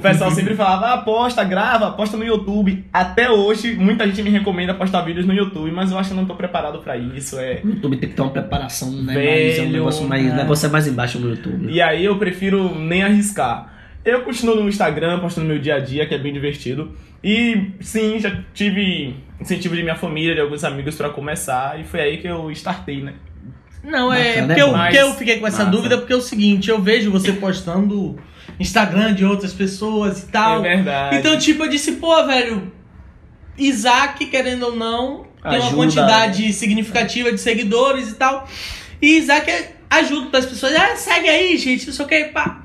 o 0.00 0.02
pessoal 0.02 0.30
sempre 0.30 0.54
falava, 0.54 0.94
ah, 0.94 0.98
posta, 0.98 1.44
grava, 1.44 1.92
posta 1.92 2.16
no 2.16 2.24
YouTube. 2.24 2.84
Até 2.92 3.30
hoje, 3.30 3.74
muita 3.76 4.06
gente 4.06 4.22
me 4.22 4.30
recomenda 4.30 4.72
postar 4.72 5.02
vídeos 5.02 5.26
no 5.26 5.34
YouTube, 5.34 5.70
mas 5.70 5.92
eu 5.92 5.98
acho 5.98 6.08
que 6.08 6.14
eu 6.14 6.20
não 6.20 6.26
tô 6.26 6.34
preparado 6.34 6.78
pra 6.78 6.96
isso. 6.96 7.38
É... 7.38 7.60
O 7.62 7.68
YouTube 7.68 7.98
tem 7.98 8.08
que 8.08 8.16
ter 8.16 8.22
uma 8.22 8.30
preparação, 8.30 8.90
né? 8.90 9.14
Velho, 9.14 9.48
Mas 9.48 9.58
é 9.58 9.62
um 9.62 9.70
negócio 9.70 10.08
mais. 10.08 10.32
O 10.32 10.36
negócio 10.36 10.66
é 10.66 10.70
mais 10.70 10.86
embaixo 10.86 11.18
no 11.18 11.28
YouTube. 11.28 11.70
E 11.70 11.80
aí 11.82 12.04
eu 12.04 12.18
prefiro 12.18 12.74
nem 12.74 13.02
arriscar. 13.02 13.74
Eu 14.02 14.22
continuo 14.22 14.56
no 14.56 14.68
Instagram, 14.68 15.20
postando 15.20 15.46
meu 15.46 15.58
dia 15.58 15.74
a 15.74 15.78
dia, 15.78 16.06
que 16.06 16.14
é 16.14 16.18
bem 16.18 16.32
divertido. 16.32 16.92
E 17.22 17.72
sim, 17.80 18.18
já 18.18 18.34
tive 18.54 19.14
incentivo 19.38 19.76
de 19.76 19.82
minha 19.82 19.94
família, 19.94 20.34
de 20.34 20.40
alguns 20.40 20.64
amigos 20.64 20.96
pra 20.96 21.10
começar, 21.10 21.78
e 21.78 21.84
foi 21.84 22.00
aí 22.00 22.16
que 22.16 22.26
eu 22.26 22.50
startei, 22.50 23.02
né? 23.02 23.14
Não, 23.84 24.12
é 24.12 24.40
Bacana, 24.42 24.46
porque, 24.46 24.60
é 24.60 24.62
eu, 24.62 24.68
bom. 24.68 24.78
porque 24.78 24.96
eu 24.96 25.12
fiquei 25.14 25.38
com 25.38 25.46
essa 25.46 25.64
Massa. 25.64 25.70
dúvida, 25.70 25.98
porque 25.98 26.12
é 26.12 26.16
o 26.16 26.20
seguinte, 26.20 26.70
eu 26.70 26.80
vejo 26.80 27.10
você 27.10 27.32
postando 27.32 28.18
Instagram 28.58 29.14
de 29.14 29.24
outras 29.24 29.52
pessoas 29.52 30.22
e 30.22 30.26
tal. 30.26 30.64
É 30.64 30.76
verdade. 30.76 31.16
Então, 31.16 31.38
tipo, 31.38 31.64
eu 31.64 31.68
disse, 31.68 31.92
pô, 31.92 32.24
velho, 32.26 32.72
Isaac, 33.58 34.26
querendo 34.26 34.64
ou 34.66 34.76
não, 34.76 35.24
tem 35.42 35.52
uma 35.52 35.58
Ajuda. 35.58 35.76
quantidade 35.76 36.52
significativa 36.52 37.30
de 37.32 37.38
seguidores 37.40 38.10
e 38.10 38.14
tal. 38.14 38.46
E 39.00 39.18
Isaac 39.18 39.50
é- 39.50 39.72
ajuda 39.90 40.38
as 40.38 40.46
pessoas. 40.46 40.74
Ah, 40.74 40.96
segue 40.96 41.28
aí, 41.28 41.56
gente, 41.56 41.86
não 41.86 41.92
sei 41.94 42.04
o 42.04 42.08
que, 42.08 42.24
pá. 42.26 42.62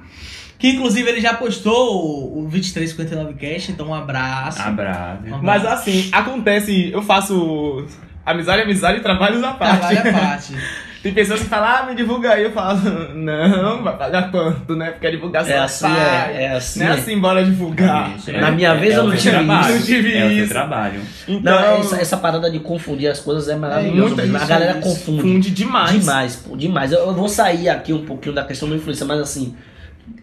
Que 0.57 0.69
inclusive 0.69 1.09
ele 1.09 1.19
já 1.21 1.33
postou 1.33 2.33
o, 2.33 2.39
o 2.45 2.47
2359 2.49 3.33
Cast, 3.33 3.71
então 3.71 3.87
um 3.89 3.93
abraço. 3.93 4.61
Abraço. 4.61 5.23
Um 5.25 5.41
Mas 5.41 5.63
abraço. 5.65 5.89
assim, 5.89 6.09
acontece, 6.11 6.91
eu 6.91 7.01
faço 7.01 7.85
amizade, 8.25 8.61
amizade 8.61 8.99
e 8.99 9.01
trabalhos 9.01 9.43
à 9.43 9.51
parte. 9.51 9.79
Trabalho 9.95 10.09
à 10.09 10.19
parte. 10.19 10.53
Tem 11.05 11.13
pessoas 11.13 11.41
que 11.41 11.45
falam, 11.45 11.69
ah, 11.69 11.85
me 11.87 11.93
divulga 11.95 12.31
aí. 12.31 12.45
Eu 12.45 12.51
falo, 12.51 12.79
não, 13.13 13.83
vai 13.83 13.95
pagar 13.95 14.31
quanto, 14.31 14.75
né? 14.75 14.89
Porque 14.89 15.05
a 15.05 15.11
divulgação 15.11 15.53
É 15.53 15.57
é 15.57 15.59
assim, 15.59 15.85
é, 15.85 16.43
é 16.45 16.51
assim. 16.55 16.79
Não 16.79 16.87
é 16.87 16.91
assim, 16.93 17.19
bora 17.19 17.45
divulgar. 17.45 18.11
É, 18.27 18.41
Na 18.41 18.49
minha 18.49 18.73
vez 18.73 18.95
eu 18.95 19.03
não 19.03 19.15
tive 19.15 19.29
trabalho, 19.29 19.67
isso. 19.67 19.77
Não 19.77 19.85
tive 19.85 20.13
É 20.13 20.33
isso. 20.33 20.49
trabalho. 20.51 21.01
Então, 21.27 21.61
Não, 21.61 21.77
essa, 21.77 22.01
essa 22.01 22.17
parada 22.17 22.49
de 22.49 22.57
confundir 22.59 23.07
as 23.07 23.19
coisas 23.19 23.47
é 23.47 23.55
maravilhosa. 23.55 24.15
a 24.19 24.45
galera 24.47 24.79
isso. 24.79 24.81
confunde. 24.81 25.21
Funde 25.21 25.51
demais. 25.51 25.91
Demais, 25.91 26.35
pô, 26.37 26.57
demais. 26.57 26.91
Eu, 26.91 27.01
eu 27.01 27.13
vou 27.13 27.29
sair 27.29 27.69
aqui 27.69 27.93
um 27.93 28.03
pouquinho 28.03 28.33
da 28.33 28.43
questão 28.43 28.67
da 28.67 28.75
influência, 28.75 29.05
mas 29.05 29.19
assim, 29.19 29.55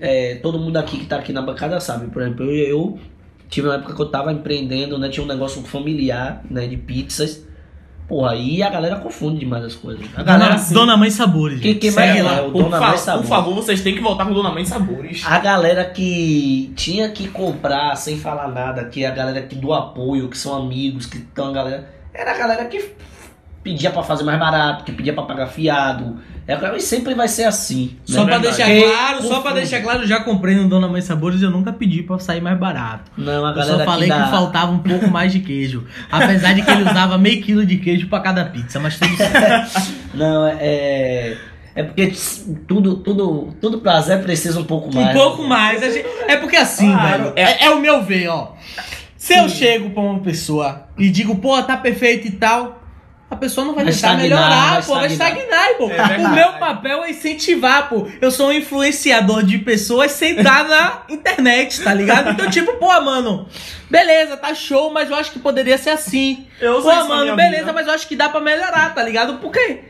é, 0.01 0.41
todo 0.43 0.59
mundo 0.59 0.77
aqui 0.79 0.99
que 0.99 1.07
tá 1.07 1.15
aqui 1.19 1.33
na 1.33 1.43
bancada 1.43 1.79
sabe. 1.79 2.09
Por 2.09 2.23
exemplo, 2.23 2.45
eu, 2.51 2.67
eu 2.69 2.99
tive 3.49 3.69
uma 3.69 3.77
época 3.77 3.95
que 3.95 4.03
eu 4.03 4.07
tava 4.07 4.33
empreendendo, 4.33 4.99
né? 4.99 5.09
Tinha 5.09 5.23
um 5.23 5.29
negócio 5.29 5.63
familiar, 5.63 6.43
né? 6.51 6.67
De 6.67 6.77
pizzas. 6.77 7.52
Porra, 8.09 8.33
aí 8.33 8.63
a 8.63 8.69
galera 8.69 8.97
confunde 8.97 9.39
demais 9.41 9.65
as 9.65 9.75
coisas. 9.75 10.05
A 10.15 10.23
galera, 10.23 10.45
Dona, 10.51 10.55
assim, 10.57 10.75
Dona 10.75 10.97
Mãe 10.97 11.11
Sabores. 11.11 11.61
Quem- 11.61 11.79
quem 11.79 11.91
Segue 11.91 12.21
vai 12.21 12.23
lá. 12.23 12.41
lá? 12.43 12.47
o 12.47 12.51
Por, 12.53 12.65
Dona 12.65 12.79
fa- 12.79 12.89
Mãe 12.89 12.99
Sabor. 12.99 13.23
por 13.23 13.29
favor, 13.29 13.55
vocês 13.55 13.81
têm 13.81 13.95
que 13.95 14.01
voltar 14.03 14.27
com 14.27 14.35
Dona 14.35 14.51
Mãe 14.51 14.65
Sabores. 14.65 15.23
a 15.25 15.39
galera 15.39 15.85
que 15.85 16.73
tinha 16.77 17.09
que 17.11 17.29
comprar 17.29 17.95
sem 17.97 18.19
falar 18.19 18.49
nada, 18.49 18.85
que 18.85 19.03
é 19.05 19.09
a 19.09 19.13
galera 19.13 19.41
que 19.43 19.55
do 19.55 19.73
apoio, 19.73 20.29
que 20.29 20.37
são 20.37 20.55
amigos, 20.57 21.07
que 21.07 21.19
estão 21.19 21.49
a 21.49 21.53
galera. 21.53 21.89
Era 22.13 22.33
a 22.33 22.37
galera 22.39 22.65
que 22.67 22.91
pedia 23.63 23.91
pra 23.91 24.03
fazer 24.03 24.25
mais 24.25 24.39
barato, 24.39 24.85
que 24.85 24.93
pedia 24.93 25.15
pra 25.15 25.23
pagar 25.23 25.47
fiado, 25.47 26.19
É, 26.47 26.79
sempre 26.81 27.15
vai 27.15 27.29
ser 27.29 27.45
assim. 27.45 27.97
Só 28.05 28.21
né? 28.21 28.27
pra 28.27 28.39
verdade. 28.39 28.57
deixar 28.57 28.91
claro, 28.95 29.23
só 29.23 29.29
pra 29.29 29.37
confunde. 29.37 29.55
deixar 29.55 29.81
claro, 29.83 30.03
eu 30.03 30.07
já 30.09 30.21
comprei 30.21 30.57
no 30.57 30.69
Dona 30.69 30.89
Mãe 30.89 31.01
Sabores 31.01 31.41
e 31.41 31.45
eu 31.45 31.51
nunca 31.51 31.73
pedi 31.73 32.03
pra 32.03 32.19
sair 32.19 32.41
mais 32.41 32.59
barato. 32.59 33.11
Não, 33.17 33.47
a 33.47 33.51
Eu 33.51 33.55
galera 33.55 33.79
só 33.79 33.85
falei 33.85 34.11
aqui 34.11 34.23
que 34.25 34.31
faltava 34.31 34.73
um 34.73 34.79
pouco 34.81 35.09
mais 35.09 35.33
de 35.33 35.41
queijo. 35.41 35.87
Apesar 36.11 36.53
de 36.55 36.63
que 36.63 36.71
ele 36.71 36.83
usava 36.83 37.17
meio 37.17 37.41
quilo 37.43 37.65
de 37.65 37.77
queijo 37.77 38.09
pra 38.09 38.21
cada 38.21 38.45
pizza, 38.47 38.81
mas 38.81 38.99
tudo 38.99 39.17
certo. 39.17 39.93
Não, 40.15 40.47
é. 40.47 41.37
É 41.75 41.83
porque 41.83 42.13
tudo, 42.69 42.97
tudo, 42.97 43.57
tudo 43.61 43.79
prazer 43.79 44.23
precisa 44.23 44.61
um 44.61 44.65
pouco 44.65 44.95
mais. 44.95 45.09
Um 45.17 45.19
pouco 45.19 45.43
mais. 45.45 45.81
gente- 45.81 46.07
É 46.29 46.37
porque 46.37 46.57
assim, 46.57 46.93
Claro, 46.93 47.23
velho. 47.25 47.33
É, 47.37 47.65
é 47.67 47.71
o 47.71 47.81
meu 47.81 48.03
ver, 48.03 48.29
ó. 48.29 48.53
Se 49.17 49.35
eu 49.35 49.49
chego 49.49 49.91
pra 49.91 50.03
uma 50.03 50.19
pessoa 50.19 50.87
e 50.99 51.09
digo, 51.09 51.37
pô, 51.37 51.63
tá 51.63 51.77
perfeito 51.77 52.27
e 52.27 52.33
tal, 52.33 52.82
a 53.33 53.37
pessoa 53.37 53.67
não 53.67 53.75
vai, 53.75 53.85
Vai 53.85 53.95
tentar 53.95 54.09
estagnar, 54.15 54.23
melhorar, 54.23 54.71
vai 54.73 54.83
pô, 54.83 54.95
vai 54.95 55.07
estagnar. 55.07 55.69
pô. 55.79 55.91
É 55.91 56.19
o 56.19 56.29
meu 56.29 56.53
papel 56.59 57.03
é 57.05 57.11
incentivar, 57.11 57.89
pô. 57.89 58.07
Eu 58.21 58.31
sou 58.31 58.49
um 58.49 58.53
influenciador 58.53 59.43
de 59.43 59.57
pessoas 59.59 60.13
sem 60.13 60.37
estar 60.37 60.69
na 60.69 61.03
internet, 61.09 61.81
tá 61.83 61.95
ligado? 61.95 62.31
Então, 62.31 62.51
tipo, 62.51 62.75
pô, 62.75 62.89
mano, 63.01 63.49
beleza, 63.91 64.37
tá 64.37 64.55
show, 64.55 64.93
mas 64.93 65.09
eu 65.09 65.17
acho 65.17 65.33
que 65.33 65.39
poderia 65.39 65.79
ser 65.79 65.91
assim. 65.91 66.47
Eu 66.61 66.83
Pô, 66.83 66.93
mano, 67.07 67.35
beleza, 67.35 67.61
vida. 67.61 67.73
mas 67.73 67.87
eu 67.87 67.95
acho 67.95 68.07
que 68.07 68.15
dá 68.17 68.29
pra 68.29 68.41
melhorar, 68.41 68.95
tá 68.95 69.03
ligado? 69.03 69.39
Por 69.39 69.51
quê? 69.51 69.81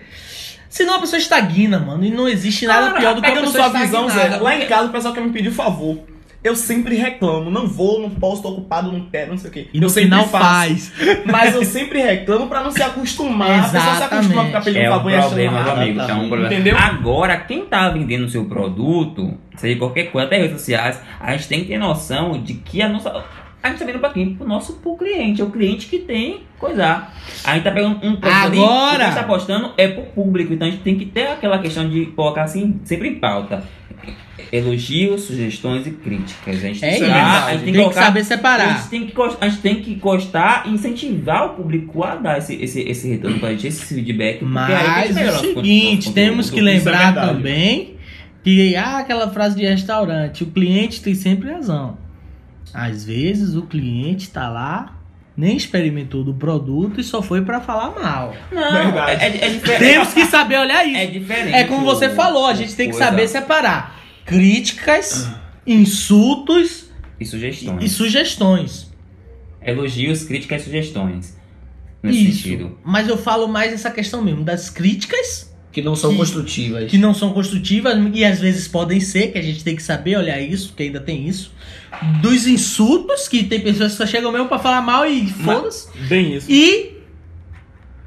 Senão 0.68 0.94
a 0.94 1.00
pessoa 1.00 1.18
estagna, 1.18 1.78
mano, 1.80 2.04
e 2.04 2.10
não 2.10 2.28
existe 2.28 2.66
nada 2.66 2.86
Cara, 2.88 3.00
pior 3.00 3.14
do 3.16 3.20
que 3.22 3.26
a 3.30 3.34
pessoa 3.40 3.50
sua 3.70 3.80
visão, 3.80 4.08
Zé, 4.08 4.14
estagnada. 4.14 4.42
lá 4.44 4.56
em 4.56 4.66
casa 4.66 4.88
o 4.88 4.92
pessoal 4.92 5.12
quer 5.12 5.20
me 5.20 5.30
pedir 5.32 5.50
favor. 5.50 5.98
Eu 6.44 6.56
sempre 6.56 6.96
reclamo, 6.96 7.50
não 7.50 7.68
vou, 7.68 8.00
não 8.00 8.10
posso, 8.10 8.42
tô 8.42 8.48
ocupado, 8.48 8.90
não 8.90 9.02
quero, 9.02 9.30
não 9.30 9.38
sei 9.38 9.48
o 9.48 9.52
quê. 9.52 9.68
E 9.72 9.80
eu 9.80 9.88
sempre 9.88 10.18
faço. 10.24 10.28
faz. 10.28 10.92
Mas 11.24 11.54
eu 11.54 11.64
sempre 11.64 12.00
reclamo 12.00 12.48
pra 12.48 12.64
não 12.64 12.70
se 12.72 12.82
acostumar. 12.82 13.60
A 13.60 13.68
pessoa 13.68 13.94
se 13.94 14.02
acostuma 14.02 14.42
a 14.42 14.46
ficar 14.46 14.58
Exatamente. 14.58 14.64
pedindo 14.64 14.84
É 14.84 14.90
o 14.90 14.92
favor 14.92 15.10
e 15.10 15.14
achando 15.14 15.70
amigo. 15.70 16.00
É 16.00 16.14
um 16.14 16.28
problema. 16.28 16.52
Entendeu? 16.52 16.76
Agora, 16.76 17.36
quem 17.36 17.64
tá 17.64 17.88
vendendo 17.90 18.24
o 18.24 18.28
seu 18.28 18.44
produto, 18.46 19.38
seja 19.56 19.78
qualquer 19.78 20.10
coisa, 20.10 20.26
até 20.26 20.38
redes 20.38 20.58
sociais, 20.58 21.00
a 21.20 21.32
gente 21.32 21.46
tem 21.46 21.60
que 21.60 21.68
ter 21.68 21.78
noção 21.78 22.42
de 22.42 22.54
que 22.54 22.82
a 22.82 22.88
nossa. 22.88 23.24
A 23.62 23.68
gente 23.68 23.78
tá 23.78 23.84
vendo 23.84 24.00
pra 24.00 24.10
quem? 24.10 24.34
Pro 24.34 24.44
nosso 24.44 24.72
pro 24.80 24.96
cliente. 24.96 25.40
É 25.40 25.44
o 25.44 25.50
cliente 25.50 25.86
que 25.86 26.00
tem 26.00 26.40
coisar. 26.58 27.14
A 27.44 27.54
gente 27.54 27.62
tá 27.62 27.70
pegando 27.70 27.96
um 28.04 28.16
produto 28.16 28.24
ali, 28.24 28.58
Agora! 28.58 28.94
o 28.94 28.96
que 28.96 29.02
a 29.02 29.06
gente 29.06 29.14
tá 29.14 29.22
postando 29.24 29.72
é 29.76 29.86
pro 29.86 30.02
público. 30.06 30.52
Então 30.52 30.66
a 30.66 30.70
gente 30.70 30.82
tem 30.82 30.96
que 30.96 31.06
ter 31.06 31.28
aquela 31.28 31.60
questão 31.60 31.88
de 31.88 32.06
colocar 32.06 32.42
assim, 32.42 32.80
sempre 32.84 33.08
em 33.08 33.14
pauta. 33.20 33.62
Elogios, 34.52 35.22
sugestões 35.22 35.86
e 35.86 35.90
críticas. 35.92 36.56
A 36.56 36.60
gente 36.60 36.84
É 36.84 36.88
tem 36.90 36.96
isso. 36.98 37.04
que- 37.06 37.10
a 37.10 37.50
gente 37.52 37.64
Tem 37.64 37.72
que 37.72 37.78
colocar- 37.80 38.02
saber 38.04 38.20
a 38.20 38.24
separar. 38.24 38.76
gente 38.76 38.88
tem 38.90 39.06
que, 39.06 39.14
a 39.40 39.48
gente 39.48 39.60
tem 39.62 39.74
que 39.76 39.94
gostar 39.94 40.64
e 40.66 40.70
incentivar 40.74 41.46
o 41.46 41.48
público 41.54 42.04
a 42.04 42.16
dar 42.16 42.36
esse, 42.38 42.54
esse, 42.56 42.80
esse 42.82 43.08
retorno 43.08 43.38
pra 43.38 43.50
gente, 43.52 43.68
esse 43.68 43.94
feedback. 43.94 44.40
que 44.40 44.44
a 44.44 44.48
Mas 44.48 45.14
melhora 45.14 45.36
o 45.38 45.40
seguinte, 45.40 45.96
nosso 46.04 46.12
temos 46.12 46.50
que 46.50 46.60
é 46.60 46.62
lembrar 46.62 47.12
verdade. 47.14 47.34
também 47.34 47.94
que 48.44 48.76
ah, 48.76 48.98
aquela 48.98 49.30
frase 49.30 49.56
de 49.56 49.64
restaurante, 49.64 50.42
o 50.42 50.46
cliente 50.48 51.00
tem 51.00 51.14
sempre 51.14 51.50
razão. 51.50 51.96
Às 52.74 53.04
vezes 53.04 53.54
o 53.54 53.62
cliente 53.62 54.28
tá 54.30 54.48
lá, 54.50 54.96
nem 55.34 55.56
experimentou 55.56 56.22
do 56.22 56.34
produto 56.34 57.00
e 57.00 57.04
só 57.04 57.22
foi 57.22 57.40
pra 57.40 57.58
falar 57.60 57.90
mal. 57.98 58.34
Não, 58.52 58.70
Verdade. 58.70 59.12
é, 59.12 59.28
é, 59.28 59.44
é 59.46 59.48
diferente. 59.48 59.78
Temos 59.92 60.12
que 60.12 60.24
saber 60.26 60.58
olhar 60.58 60.86
isso. 60.86 60.96
É 60.98 61.06
diferente. 61.06 61.54
É 61.54 61.64
como 61.64 61.84
você 61.86 62.10
falou, 62.10 62.46
a 62.46 62.52
gente 62.54 62.74
tem 62.74 62.88
que 62.88 62.92
coisa 62.92 63.08
saber 63.10 63.28
separar 63.28 64.01
críticas, 64.24 65.28
insultos 65.66 66.86
E 67.20 67.24
sugestões. 67.26 67.84
e 67.84 67.88
sugestões. 67.88 68.92
Elogios, 69.64 70.24
críticas 70.24 70.62
e 70.62 70.64
sugestões. 70.64 71.36
Nesse 72.02 72.24
Isso. 72.28 72.42
sentido. 72.42 72.78
Mas 72.84 73.08
eu 73.08 73.16
falo 73.16 73.46
mais 73.46 73.72
essa 73.72 73.90
questão 73.90 74.22
mesmo 74.22 74.42
das 74.42 74.68
críticas 74.68 75.52
Que 75.70 75.80
não 75.80 75.94
são 75.94 76.10
Que- 76.10 76.16
construtivas. 76.16 76.90
que 76.90 76.98
não 76.98 77.14
são 77.14 77.32
construtivas 77.32 77.96
e 78.12 78.24
às 78.24 78.40
vezes 78.40 78.66
podem 78.66 78.98
ser, 79.00 79.28
que 79.32 79.38
a 79.38 79.42
gente 79.42 79.62
tem 79.62 79.76
que 79.76 79.82
saber 79.82 80.16
olhar 80.16 80.40
isso, 80.40 80.74
que 80.76 80.82
ainda 80.82 81.00
tem 81.00 81.28
isso. 81.28 81.52
Dos 82.20 82.46
insultos, 82.46 83.28
que 83.28 83.44
tem 83.44 83.60
pessoas 83.60 83.92
que 83.92 83.98
só 83.98 84.06
chegam 84.06 84.32
mesmo 84.32 84.48
pra 84.48 84.58
falar 84.58 84.82
mal 84.82 85.06
e 85.06 85.28
foda-se. 85.30 85.88
Bem 86.08 86.34
isso. 86.36 86.50
E 86.50 86.98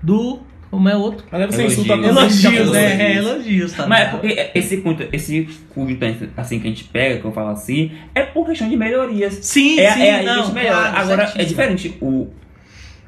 do. 0.04 0.42
Como 0.76 0.90
é 0.90 0.96
outro? 0.98 1.26
Mas 1.32 1.42
aí 1.42 1.48
você 1.48 1.62
Elogios. 1.62 1.80
insulta 1.86 2.08
Elogios, 2.08 2.44
Elogios. 2.46 2.76
é, 2.76 3.02
é, 3.02 3.16
elogios, 3.16 3.74
tá 3.74 3.88
Mas 3.88 4.00
é 4.02 4.06
porque 4.10 4.52
esse 4.54 4.78
culto, 4.78 5.08
esse 5.14 5.48
culto 5.74 5.98
assim 6.36 6.60
que 6.60 6.68
a 6.68 6.70
gente 6.70 6.84
pega, 6.84 7.20
que 7.22 7.26
eu 7.26 7.32
falo 7.32 7.50
assim, 7.50 7.92
é 8.14 8.24
por 8.24 8.46
questão 8.46 8.68
de 8.68 8.76
melhorias. 8.76 9.40
Sim, 9.42 9.80
É, 9.80 9.92
sim, 9.94 10.02
é 10.02 10.20
a 10.20 10.24
não, 10.24 10.44
gente 10.44 10.54
melhora. 10.54 10.76
claro, 10.90 10.98
Agora, 10.98 11.24
é 11.24 11.28
certíssimo. 11.28 11.48
diferente. 11.50 11.98
O, 12.02 12.28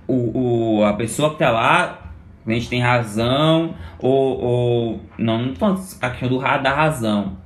o, 0.07 0.77
o, 0.79 0.83
a 0.85 0.93
pessoa 0.93 1.31
que 1.31 1.39
tá 1.39 1.49
lá, 1.51 2.13
a 2.45 2.51
gente 2.53 2.69
tem 2.69 2.81
razão, 2.81 3.75
ou. 3.99 4.41
ou 4.41 5.01
não, 5.17 5.37
não 5.41 5.49
tô 5.53 5.59
falando 5.59 5.81
a 6.01 6.09
questão 6.09 6.29
do 6.29 6.39
da 6.39 6.73
razão. 6.73 7.37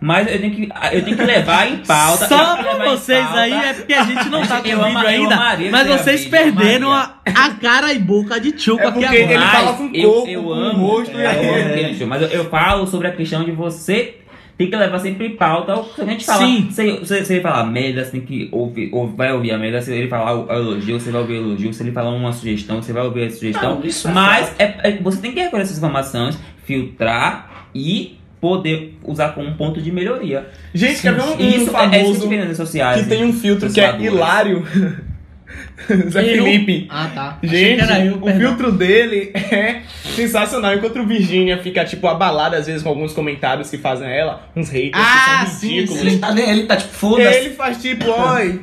Mas 0.00 0.30
eu 0.30 0.38
tenho 0.38 0.54
que, 0.54 0.68
eu 0.92 1.04
tenho 1.04 1.16
que 1.16 1.24
levar 1.24 1.68
em 1.70 1.78
pauta. 1.78 2.26
Só 2.28 2.56
que 2.56 2.62
pra 2.64 2.84
vocês 2.90 3.24
pauta. 3.24 3.40
aí 3.40 3.52
é 3.52 3.72
porque 3.72 3.94
a 3.94 4.02
gente 4.04 4.28
não 4.28 4.46
tá 4.46 4.60
com 4.60 4.68
Eu 4.68 4.84
vídeo 4.84 5.06
ainda. 5.06 5.36
Mas 5.70 5.86
vocês 5.86 6.24
vídeo, 6.24 6.30
perderam 6.38 6.92
a, 6.92 7.14
a 7.24 7.50
cara 7.54 7.92
e 7.92 7.98
boca 7.98 8.38
de 8.40 8.52
Tchuco 8.52 8.82
É 8.82 8.86
aqui 8.88 9.00
porque 9.00 9.06
agora. 9.06 9.32
ele 9.34 9.44
fala 9.46 9.72
com 9.74 9.90
eu, 9.94 10.12
corpo, 10.12 10.28
eu 10.28 10.42
com 10.42 10.52
amo, 10.52 10.86
rosto 10.86 11.16
e 11.18 11.24
amo 11.24 11.50
aquele 11.70 11.94
show, 11.98 12.06
mas 12.06 12.22
eu, 12.22 12.28
eu 12.28 12.44
falo 12.50 12.86
sobre 12.86 13.08
a 13.08 13.12
questão 13.12 13.44
de 13.44 13.50
você 13.52 14.16
tem 14.58 14.70
que 14.70 14.76
levar 14.76 14.98
sempre 15.00 15.26
em 15.26 15.36
pauta. 15.36 15.82
Se 15.94 16.00
a 16.00 16.04
gente 16.06 16.24
falar, 16.24 16.38
Sim. 16.46 16.68
se, 16.70 17.04
se, 17.04 17.24
se 17.26 17.32
ele 17.34 17.42
falar 17.42 17.64
merda, 17.64 18.02
você 18.04 18.12
tem 18.12 18.20
que 18.22 18.48
ouvir, 18.50 18.88
ou 18.92 19.06
vai 19.06 19.30
ouvir 19.32 19.52
a 19.52 19.58
merda. 19.58 19.82
Se 19.82 19.92
ele 19.92 20.08
falar 20.08 20.34
o, 20.34 20.46
o 20.46 20.50
elogio, 20.52 20.98
você 20.98 21.10
vai 21.10 21.20
ouvir 21.20 21.34
o 21.34 21.36
elogio. 21.48 21.74
Se 21.74 21.82
ele 21.82 21.92
falar 21.92 22.08
uma 22.10 22.32
sugestão, 22.32 22.80
você 22.80 22.90
vai 22.90 23.02
ouvir 23.02 23.24
a 23.24 23.30
sugestão. 23.30 23.74
Não, 23.80 23.84
isso 23.84 24.08
é 24.08 24.12
mas 24.12 24.54
é- 24.58 24.74
é- 24.82 24.98
você 25.02 25.20
tem 25.20 25.32
que 25.32 25.40
recolher 25.40 25.62
essas 25.64 25.76
informações, 25.76 26.38
filtrar 26.64 27.66
e 27.74 28.18
poder 28.40 28.98
usar 29.02 29.30
como 29.30 29.48
um 29.48 29.54
ponto 29.56 29.80
de 29.80 29.90
melhoria. 29.90 30.46
Gente, 30.74 31.00
quer 31.02 31.14
ver 31.14 31.22
um, 31.22 31.34
um 31.34 31.48
Isso 31.48 31.76
é, 31.76 31.84
é 31.84 32.02
famoso 32.02 32.28
redes 32.28 32.56
sociais. 32.56 33.02
que 33.02 33.08
tem 33.08 33.24
um 33.24 33.32
filtro 33.32 33.70
que 33.72 33.80
é 33.80 34.00
hilário? 34.00 34.64
Zé 36.10 36.20
Eu? 36.38 36.44
Felipe. 36.44 36.86
Ah, 36.90 37.10
tá. 37.14 37.38
Gente, 37.42 37.82
eu, 38.06 38.16
o 38.16 38.20
perdão. 38.22 38.40
filtro 38.40 38.72
dele 38.72 39.30
é 39.34 39.82
sensacional. 40.14 40.74
Enquanto 40.74 40.98
o 41.00 41.06
Virgínia 41.06 41.58
fica, 41.62 41.84
tipo, 41.84 42.06
abalada 42.08 42.56
às 42.56 42.66
vezes 42.66 42.82
com 42.82 42.88
alguns 42.88 43.12
comentários 43.12 43.70
que 43.70 43.78
fazem 43.78 44.06
a 44.06 44.10
ela, 44.10 44.48
uns 44.56 44.68
haters 44.70 44.92
Ah, 44.94 45.44
que 45.44 45.50
são 45.50 45.60
sim, 45.60 45.68
ridículos. 45.68 46.00
sim. 46.00 46.06
Ele 46.08 46.18
tá, 46.18 46.40
ele 46.40 46.62
tá 46.64 46.76
tipo, 46.76 46.92
foda-se. 46.94 47.38
Ele 47.38 47.50
faz 47.50 47.80
tipo, 47.80 48.10
oi, 48.10 48.60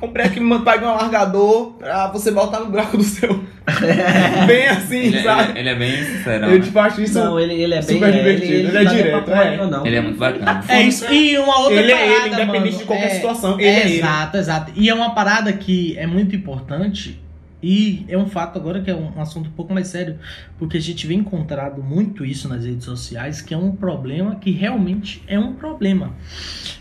comprei 0.00 0.26
aqui, 0.26 0.40
pai 0.64 0.82
um 0.82 0.88
alargador 0.88 1.72
pra 1.74 2.08
você 2.08 2.30
voltar 2.30 2.60
no 2.60 2.66
buraco 2.66 2.96
do 2.96 3.02
seu. 3.02 3.44
Bem 4.46 4.68
assim, 4.68 4.96
Ele, 5.06 5.22
sabe? 5.22 5.50
ele, 5.50 5.58
ele 5.58 5.68
é 5.70 5.74
bem 5.74 6.04
sincero. 6.04 6.46
Eu 6.46 6.62
tipo, 6.62 6.78
acho 6.78 7.02
isso. 7.02 7.18
Não, 7.18 7.40
ele, 7.40 7.54
ele 7.54 7.74
é 7.74 7.82
bem. 7.82 7.96
super 7.96 8.12
divertido, 8.12 8.52
ele 8.52 8.68
é 8.68 8.70
tá 8.70 8.78
nem 8.78 9.02
direto, 9.02 9.30
é. 9.32 9.66
não. 9.66 9.86
Ele 9.86 9.96
é 9.96 10.00
muito 10.00 10.18
bacana. 10.18 10.64
É 10.68 10.82
isso. 10.82 11.12
E 11.12 11.36
uma 11.38 11.58
outra 11.60 11.74
Ele 11.74 11.90
é 11.90 11.96
parada, 11.96 12.26
ele, 12.26 12.34
independente 12.34 12.72
mano, 12.72 12.78
de 12.78 12.84
qualquer 12.84 13.06
é- 13.06 13.14
situação. 13.14 13.58
Ele 13.58 13.68
é, 13.68 13.72
é 13.72 13.80
ele. 13.86 13.98
Exato, 13.98 14.36
exato. 14.36 14.72
E 14.76 14.88
é 14.88 14.94
uma 14.94 15.14
parada 15.14 15.52
que 15.52 15.98
é 15.98 16.06
muito 16.06 16.36
importante. 16.36 17.20
E 17.68 18.04
é 18.06 18.16
um 18.16 18.28
fato 18.28 18.56
agora 18.56 18.80
que 18.80 18.88
é 18.88 18.94
um 18.94 19.20
assunto 19.20 19.48
um 19.48 19.52
pouco 19.52 19.74
mais 19.74 19.88
sério, 19.88 20.20
porque 20.56 20.76
a 20.76 20.80
gente 20.80 21.04
vem 21.04 21.18
encontrado 21.18 21.82
muito 21.82 22.24
isso 22.24 22.48
nas 22.48 22.64
redes 22.64 22.84
sociais, 22.84 23.42
que 23.42 23.52
é 23.52 23.56
um 23.56 23.72
problema 23.72 24.36
que 24.36 24.52
realmente 24.52 25.20
é 25.26 25.36
um 25.36 25.52
problema. 25.54 26.14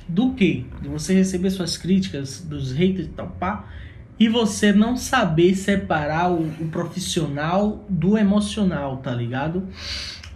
Do 0.07 0.33
que? 0.33 0.67
De 0.83 0.87
você 0.87 1.15
receber 1.15 1.49
suas 1.49 1.75
críticas, 1.75 2.39
dos 2.39 2.71
haters 2.71 3.07
e 3.07 3.09
tal, 3.09 3.29
pá, 3.29 3.65
e 4.19 4.29
você 4.29 4.71
não 4.71 4.95
saber 4.95 5.55
separar 5.55 6.31
o, 6.31 6.43
o 6.43 6.69
profissional 6.71 7.83
do 7.89 8.15
emocional, 8.15 8.97
tá 8.97 9.11
ligado? 9.11 9.67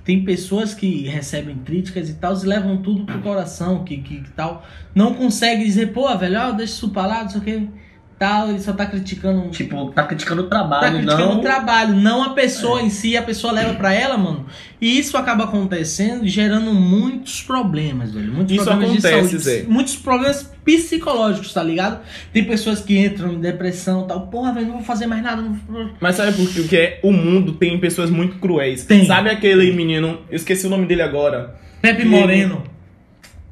Tem 0.03 0.25
pessoas 0.25 0.73
que 0.73 1.07
recebem 1.07 1.59
críticas 1.59 2.09
e 2.09 2.15
tal, 2.15 2.35
e 2.35 2.43
levam 2.43 2.77
tudo 2.77 3.05
pro 3.05 3.21
coração, 3.21 3.83
que, 3.83 3.97
que, 3.97 4.21
que 4.21 4.31
tal. 4.31 4.65
Não 4.95 5.13
consegue 5.13 5.63
dizer, 5.63 5.93
pô, 5.93 6.17
velho, 6.17 6.39
ó, 6.39 6.51
deixa 6.53 6.73
isso 6.73 6.89
pra 6.89 7.05
lá, 7.05 7.23
não 7.23 7.29
sei 7.29 7.39
o 7.39 7.43
que, 7.43 7.69
tal, 8.19 8.49
ele 8.49 8.59
só 8.59 8.73
tá 8.73 8.85
criticando. 8.85 9.49
Tipo, 9.49 9.91
tá 9.91 10.03
criticando 10.03 10.41
o 10.41 10.45
tá 10.45 10.57
trabalho, 10.57 10.97
criticando 10.97 11.25
não. 11.25 11.37
o 11.39 11.41
trabalho, 11.41 11.95
não 11.95 12.21
a 12.23 12.29
pessoa 12.31 12.81
em 12.81 12.89
si, 12.89 13.15
a 13.15 13.21
pessoa 13.21 13.53
leva 13.53 13.73
pra 13.75 13.93
ela, 13.93 14.17
mano. 14.17 14.45
E 14.81 14.99
isso 14.99 15.17
acaba 15.17 15.45
acontecendo 15.45 16.25
e 16.25 16.29
gerando 16.29 16.73
muitos 16.73 17.41
problemas, 17.41 18.13
velho. 18.13 18.31
Muitos 18.31 18.55
Isso 18.55 18.65
problemas 18.65 19.05
acontece, 19.05 19.29
de 19.37 19.41
Zé. 19.43 19.55
saúde. 19.57 19.71
Muitos 19.71 19.95
problemas 19.95 20.51
psicológicos, 20.63 21.53
tá 21.53 21.63
ligado? 21.63 21.99
Tem 22.31 22.43
pessoas 22.43 22.79
que 22.81 22.97
entram 22.97 23.33
em 23.33 23.39
depressão 23.39 24.03
e 24.03 24.07
tal. 24.07 24.27
Porra, 24.27 24.53
velho, 24.53 24.67
não 24.67 24.73
vou 24.75 24.83
fazer 24.83 25.05
mais 25.07 25.23
nada. 25.23 25.41
Vou- 25.67 25.89
Mas 25.99 26.15
sabe 26.15 26.33
por 26.33 26.47
que 26.67 26.75
é? 26.77 26.99
O 27.03 27.11
mundo 27.11 27.53
tem 27.53 27.79
pessoas 27.79 28.09
muito 28.09 28.37
cruéis. 28.37 28.83
Tem. 28.85 29.05
Sabe 29.05 29.29
aquele 29.29 29.71
menino, 29.73 30.19
eu 30.29 30.35
esqueci 30.35 30.67
o 30.67 30.69
nome 30.69 30.85
dele 30.85 31.01
agora. 31.01 31.55
Pepe 31.81 32.05
Moreno. 32.05 32.63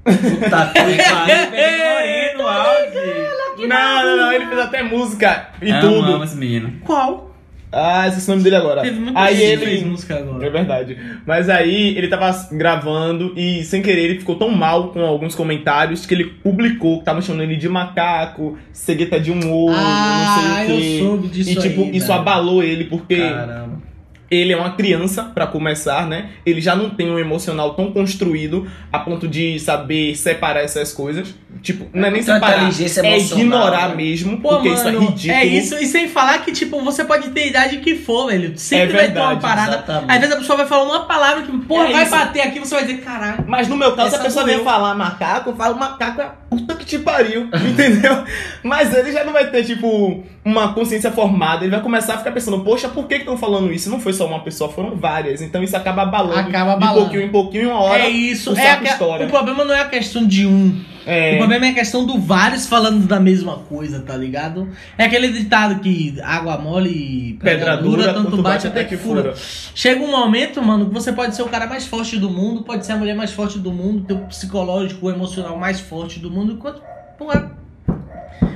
Puta 0.03 0.71
que 0.73 0.79
pariu. 1.03 1.35
Moreno, 1.51 3.26
auge. 3.63 3.67
Não, 3.67 4.05
não, 4.05 4.17
não, 4.17 4.31
ele 4.31 4.45
fez 4.45 4.59
até 4.59 4.83
música 4.83 5.49
e 5.61 5.69
Amo, 5.71 5.81
tudo. 5.81 6.13
amo 6.13 6.23
esse 6.23 6.37
menino. 6.37 6.73
Qual? 6.83 7.25
Ah, 7.69 8.07
esqueci 8.07 8.27
o 8.29 8.31
nome 8.31 8.43
dele 8.43 8.55
agora. 8.55 8.81
Teve 8.81 8.97
muita 8.97 9.19
Aí 9.19 9.35
gente 9.35 9.59
que 9.59 9.65
fez 9.65 9.81
ele. 9.81 9.89
música 9.89 10.15
agora. 10.15 10.45
É 10.45 10.49
verdade. 10.49 10.97
Mas 11.25 11.49
aí 11.49 11.97
ele 11.97 12.07
tava 12.07 12.31
gravando 12.53 13.33
e 13.35 13.61
sem 13.65 13.81
querer 13.81 14.05
ele 14.05 14.19
ficou 14.19 14.35
tão 14.37 14.49
mal 14.49 14.87
com 14.89 15.01
alguns 15.01 15.35
comentários 15.35 16.05
que 16.05 16.13
ele 16.13 16.23
publicou 16.25 16.99
que 16.99 17.05
tava 17.05 17.21
chamando 17.21 17.43
ele 17.43 17.57
de 17.57 17.67
macaco, 17.67 18.57
cegueta 18.71 19.19
de 19.19 19.31
um 19.33 19.51
olho, 19.53 19.75
Ah, 19.77 20.59
não 20.59 20.65
sei 20.65 20.75
o 20.75 20.77
eu 20.77 20.81
quê. 20.81 20.99
soube 21.03 21.27
disso 21.27 21.49
E 21.51 21.55
tipo, 21.57 21.81
aí, 21.83 21.97
isso 21.97 22.07
velho. 22.07 22.19
abalou 22.19 22.63
ele 22.63 22.85
porque 22.85 23.17
Caramba. 23.17 23.81
Ele 24.29 24.51
é 24.53 24.57
uma 24.57 24.71
criança, 24.71 25.23
pra 25.23 25.47
começar, 25.47 26.05
né? 26.07 26.29
Ele 26.45 26.59
já 26.61 26.75
não 26.75 26.89
tem 26.89 27.09
um 27.09 27.17
emocional 27.17 27.73
tão 27.73 27.91
construído 27.91 28.67
a 28.91 28.99
ponto 28.99 29.27
de 29.27 29.59
saber 29.59 30.15
separar 30.15 30.61
essas 30.61 30.91
coisas. 30.93 31.33
Tipo, 31.61 31.87
não 31.93 32.07
é 32.07 32.11
nem 32.11 32.21
separar, 32.21 32.69
é 32.69 33.17
ignorar 33.19 33.89
né? 33.89 33.95
mesmo, 33.95 34.37
Pô, 34.41 34.49
porque 34.49 34.69
mano, 34.69 34.79
isso 34.79 34.87
é 34.87 34.91
ridículo. 34.99 35.33
É 35.33 35.45
isso, 35.45 35.75
e 35.75 35.85
sem 35.85 36.07
falar 36.07 36.39
que, 36.39 36.51
tipo, 36.51 36.79
você 36.83 37.03
pode 37.03 37.29
ter 37.29 37.41
a 37.41 37.47
idade 37.47 37.77
que 37.77 37.95
for, 37.95 38.27
velho. 38.27 38.57
Sempre 38.57 38.97
É 38.97 38.97
vai 39.01 39.11
ter 39.11 39.19
uma 39.19 39.37
parada. 39.37 39.75
exatamente. 39.77 40.11
Às 40.11 40.19
vezes 40.19 40.35
a 40.35 40.37
pessoa 40.39 40.57
vai 40.57 40.65
falar 40.67 40.83
uma 40.83 41.05
palavra 41.05 41.43
que, 41.43 41.57
porra, 41.59 41.85
É 41.87 41.93
vai 41.93 42.03
isso. 42.03 42.11
bater 42.11 42.41
aqui, 42.41 42.59
você 42.59 42.75
vai 42.75 42.85
dizer, 42.85 43.01
caralho. 43.01 43.43
Mas 43.47 43.67
no 43.67 43.75
meu 43.75 43.93
caso, 43.95 44.15
a 44.15 44.19
pessoa 44.19 44.45
vem 44.45 44.63
falar 44.63 44.93
macaco, 44.93 45.49
eu 45.51 45.55
falo 45.55 45.75
macaco 45.77 46.21
é 46.21 46.25
a 46.25 46.46
puta 46.49 46.75
que 46.75 46.85
te 46.85 46.99
pariu, 46.99 47.49
entendeu? 47.69 48.23
Mas 48.63 48.93
ele 48.93 49.11
já 49.11 49.23
não 49.23 49.33
vai 49.33 49.49
ter, 49.49 49.63
tipo, 49.63 50.23
uma 50.43 50.73
consciência 50.73 51.11
formada, 51.11 51.63
ele 51.63 51.71
vai 51.71 51.81
começar 51.81 52.15
a 52.15 52.17
ficar 52.17 52.31
pensando, 52.31 52.59
poxa, 52.61 52.87
por 52.89 53.07
que 53.07 53.15
estão 53.15 53.37
falando 53.37 53.71
isso? 53.71 53.89
Não 53.89 53.99
foi 53.99 54.13
só 54.13 54.25
uma 54.27 54.39
pessoa, 54.39 54.69
foram 54.69 54.95
várias. 54.95 55.41
Então 55.41 55.61
isso 55.63 55.75
acaba 55.75 56.03
abalando 56.03 56.39
Acaba 56.39 56.71
de 56.71 56.83
abalando. 56.83 57.01
pouquinho 57.01 57.21
em 57.23 57.29
pouquinho, 57.29 57.69
uma 57.69 57.81
hora 57.81 58.03
é 58.03 58.09
isso, 58.09 58.53
o 58.53 58.57
é 58.57 58.71
a, 58.71 58.83
estoura. 58.83 59.25
o 59.25 59.29
problema 59.29 59.63
não 59.65 59.73
é 59.73 59.81
a 59.81 59.87
questão 59.89 60.25
de 60.25 60.45
um. 60.45 60.79
É, 61.07 61.35
O 61.35 61.37
problema 61.37 61.67
é 61.67 61.69
a 61.69 61.73
questão 61.73 62.05
do 62.05 62.19
vários 62.19 62.67
falando 62.67 63.07
da 63.07 63.17
mesma 63.17 63.59
coisa, 63.59 64.01
tá 64.01 64.17
ligado? 64.17 64.67
É 64.97 65.05
aquele 65.05 65.29
ditado 65.29 65.79
que 65.79 66.19
água 66.21 66.57
mole 66.57 66.89
e 66.89 67.33
pedra 67.41 67.77
dura, 67.77 68.13
tanto 68.13 68.41
bate 68.41 68.67
até 68.67 68.83
que 68.83 68.97
fura. 68.97 69.33
Chega 69.73 70.03
um 70.03 70.11
momento, 70.11 70.61
mano, 70.61 70.87
que 70.87 70.93
você 70.93 71.13
pode 71.13 71.33
ser 71.33 71.43
o 71.43 71.47
cara 71.47 71.65
mais 71.65 71.87
forte 71.87 72.17
do 72.17 72.29
mundo, 72.29 72.61
pode 72.63 72.85
ser 72.85 72.91
a 72.91 72.97
mulher 72.97 73.15
mais 73.15 73.31
forte 73.31 73.57
do 73.57 73.71
mundo, 73.71 74.03
teu 74.03 74.17
psicológico, 74.19 75.07
o 75.07 75.09
emocional 75.09 75.57
mais 75.57 75.79
forte 75.79 76.19
do 76.19 76.29
mundo, 76.29 76.53
enquanto. 76.53 76.81
Porra, 77.17 77.51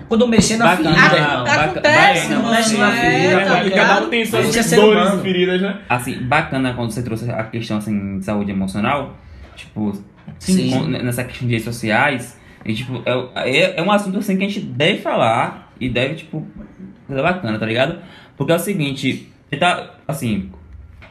Quando 0.10 0.28
mexer 0.28 0.58
na 0.58 0.76
Bacana, 0.76 0.94
ferida, 0.94 1.54
acontece, 1.54 2.28
bacana, 2.28 2.40
mano. 2.42 2.52
mexe 2.52 2.78
na 2.78 2.94
é, 2.94 3.00
ferida, 3.00 3.46
tá 3.46 3.64
ligado? 3.64 4.10
tem 4.10 4.22
é 4.24 4.26
suas 4.26 4.54
ser 4.54 4.76
dores 4.76 5.14
e 5.14 5.22
feridas, 5.22 5.62
né? 5.62 5.80
Assim, 5.88 6.22
bacana 6.24 6.74
quando 6.74 6.92
você 6.92 7.02
trouxe 7.02 7.32
a 7.32 7.44
questão 7.46 7.78
assim, 7.78 8.20
de 8.20 8.26
saúde 8.26 8.52
emocional, 8.52 9.16
tipo, 9.56 9.98
Sim. 10.38 10.90
nessa 10.90 11.24
questão 11.24 11.48
de 11.48 11.54
redes 11.54 11.66
sociais, 11.66 12.41
e, 12.66 12.74
tipo, 12.74 13.02
é, 13.06 13.50
é, 13.60 13.80
é 13.80 13.82
um 13.84 13.92
assunto 13.92 14.18
assim 14.20 14.38
que 14.38 14.44
a 14.44 14.48
gente 14.48 14.62
deve 14.62 15.00
falar 15.00 15.72
e 15.80 15.90
deve, 15.90 16.16
tipo, 16.16 16.46
coisa 17.08 17.22
bacana, 17.24 17.58
tá 17.60 17.66
ligado? 17.66 17.98
Porque 18.38 18.52
é 18.52 18.56
o 18.56 18.60
seguinte, 18.60 19.28
tá, 19.60 19.96
assim, 20.08 20.50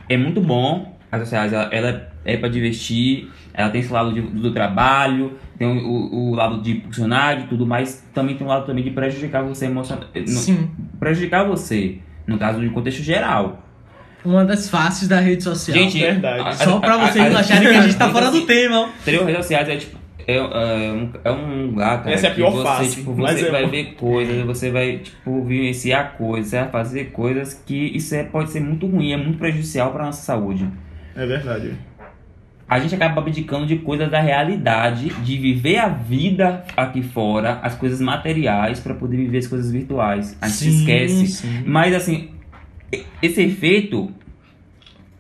é 0.09 0.17
muito 0.17 0.41
bom, 0.41 0.97
as 1.11 1.21
sociais, 1.23 1.53
ela, 1.53 1.69
ela 1.73 2.09
é 2.25 2.37
pra 2.37 2.49
divertir, 2.49 3.31
ela 3.53 3.69
tem 3.71 3.81
esse 3.81 3.93
lado 3.93 4.13
de- 4.13 4.21
do 4.21 4.53
trabalho, 4.53 5.33
tem 5.59 5.67
o, 5.67 5.73
o- 5.89 6.31
o 6.31 6.35
lado 6.35 6.61
de 6.63 6.81
funcionário 6.83 7.45
e 7.45 7.47
tudo, 7.49 7.67
mas 7.67 8.05
também 8.15 8.37
tem 8.37 8.47
um 8.47 8.51
lado 8.51 8.67
também 8.67 8.85
de 8.85 8.91
prejudicar 8.91 9.43
você 9.43 9.67
emocionalmente. 9.67 10.31
Sim. 10.31 10.71
Prejudicar 10.99 11.45
você, 11.47 11.99
no 12.27 12.39
caso 12.39 12.61
de 12.61 12.69
contexto 12.71 13.03
geral. 13.03 13.65
Uma 14.25 14.45
das 14.45 14.69
faces 14.69 15.09
da 15.09 15.19
rede 15.19 15.43
social. 15.43 15.77
Gente, 15.77 15.99
verdade. 15.99 16.49
a- 16.49 16.53
Só 16.53 16.77
a- 16.77 16.81
pra 16.81 16.95
a- 16.95 16.99
vocês 17.09 17.25
a- 17.27 17.31
não 17.31 17.39
acharem 17.41 17.69
que 17.69 17.75
a 17.75 17.81
gente 17.83 17.97
tá 17.97 18.05
assim, 18.05 18.13
fora 18.13 18.31
do 18.31 18.43
tema. 18.43 18.89
Entendeu? 19.01 19.25
Redes 19.25 19.37
sociais 19.43 19.69
é 19.69 19.77
tipo. 19.77 19.99
É, 20.27 20.37
é 20.37 20.93
um, 20.93 21.11
é 21.25 21.31
um 21.31 21.67
lugar, 21.67 22.03
cara. 22.03 22.15
Essa 22.15 22.29
é 22.29 22.31
a 22.31 22.35
pior 22.35 22.51
você, 22.51 22.65
face, 22.65 22.97
Tipo, 22.97 23.13
você 23.15 23.47
é 23.47 23.51
vai 23.51 23.67
ver 23.67 23.95
coisas, 23.95 24.45
você 24.45 24.71
vai, 24.71 24.99
tipo, 24.99 25.45
vivenciar 25.45 26.17
coisas, 26.17 26.51
você 26.51 26.61
vai 26.61 26.71
fazer 26.71 27.05
coisas 27.13 27.55
que 27.55 27.97
isso 27.97 28.15
é, 28.15 28.25
pode 28.25 28.51
ser 28.51 28.61
muito 28.61 28.87
ruim, 28.87 29.13
é 29.13 29.17
muito 29.17 29.39
prejudicial 29.39 29.93
pra 29.93 30.05
nossa 30.05 30.23
saúde. 30.23 30.69
É 31.17 31.27
verdade. 31.27 31.73
A 32.69 32.79
gente 32.79 32.95
acaba 32.95 33.21
abdicando 33.21 33.67
de 33.67 33.77
coisas 33.79 34.09
da 34.09 34.21
realidade, 34.21 35.09
de 35.09 35.37
viver 35.39 35.79
a 35.79 35.89
vida 35.89 36.65
aqui 36.77 37.03
fora, 37.03 37.59
as 37.65 37.75
coisas 37.75 38.01
materiais, 38.01 38.79
pra 38.79 38.95
poder 38.95 39.17
viver 39.17 39.39
as 39.39 39.49
coisas 39.49 39.73
virtuais. 39.73 40.39
A 40.41 40.47
gente 40.47 40.59
se 40.59 40.69
esquece. 40.69 41.27
sim. 41.27 41.65
Mas 41.67 41.93
assim, 41.93 42.31
esse 43.23 43.43
efeito. 43.43 44.13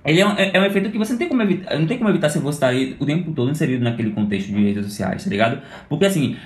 Ele 0.05 0.21
é 0.21 0.27
um, 0.27 0.33
é 0.33 0.51
é 0.55 0.61
um 0.61 0.65
efeito 0.65 0.91
que 0.91 0.97
você 0.99 1.13
não 1.13 1.19
tem 1.19 1.29
como 1.29 1.43
evitar. 1.43 1.79
Não 1.79 1.87
tem 1.87 1.99
como 1.99 2.09
evitar 2.11 2.29
se 2.31 2.39
você 2.39 2.57
estar 2.57 2.69
aí 2.69 2.97
o 2.99 3.05
tempo 3.07 3.33
todo 3.33 3.51
inserido 3.51 3.85
naquele 3.85 4.11
contexto 4.13 4.49
de 4.49 4.63
redes 4.65 4.87
sociais, 4.87 5.23
tá 5.25 5.31
ligado? 5.31 5.61
Porque 5.89 6.07
assim, 6.07 6.37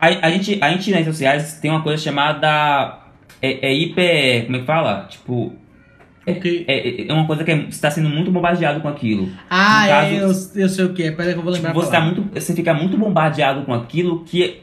a, 0.00 0.06
a 0.26 0.30
gente, 0.30 0.58
a 0.62 0.70
gente 0.70 0.90
nas 0.90 1.00
redes 1.00 1.14
sociais 1.14 1.58
tem 1.60 1.70
uma 1.70 1.82
coisa 1.82 2.02
chamada. 2.02 2.98
É, 3.40 3.68
é 3.70 3.74
hiper. 3.74 4.44
Como 4.44 4.56
é 4.56 4.60
que 4.60 4.66
fala? 4.66 5.06
Tipo. 5.10 5.52
Ok. 6.24 6.64
É, 6.68 7.08
é 7.08 7.12
uma 7.12 7.26
coisa 7.26 7.42
que 7.42 7.50
é- 7.50 7.56
você 7.62 7.68
está 7.70 7.90
sendo 7.90 8.08
muito 8.08 8.30
bombardeado 8.30 8.80
com 8.80 8.86
aquilo. 8.86 9.28
Ah, 9.50 9.80
No 9.80 9.86
é, 9.86 9.88
caso- 10.20 10.52
eu, 10.54 10.62
eu 10.62 10.68
sei 10.68 10.84
o 10.84 10.92
que 10.94 11.02
é. 11.02 11.10
Peraí 11.10 11.32
que 11.32 11.38
eu 11.40 11.42
vou 11.42 11.52
lembrar. 11.52 11.70
Tipo, 11.70 11.82
você, 11.84 11.90
tá 11.90 12.00
muito, 12.00 12.22
você 12.32 12.54
fica 12.54 12.72
muito 12.72 12.96
bombardeado 12.96 13.62
com 13.62 13.74
aquilo 13.74 14.22
que 14.24 14.60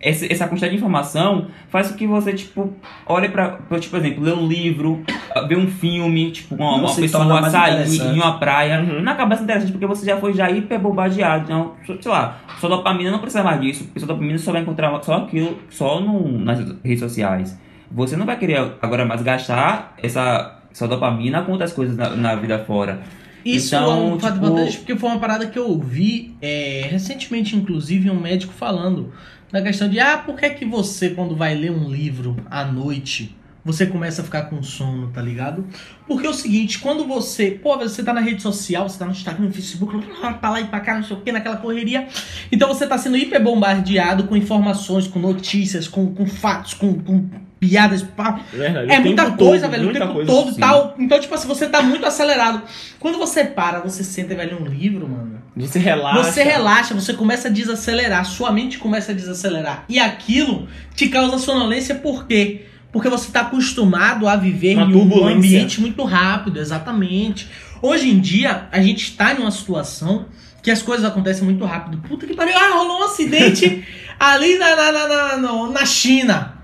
essa, 0.00 0.30
essa 0.30 0.46
quantidade 0.46 0.72
de 0.72 0.78
informação 0.78 1.46
faz 1.68 1.90
com 1.90 1.96
que 1.96 2.06
você, 2.06 2.32
tipo, 2.32 2.72
olhe 3.06 3.28
pra, 3.28 3.50
pra, 3.50 3.78
tipo, 3.78 3.96
por 3.96 4.04
exemplo, 4.04 4.22
ler 4.24 4.34
um 4.34 4.46
livro, 4.46 5.02
ver 5.48 5.56
um 5.56 5.66
filme, 5.66 6.30
tipo, 6.30 6.54
uma, 6.54 6.76
uma 6.76 6.94
pessoa 6.94 7.24
mais 7.24 7.50
sair 7.52 8.00
em 8.00 8.14
uma 8.14 8.38
praia. 8.38 8.80
Uhum. 8.80 9.02
Não 9.02 9.12
acaba 9.12 9.34
sendo 9.34 9.44
interessante 9.44 9.72
porque 9.72 9.86
você 9.86 10.04
já 10.04 10.18
foi 10.18 10.32
já 10.34 10.50
hiper 10.50 10.78
bombardeado. 10.78 11.44
Então, 11.44 11.72
sei 12.00 12.10
lá, 12.10 12.38
sua 12.60 12.68
dopamina 12.68 13.10
não 13.10 13.18
precisa 13.20 13.42
mais 13.42 13.60
disso, 13.60 13.84
porque 13.84 14.00
sua 14.00 14.08
dopamina 14.08 14.38
só 14.38 14.52
vai 14.52 14.62
encontrar 14.62 15.02
só 15.02 15.14
aquilo, 15.14 15.58
só 15.70 16.00
no, 16.00 16.38
nas 16.38 16.58
redes 16.84 17.00
sociais. 17.00 17.58
Você 17.90 18.16
não 18.16 18.26
vai 18.26 18.38
querer 18.38 18.58
agora 18.82 19.04
mais 19.04 19.22
gastar 19.22 19.94
essa 20.02 20.60
sua 20.72 20.88
dopamina 20.88 21.42
com 21.42 21.52
outras 21.52 21.72
coisas 21.72 21.96
na, 21.96 22.10
na 22.10 22.34
vida 22.34 22.58
fora. 22.58 23.00
Isso 23.44 23.74
Então, 23.76 23.90
é 23.90 23.94
um 24.14 24.18
fato 24.18 24.34
tipo- 24.34 24.46
importante 24.46 24.76
porque 24.78 24.96
foi 24.96 25.08
uma 25.08 25.20
parada 25.20 25.46
que 25.46 25.56
eu 25.58 25.68
ouvi 25.68 26.34
é, 26.42 26.88
recentemente, 26.90 27.54
inclusive, 27.56 28.10
um 28.10 28.20
médico 28.20 28.52
falando 28.52 29.12
da 29.52 29.62
questão 29.62 29.88
de 29.88 29.98
ah, 30.00 30.18
por 30.18 30.36
que, 30.36 30.50
que 30.50 30.64
você, 30.64 31.10
quando 31.10 31.36
vai 31.36 31.54
ler 31.54 31.70
um 31.70 31.88
livro 31.90 32.36
à 32.50 32.64
noite, 32.64 33.34
você 33.64 33.84
começa 33.86 34.22
a 34.22 34.24
ficar 34.24 34.42
com 34.42 34.62
sono, 34.62 35.08
tá 35.08 35.20
ligado? 35.20 35.66
Porque 36.06 36.26
é 36.26 36.30
o 36.30 36.34
seguinte, 36.34 36.78
quando 36.78 37.04
você, 37.06 37.50
pô, 37.50 37.76
você 37.76 38.02
tá 38.02 38.12
na 38.12 38.20
rede 38.20 38.40
social, 38.40 38.88
você 38.88 38.98
tá 38.98 39.04
no 39.04 39.10
Instagram, 39.12 39.46
no 39.46 39.52
Facebook, 39.52 39.96
pra 40.40 40.50
lá 40.50 40.60
e 40.60 40.66
pra 40.66 40.78
cá, 40.80 40.94
não 40.94 41.02
sei 41.02 41.16
o 41.16 41.20
que, 41.20 41.32
naquela 41.32 41.56
correria. 41.56 42.06
Então 42.52 42.68
você 42.68 42.86
tá 42.86 42.96
sendo 42.96 43.16
hiper 43.16 43.42
bombardeado 43.42 44.24
com 44.24 44.36
informações, 44.36 45.08
com 45.08 45.18
notícias, 45.18 45.88
com, 45.88 46.14
com 46.14 46.26
fatos, 46.26 46.74
com, 46.74 46.94
com 47.00 47.28
piadas, 47.58 48.02
pá, 48.02 48.40
É 48.52 48.56
verdade. 48.56 48.92
é 48.92 48.98
O 48.98 49.02
muita 49.02 49.30
coisa, 49.32 49.62
todo, 49.62 49.70
velho, 49.70 49.82
o 49.82 49.86
muita 49.86 50.00
tempo 50.00 50.12
coisa. 50.12 50.30
todo 50.30 50.50
e 50.50 50.54
sim. 50.54 50.60
tal. 50.60 50.94
Então, 50.98 51.18
tipo 51.20 51.34
assim, 51.34 51.48
você 51.48 51.68
tá 51.68 51.82
muito 51.82 52.04
acelerado. 52.06 52.62
Quando 53.00 53.18
você 53.18 53.44
para, 53.44 53.80
você 53.80 54.04
senta 54.04 54.32
e 54.32 54.36
vai 54.36 54.46
ler 54.46 54.60
um 54.60 54.66
livro, 54.66 55.08
mano. 55.08 55.35
Você 55.56 55.78
relaxa. 55.78 56.22
Você 56.22 56.42
relaxa, 56.42 56.94
você 56.94 57.14
começa 57.14 57.48
a 57.48 57.50
desacelerar, 57.50 58.26
sua 58.26 58.52
mente 58.52 58.78
começa 58.78 59.12
a 59.12 59.14
desacelerar. 59.14 59.84
E 59.88 59.98
aquilo 59.98 60.68
te 60.94 61.08
causa 61.08 61.38
sonolência 61.38 61.94
por 61.94 62.26
quê? 62.26 62.66
Porque 62.92 63.08
você 63.08 63.32
tá 63.32 63.40
acostumado 63.40 64.28
a 64.28 64.36
viver 64.36 64.76
Uma 64.76 64.84
em 64.84 64.94
um 64.94 65.26
ambiente 65.26 65.80
muito 65.80 66.04
rápido, 66.04 66.60
exatamente. 66.60 67.48
Hoje 67.80 68.08
em 68.08 68.20
dia, 68.20 68.68
a 68.70 68.80
gente 68.80 69.16
tá 69.16 69.34
em 69.34 69.38
uma 69.38 69.50
situação 69.50 70.26
que 70.62 70.70
as 70.70 70.82
coisas 70.82 71.04
acontecem 71.06 71.44
muito 71.44 71.64
rápido. 71.64 71.98
Puta 72.06 72.26
que 72.26 72.34
pariu, 72.34 72.54
ah, 72.56 72.74
rolou 72.74 73.00
um 73.00 73.04
acidente 73.04 73.84
ali 74.20 74.58
na, 74.58 74.76
na, 74.76 74.92
na, 74.92 75.36
na, 75.36 75.70
na 75.70 75.86
China. 75.86 76.54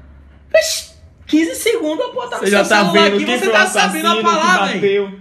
Vixe, 0.55 0.91
15 1.27 1.55
segundos, 1.55 2.07
pô, 2.13 2.27
tá 2.27 2.39
Você 2.39 2.51
já 2.51 2.65
tá 2.65 2.83
vendo 2.85 3.17
aqui, 3.17 3.25
você 3.25 3.49
tá 3.51 3.67
sabendo 3.67 4.09
a 4.09 4.23
palavra, 4.23 4.79
velho. 4.79 5.21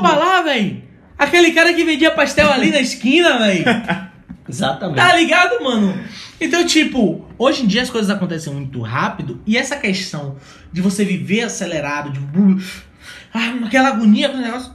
pra 0.00 0.16
lá, 0.16 0.42
velho. 0.42 0.89
Aquele 1.20 1.52
cara 1.52 1.74
que 1.74 1.84
vendia 1.84 2.10
pastel 2.10 2.50
ali 2.50 2.70
na 2.70 2.80
esquina, 2.80 3.38
velho. 3.38 3.62
Exatamente. 4.48 4.96
Tá 4.96 5.14
ligado, 5.14 5.62
mano? 5.62 6.02
Então, 6.40 6.64
tipo, 6.64 7.28
hoje 7.36 7.62
em 7.62 7.66
dia 7.66 7.82
as 7.82 7.90
coisas 7.90 8.08
acontecem 8.10 8.50
muito 8.54 8.80
rápido 8.80 9.38
e 9.46 9.58
essa 9.58 9.76
questão 9.76 10.36
de 10.72 10.80
você 10.80 11.04
viver 11.04 11.42
acelerado, 11.42 12.10
de 12.10 12.20
ah, 13.34 13.54
aquela 13.66 13.88
agonia 13.88 14.30
com 14.30 14.38
o 14.38 14.40
negócio, 14.40 14.72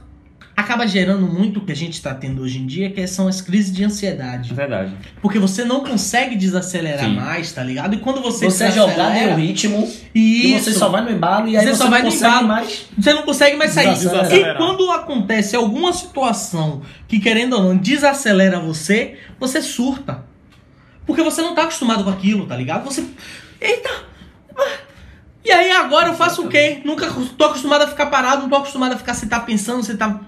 acaba 0.56 0.86
gerando 0.86 1.26
muito 1.26 1.60
o 1.60 1.64
que 1.66 1.70
a 1.72 1.76
gente 1.76 2.00
tá 2.00 2.14
tendo 2.14 2.40
hoje 2.40 2.58
em 2.58 2.66
dia, 2.66 2.90
que 2.90 3.06
são 3.06 3.28
as 3.28 3.40
crises 3.42 3.70
de 3.74 3.82
É 3.82 3.86
ansiedade. 3.86 4.54
verdade. 4.54 4.94
Porque 5.20 5.38
você 5.38 5.62
não 5.64 5.84
consegue 5.84 6.34
desacelerar 6.34 7.04
Sim. 7.04 7.14
mais, 7.14 7.52
tá 7.52 7.62
ligado? 7.62 7.94
E 7.94 7.98
quando 7.98 8.22
você 8.22 8.46
Você 8.46 8.64
é 8.64 8.70
jogado 8.72 9.14
em 9.16 9.28
um 9.28 9.36
ritmo 9.36 9.86
e 10.14 10.58
você 10.58 10.72
só 10.72 10.88
vai 10.88 11.02
no 11.02 11.10
embalo 11.10 11.46
e 11.48 11.56
aí 11.58 11.62
Você 11.64 11.72
você, 11.72 11.76
só 11.76 11.84
não 11.84 11.90
vai 11.90 12.02
no 12.02 12.10
consegue 12.10 12.26
embalo. 12.32 12.48
mais. 12.48 12.86
Você 12.98 13.12
não 13.12 13.22
consegue 13.22 13.56
mais 13.56 13.70
sair. 13.72 13.88
E 14.32 14.54
quando 14.56 14.90
acontece 14.92 15.54
alguma 15.54 15.92
situação 15.92 16.80
que, 17.06 17.20
querendo 17.20 17.54
ou 17.56 17.62
não, 17.62 17.76
desacelera 17.76 18.58
você, 18.58 19.18
você 19.38 19.60
surta. 19.60 20.24
Porque 21.04 21.22
você 21.22 21.42
não 21.42 21.54
tá 21.54 21.62
acostumado 21.64 22.02
com 22.02 22.10
aquilo, 22.10 22.46
tá 22.46 22.56
ligado? 22.56 22.84
Você. 22.84 23.04
Eita! 23.60 23.90
Ah. 24.58 24.78
E 25.44 25.52
aí 25.52 25.70
agora 25.70 26.08
eu 26.08 26.14
faço 26.14 26.44
o 26.44 26.48
quê? 26.48 26.80
Nunca 26.84 27.06
tô 27.38 27.44
acostumado 27.44 27.82
a 27.82 27.86
ficar 27.86 28.06
parado, 28.06 28.42
não 28.42 28.48
tô 28.48 28.56
acostumado 28.56 28.94
a 28.94 28.96
ficar 28.96 29.14
se 29.14 29.26
tá 29.28 29.38
pensando, 29.38 29.82
você 29.82 29.96
tá. 29.96 30.18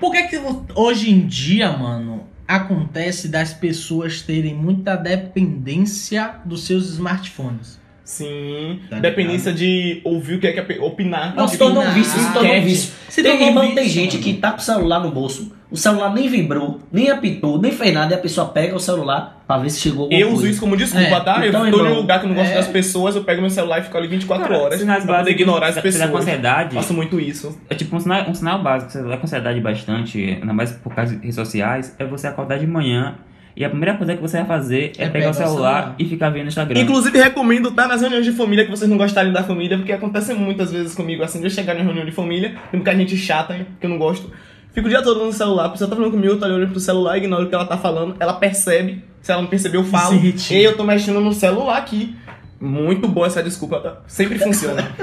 Por 0.00 0.12
que, 0.12 0.22
que 0.28 0.40
hoje 0.74 1.10
em 1.10 1.26
dia, 1.26 1.70
mano, 1.76 2.26
acontece 2.48 3.28
das 3.28 3.52
pessoas 3.52 4.22
terem 4.22 4.54
muita 4.54 4.96
dependência 4.96 6.36
dos 6.44 6.64
seus 6.64 6.88
smartphones? 6.88 7.79
Sim. 8.10 8.80
Tá 8.90 8.98
Dependência 8.98 9.52
de 9.52 10.00
ouvir 10.02 10.34
o 10.34 10.40
que 10.40 10.48
é 10.48 10.52
que 10.52 10.72
é 10.72 10.80
opinar. 10.80 11.32
Não, 11.36 11.46
se 11.46 11.56
tornou 11.56 11.80
um 11.84 11.90
vício, 11.92 12.18
se 12.18 12.32
tornou 12.32 12.52
um 12.56 12.62
vício. 12.62 12.92
Se 13.08 13.22
tem, 13.22 13.30
tornou 13.32 13.48
irmão, 13.48 13.62
vício, 13.62 13.76
tem 13.76 13.88
gente 13.88 14.12
mano. 14.14 14.24
que 14.24 14.34
tá 14.34 14.50
com 14.50 14.58
o 14.58 14.60
celular 14.60 14.98
no 15.00 15.12
bolso, 15.12 15.52
o 15.70 15.76
celular 15.76 16.12
nem 16.12 16.28
vibrou, 16.28 16.80
nem 16.90 17.08
apitou, 17.08 17.60
nem 17.60 17.70
fez 17.70 17.94
nada, 17.94 18.12
e 18.12 18.16
a 18.16 18.20
pessoa 18.20 18.48
pega 18.48 18.74
o 18.74 18.80
celular 18.80 19.44
pra 19.46 19.58
ver 19.58 19.70
se 19.70 19.78
chegou 19.80 20.02
alguma 20.04 20.20
Eu 20.20 20.26
uso 20.28 20.36
coisa. 20.38 20.50
isso 20.50 20.60
como 20.60 20.76
desculpa, 20.76 21.06
É, 21.06 21.20
tá? 21.20 21.46
então, 21.46 21.64
eu 21.64 21.70
tô 21.72 21.78
em 21.78 21.82
um 21.82 21.84
irmão, 21.86 22.00
lugar 22.00 22.18
que 22.18 22.24
eu 22.24 22.28
não 22.30 22.34
gosto 22.36 22.50
é- 22.50 22.54
das 22.56 22.66
pessoas, 22.66 23.14
eu 23.14 23.22
pego 23.22 23.40
meu 23.42 23.50
celular 23.50 23.78
e 23.78 23.82
fico 23.84 23.96
ali 23.96 24.08
24 24.08 24.44
Cara, 24.48 24.58
horas 24.58 24.80
sinais 24.80 25.04
pra 25.04 25.18
básicos 25.18 25.40
ignorar 25.40 25.66
as 25.68 25.74
da 25.76 25.82
pessoas. 25.82 26.10
ansiedade. 26.12 26.74
Faço 26.74 26.92
muito 26.92 27.20
isso. 27.20 27.56
É 27.70 27.76
tipo 27.76 27.94
um 27.94 28.00
sinal, 28.00 28.28
um 28.28 28.34
sinal 28.34 28.60
básico, 28.60 28.90
você 28.90 29.00
dá 29.04 29.16
com 29.16 29.24
ansiedade 29.24 29.60
bastante, 29.60 30.38
ainda 30.40 30.52
mais 30.52 30.72
por 30.72 30.92
causa 30.92 31.14
de 31.14 31.20
redes 31.20 31.36
sociais, 31.36 31.94
é 31.96 32.04
você 32.04 32.26
acordar 32.26 32.58
de 32.58 32.66
manhã 32.66 33.14
e 33.56 33.64
a 33.64 33.68
primeira 33.68 33.96
coisa 33.96 34.14
que 34.14 34.22
você 34.22 34.38
vai 34.38 34.46
fazer 34.46 34.92
é, 34.96 35.04
É 35.04 35.08
pegar 35.08 35.30
o 35.30 35.34
celular, 35.34 35.54
celular. 35.54 35.94
e 35.98 36.04
ficar 36.06 36.30
vendo 36.30 36.44
o 36.44 36.48
Instagram. 36.48 36.80
Inclusive, 36.80 37.18
recomendo 37.18 37.68
estar 37.68 37.88
nas 37.88 38.00
reuniões 38.00 38.24
de 38.24 38.32
família 38.32 38.64
que 38.64 38.70
vocês 38.70 38.88
não 38.88 38.96
gostarem 38.96 39.32
da 39.32 39.42
família, 39.42 39.76
porque 39.76 39.92
acontece 39.92 40.32
muitas 40.34 40.70
vezes 40.72 40.94
comigo 40.94 41.22
assim, 41.22 41.38
de 41.40 41.46
eu 41.46 41.50
chegar 41.50 41.74
em 41.78 41.82
reunião 41.82 42.04
de 42.04 42.12
família, 42.12 42.50
tem 42.70 42.80
muita 42.80 42.94
gente 42.96 43.16
chata, 43.16 43.56
hein, 43.56 43.66
que 43.80 43.86
eu 43.86 43.90
não 43.90 43.98
gosto. 43.98 44.30
Fico 44.72 44.86
o 44.86 44.90
dia 44.90 45.02
todo 45.02 45.24
no 45.24 45.32
celular, 45.32 45.64
a 45.66 45.68
pessoa 45.70 45.90
tá 45.90 45.96
falando 45.96 46.12
comigo, 46.12 46.32
eu 46.32 46.38
tô 46.38 46.46
olhando 46.46 46.70
pro 46.70 46.78
celular, 46.78 47.18
ignoro 47.18 47.44
o 47.44 47.48
que 47.48 47.54
ela 47.54 47.64
tá 47.66 47.76
falando, 47.76 48.14
ela 48.20 48.34
percebe, 48.34 49.02
se 49.20 49.32
ela 49.32 49.42
não 49.42 49.48
percebeu, 49.48 49.80
eu 49.80 49.86
falo. 49.86 50.16
Retira. 50.18 50.60
E 50.60 50.64
eu 50.64 50.76
tô 50.76 50.84
mexendo 50.84 51.20
no 51.20 51.32
celular 51.32 51.76
aqui. 51.78 52.14
Muito 52.60 53.08
boa 53.08 53.26
essa 53.26 53.42
desculpa, 53.42 53.80
tá? 53.80 54.00
Sempre 54.06 54.38
funciona. 54.40 54.94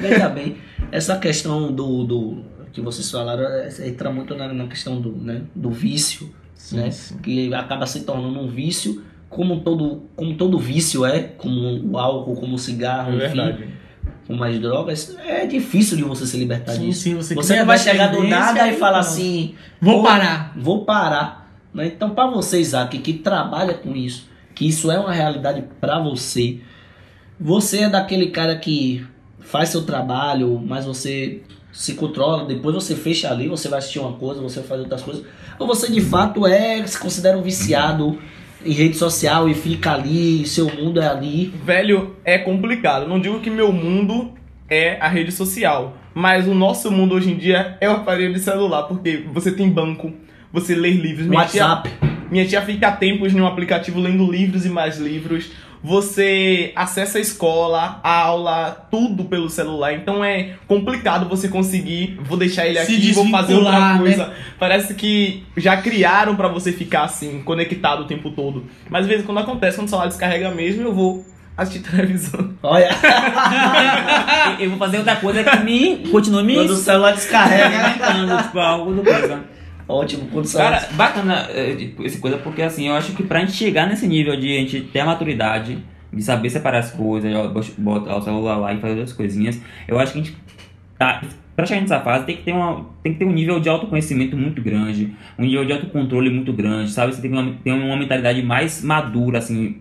Veja 0.00 0.28
bem, 0.28 0.56
essa 0.90 1.16
questão 1.16 1.72
do, 1.72 2.04
do 2.04 2.44
que 2.72 2.80
vocês 2.80 3.10
falaram 3.10 3.44
é, 3.44 3.70
entra 3.86 4.10
muito 4.10 4.34
na, 4.34 4.52
na 4.52 4.66
questão 4.66 5.00
do, 5.00 5.12
né, 5.12 5.42
do 5.54 5.70
vício, 5.70 6.28
né? 6.72 6.90
sim. 6.90 7.18
Que 7.18 7.52
acaba 7.54 7.86
se 7.86 8.00
tornando 8.04 8.38
um 8.40 8.48
vício, 8.48 9.02
como 9.28 9.60
todo, 9.60 10.02
como 10.14 10.34
todo 10.36 10.58
vício 10.58 11.04
é, 11.04 11.20
como 11.20 11.90
o 11.92 11.98
álcool, 11.98 12.36
como 12.36 12.54
o 12.54 12.58
cigarro, 12.58 13.12
É 13.12 13.16
enfim, 13.26 13.36
verdade. 13.36 13.68
como 14.26 14.42
as 14.44 14.58
drogas, 14.58 15.16
é 15.24 15.46
difícil 15.46 15.96
de 15.96 16.02
você 16.04 16.26
se 16.26 16.36
libertar 16.36 16.72
Sim, 16.72 16.86
disso. 16.86 17.00
sim, 17.02 17.14
você, 17.14 17.34
Você 17.34 17.56
não 17.58 17.66
vai 17.66 17.78
chegar 17.78 18.08
do 18.08 18.22
nada 18.24 18.66
e 18.68 18.76
falar 18.76 18.92
não. 18.92 19.00
assim, 19.00 19.54
Vou 19.80 19.98
"Pô, 19.98 20.02
parar. 20.08 20.52
vou 20.56 20.84
parar. 20.84 21.52
né? 21.74 21.86
Então, 21.88 22.10
para 22.10 22.28
você, 22.30 22.60
Isaac, 22.60 22.96
que 22.98 23.12
trabalha 23.14 23.74
com 23.74 23.94
isso, 23.94 24.28
que 24.54 24.66
isso 24.66 24.90
é 24.90 24.98
uma 24.98 25.12
realidade 25.12 25.62
para 25.80 25.98
você, 25.98 26.60
você 27.38 27.80
é 27.82 27.88
daquele 27.90 28.28
cara 28.30 28.56
que 28.56 29.04
faz 29.40 29.68
seu 29.68 29.82
trabalho, 29.84 30.58
mas 30.66 30.84
você 30.86 31.42
se 31.76 31.92
controla, 31.92 32.46
depois 32.46 32.74
você 32.74 32.96
fecha 32.96 33.30
ali, 33.30 33.48
você 33.48 33.68
vai 33.68 33.80
assistir 33.80 33.98
uma 33.98 34.14
coisa, 34.14 34.40
você 34.40 34.62
faz 34.62 34.80
outras 34.80 35.02
coisas, 35.02 35.22
ou 35.58 35.66
você 35.66 35.92
de 35.92 36.00
fato 36.00 36.46
é, 36.46 36.84
se 36.86 36.98
considera 36.98 37.36
um 37.36 37.42
viciado 37.42 38.18
em 38.64 38.72
rede 38.72 38.96
social 38.96 39.46
e 39.46 39.52
fica 39.52 39.92
ali, 39.92 40.46
seu 40.46 40.74
mundo 40.74 41.02
é 41.02 41.06
ali. 41.06 41.52
Velho, 41.62 42.16
é 42.24 42.38
complicado. 42.38 43.06
Não 43.06 43.20
digo 43.20 43.40
que 43.40 43.50
meu 43.50 43.70
mundo 43.70 44.32
é 44.70 44.98
a 44.98 45.06
rede 45.06 45.30
social, 45.30 45.98
mas 46.14 46.48
o 46.48 46.54
nosso 46.54 46.90
mundo 46.90 47.14
hoje 47.14 47.30
em 47.30 47.36
dia 47.36 47.76
é 47.78 47.86
o 47.90 47.92
aparelho 47.92 48.32
de 48.32 48.40
celular, 48.40 48.84
porque 48.84 49.24
você 49.30 49.52
tem 49.52 49.68
banco, 49.68 50.14
você 50.50 50.74
lê 50.74 50.92
livros. 50.92 51.26
Minha 51.26 51.44
tia, 51.44 51.62
WhatsApp. 51.62 51.90
minha 52.30 52.46
tia 52.46 52.62
fica 52.62 52.90
tempos 52.90 53.34
em 53.34 53.40
um 53.40 53.46
aplicativo 53.46 54.00
lendo 54.00 54.32
livros 54.32 54.64
e 54.64 54.70
mais 54.70 54.96
livros. 54.96 55.52
Você 55.86 56.72
acessa 56.74 57.18
a 57.18 57.20
escola, 57.20 58.00
a 58.02 58.22
aula, 58.22 58.88
tudo 58.90 59.22
pelo 59.26 59.48
celular. 59.48 59.92
Então 59.94 60.24
é 60.24 60.54
complicado 60.66 61.28
você 61.28 61.46
conseguir. 61.48 62.18
Vou 62.24 62.36
deixar 62.36 62.66
ele 62.66 62.76
aqui 62.76 63.12
vou 63.12 63.28
fazer 63.30 63.54
outra 63.54 63.70
desvincular, 63.70 63.98
coisa. 64.00 64.32
Parece 64.58 64.94
que 64.94 65.44
já 65.56 65.76
criaram 65.76 66.34
pra 66.34 66.48
você 66.48 66.72
ficar 66.72 67.04
assim, 67.04 67.40
conectado 67.44 68.00
o 68.02 68.04
tempo 68.06 68.32
todo. 68.32 68.66
Mas 68.90 69.02
às 69.02 69.06
vezes 69.08 69.24
quando 69.24 69.38
acontece, 69.38 69.76
quando 69.76 69.86
o 69.86 69.90
celular 69.90 70.08
descarrega 70.08 70.50
mesmo, 70.50 70.82
eu 70.82 70.92
vou 70.92 71.24
assistir 71.56 71.78
televisão. 71.88 72.50
Olha, 72.64 72.88
Eu- 74.58 74.70
vou 74.70 74.78
fazer 74.80 74.98
outra 74.98 75.14
coisa 75.16 75.44
que 75.44 75.56
me 75.58 75.98
continua 76.10 76.42
me 76.42 76.54
quando 76.54 76.70
o 76.70 76.76
celular 76.76 77.12
descarrega. 77.12 77.76
irritando, 77.90 78.42
tipo, 78.42 78.58
algo 78.58 78.92
do 78.92 79.02
coisa. 79.04 79.44
Ótimo, 79.88 80.26
quando 80.32 80.44
o 80.44 80.48
celular 80.48 80.80
Cara, 80.80 80.92
bacana 80.94 81.34
é, 81.50 81.74
tipo, 81.76 82.04
essa 82.04 82.18
coisa, 82.18 82.36
porque 82.38 82.60
assim, 82.62 82.88
eu 82.88 82.94
acho 82.94 83.12
que 83.14 83.22
pra 83.22 83.40
gente 83.40 83.52
chegar 83.52 83.86
nesse 83.88 84.06
nível 84.08 84.36
de 84.38 84.56
a 84.56 84.60
gente 84.60 84.80
ter 84.82 85.00
a 85.00 85.06
maturidade, 85.06 85.78
de 86.12 86.22
saber 86.22 86.50
separar 86.50 86.78
as 86.78 86.90
coisas, 86.90 87.30
botar 87.78 88.16
o 88.16 88.22
celular 88.22 88.56
lá 88.56 88.74
e 88.74 88.80
fazer 88.80 88.94
outras 88.98 89.12
coisinhas, 89.12 89.60
eu 89.86 89.98
acho 89.98 90.12
que 90.12 90.18
a 90.18 90.22
gente 90.22 90.36
tá. 90.98 91.22
Pra 91.54 91.64
chegar 91.64 91.80
nessa 91.80 92.00
fase 92.00 92.26
tem 92.26 92.36
que, 92.36 92.42
ter 92.42 92.52
uma, 92.52 92.84
tem 93.02 93.12
que 93.14 93.18
ter 93.20 93.24
um 93.24 93.32
nível 93.32 93.58
de 93.58 93.68
autoconhecimento 93.68 94.36
muito 94.36 94.60
grande, 94.60 95.14
um 95.38 95.44
nível 95.44 95.64
de 95.64 95.72
autocontrole 95.72 96.28
muito 96.30 96.52
grande, 96.52 96.90
sabe? 96.90 97.14
Você 97.14 97.22
tem 97.22 97.30
que 97.30 97.36
uma- 97.36 97.52
ter 97.64 97.72
uma 97.72 97.96
mentalidade 97.96 98.42
mais 98.42 98.82
madura, 98.82 99.38
assim. 99.38 99.76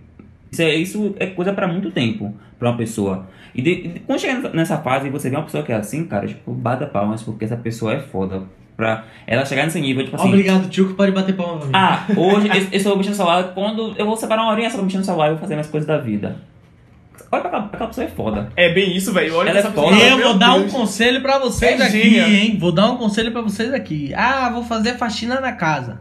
Isso 0.52 0.62
é, 0.62 0.74
isso 0.76 1.16
é 1.20 1.26
coisa 1.28 1.52
pra 1.52 1.68
muito 1.68 1.92
tempo, 1.92 2.34
pra 2.58 2.70
uma 2.70 2.78
pessoa. 2.78 3.28
E 3.54 3.62
de- 3.62 4.02
quando 4.06 4.20
chega 4.20 4.50
nessa 4.52 4.78
fase 4.78 5.08
e 5.08 5.10
você 5.10 5.30
vê 5.30 5.36
uma 5.36 5.44
pessoa 5.44 5.64
que 5.64 5.72
é 5.74 5.76
assim, 5.76 6.06
cara, 6.06 6.26
tipo, 6.28 6.54
bata 6.54 6.86
palmas, 6.86 7.22
porque 7.24 7.44
essa 7.44 7.58
pessoa 7.58 7.94
é 7.94 8.00
foda. 8.00 8.44
Pra 8.76 9.06
ela 9.26 9.46
chegar 9.46 9.64
nesse 9.64 9.80
nível, 9.80 10.04
tipo 10.04 10.18
assim. 10.18 10.28
Obrigado, 10.28 10.68
tio, 10.70 10.90
que 10.90 10.94
pode 10.96 11.12
bater 11.12 11.34
palma 11.36 11.58
pra 11.60 11.66
mim. 11.68 11.72
Ah, 11.74 12.06
hoje 12.16 12.48
eu, 12.48 12.78
estou 12.78 12.98
mexendo 12.98 13.14
no 13.14 13.18
celular. 13.18 13.44
Quando 13.54 13.96
eu 13.98 14.06
vou 14.06 14.18
separar 14.18 14.42
uma 14.44 14.52
horinha 14.52 14.70
só 14.70 14.76
pra 14.76 14.84
mexer 14.84 14.98
no 14.98 15.06
celular, 15.06 15.28
eu 15.28 15.34
vou 15.34 15.42
fazer 15.42 15.56
minhas 15.56 15.70
coisas 15.70 15.88
da 15.88 15.98
vida. 15.98 16.36
Olha 17.32 17.42
pra 17.42 17.50
aquela, 17.50 17.66
aquela 17.66 17.88
pessoa 17.88 18.06
é 18.06 18.10
foda. 18.10 18.50
É 18.56 18.74
bem 18.74 18.96
isso, 18.96 19.14
velho. 19.14 19.36
Olha 19.36 19.50
Ela 19.50 19.62
pra 19.62 19.70
é 19.70 19.72
essa 19.72 19.82
foda. 19.82 19.96
eu 19.98 20.18
meu 20.18 20.28
vou 20.28 20.38
dar 20.38 20.54
um 20.56 20.68
conselho 20.68 21.22
pra 21.22 21.40
vocês 21.40 21.80
aqui, 21.80 22.20
hein? 22.20 22.58
Vou 22.60 22.72
dar 22.72 22.92
um 22.92 22.98
conselho 22.98 23.32
pra 23.32 23.42
vocês 23.42 23.74
aqui. 23.74 24.14
Ah, 24.14 24.50
vou 24.50 24.64
fazer 24.64 24.98
faxina 24.98 25.40
na 25.40 25.54
casa. 25.54 26.00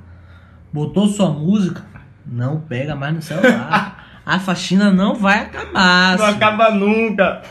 Botou 0.73 1.07
sua 1.07 1.31
música? 1.31 1.83
Não 2.27 2.61
pega 2.61 2.95
mais 2.97 3.15
no 3.15 3.23
celular. 3.23 4.05
A 4.27 4.39
faxina 4.39 4.91
não 4.91 5.15
vai 5.15 5.41
acabar. 5.41 6.13
Não 6.13 6.19
senhor. 6.19 6.35
acaba 6.35 6.71
nunca. 6.71 7.43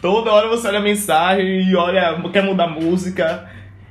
Toda 0.00 0.30
hora 0.32 0.48
você 0.48 0.68
olha 0.68 0.78
a 0.78 0.82
mensagem 0.82 1.68
e 1.68 1.74
olha, 1.74 2.20
quer 2.32 2.42
mudar 2.42 2.68
música. 2.68 3.48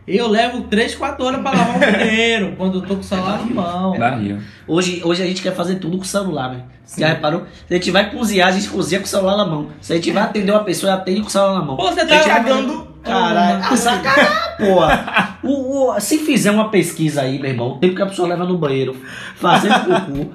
Eu 0.08 0.28
levo 0.28 0.62
3, 0.64 0.96
4 0.96 1.24
horas 1.26 1.42
pra 1.42 1.52
lavar 1.52 1.76
o 1.78 1.80
banheiro 1.92 2.54
quando 2.58 2.80
eu 2.80 2.82
tô 2.82 2.96
com 2.96 3.02
o 3.02 3.04
celular 3.04 3.40
na 3.40 3.46
mão. 3.46 3.98
Barril. 4.00 4.40
Hoje, 4.68 5.02
hoje 5.06 5.22
a 5.24 5.26
gente 5.26 5.42
quer 5.42 5.54
fazer 5.56 5.76
tudo 5.76 5.98
com 5.98 6.04
o 6.04 6.08
celular, 6.08 6.50
velho. 6.50 6.64
Já 6.98 7.08
reparou? 7.10 7.44
Se 7.68 7.74
a 7.74 7.78
gente 7.78 7.92
vai 7.92 8.10
cozinhar, 8.12 8.50
a 8.50 8.52
gente 8.52 8.68
cozinha 8.68 9.00
com 9.00 9.06
o 9.06 9.10
celular 9.10 9.38
na 9.38 9.46
mão. 9.46 9.68
Se 9.80 9.94
a 9.94 9.96
gente 9.96 10.12
vai 10.12 10.24
atender 10.24 10.52
uma 10.52 10.64
pessoa, 10.64 10.94
atende 10.96 11.22
com 11.22 11.28
o 11.28 11.30
celular 11.30 11.60
na 11.60 11.66
mão. 11.66 11.78
Pô, 11.78 11.84
você 11.92 12.06
Tá 12.06 12.18
tá 12.20 12.24
cagando. 12.26 12.92
Caralho, 13.04 13.64
ah, 13.64 13.76
sacanagem, 13.78 14.32
porra. 14.60 15.38
O, 15.44 15.90
o- 15.96 16.00
se 16.00 16.20
fizer 16.20 16.52
uma 16.52 16.70
pesquisa 16.70 17.22
aí, 17.22 17.40
meu 17.40 17.50
irmão, 17.50 17.70
o 17.72 17.78
tempo 17.80 17.96
que 17.96 18.02
a 18.04 18.06
pessoa 18.06 18.28
leva 18.28 18.46
no 18.46 18.60
banheiro 18.60 18.96
fazendo 19.38 19.74
cocô, 19.86 20.32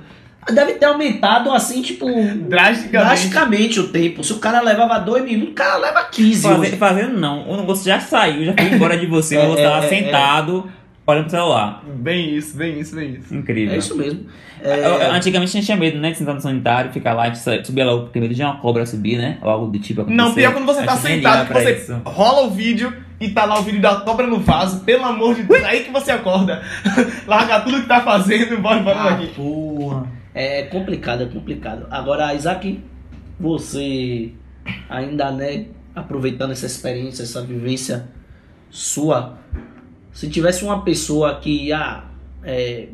deve 0.53 0.75
ter 0.75 0.87
aumentado 0.87 1.51
assim, 1.53 1.83
tipo, 1.83 2.07
Drasticamente. 2.07 2.89
drasticamente 2.91 3.81
o 3.81 3.89
tempo. 3.89 4.23
Se 4.25 4.33
o 4.33 4.39
cara 4.39 4.61
levava 4.61 4.99
dois 4.99 5.25
minutos, 5.25 5.51
o 5.53 5.55
cara 5.55 5.77
leva 5.77 6.05
15 6.05 6.43
Fazer, 6.43 6.59
hoje. 6.61 6.77
fazendo 6.77 7.19
não. 7.19 7.49
O 7.49 7.57
negócio 7.57 7.85
já 7.85 7.99
saiu, 8.01 8.45
já 8.45 8.53
foi 8.53 8.67
embora 8.73 8.97
de 8.97 9.07
você, 9.07 9.37
É, 9.39 9.47
você 9.47 9.57
tá 9.57 9.63
é, 9.63 9.69
lá 9.69 9.85
é, 9.85 9.89
sentado, 9.89 10.71
olhando 11.07 11.23
pro 11.25 11.31
celular. 11.31 11.83
Bem 11.87 12.35
isso, 12.37 12.57
bem 12.57 12.79
isso, 12.81 12.95
bem 12.97 13.15
isso. 13.15 13.35
Incrível. 13.35 13.75
É 13.75 13.79
isso 13.79 13.97
mesmo. 13.97 14.27
Eu- 14.63 14.73
eu- 14.73 15.13
Antigamente 15.13 15.51
a 15.51 15.53
gente 15.53 15.67
tinha 15.67 15.77
medo, 15.77 15.99
né? 15.99 16.11
De 16.13 16.19
sentar 16.19 16.35
no 16.35 16.41
sanitário, 16.41 16.91
ficar 16.91 17.13
lá, 17.13 17.33
subir 17.35 17.85
lá, 17.85 17.97
porque 17.99 18.19
medo 18.19 18.35
de 18.35 18.43
uma 18.43 18.57
cobra 18.57 18.87
subir, 18.87 19.19
né? 19.19 19.37
Ou 19.43 19.51
algo 19.51 19.67
do 19.67 19.79
tipo 19.79 20.01
acontecer. 20.01 20.17
Não, 20.17 20.33
pior 20.35 20.53
quando 20.53 20.65
você 20.67 20.83
tá 20.83 20.97
sentado, 20.97 21.47
que 21.47 21.53
você 21.53 21.73
isso. 21.73 22.01
rola 22.05 22.47
o 22.47 22.51
vídeo 22.51 22.93
e 23.21 23.29
tá 23.29 23.45
lá 23.45 23.59
o 23.59 23.63
vídeo 23.63 23.81
da 23.83 23.97
cobra 23.97 24.27
no 24.27 24.41
vaso. 24.41 24.81
Pelo 24.81 25.05
amor 25.05 25.35
de 25.35 25.43
Deus, 25.43 25.63
aí 25.63 25.85
que 25.85 25.91
você 25.93 26.11
acorda. 26.11 26.63
Larga 27.29 27.61
tudo 27.61 27.83
que 27.83 27.87
tá 27.87 28.01
fazendo 28.01 28.55
e 28.55 28.57
bora 28.57 28.79
embora 28.81 28.99
Ah, 28.99 29.11
daqui. 29.11 29.27
porra. 29.35 30.07
É 30.39 30.65
complicado, 30.65 31.23
é 31.23 31.27
complicado. 31.27 31.87
Agora, 31.91 32.35
Isaac, 32.35 32.85
você 33.41 34.33
ainda, 34.87 35.31
né, 35.31 35.69
aproveitando 35.95 36.51
essa 36.51 36.67
experiência, 36.67 37.23
essa 37.23 37.41
vivência 37.41 38.07
sua, 38.69 39.39
se 40.13 40.29
tivesse 40.29 40.63
uma 40.63 40.83
pessoa 40.83 41.41
que, 41.41 41.73
ah, 41.73 42.05
é, 42.45 42.91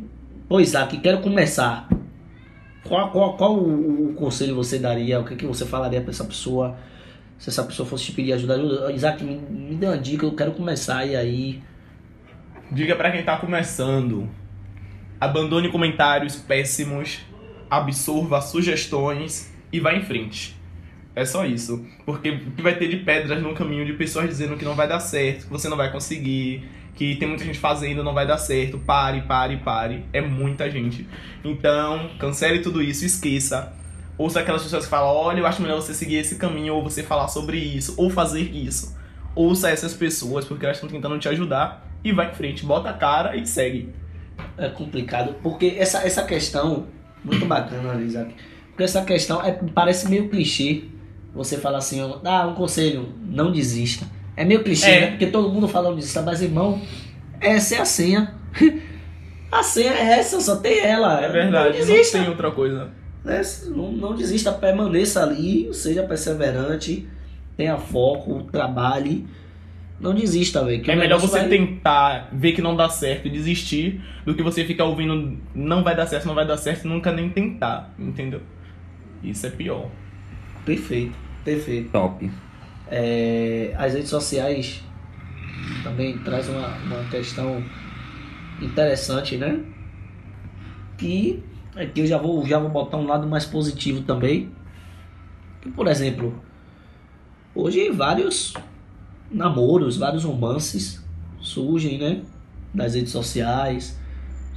pô, 0.48 0.60
Isaac, 0.60 0.96
quero 0.98 1.18
começar, 1.20 1.88
qual, 2.84 3.10
qual, 3.10 3.36
qual 3.36 3.56
o, 3.58 4.10
o 4.10 4.14
conselho 4.14 4.54
você 4.54 4.78
daria? 4.78 5.18
O 5.18 5.24
que, 5.24 5.34
que 5.34 5.44
você 5.44 5.66
falaria 5.66 6.00
pra 6.00 6.10
essa 6.10 6.24
pessoa? 6.24 6.76
Se 7.40 7.50
essa 7.50 7.64
pessoa 7.64 7.88
fosse 7.88 8.04
te 8.04 8.12
pedir 8.12 8.34
ajuda, 8.34 8.54
ajuda, 8.54 8.92
Isaac, 8.92 9.24
me, 9.24 9.34
me 9.34 9.74
dê 9.74 9.86
uma 9.86 9.98
dica, 9.98 10.24
eu 10.24 10.36
quero 10.36 10.52
começar, 10.52 11.04
e 11.06 11.16
aí? 11.16 11.60
Diga 12.70 12.94
pra 12.94 13.10
quem 13.10 13.24
tá 13.24 13.36
começando. 13.36 14.30
Abandone 15.20 15.72
comentários 15.72 16.36
péssimos, 16.36 17.20
absorva 17.72 18.38
sugestões 18.42 19.50
e 19.72 19.80
vá 19.80 19.94
em 19.94 20.02
frente. 20.02 20.54
É 21.16 21.24
só 21.24 21.46
isso. 21.46 21.86
Porque 22.04 22.28
o 22.28 22.50
que 22.50 22.60
vai 22.60 22.76
ter 22.76 22.86
de 22.86 22.98
pedras 22.98 23.42
no 23.42 23.54
caminho 23.54 23.86
de 23.86 23.94
pessoas 23.94 24.28
dizendo 24.28 24.58
que 24.58 24.64
não 24.64 24.74
vai 24.74 24.86
dar 24.86 25.00
certo, 25.00 25.46
que 25.46 25.50
você 25.50 25.70
não 25.70 25.76
vai 25.76 25.90
conseguir, 25.90 26.68
que 26.94 27.16
tem 27.16 27.26
muita 27.26 27.44
gente 27.46 27.58
fazendo, 27.58 28.04
não 28.04 28.12
vai 28.12 28.26
dar 28.26 28.36
certo. 28.36 28.78
Pare, 28.78 29.22
pare, 29.22 29.56
pare. 29.56 30.04
É 30.12 30.20
muita 30.20 30.70
gente. 30.70 31.08
Então, 31.42 32.10
cancele 32.18 32.58
tudo 32.58 32.82
isso, 32.82 33.06
esqueça. 33.06 33.72
Ouça 34.18 34.40
aquelas 34.40 34.62
pessoas 34.62 34.84
que 34.84 34.90
falam: 34.90 35.08
olha, 35.08 35.40
eu 35.40 35.46
acho 35.46 35.62
melhor 35.62 35.80
você 35.80 35.94
seguir 35.94 36.16
esse 36.16 36.36
caminho, 36.36 36.74
ou 36.74 36.82
você 36.82 37.02
falar 37.02 37.28
sobre 37.28 37.56
isso, 37.56 37.94
ou 37.96 38.10
fazer 38.10 38.54
isso. 38.54 38.94
Ouça 39.34 39.70
essas 39.70 39.94
pessoas, 39.94 40.44
porque 40.44 40.66
elas 40.66 40.76
estão 40.76 40.90
tentando 40.90 41.18
te 41.18 41.28
ajudar. 41.30 41.90
E 42.04 42.12
vai 42.12 42.30
em 42.30 42.34
frente, 42.34 42.66
bota 42.66 42.90
a 42.90 42.92
cara 42.92 43.34
e 43.34 43.46
segue. 43.46 43.94
É 44.58 44.68
complicado, 44.68 45.36
porque 45.42 45.76
essa, 45.78 46.06
essa 46.06 46.22
questão, 46.24 46.86
muito 47.24 47.46
bacana, 47.46 48.00
Isaac, 48.00 48.34
porque 48.70 48.82
essa 48.84 49.02
questão 49.02 49.42
é, 49.42 49.52
parece 49.74 50.08
meio 50.08 50.28
clichê, 50.28 50.84
você 51.34 51.56
fala 51.58 51.78
assim, 51.78 52.00
dá 52.22 52.46
um 52.46 52.54
conselho, 52.54 53.08
não 53.24 53.50
desista. 53.52 54.06
É 54.36 54.44
meio 54.44 54.62
clichê, 54.62 54.90
É. 54.90 55.00
né? 55.02 55.06
Porque 55.08 55.26
todo 55.26 55.48
mundo 55.52 55.68
fala 55.68 55.88
não 55.90 55.96
desista, 55.96 56.22
mas 56.22 56.40
irmão, 56.42 56.80
essa 57.40 57.76
é 57.76 57.80
a 57.80 57.84
senha. 57.84 58.34
A 59.50 59.62
senha 59.62 59.92
é 59.92 60.18
essa, 60.18 60.40
só 60.40 60.56
tem 60.56 60.78
ela. 60.80 61.20
É 61.20 61.28
verdade, 61.28 61.78
Não 61.78 61.86
desista. 61.86 62.16
não 62.16 62.24
tem 62.24 62.32
outra 62.32 62.50
coisa. 62.50 62.88
né? 63.22 63.42
Não, 63.68 63.92
não 63.92 64.14
desista, 64.16 64.50
permaneça 64.50 65.22
ali, 65.22 65.68
seja 65.74 66.02
perseverante, 66.04 67.06
tenha 67.54 67.76
foco, 67.76 68.44
trabalhe. 68.50 69.26
Não 70.00 70.14
desista, 70.14 70.64
velho. 70.64 70.82
que 70.82 70.90
É 70.90 70.96
melhor 70.96 71.20
você 71.20 71.40
vai- 71.40 71.48
tentar 71.48 72.28
ver 72.32 72.52
que 72.52 72.60
não 72.62 72.74
dá 72.74 72.88
certo 72.88 73.26
e 73.28 73.30
desistir 73.30 74.00
do 74.24 74.34
que 74.34 74.42
você 74.42 74.64
ficar 74.64 74.84
ouvindo 74.84 75.38
não 75.54 75.84
vai 75.84 75.94
dar 75.94 76.06
certo, 76.06 76.26
não 76.26 76.34
vai 76.34 76.46
dar 76.46 76.56
certo 76.56 76.84
e 76.84 76.88
nunca 76.88 77.12
nem 77.12 77.28
tentar, 77.30 77.94
entendeu? 77.98 78.40
Isso 79.22 79.46
é 79.46 79.50
pior. 79.50 79.88
Perfeito, 80.64 81.14
perfeito. 81.44 81.90
Top. 81.90 82.28
É, 82.90 83.72
as 83.78 83.94
redes 83.94 84.10
sociais 84.10 84.82
também 85.84 86.18
traz 86.18 86.48
uma, 86.48 86.66
uma 86.78 87.04
questão 87.08 87.62
interessante, 88.60 89.36
né? 89.36 89.60
Que 90.98 91.42
aqui 91.76 92.00
eu 92.00 92.06
já 92.06 92.18
vou, 92.18 92.44
já 92.46 92.58
vou 92.58 92.68
botar 92.68 92.96
um 92.96 93.06
lado 93.06 93.26
mais 93.26 93.44
positivo 93.44 94.02
também. 94.02 94.50
Que, 95.60 95.70
por 95.70 95.86
exemplo, 95.86 96.42
hoje 97.54 97.88
vários 97.90 98.54
namoros, 99.32 99.96
vários 99.96 100.24
romances 100.24 101.02
surgem, 101.40 101.98
né? 101.98 102.20
Das 102.72 102.94
redes 102.94 103.12
sociais, 103.12 103.98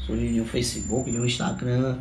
surgem 0.05 0.33
no 0.33 0.45
Facebook, 0.45 1.11
no 1.11 1.25
Instagram. 1.25 1.97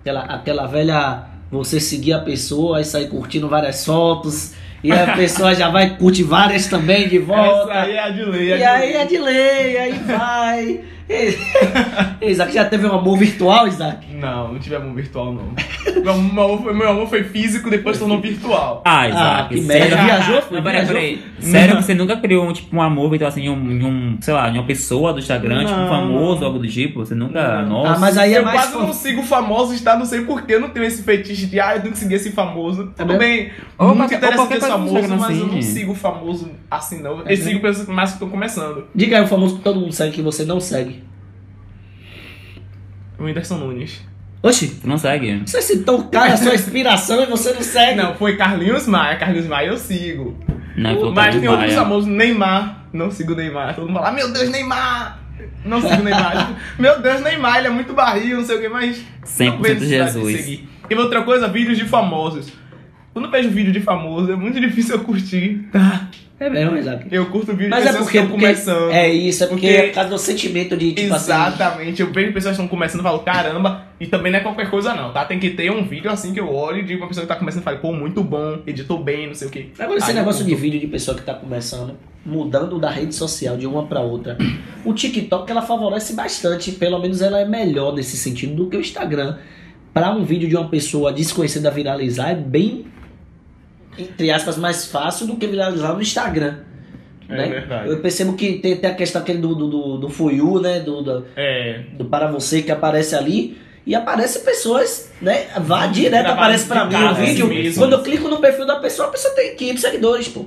Aquela, 0.00 0.20
aquela 0.22 0.66
velha 0.66 1.26
você 1.50 1.78
seguir 1.78 2.12
a 2.12 2.20
pessoa 2.20 2.80
e 2.80 2.84
sair 2.84 3.08
curtindo 3.08 3.48
várias 3.48 3.84
fotos. 3.84 4.54
E 4.82 4.90
a 4.92 5.14
pessoa 5.16 5.54
já 5.54 5.70
vai 5.70 5.96
curtir 5.96 6.24
várias 6.24 6.66
também 6.66 7.08
de 7.08 7.18
volta. 7.18 7.72
Essa 7.72 7.82
aí 7.82 7.92
é 7.92 8.00
a 8.00 8.10
de 8.10 8.24
lei. 8.24 8.48
E 8.48 8.64
aí 8.64 8.92
é 8.94 9.04
de 9.06 9.18
lei, 9.18 9.78
aí 9.78 9.98
vai. 9.98 10.84
Isaac 12.20 12.52
já 12.52 12.64
teve 12.64 12.86
um 12.86 12.92
amor 12.92 13.18
virtual, 13.18 13.68
Isaac? 13.68 14.06
Não, 14.14 14.52
não 14.54 14.58
tive 14.58 14.76
amor 14.76 14.94
virtual, 14.94 15.32
não. 15.32 15.52
meu, 16.02 16.12
amor 16.44 16.62
foi, 16.62 16.74
meu 16.74 16.88
amor 16.90 17.06
foi 17.08 17.22
físico, 17.24 17.70
depois 17.70 17.98
tornou 17.98 18.20
virtual. 18.20 18.82
Ah, 18.84 19.08
Isaac. 19.08 19.54
que 19.54 19.62
sério? 19.62 19.96
merda. 19.96 20.04
Viajou? 20.04 20.42
Foi? 20.42 20.56
Não, 20.56 20.64
peraí, 20.64 20.78
Viajou? 20.84 20.94
peraí. 20.94 21.22
Sério 21.38 21.76
que 21.76 21.82
você 21.84 21.94
nunca 21.94 22.16
criou 22.16 22.44
um, 22.48 22.52
tipo, 22.52 22.74
um 22.76 22.82
amor 22.82 23.14
então, 23.14 23.28
assim, 23.28 23.42
em 23.42 23.50
um, 23.50 23.54
um, 23.86 24.18
sei 24.20 24.34
lá, 24.34 24.48
em 24.50 24.54
uma 24.54 24.64
pessoa 24.66 25.12
do 25.12 25.18
Instagram, 25.20 25.64
tipo 25.64 25.78
um 25.78 25.82
Não. 25.82 25.88
famoso, 25.88 26.44
algo 26.44 26.58
do 26.58 26.66
tipo? 26.68 27.04
Você 27.04 27.14
nunca. 27.14 27.62
Nossa. 27.62 27.92
Ah, 27.94 27.98
mas 27.98 28.18
aí 28.18 28.34
é 28.34 28.38
eu 28.38 28.44
mais. 28.44 28.60
quase 28.62 28.72
fo- 28.72 28.80
não 28.80 28.92
sigo 28.92 29.22
famosos, 29.22 29.80
tá? 29.80 29.96
Não 29.96 30.06
sei 30.06 30.22
porquê, 30.22 30.54
eu 30.54 30.60
não 30.60 30.70
tenho 30.70 30.86
esse 30.86 31.02
fetiche 31.02 31.46
de, 31.46 31.60
ah, 31.60 31.76
eu 31.76 31.80
tenho 31.82 31.92
que 31.92 31.98
seguir 31.98 32.14
esse 32.14 32.32
famoso. 32.32 32.92
Tudo 32.96 33.06
mesmo? 33.06 33.18
bem, 33.20 33.50
Ou 33.78 33.94
muito 33.94 33.98
qualquer- 34.10 34.16
ou 34.16 34.18
interessante 34.18 34.48
coisa 34.48 34.66
do 34.66 34.72
famoso, 34.72 34.94
mas 34.94 35.38
eu 35.38 35.46
não 35.46 35.58
assim. 35.58 35.62
sigo 35.62 35.94
famoso 35.94 36.50
assim, 36.70 37.02
não. 37.02 37.20
É 37.26 37.32
Eu 37.32 37.36
sigo 37.36 37.60
pessoas 37.60 37.86
mais 37.88 38.10
que 38.10 38.16
estão 38.16 38.28
começando. 38.28 38.84
Diga 38.94 39.18
aí 39.18 39.24
o 39.24 39.28
famoso 39.28 39.56
que 39.56 39.62
todo 39.62 39.78
mundo 39.80 39.92
segue 39.92 40.12
que 40.12 40.22
você 40.22 40.44
não 40.44 40.58
segue. 40.60 40.95
O 43.18 43.24
Whindersson 43.24 43.56
Nunes. 43.58 44.00
Oxi, 44.42 44.66
Você 44.68 44.86
não 44.86 44.98
segue? 44.98 45.42
você 45.44 45.62
citou 45.62 46.00
o 46.00 46.04
cara, 46.08 46.34
a 46.34 46.36
sua 46.36 46.54
inspiração 46.54 47.22
e 47.22 47.26
você 47.26 47.52
não 47.52 47.62
segue. 47.62 47.96
Não, 48.00 48.14
foi 48.14 48.36
Carlinhos 48.36 48.86
Maia. 48.86 49.16
Carlinhos 49.16 49.46
Maia 49.46 49.68
eu 49.68 49.76
sigo. 49.78 50.36
Não, 50.76 50.90
eu 50.90 51.00
tô 51.00 51.10
Mas 51.12 51.34
tem 51.34 51.48
outros 51.48 51.66
Maia. 51.68 51.80
famosos, 51.82 52.08
Neymar. 52.08 52.84
Não 52.92 53.10
sigo 53.10 53.32
o 53.32 53.36
Neymar. 53.36 53.74
Todo 53.74 53.88
mundo 53.88 53.98
fala, 53.98 54.12
meu 54.12 54.32
Deus, 54.32 54.48
Neymar! 54.50 55.20
Não 55.64 55.80
sigo 55.80 56.00
o 56.00 56.04
Neymar. 56.04 56.54
Meu 56.78 57.00
Deus, 57.00 57.20
Neymar, 57.22 57.58
ele 57.58 57.66
é 57.66 57.70
muito 57.70 57.92
barril, 57.92 58.38
não 58.38 58.44
sei 58.44 58.56
o 58.56 58.60
que, 58.60 58.68
mas. 58.68 58.98
100% 59.24 59.46
não 59.48 59.62
vejo 59.62 59.74
necessidade 59.80 60.12
de 60.12 60.18
Jesus. 60.18 60.36
seguir. 60.40 60.68
E 60.88 60.94
outra 60.94 61.22
coisa, 61.22 61.48
vídeos 61.48 61.76
de 61.76 61.84
famosos. 61.84 62.52
Quando 63.16 63.24
eu 63.24 63.30
vejo 63.30 63.48
vídeo 63.48 63.72
de 63.72 63.80
famoso, 63.80 64.30
é 64.30 64.36
muito 64.36 64.60
difícil 64.60 64.96
eu 64.96 65.00
curtir, 65.02 65.66
tá? 65.72 66.06
É 66.38 66.50
mesmo, 66.50 66.76
Isaac. 66.76 67.06
Eu 67.10 67.24
curto 67.30 67.52
vídeo 67.56 67.70
Mas 67.70 67.82
de 67.82 67.88
é 67.88 67.92
pessoas 67.92 68.04
porque, 68.04 68.18
que 68.18 68.24
estão 68.24 68.38
começando. 68.38 68.90
é 68.92 69.10
isso, 69.10 69.42
é 69.42 69.46
porque, 69.46 69.66
Porque- 69.66 69.78
é 69.78 69.86
por 69.88 69.94
causa 69.94 70.10
do 70.10 70.18
sentimento 70.18 70.76
de 70.76 70.92
tipo 70.92 71.14
assim. 71.14 71.32
Exatamente, 71.32 72.02
eu 72.02 72.12
vejo 72.12 72.34
pessoas 72.34 72.54
que 72.54 72.62
estão 72.62 72.68
começando 72.68 73.00
e 73.00 73.02
falo, 73.02 73.20
caramba, 73.20 73.86
e 73.98 74.06
também 74.06 74.30
não 74.30 74.38
é 74.38 74.42
qualquer 74.42 74.68
coisa 74.68 74.92
não, 74.94 75.14
tá? 75.14 75.24
Tem 75.24 75.38
que 75.38 75.48
ter 75.48 75.70
um 75.72 75.82
vídeo 75.82 76.10
assim 76.10 76.34
que 76.34 76.40
eu 76.40 76.52
olho 76.52 76.84
de 76.84 76.94
uma 76.94 77.08
pessoa 77.08 77.22
que 77.24 77.28
tá 77.32 77.36
começando 77.36 77.62
e 77.62 77.64
falo, 77.64 77.78
pô, 77.78 77.90
muito 77.90 78.22
bom, 78.22 78.58
editou 78.66 79.02
bem, 79.02 79.28
não 79.28 79.34
sei 79.34 79.48
o 79.48 79.50
quê. 79.50 79.68
Agora, 79.78 79.96
esse 79.96 80.10
Aí 80.10 80.14
negócio 80.14 80.44
de 80.44 80.54
vídeo 80.54 80.78
de 80.78 80.86
pessoa 80.86 81.16
que 81.16 81.22
tá 81.22 81.32
começando, 81.32 81.94
mudando 82.22 82.78
da 82.78 82.90
rede 82.90 83.14
social 83.14 83.56
de 83.56 83.66
uma 83.66 83.86
pra 83.86 84.00
outra, 84.02 84.36
o 84.84 84.92
TikTok 84.92 85.50
ela 85.50 85.62
favorece 85.62 86.12
bastante, 86.12 86.70
pelo 86.72 86.98
menos 86.98 87.22
ela 87.22 87.40
é 87.40 87.46
melhor 87.46 87.94
nesse 87.94 88.18
sentido 88.18 88.54
do 88.54 88.68
que 88.68 88.76
o 88.76 88.80
Instagram. 88.80 89.38
Pra 89.94 90.10
um 90.10 90.22
vídeo 90.22 90.46
de 90.46 90.54
uma 90.54 90.68
pessoa 90.68 91.10
desconhecida 91.10 91.70
viralizar 91.70 92.28
é 92.28 92.34
bem, 92.34 92.84
entre 93.98 94.30
aspas, 94.30 94.56
mais 94.56 94.86
fácil 94.86 95.26
do 95.26 95.36
que 95.36 95.46
viralizar 95.46 95.92
no 95.92 96.02
Instagram. 96.02 96.56
É 97.28 97.36
né? 97.36 97.48
verdade. 97.48 97.88
Eu 97.90 97.98
percebo 97.98 98.34
que 98.34 98.54
tem, 98.58 98.76
tem 98.76 98.90
a 98.90 98.94
questão 98.94 99.20
aquele 99.22 99.38
do, 99.38 99.54
do, 99.54 99.96
do, 99.98 100.30
You, 100.30 100.60
né? 100.60 100.80
Do, 100.80 101.02
do, 101.02 101.26
É, 101.36 101.80
do 101.96 102.04
para 102.04 102.30
você 102.30 102.62
que 102.62 102.70
aparece 102.70 103.14
ali. 103.14 103.58
E 103.84 103.94
aparece 103.94 104.40
pessoas, 104.40 105.12
né? 105.22 105.46
Vá 105.60 105.86
direto, 105.86 106.26
aparece 106.26 106.66
de 106.66 106.74
mim 106.74 107.04
o 107.04 107.14
vídeo. 107.14 107.46
assim 107.46 107.54
mesmo. 107.54 107.80
Quando 107.82 107.92
eu 107.92 108.02
clico 108.02 108.28
no 108.28 108.38
perfil 108.38 108.66
da 108.66 108.76
pessoa, 108.76 109.08
a 109.08 109.10
pessoa 109.12 109.32
tem 109.34 109.54
500 109.54 109.80
seguidores, 109.80 110.28
pô. 110.28 110.44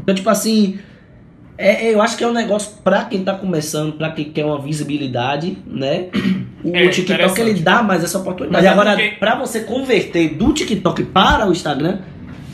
Então, 0.00 0.14
tipo 0.14 0.30
assim, 0.30 0.78
é, 1.58 1.88
é, 1.88 1.94
eu 1.94 2.00
acho 2.00 2.16
que 2.16 2.22
é 2.22 2.28
um 2.28 2.32
negócio 2.32 2.74
pra 2.84 3.04
quem 3.06 3.24
tá 3.24 3.34
começando, 3.34 3.94
pra 3.94 4.12
quem 4.12 4.26
quer 4.30 4.44
uma 4.44 4.60
visibilidade, 4.60 5.58
né? 5.66 6.06
O 6.62 6.76
É, 6.76 6.88
TikTok 6.88 7.40
ele 7.40 7.54
dá 7.54 7.82
mais 7.82 8.04
essa 8.04 8.18
oportunidade. 8.18 8.62
Mas 8.62 8.70
é 8.70 8.74
Agora, 8.74 8.90
porque- 8.94 9.16
pra 9.18 9.34
você 9.34 9.60
converter 9.60 10.34
do 10.34 10.52
TikTok 10.52 11.04
para 11.04 11.48
o 11.48 11.52
Instagram, 11.52 12.00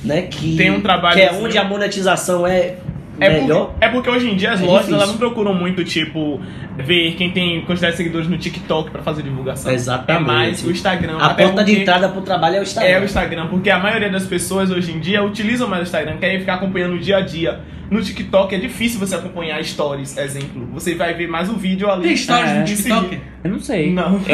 né? 0.05 0.23
Que, 0.23 0.57
Tem 0.57 0.71
um 0.71 0.81
trabalho 0.81 1.17
que 1.17 1.23
é 1.23 1.29
assim. 1.31 1.45
onde 1.45 1.59
a 1.59 1.65
monetização 1.65 2.47
é, 2.47 2.77
É 3.19 3.41
melhor. 3.41 3.67
porque, 3.71 3.85
é 3.85 3.89
porque 3.89 4.11
hoje 4.11 4.31
em 4.31 4.37
dia 4.37 4.53
as 4.53 4.61
É 4.61 4.65
lojas 4.65 4.81
difícil. 4.87 4.97
elas 4.97 5.09
não 5.11 5.17
procuram 5.19 5.55
muito, 5.55 5.83
tipo, 5.85 6.41
ver 6.79 7.15
quem 7.15 7.31
tem 7.31 7.63
quantidade 7.65 7.93
de 7.93 7.97
seguidores 7.97 8.29
no 8.29 8.37
TikTok 8.37 8.91
pra 8.91 9.03
fazer 9.03 9.23
divulgação. 9.23 9.73
Exatamente. 9.73 10.23
É 10.23 10.27
mais 10.27 10.65
o 10.65 10.71
Instagram. 10.71 11.17
A 11.19 11.31
porta 11.35 11.65
de 11.65 11.81
entrada 11.81 12.09
pro 12.09 12.21
trabalho 12.21 12.57
é 12.57 12.61
o 12.61 12.63
Instagram. 12.63 12.91
É 12.91 13.01
o 13.01 13.05
Instagram, 13.05 13.47
porque 13.49 13.71
a 13.71 13.79
maioria 13.79 14.11
das 14.11 14.25
pessoas 14.27 14.71
hoje 14.71 14.93
em 14.93 15.01
dia 15.01 15.23
utilizam 15.25 15.67
mais 15.69 15.81
o 15.83 15.85
Instagram, 15.85 16.19
querem 16.19 16.39
ficar 16.41 16.55
acompanhando 16.55 16.95
o 16.95 16.99
dia 16.99 17.17
a 17.19 17.21
dia. 17.23 17.61
No 17.91 18.03
TikTok 18.03 18.53
é 18.55 18.59
difícil 18.59 18.99
você 18.99 19.15
acompanhar 19.15 19.65
stories, 19.65 20.17
exemplo. 20.19 20.67
Você 20.75 20.95
vai 20.97 21.15
ver 21.15 21.29
mais 21.29 21.49
o 21.49 21.55
vídeo 21.55 21.89
ali. 21.91 22.03
Tem 22.09 22.17
stories 22.17 22.51
É. 22.51 22.59
no 22.59 22.65
TikTok? 22.65 23.21
Eu 23.45 23.51
não 23.53 23.61
sei. 23.61 23.93
Não. 23.93 24.21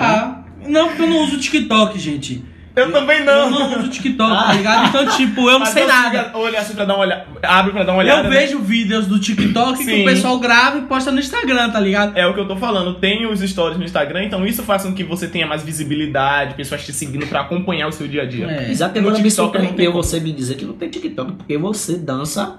Ah, 0.00 0.42
não, 0.66 0.88
porque 0.88 1.02
eu 1.02 1.06
não 1.06 1.22
uso 1.22 1.38
TikTok, 1.38 1.96
gente. 1.98 2.44
Eu 2.76 2.92
também 2.92 3.20
Eu 3.20 3.24
não. 3.24 3.50
não 3.50 3.78
uso 3.80 3.88
TikTok, 3.88 4.30
Ah. 4.32 4.44
tá 4.48 4.52
ligado? 4.52 4.88
Então, 4.88 5.06
tipo, 5.16 5.40
eu 5.48 5.52
não 5.52 5.60
Mas 5.60 5.70
sei 5.70 5.84
eu 5.84 5.88
nada. 5.88 6.30
Olha 6.34 6.60
assim 6.60 6.74
pra 6.74 6.84
dar 6.84 6.94
uma 6.94 7.04
olhada. 7.04 7.26
Abre 7.42 7.72
pra 7.72 7.82
dar 7.84 7.92
uma 7.92 8.00
olhada. 8.00 8.28
Eu 8.28 8.30
né? 8.30 8.38
vejo 8.38 8.58
vídeos 8.58 9.06
do 9.06 9.18
TikTok 9.18 9.78
que 9.78 9.84
Sim. 9.84 10.02
o 10.02 10.04
pessoal 10.04 10.38
grava 10.38 10.76
e 10.78 10.82
posta 10.82 11.10
no 11.10 11.18
Instagram, 11.18 11.70
tá 11.70 11.80
ligado? 11.80 12.16
É 12.16 12.26
o 12.26 12.34
que 12.34 12.40
eu 12.40 12.46
tô 12.46 12.54
falando, 12.56 12.94
tem 12.96 13.26
os 13.26 13.40
stories 13.40 13.78
no 13.78 13.84
Instagram, 13.84 14.24
então 14.24 14.46
isso 14.46 14.62
faz 14.62 14.82
com 14.82 14.92
que 14.92 15.02
você 15.02 15.26
tenha 15.26 15.46
mais 15.46 15.62
visibilidade, 15.62 16.54
pessoas 16.54 16.84
te 16.84 16.92
seguindo 16.92 17.26
pra 17.26 17.40
acompanhar 17.40 17.88
o 17.88 17.92
seu 17.92 18.06
dia 18.06 18.22
a 18.22 18.26
dia. 18.26 18.46
É. 18.46 18.70
Exato, 18.70 18.94
No 18.94 19.00
agora 19.08 19.16
me 19.16 19.22
não 19.24 19.30
surpreendeu 19.30 19.92
você 19.92 20.20
me 20.20 20.30
dizer 20.32 20.56
que 20.56 20.64
não 20.66 20.74
tem 20.74 20.90
TikTok, 20.90 21.32
porque 21.32 21.56
você 21.56 21.96
dança. 21.96 22.56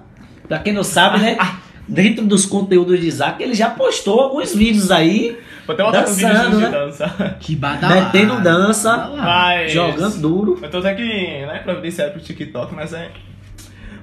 Pra 0.47 0.57
quem 0.59 0.73
não 0.73 0.83
sabe, 0.83 1.19
né? 1.19 1.37
Dentro 1.87 2.25
dos 2.25 2.45
conteúdos 2.45 2.99
de 2.99 3.07
Isaac, 3.07 3.41
ele 3.41 3.53
já 3.53 3.69
postou 3.69 4.19
alguns 4.19 4.53
vídeos 4.53 4.91
aí, 4.91 5.37
Vou 5.67 5.73
até 5.73 5.83
botar 5.83 6.09
um 6.09 6.13
vídeo 6.13 6.29
Dançando, 6.29 6.55
de 6.55 6.63
né? 6.63 6.69
dança. 6.71 7.37
Que 7.41 7.55
badalada. 7.57 8.05
metendo 8.05 8.41
dança. 8.41 9.11
Mas... 9.17 9.73
jogando 9.73 10.21
duro. 10.21 10.59
Eu 10.61 10.71
tô 10.71 10.77
até 10.77 10.95
que, 10.95 11.03
né, 11.03 11.59
providenciado 11.59 12.13
pro 12.13 12.21
TikTok, 12.21 12.73
mas 12.73 12.93
é. 12.93 13.11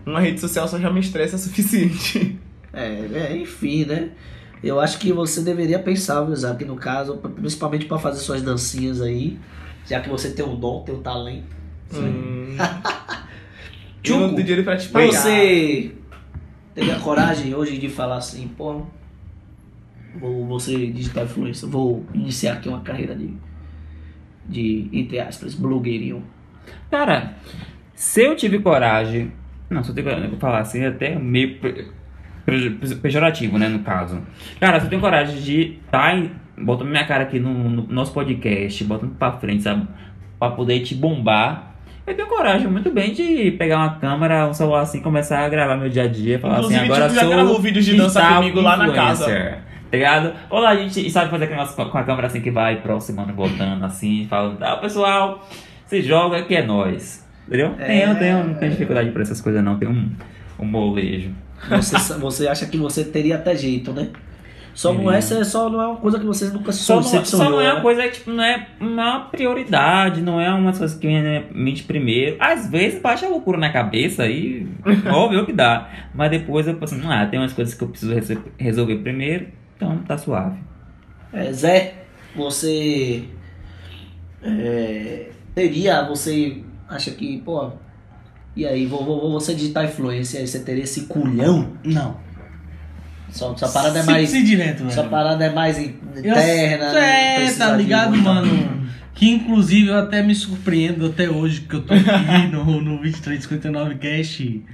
Uma 0.04 0.20
rede 0.20 0.38
social 0.38 0.68
só 0.68 0.78
já 0.78 0.90
me 0.90 1.00
estressa 1.00 1.36
o 1.36 1.38
suficiente. 1.40 2.38
É, 2.70 3.06
é, 3.14 3.36
enfim, 3.38 3.86
né? 3.86 4.10
Eu 4.62 4.78
acho 4.78 4.98
que 4.98 5.10
você 5.10 5.40
deveria 5.40 5.78
pensar, 5.78 6.22
viu, 6.22 6.34
Isaac, 6.34 6.62
no 6.66 6.76
caso, 6.76 7.16
principalmente 7.16 7.86
pra 7.86 7.98
fazer 7.98 8.20
suas 8.20 8.42
dancinhas 8.42 9.00
aí, 9.00 9.38
já 9.86 10.00
que 10.00 10.08
você 10.10 10.30
tem 10.30 10.44
um 10.44 10.56
dom, 10.56 10.82
tem 10.82 10.94
um 10.94 11.02
talento. 11.02 11.44
Hum. 11.94 12.56
eu 12.58 14.02
Tchuco, 14.02 14.20
não 14.20 14.28
tenho 14.30 14.42
dinheiro 14.42 14.64
pra 14.64 14.76
te 14.76 14.88
pagar. 14.88 15.12
Você 15.12 15.92
teve 16.74 16.90
a 16.90 16.98
coragem 16.98 17.54
hoje 17.54 17.78
de 17.78 17.88
falar 17.88 18.16
assim, 18.16 18.48
pô, 18.48 18.82
vou, 20.18 20.46
vou 20.46 20.60
ser 20.60 20.92
digital 20.92 21.24
influencer, 21.24 21.68
vou 21.68 22.04
iniciar 22.14 22.54
aqui 22.54 22.68
uma 22.68 22.80
carreira 22.80 23.14
de, 23.14 23.34
de 24.48 24.88
entre 24.92 25.20
aspas, 25.20 25.54
blogueirinho. 25.54 26.22
Cara, 26.90 27.34
se 27.94 28.22
eu 28.22 28.36
tive 28.36 28.58
coragem. 28.58 29.32
Não, 29.70 29.82
se 29.82 29.90
eu 29.90 29.94
tenho 29.94 30.06
coragem, 30.06 30.24
eu 30.26 30.30
vou 30.30 30.40
falar 30.40 30.60
assim, 30.60 30.84
até 30.84 31.16
meio 31.16 31.58
pe- 31.58 31.86
pe- 32.44 32.94
pejorativo, 32.96 33.58
né, 33.58 33.68
no 33.68 33.80
caso. 33.80 34.20
Cara, 34.60 34.78
se 34.78 34.86
eu 34.86 34.90
tenho 34.90 35.00
coragem 35.02 35.40
de 35.40 35.78
estar 35.86 36.14
tá 36.20 36.28
botando 36.58 36.88
minha 36.88 37.06
cara 37.06 37.24
aqui 37.24 37.40
no, 37.40 37.52
no 37.52 37.86
nosso 37.88 38.12
podcast, 38.12 38.84
botando 38.84 39.14
pra 39.16 39.32
frente, 39.32 39.62
sabe? 39.62 39.86
Pra 40.38 40.50
poder 40.50 40.80
te 40.80 40.94
bombar. 40.94 41.74
Eu 42.06 42.14
tenho 42.14 42.28
coragem 42.28 42.68
muito 42.68 42.90
bem 42.90 43.14
de 43.14 43.52
pegar 43.52 43.78
uma 43.78 43.94
câmera, 43.98 44.46
um 44.46 44.52
celular 44.52 44.82
assim, 44.82 45.00
começar 45.00 45.40
a 45.40 45.48
gravar 45.48 45.76
meu 45.76 45.88
dia 45.88 46.02
a 46.02 46.06
dia. 46.06 46.38
Falar 46.38 46.58
Inclusive, 46.58 46.80
assim, 46.80 46.92
agora 46.92 47.08
tu 47.08 47.14
já 47.14 47.20
sou 47.22 47.30
gravou 47.30 47.60
vídeos 47.60 47.84
de 47.86 47.96
dança 47.96 48.26
comigo 48.26 48.60
lá 48.60 48.76
na 48.76 48.92
casa. 48.92 49.58
Tá 49.94 49.96
ligado? 49.96 50.32
Olá, 50.50 50.70
a 50.70 50.76
gente 50.76 51.08
sabe 51.08 51.30
fazer 51.30 51.44
aquele 51.44 51.60
negócio 51.60 51.88
com 51.88 51.98
a 51.98 52.02
câmera 52.02 52.26
assim 52.26 52.40
que 52.40 52.50
vai 52.50 52.74
aproximando, 52.74 53.32
botando 53.32 53.84
assim, 53.84 54.26
falando, 54.28 54.58
tá, 54.58 54.76
pessoal, 54.78 55.46
se 55.86 56.02
joga 56.02 56.42
que 56.42 56.56
é 56.56 56.66
nós. 56.66 57.24
Entendeu? 57.46 57.76
É. 57.78 57.86
Tenho, 57.86 58.18
tenho, 58.18 58.44
não 58.44 58.54
tenho 58.54 58.72
dificuldade 58.72 59.12
pra 59.12 59.22
essas 59.22 59.40
coisas 59.40 59.62
não, 59.62 59.78
tem 59.78 59.88
um, 59.88 60.10
um 60.58 60.64
molejo. 60.64 61.30
Você, 61.70 62.14
você 62.14 62.48
acha 62.48 62.66
que 62.66 62.76
você 62.76 63.04
teria 63.04 63.36
até 63.36 63.54
jeito, 63.54 63.92
né? 63.92 64.08
Só 64.74 64.92
não 64.92 65.12
é, 65.12 65.20
só 65.20 65.70
não 65.70 65.80
é 65.80 65.86
uma 65.86 65.96
coisa 65.98 66.18
que 66.18 66.26
você 66.26 66.46
nunca 66.46 66.72
Só, 66.72 66.96
não, 66.96 67.02
só 67.24 67.48
não 67.48 67.60
é 67.60 67.72
uma 67.74 67.80
coisa 67.80 68.02
que 68.08 68.14
tipo, 68.14 68.32
não, 68.32 68.42
é, 68.42 68.66
é 68.80 68.84
uma 68.84 69.20
prioridade, 69.20 70.20
não 70.20 70.40
é 70.40 70.52
uma 70.52 70.72
coisa 70.72 70.98
que 70.98 71.06
na 71.06 71.22
minha 71.22 71.44
mente 71.52 71.84
primeiro. 71.84 72.36
Às 72.40 72.68
vezes 72.68 73.00
baixa 73.00 73.26
a 73.26 73.28
loucura 73.28 73.58
na 73.58 73.70
cabeça 73.70 74.26
e 74.26 74.66
óbvio 75.06 75.46
que 75.46 75.52
dá. 75.52 75.88
Mas 76.12 76.32
depois 76.32 76.66
eu 76.66 76.74
penso, 76.74 76.96
ah, 77.08 77.24
tem 77.26 77.38
umas 77.38 77.52
coisas 77.52 77.74
que 77.74 77.84
eu 77.84 77.88
preciso 77.88 78.12
resolver 78.58 78.96
primeiro, 78.96 79.46
então 79.76 79.98
tá 79.98 80.16
suave. 80.18 80.58
É, 81.32 81.52
Zé, 81.52 81.94
você 82.36 83.24
é, 84.42 85.30
teria, 85.54 86.02
você 86.04 86.62
acha 86.88 87.10
que, 87.12 87.38
pô, 87.38 87.70
e 88.56 88.66
aí, 88.66 88.86
vou, 88.86 89.04
vou, 89.04 89.20
vou 89.20 89.32
você 89.32 89.54
digitar 89.54 89.84
influência, 89.84 90.38
aí 90.40 90.46
você 90.46 90.60
teria 90.60 90.84
esse 90.84 91.02
culhão? 91.06 91.72
Não. 91.84 92.16
Sua, 93.30 93.56
sua 93.56 93.68
parada 93.68 93.98
é 93.98 94.02
mais. 94.04 94.30
se 94.30 94.44
direto. 94.44 94.88
Sua 94.92 95.04
parada 95.04 95.44
é 95.44 95.50
mais 95.50 95.76
in- 95.76 95.96
Eu- 96.16 96.30
interna. 96.30 96.98
É, 97.00 97.36
precisa 97.40 97.66
tá 97.70 97.76
ligado, 97.76 98.16
mano? 98.16 98.84
Que 99.14 99.30
inclusive 99.30 99.90
eu 99.90 99.96
até 99.96 100.24
me 100.24 100.34
surpreendo 100.34 101.06
até 101.06 101.30
hoje 101.30 101.60
que 101.60 101.74
eu 101.76 101.82
tô 101.82 101.94
aqui 101.94 102.02
no, 102.50 102.64
no 102.80 102.98
2359 102.98 103.94
Cast. 103.94 104.64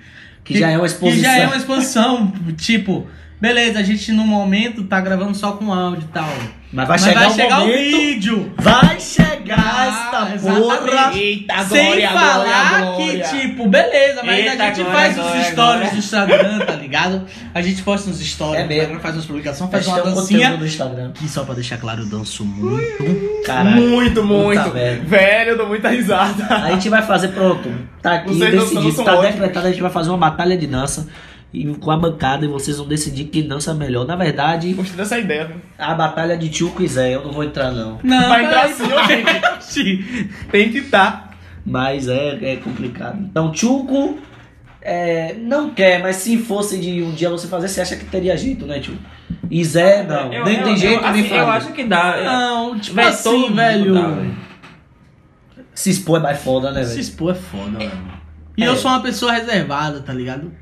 Que 0.43 0.59
já 0.59 0.71
é 0.71 0.79
uma 0.79 0.87
exposição. 0.87 1.21
Que 1.23 1.27
já 1.27 1.39
é 1.43 1.47
uma 1.47 1.57
exposição. 1.57 2.33
tipo, 2.57 3.07
beleza, 3.41 3.79
a 3.79 3.83
gente 3.83 4.13
no 4.13 4.27
momento 4.27 4.85
tá 4.85 5.01
gravando 5.01 5.35
só 5.37 5.53
com 5.53 5.73
áudio 5.73 6.05
e 6.09 6.13
tal. 6.13 6.29
Mas 6.73 6.87
vai 6.87 6.99
Mas 6.99 7.03
chegar, 7.05 7.21
vai 7.21 7.29
o 7.29 7.35
chegar 7.35 7.63
o 7.63 7.67
vídeo. 7.67 8.53
Vai 8.57 9.01
chegar 9.01 9.59
Ah, 9.59 9.89
esta 10.29 10.35
exatamente. 10.37 10.61
porra. 10.63 11.19
Eita, 11.19 11.65
Sem 11.65 11.85
glória, 11.87 12.11
falar 12.13 12.79
glória, 12.79 12.97
glória. 12.97 13.25
que, 13.25 13.41
tipo, 13.41 13.69
beleza, 13.69 14.23
mas 14.25 14.39
Eita, 14.39 14.63
a 14.63 14.67
gente 14.69 14.83
glória, 14.85 14.93
faz 15.15 15.19
os 15.19 15.47
stories 15.49 15.91
do 15.91 15.97
Instagram, 15.99 16.59
tá 16.61 16.73
ligado? 16.75 17.27
A 17.53 17.61
gente 17.61 17.83
posta 17.83 18.09
uns 18.09 18.21
stories 18.21 18.61
É 18.63 18.67
mesmo. 18.69 19.01
Faz 19.01 19.17
umas 19.17 19.25
publicações, 19.27 19.69
Faz 19.69 19.85
uma 19.89 20.01
um 20.01 20.15
dancinha. 20.15 20.57
no 20.57 20.65
Instagram. 20.65 21.11
Que 21.13 21.29
só 21.29 21.43
pra 21.43 21.55
deixar 21.55 21.79
claro, 21.79 22.03
eu 22.03 22.07
danço 22.07 22.45
muito. 22.45 23.43
Caralho. 23.45 23.77
Muito, 23.89 24.23
muito. 24.23 24.63
Puta 24.63 24.73
merda. 24.75 25.03
Velho, 25.09 25.51
eu 25.51 25.57
dou 25.57 25.67
muita 25.67 25.89
risada. 25.89 26.55
A 26.55 26.71
gente 26.71 26.89
vai 26.89 27.03
fazer, 27.03 27.29
pronto. 27.29 27.69
Tá 28.01 28.15
aqui 28.15 28.33
decidido, 28.39 29.03
tá 29.03 29.17
decretado, 29.21 29.67
a 29.67 29.71
gente 29.71 29.83
vai 29.83 29.91
fazer 29.91 30.11
uma 30.11 30.19
batalha 30.19 30.57
de 30.57 30.69
dança. 30.69 31.09
E 31.53 31.67
com 31.75 31.91
a 31.91 31.97
bancada 31.97 32.45
e 32.45 32.49
vocês 32.49 32.77
vão 32.77 32.87
decidir 32.87 33.25
quem 33.25 33.47
dança 33.49 33.75
melhor. 33.75 34.07
Na 34.07 34.15
verdade, 34.15 34.73
Gostei 34.73 34.97
dessa 34.97 35.19
ideia, 35.19 35.47
viu? 35.47 35.57
a 35.79 35.95
batalha 35.95 36.37
de 36.37 36.49
e 36.79 36.87
Zé, 36.89 37.15
eu 37.17 37.25
não 37.25 37.33
vou 37.33 37.43
entrar 37.43 37.73
não. 37.73 37.99
Não, 38.05 38.29
Vai 38.29 38.45
entrar 38.45 38.69
sim. 39.61 40.05
Tem 40.51 40.71
que 40.71 40.79
estar. 40.79 41.37
Mas 41.67 42.07
é, 42.09 42.39
é 42.53 42.57
complicado. 42.57 43.19
Então, 43.21 43.51
Tchuco 43.51 44.19
é, 44.81 45.35
não 45.35 45.71
quer, 45.71 46.01
mas 46.01 46.17
se 46.17 46.39
fosse 46.39 46.79
de 46.79 47.03
um 47.03 47.11
dia 47.13 47.29
você 47.29 47.47
fazer, 47.49 47.69
você 47.69 47.81
acha 47.81 47.97
que 47.97 48.05
teria 48.05 48.37
jeito, 48.37 48.65
né, 48.65 48.79
Tchuco? 48.81 48.99
E 49.51 49.65
Zé, 49.65 50.05
não. 50.05 50.33
Eu- 50.33 50.45
Nem 50.45 50.57
eu- 50.59 50.63
tem 50.65 50.73
eu- 50.73 50.79
jeito 50.79 51.05
assim, 51.05 51.21
Eu 51.23 51.29
fazer. 51.29 51.51
acho 51.51 51.73
que 51.73 51.85
dá. 51.85 52.23
Não, 52.23 52.79
tipo 52.79 53.01
assim, 53.01 53.53
velho. 53.53 53.95
dá, 53.95 54.09
velho. 54.09 54.37
Se 55.75 55.91
expor 55.91 56.19
é 56.21 56.23
mais 56.23 56.41
foda, 56.43 56.71
né, 56.71 56.83
Se 56.85 56.91
velho? 56.91 57.01
expor 57.01 57.33
é 57.33 57.35
foda, 57.35 57.71
mano. 57.79 58.11
E 58.57 58.63
É. 58.63 58.69
eu 58.69 58.77
sou 58.77 58.91
uma 58.91 59.01
pessoa 59.01 59.33
reservada, 59.33 60.01
tá 60.01 60.13
ligado? 60.13 60.53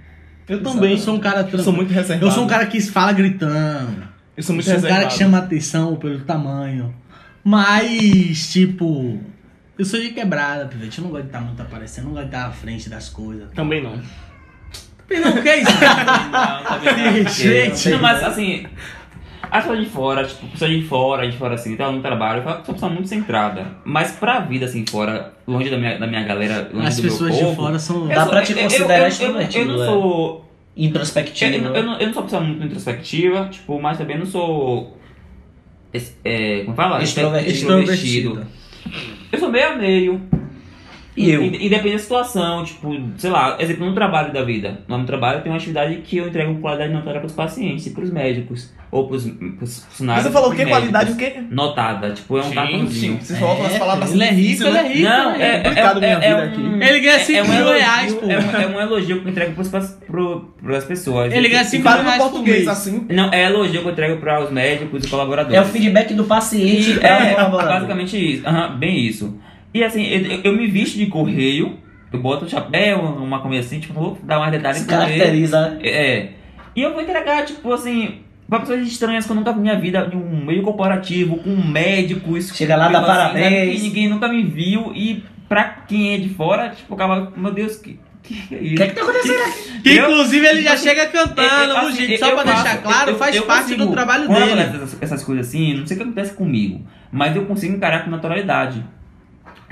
Eu 0.48 0.58
Eu 0.58 0.98
sou 0.98 1.14
um 1.14 1.20
cara 1.20 1.48
Eu 1.52 1.58
sou 1.58 1.72
muito 1.72 1.92
reservado. 1.92 2.26
Eu 2.26 2.30
sou 2.30 2.44
um 2.44 2.46
cara 2.46 2.66
que 2.66 2.80
fala 2.80 3.12
gritando. 3.12 4.08
Eu 4.36 4.42
sou 4.42 4.52
Eu 4.52 4.56
muito 4.56 4.64
sou 4.64 4.72
um 4.72 4.76
reservado. 4.76 4.88
cara 5.02 5.06
que 5.06 5.18
chama 5.18 5.38
atenção 5.38 5.96
pelo 5.96 6.20
tamanho. 6.20 6.94
Mas, 7.44 8.50
tipo, 8.52 9.20
eu 9.78 9.84
sou 9.84 10.00
de 10.00 10.10
quebrada, 10.10 10.66
pivete. 10.66 10.98
Eu 10.98 11.04
não 11.04 11.10
gosto 11.10 11.22
de 11.24 11.28
estar 11.28 11.40
muito 11.40 11.62
aparecendo, 11.62 12.04
eu 12.04 12.08
não 12.08 12.14
gosto 12.14 12.28
de 12.28 12.34
estar 12.34 12.48
à 12.48 12.50
frente 12.50 12.88
das 12.90 13.08
coisas. 13.08 13.50
Também 13.54 13.82
não. 13.82 13.92
Não, 15.10 15.38
o 15.38 15.42
que 15.42 15.48
é 15.48 15.62
isso? 15.62 15.70
Não, 15.70 16.78
também 16.80 17.22
não. 17.22 17.30
Gente. 17.32 17.88
Não, 17.90 18.00
mas 18.00 18.22
assim, 18.22 18.66
a 19.50 19.58
pessoa 19.60 19.76
de 19.76 19.86
fora, 19.86 20.24
tipo, 20.24 20.46
pessoa 20.48 20.70
de 20.70 20.82
fora, 20.82 21.30
de 21.30 21.36
fora 21.36 21.54
assim, 21.54 21.76
tá 21.76 21.90
no 21.90 22.00
trabalho, 22.00 22.38
eu 22.40 22.44
sou 22.44 22.52
uma 22.54 22.62
pessoa 22.74 22.92
muito 22.92 23.08
centrada. 23.08 23.66
Mas 23.84 24.12
pra 24.12 24.40
vida 24.40 24.66
assim 24.66 24.84
fora, 24.86 25.32
longe 25.46 25.70
da 25.70 25.76
minha, 25.78 25.98
da 25.98 26.06
minha 26.06 26.22
galera, 26.24 26.70
longe 26.72 26.86
As 26.86 26.96
do 26.96 27.02
pessoas 27.02 27.30
meu 27.30 27.38
de 27.38 27.44
povo, 27.44 27.56
fora 27.56 27.78
são. 27.78 28.02
eu 28.02 28.08
Dá 28.08 28.20
sou- 28.22 28.28
pra 28.30 28.42
te 28.42 28.52
eu- 28.52 28.58
eu- 28.58 28.64
considerar 28.64 28.96
eu- 28.96 29.02
eu- 29.02 29.08
extrovertido, 29.08 29.70
Eu 29.70 29.76
não 29.76 29.82
é. 29.82 29.86
sou. 29.86 30.44
Eu, 30.76 30.84
Introspectivo. 30.84 31.66
eu, 31.66 31.74
eu 31.74 31.82
não, 31.82 31.98
eu 31.98 32.06
não 32.06 32.12
sou 32.14 32.22
uma 32.22 32.28
pessoa 32.28 32.42
muito 32.42 32.64
introspectiva, 32.64 33.48
tipo, 33.50 33.80
mas 33.80 33.98
também 33.98 34.16
não 34.18 34.26
sou. 34.26 34.96
É, 36.24 36.62
como 36.64 36.76
fala? 36.76 37.02
Extrovertido. 37.02 37.50
Extrovertido. 37.52 38.46
Eu 39.32 39.38
sou 39.38 39.50
meio 39.50 39.68
a 39.72 39.76
meio. 39.76 40.20
E 41.18 41.30
eu? 41.30 41.42
E, 41.42 41.66
e 41.66 41.68
depende 41.68 41.92
da 41.94 41.98
situação, 41.98 42.64
tipo, 42.64 42.94
sei 43.16 43.30
lá, 43.30 43.56
exemplo, 43.58 43.86
no 43.86 43.94
trabalho 43.94 44.32
da 44.32 44.42
vida. 44.42 44.80
No 44.88 44.96
meu 44.98 45.06
trabalho 45.06 45.38
eu 45.38 45.42
tenho 45.42 45.52
uma 45.54 45.58
atividade 45.58 45.96
que 46.04 46.16
eu 46.18 46.28
entrego 46.28 46.54
qualidade 46.60 46.92
notada 46.92 47.18
para 47.18 47.26
os 47.26 47.32
pacientes 47.32 47.86
e 47.86 47.90
para 47.90 48.04
os 48.04 48.10
médicos. 48.10 48.72
Ou 48.90 49.06
para 49.06 49.16
os 49.16 49.26
funcionários. 49.84 50.24
Você 50.24 50.32
falou 50.32 50.50
o 50.50 50.54
quê? 50.56 50.64
Qualidade 50.64 51.12
o 51.12 51.16
quê? 51.16 51.42
Notada, 51.50 52.10
tipo, 52.12 52.38
é 52.38 52.42
um 52.42 52.50
cartãozinho. 52.50 53.12
Gente, 53.12 53.24
você 53.26 53.34
falou 53.36 53.58
umas 53.60 53.76
palavras 53.76 54.12
ele 54.14 54.24
é 54.24 54.30
rico, 54.30 54.64
ele 54.64 54.78
é 54.78 54.82
rico. 54.88 55.08
Não, 55.10 55.32
né? 55.36 55.42
é, 55.42 55.54
é, 55.56 55.58
complicado 55.60 55.96
é, 55.98 56.00
minha 56.00 56.12
é 56.12 56.20
vida 56.20 56.40
um, 56.40 56.74
aqui. 56.78 56.88
Ele 56.88 57.00
ganha 57.00 57.18
5 57.18 57.38
é 57.38 57.42
um 57.42 57.48
mil 57.48 57.54
elogio- 57.58 57.78
reais, 57.78 58.14
pô. 58.14 58.26
É 58.26 58.38
um, 58.38 58.60
é 58.62 58.66
um 58.66 58.80
elogio 58.80 59.20
que 59.20 59.26
eu 59.26 59.30
entrego 59.30 59.52
para 59.52 60.78
as 60.78 60.84
pessoas. 60.84 61.32
Ele 61.34 61.48
ganha 61.50 61.62
E- 61.62 61.66
cinco 61.66 61.82
Fala 61.84 61.96
mil 61.96 62.04
no 62.04 62.08
reais 62.10 62.22
por 62.22 62.30
português 62.30 62.56
mês. 62.64 62.68
assim. 62.68 63.06
Não, 63.10 63.30
é 63.30 63.44
elogio 63.44 63.82
que 63.82 63.88
eu 63.88 63.92
entrego 63.92 64.16
para 64.20 64.42
os 64.44 64.50
médicos 64.50 65.04
e 65.04 65.08
colaboradores. 65.08 65.58
É 65.58 65.60
o 65.60 65.66
feedback 65.66 66.14
do 66.14 66.24
paciente 66.24 66.92
E 66.92 67.04
é, 67.04 67.34
basicamente 67.50 68.16
isso. 68.36 68.48
Aham, 68.48 68.78
bem 68.78 68.98
isso. 69.00 69.38
E 69.78 69.84
assim, 69.84 70.04
eu, 70.06 70.20
eu- 70.22 70.40
eu 70.44 70.52
me 70.56 70.66
visto 70.66 70.96
de 70.98 71.06
correio, 71.06 71.78
eu 72.12 72.20
boto 72.20 72.44
um 72.44 72.48
chapéu, 72.48 72.98
uma 73.00 73.40
coisa 73.40 73.60
assim, 73.60 73.78
tipo, 73.78 73.94
vou 73.94 74.18
dar 74.24 74.38
mais 74.38 74.50
detalhes 74.50 74.78
Se 74.78 74.86
caracteriza, 74.86 75.70
né? 75.70 75.78
É. 75.82 76.28
E 76.74 76.82
eu 76.82 76.92
vou 76.92 77.02
entregar, 77.02 77.44
tipo 77.44 77.72
assim, 77.72 78.16
pra 78.48 78.60
pessoas 78.60 78.86
estranhas 78.86 79.24
que 79.26 79.30
eu 79.32 79.36
nunca 79.36 79.52
vi 79.52 79.58
na 79.58 79.62
minha 79.62 79.78
vida, 79.80 80.06
de 80.06 80.16
um 80.16 80.44
meio 80.44 80.62
corporativo, 80.62 81.36
com 81.38 81.54
médicos. 81.56 82.50
Chega 82.56 82.76
lá, 82.76 82.88
dá 82.88 82.98
assim, 82.98 83.06
sabe, 83.06 83.18
parabéns. 83.34 83.76
Que 83.80 83.88
ninguém 83.88 84.08
nunca 84.08 84.28
me 84.28 84.42
viu. 84.42 84.92
E 84.94 85.22
pra 85.48 85.64
quem 85.86 86.14
é 86.14 86.18
de 86.18 86.28
fora, 86.30 86.70
tipo, 86.70 86.92
acaba, 86.94 87.32
meu 87.36 87.52
Deus, 87.52 87.76
que, 87.76 87.98
que 88.22 88.54
é 88.54 88.58
O 88.58 88.62
isso? 88.64 88.74
que 88.76 88.82
é 88.82 88.86
que 88.88 88.94
tá 88.94 89.02
acontecendo 89.02 89.42
aqui? 89.42 89.80
Que 89.82 89.96
Eu- 89.96 90.10
inclusive 90.10 90.46
ele 90.46 90.62
já 90.62 90.72
assim, 90.72 90.88
chega 90.88 91.06
cantando, 91.06 91.40
eu- 91.72 91.78
viu, 91.80 91.88
assim, 91.88 92.06
gente? 92.06 92.18
Só 92.18 92.28
eu 92.30 92.34
pra 92.36 92.44
faço- 92.44 92.62
deixar 92.64 92.78
claro, 92.82 93.10
eu- 93.12 93.18
faz 93.18 93.36
eu 93.36 93.42
parte 93.44 93.62
consigo- 93.62 93.86
do 93.86 93.92
trabalho 93.92 94.28
dele. 94.28 94.60
Essas, 94.60 95.02
essas 95.02 95.22
coisas 95.24 95.46
assim, 95.46 95.74
não 95.74 95.86
sei 95.86 95.96
o 95.96 96.00
que 96.00 96.04
acontece 96.04 96.32
comigo, 96.34 96.84
mas 97.12 97.34
eu 97.36 97.44
consigo 97.46 97.76
encarar 97.76 98.04
com 98.04 98.10
naturalidade. 98.10 98.84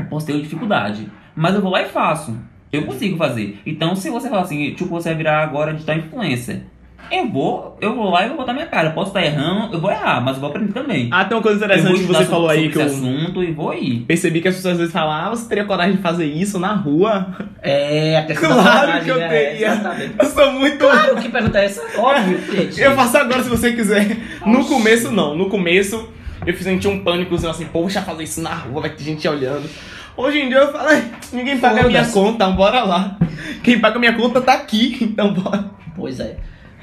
Posso 0.09 0.27
ter 0.27 0.41
dificuldade, 0.41 1.09
mas 1.35 1.55
eu 1.55 1.61
vou 1.61 1.71
lá 1.71 1.83
e 1.83 1.87
faço. 1.87 2.37
Eu 2.73 2.85
consigo 2.85 3.17
fazer. 3.17 3.61
Então, 3.65 3.95
se 3.95 4.11
você 4.11 4.29
falar 4.29 4.43
assim, 4.43 4.73
tipo, 4.75 4.91
você 4.91 5.11
vai 5.11 5.19
virar 5.19 5.43
agora 5.43 5.73
digital 5.73 5.97
influencer, 5.97 6.63
eu 7.11 7.29
vou, 7.29 7.79
eu 7.81 7.95
vou 7.95 8.11
lá 8.11 8.25
e 8.25 8.29
vou 8.29 8.37
botar 8.37 8.53
minha 8.53 8.67
cara. 8.67 8.89
Eu 8.89 8.93
posso 8.93 9.11
estar 9.11 9.25
errando, 9.25 9.75
eu 9.75 9.81
vou 9.81 9.91
errar, 9.91 10.21
mas 10.21 10.35
eu 10.35 10.41
vou 10.41 10.51
aprender 10.51 10.73
também. 10.73 11.09
Ah, 11.13 11.25
tem 11.25 11.37
uma 11.37 11.43
coisa 11.43 11.65
interessante 11.65 12.01
que 12.01 12.07
você 12.07 12.25
falou 12.25 12.49
sobre 12.49 12.65
aí 12.65 12.71
que 12.71 12.79
eu 12.79 12.83
assunto 12.83 13.45
e 13.45 13.53
vou 13.53 13.73
ir. 13.73 14.01
percebi 14.01 14.41
que 14.41 14.49
as 14.49 14.57
pessoas 14.57 14.73
às 14.73 14.79
vezes 14.79 14.93
falam, 14.93 15.13
ah, 15.13 15.31
você 15.31 15.49
teria 15.49 15.65
coragem 15.65 15.97
de 15.97 16.03
fazer 16.03 16.27
isso 16.27 16.59
na 16.59 16.75
rua? 16.75 17.29
É, 17.63 18.19
a 18.19 18.27
questão 18.27 18.53
Claro 18.53 19.05
que 19.05 19.11
eu 19.11 19.19
né? 19.19 19.29
teria. 19.29 19.69
Exatamente. 19.69 20.15
Eu 20.19 20.27
sou 20.27 20.53
muito. 20.53 20.79
Claro, 20.79 21.17
que 21.17 21.29
pergunta 21.29 21.59
é 21.59 21.65
essa? 21.65 21.83
Óbvio, 22.01 22.41
gente. 22.53 22.81
Eu 22.81 22.93
faço 22.95 23.17
agora 23.17 23.43
se 23.43 23.49
você 23.49 23.73
quiser. 23.73 24.17
No 24.45 24.65
começo, 24.65 25.13
não. 25.13 25.37
No 25.37 25.49
começo, 25.49 26.09
eu 26.45 26.57
senti 26.57 26.89
um 26.89 27.05
pânicozinho 27.05 27.51
assim, 27.51 27.67
poxa, 27.67 28.03
fazer 28.03 28.25
isso 28.25 28.41
na 28.41 28.55
rua, 28.55 28.81
vai 28.83 28.91
ter 28.91 29.05
gente 29.05 29.27
olhando. 29.29 29.69
Hoje 30.17 30.41
em 30.41 30.49
dia 30.49 30.59
eu 30.59 30.73
falo, 30.73 30.89
"Ai, 30.89 31.11
ninguém 31.33 31.59
paga 31.59 31.83
a 31.83 31.87
minha 31.89 32.07
conta, 32.07 32.45
então 32.45 32.57
bora 32.57 32.83
lá. 32.85 33.19
Quem 33.62 33.81
paga 33.81 33.97
a 33.97 33.99
minha 33.99 34.14
conta 34.17 34.41
tá 34.41 34.55
aqui, 34.55 34.97
então 35.01 35.35
bora. 35.35 35.71
Pois 35.95 36.21
é. 36.21 36.37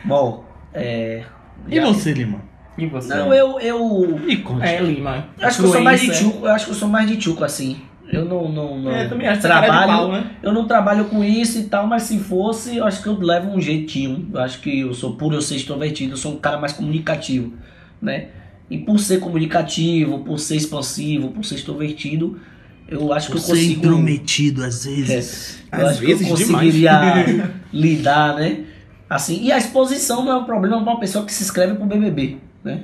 Bom, 0.05 0.45
é... 0.73 1.23
E 1.67 1.79
você, 1.79 2.13
Lima? 2.13 2.41
E 2.77 2.85
você? 2.87 3.13
Não, 3.13 3.33
eu... 3.33 3.59
eu... 3.59 4.19
Me 4.19 4.37
conte. 4.37 4.65
É, 4.65 4.79
Lima. 4.81 5.27
Eu 5.39 5.47
acho 5.47 5.59
que 5.59 5.65
eu 5.65 5.71
sou 5.71 5.81
mais 5.81 5.99
de 6.01 6.07
Influencer. 6.07 6.31
tchuco, 6.31 6.45
eu 6.45 6.51
acho 6.51 6.65
que 6.65 6.71
eu 6.71 6.75
sou 6.75 6.87
mais 6.89 7.07
de 7.07 7.17
tchuco, 7.17 7.43
assim. 7.43 7.81
Eu 8.11 8.25
não, 8.25 8.51
não, 8.51 8.77
não 8.79 8.91
É, 8.91 9.07
também 9.07 9.27
acho 9.27 9.37
é 9.39 9.41
de 9.41 9.47
trabalho, 9.47 9.87
pau, 9.91 10.11
né? 10.11 10.31
eu 10.43 10.51
não 10.53 10.67
trabalho 10.67 11.05
com 11.05 11.23
isso 11.23 11.57
e 11.57 11.63
tal, 11.63 11.87
mas 11.87 12.03
se 12.03 12.19
fosse, 12.19 12.77
eu 12.77 12.85
acho 12.85 13.01
que 13.01 13.07
eu 13.07 13.17
levo 13.19 13.49
um 13.49 13.59
jeitinho. 13.61 14.29
Eu 14.31 14.39
acho 14.41 14.59
que 14.59 14.81
eu 14.81 14.93
sou 14.93 15.15
por 15.15 15.33
eu 15.33 15.41
ser 15.41 15.55
extrovertido, 15.55 16.13
eu 16.13 16.17
sou 16.17 16.33
um 16.33 16.37
cara 16.37 16.57
mais 16.59 16.73
comunicativo, 16.73 17.53
né? 18.01 18.27
E 18.69 18.77
por 18.77 18.99
ser 18.99 19.19
comunicativo, 19.19 20.19
por 20.19 20.37
ser 20.37 20.57
expansivo, 20.57 21.29
por 21.29 21.43
ser 21.45 21.55
extrovertido, 21.55 22.39
eu 22.87 23.11
acho 23.13 23.29
que 23.31 23.37
eu 23.37 23.41
Você 23.41 23.51
é 23.51 23.55
consigo. 23.55 23.79
intrometido 23.79 24.63
às 24.63 24.85
vezes. 24.85 25.59
Eu 25.71 25.79
Às 25.79 25.91
acho 25.91 25.99
que 26.01 26.05
vezes 26.07 26.29
eu 26.29 26.35
demais. 26.35 26.65
conseguiria 26.65 27.51
lidar, 27.73 28.35
né? 28.35 28.57
Assim, 29.09 29.43
e 29.43 29.51
a 29.51 29.57
exposição 29.57 30.23
não 30.25 30.31
é 30.31 30.35
um 30.37 30.43
problema 30.45 30.81
para 30.81 30.91
uma 30.93 30.99
pessoa 30.99 31.25
que 31.25 31.33
se 31.33 31.43
inscreve 31.43 31.75
pro 31.75 31.85
BBB, 31.85 32.37
né? 32.63 32.81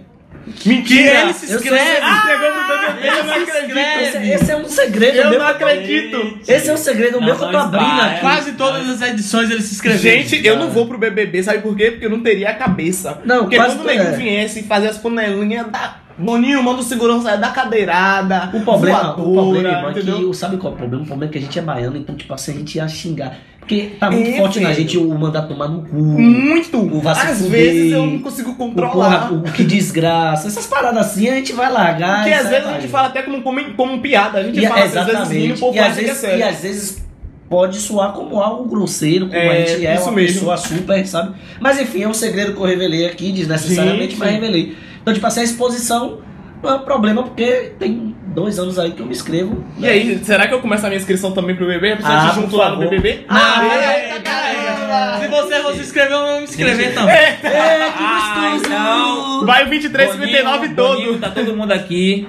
Mentira! 0.65 1.21
ele 1.23 1.33
se 1.33 1.51
Eu 1.51 1.57
inscreve. 1.57 1.99
Ah, 2.01 2.21
Entregou 2.23 2.51
pro 2.51 2.77
BBB, 2.77 3.07
eu 3.07 3.23
não 3.25 3.35
ele 3.35 3.45
se 3.45 3.51
acredito. 3.51 3.77
Esse, 4.17 4.31
esse 4.31 4.51
é 4.51 4.57
um 4.57 4.65
segredo 4.65 5.17
Eu 5.17 5.29
meu. 5.31 5.39
não 5.39 5.47
acredito. 5.47 6.39
Esse 6.47 6.69
é 6.69 6.73
um 6.73 6.77
segredo 6.77 7.19
Não, 7.19 7.25
meu 7.25 7.35
que 7.35 7.43
eu 7.43 7.51
tô 7.51 7.57
abrindo 7.57 8.01
aqui. 8.01 8.21
Quase 8.21 8.51
todas 8.53 8.89
as 8.89 9.01
edições 9.01 9.49
ele 9.49 9.61
se 9.61 9.73
inscreveu. 9.73 9.99
Gente, 9.99 10.45
eu 10.45 10.57
não 10.57 10.69
vou 10.69 10.85
pro 10.87 10.97
BBB, 10.97 11.43
sabe 11.43 11.59
por 11.59 11.75
quê? 11.75 11.91
Porque 11.91 12.05
eu 12.05 12.09
não 12.09 12.21
teria 12.21 12.49
a 12.49 12.53
cabeça. 12.53 13.19
Não, 13.25 13.39
Porque 13.41 13.57
quando 13.57 13.81
o 13.81 13.83
nego 13.83 14.03
é. 14.03 14.11
viesse 14.11 14.63
fazer 14.63 14.87
as 14.87 14.97
panelinhas 14.97 15.67
da... 15.71 15.97
Boninho, 16.19 16.61
manda 16.63 16.81
o 16.81 16.83
segurança 16.83 17.35
da 17.37 17.49
cadeirada. 17.49 18.49
O 18.53 18.61
problema, 18.61 19.19
o 19.19 19.23
voadora, 19.33 19.81
problema 19.81 19.91
é 19.91 19.93
que, 20.29 20.33
sabe 20.35 20.57
qual 20.57 20.73
é 20.73 20.75
o 20.75 20.77
problema? 20.77 21.03
O 21.03 21.07
problema 21.07 21.29
é 21.29 21.31
que 21.31 21.37
a 21.37 21.41
gente 21.41 21.57
é 21.59 21.61
baiano, 21.61 21.97
então, 21.97 22.15
tipo 22.15 22.33
assim, 22.33 22.51
a 22.53 22.57
gente 22.57 22.75
ia 22.75 22.87
xingar. 22.87 23.37
Porque 23.59 23.91
tá 23.99 24.09
muito 24.09 24.27
É, 24.29 24.37
forte 24.37 24.59
na 24.59 24.69
velho. 24.69 24.81
gente 24.81 24.97
o 24.97 25.17
mandar 25.17 25.43
tomar 25.43 25.67
no 25.67 25.83
cu. 25.83 25.95
Muito! 25.95 26.77
O 26.79 26.99
vai 26.99 27.13
Às 27.13 27.37
fuder. 27.37 27.51
vezes 27.51 27.91
eu 27.93 28.05
não 28.05 28.19
consigo 28.19 28.51
O, 28.51 28.55
controlar. 28.55 29.27
porra, 29.29 29.31
o 29.33 29.43
que 29.43 29.63
desgraça. 29.63 30.47
Essas 30.47 30.65
paradas 30.65 31.05
assim 31.05 31.29
a 31.29 31.35
gente 31.35 31.53
vai 31.53 31.71
largar. 31.71 32.21
Porque 32.23 32.33
às 32.33 32.41
sai 32.43 32.51
vezes 32.51 32.67
a 32.67 32.73
gente 32.79 32.87
fala 32.87 33.07
até 33.09 33.21
como, 33.21 33.41
como, 33.43 33.73
como 33.75 34.01
piada. 34.01 34.39
A 34.39 34.43
gente 34.43 34.59
E, 34.59 34.67
fala 34.67 34.83
às 34.83 34.91
vezes 34.91 35.09
exatamente. 35.09 35.53
o 35.53 35.57
povo 35.59 35.75
e, 35.75 35.79
às 35.79 35.97
é 35.97 36.01
vezes, 36.01 36.17
sério. 36.17 36.39
e 36.39 36.43
às 36.43 36.59
vezes 36.61 37.05
pode 37.47 37.77
soar 37.77 38.11
como 38.13 38.39
algo 38.41 38.67
grosseiro, 38.67 39.27
como 39.27 39.37
É, 39.39 39.63
a 39.63 39.65
gente 39.65 39.85
é 39.85 39.93
isso 39.95 40.03
uma 40.05 40.11
mesmo. 40.13 40.33
pessoa 40.39 40.57
super, 40.57 41.05
sabe? 41.07 41.35
Mas 41.59 41.79
enfim, 41.79 42.01
é 42.03 42.07
um 42.07 42.13
segredo 42.13 42.53
que 42.53 42.59
eu 42.59 42.65
revelei 42.65 43.05
aqui, 43.07 43.31
desnecessariamente, 43.31 44.13
Sim, 44.13 44.19
mas 44.19 44.31
revelei. 44.31 44.75
Então, 45.09 45.13
tipo 45.15 45.25
assim, 45.25 45.39
a 45.39 45.43
exposição 45.43 46.19
não 46.61 46.69
é 46.69 46.73
um 46.75 46.79
problema, 46.79 47.23
porque 47.23 47.73
tem 47.79 48.15
dois 48.27 48.59
anos 48.59 48.77
aí 48.77 48.91
que 48.91 48.99
eu 49.01 49.05
me 49.07 49.11
inscrevo. 49.11 49.63
E 49.79 49.87
aí, 49.87 50.19
será 50.23 50.47
que 50.47 50.53
eu 50.53 50.59
começo 50.59 50.85
a 50.85 50.89
minha 50.89 50.99
inscrição 50.99 51.31
também 51.31 51.55
pro 51.55 51.65
BBB? 51.65 51.95
Precisa 51.95 52.15
Ah, 52.15 52.29
te 52.29 52.35
junto 52.35 52.55
lá 52.55 52.69
no. 52.71 52.77
BBB? 52.77 53.25
Ah, 53.27 53.63
Ei, 53.63 54.11
é, 54.11 54.19
caralho. 54.19 55.21
Se 55.23 55.27
você 55.29 55.59
for 55.63 55.73
se 55.73 55.79
inscrever, 55.79 56.11
eu 56.11 56.25
vou 56.27 56.37
me 56.37 56.43
inscrever 56.43 56.93
também. 56.93 57.15
É, 57.15 57.31
que 57.41 57.47
Ah, 57.47 58.51
gostoso! 58.53 58.65
então. 58.67 59.45
Vai 59.47 59.65
o 59.65 59.69
23, 59.69 60.09
Boninho, 60.11 60.27
59 60.27 60.67
Boninho, 60.67 61.07
todo. 61.13 61.19
Tá 61.21 61.29
todo 61.31 61.55
mundo 61.55 61.71
aqui 61.71 62.27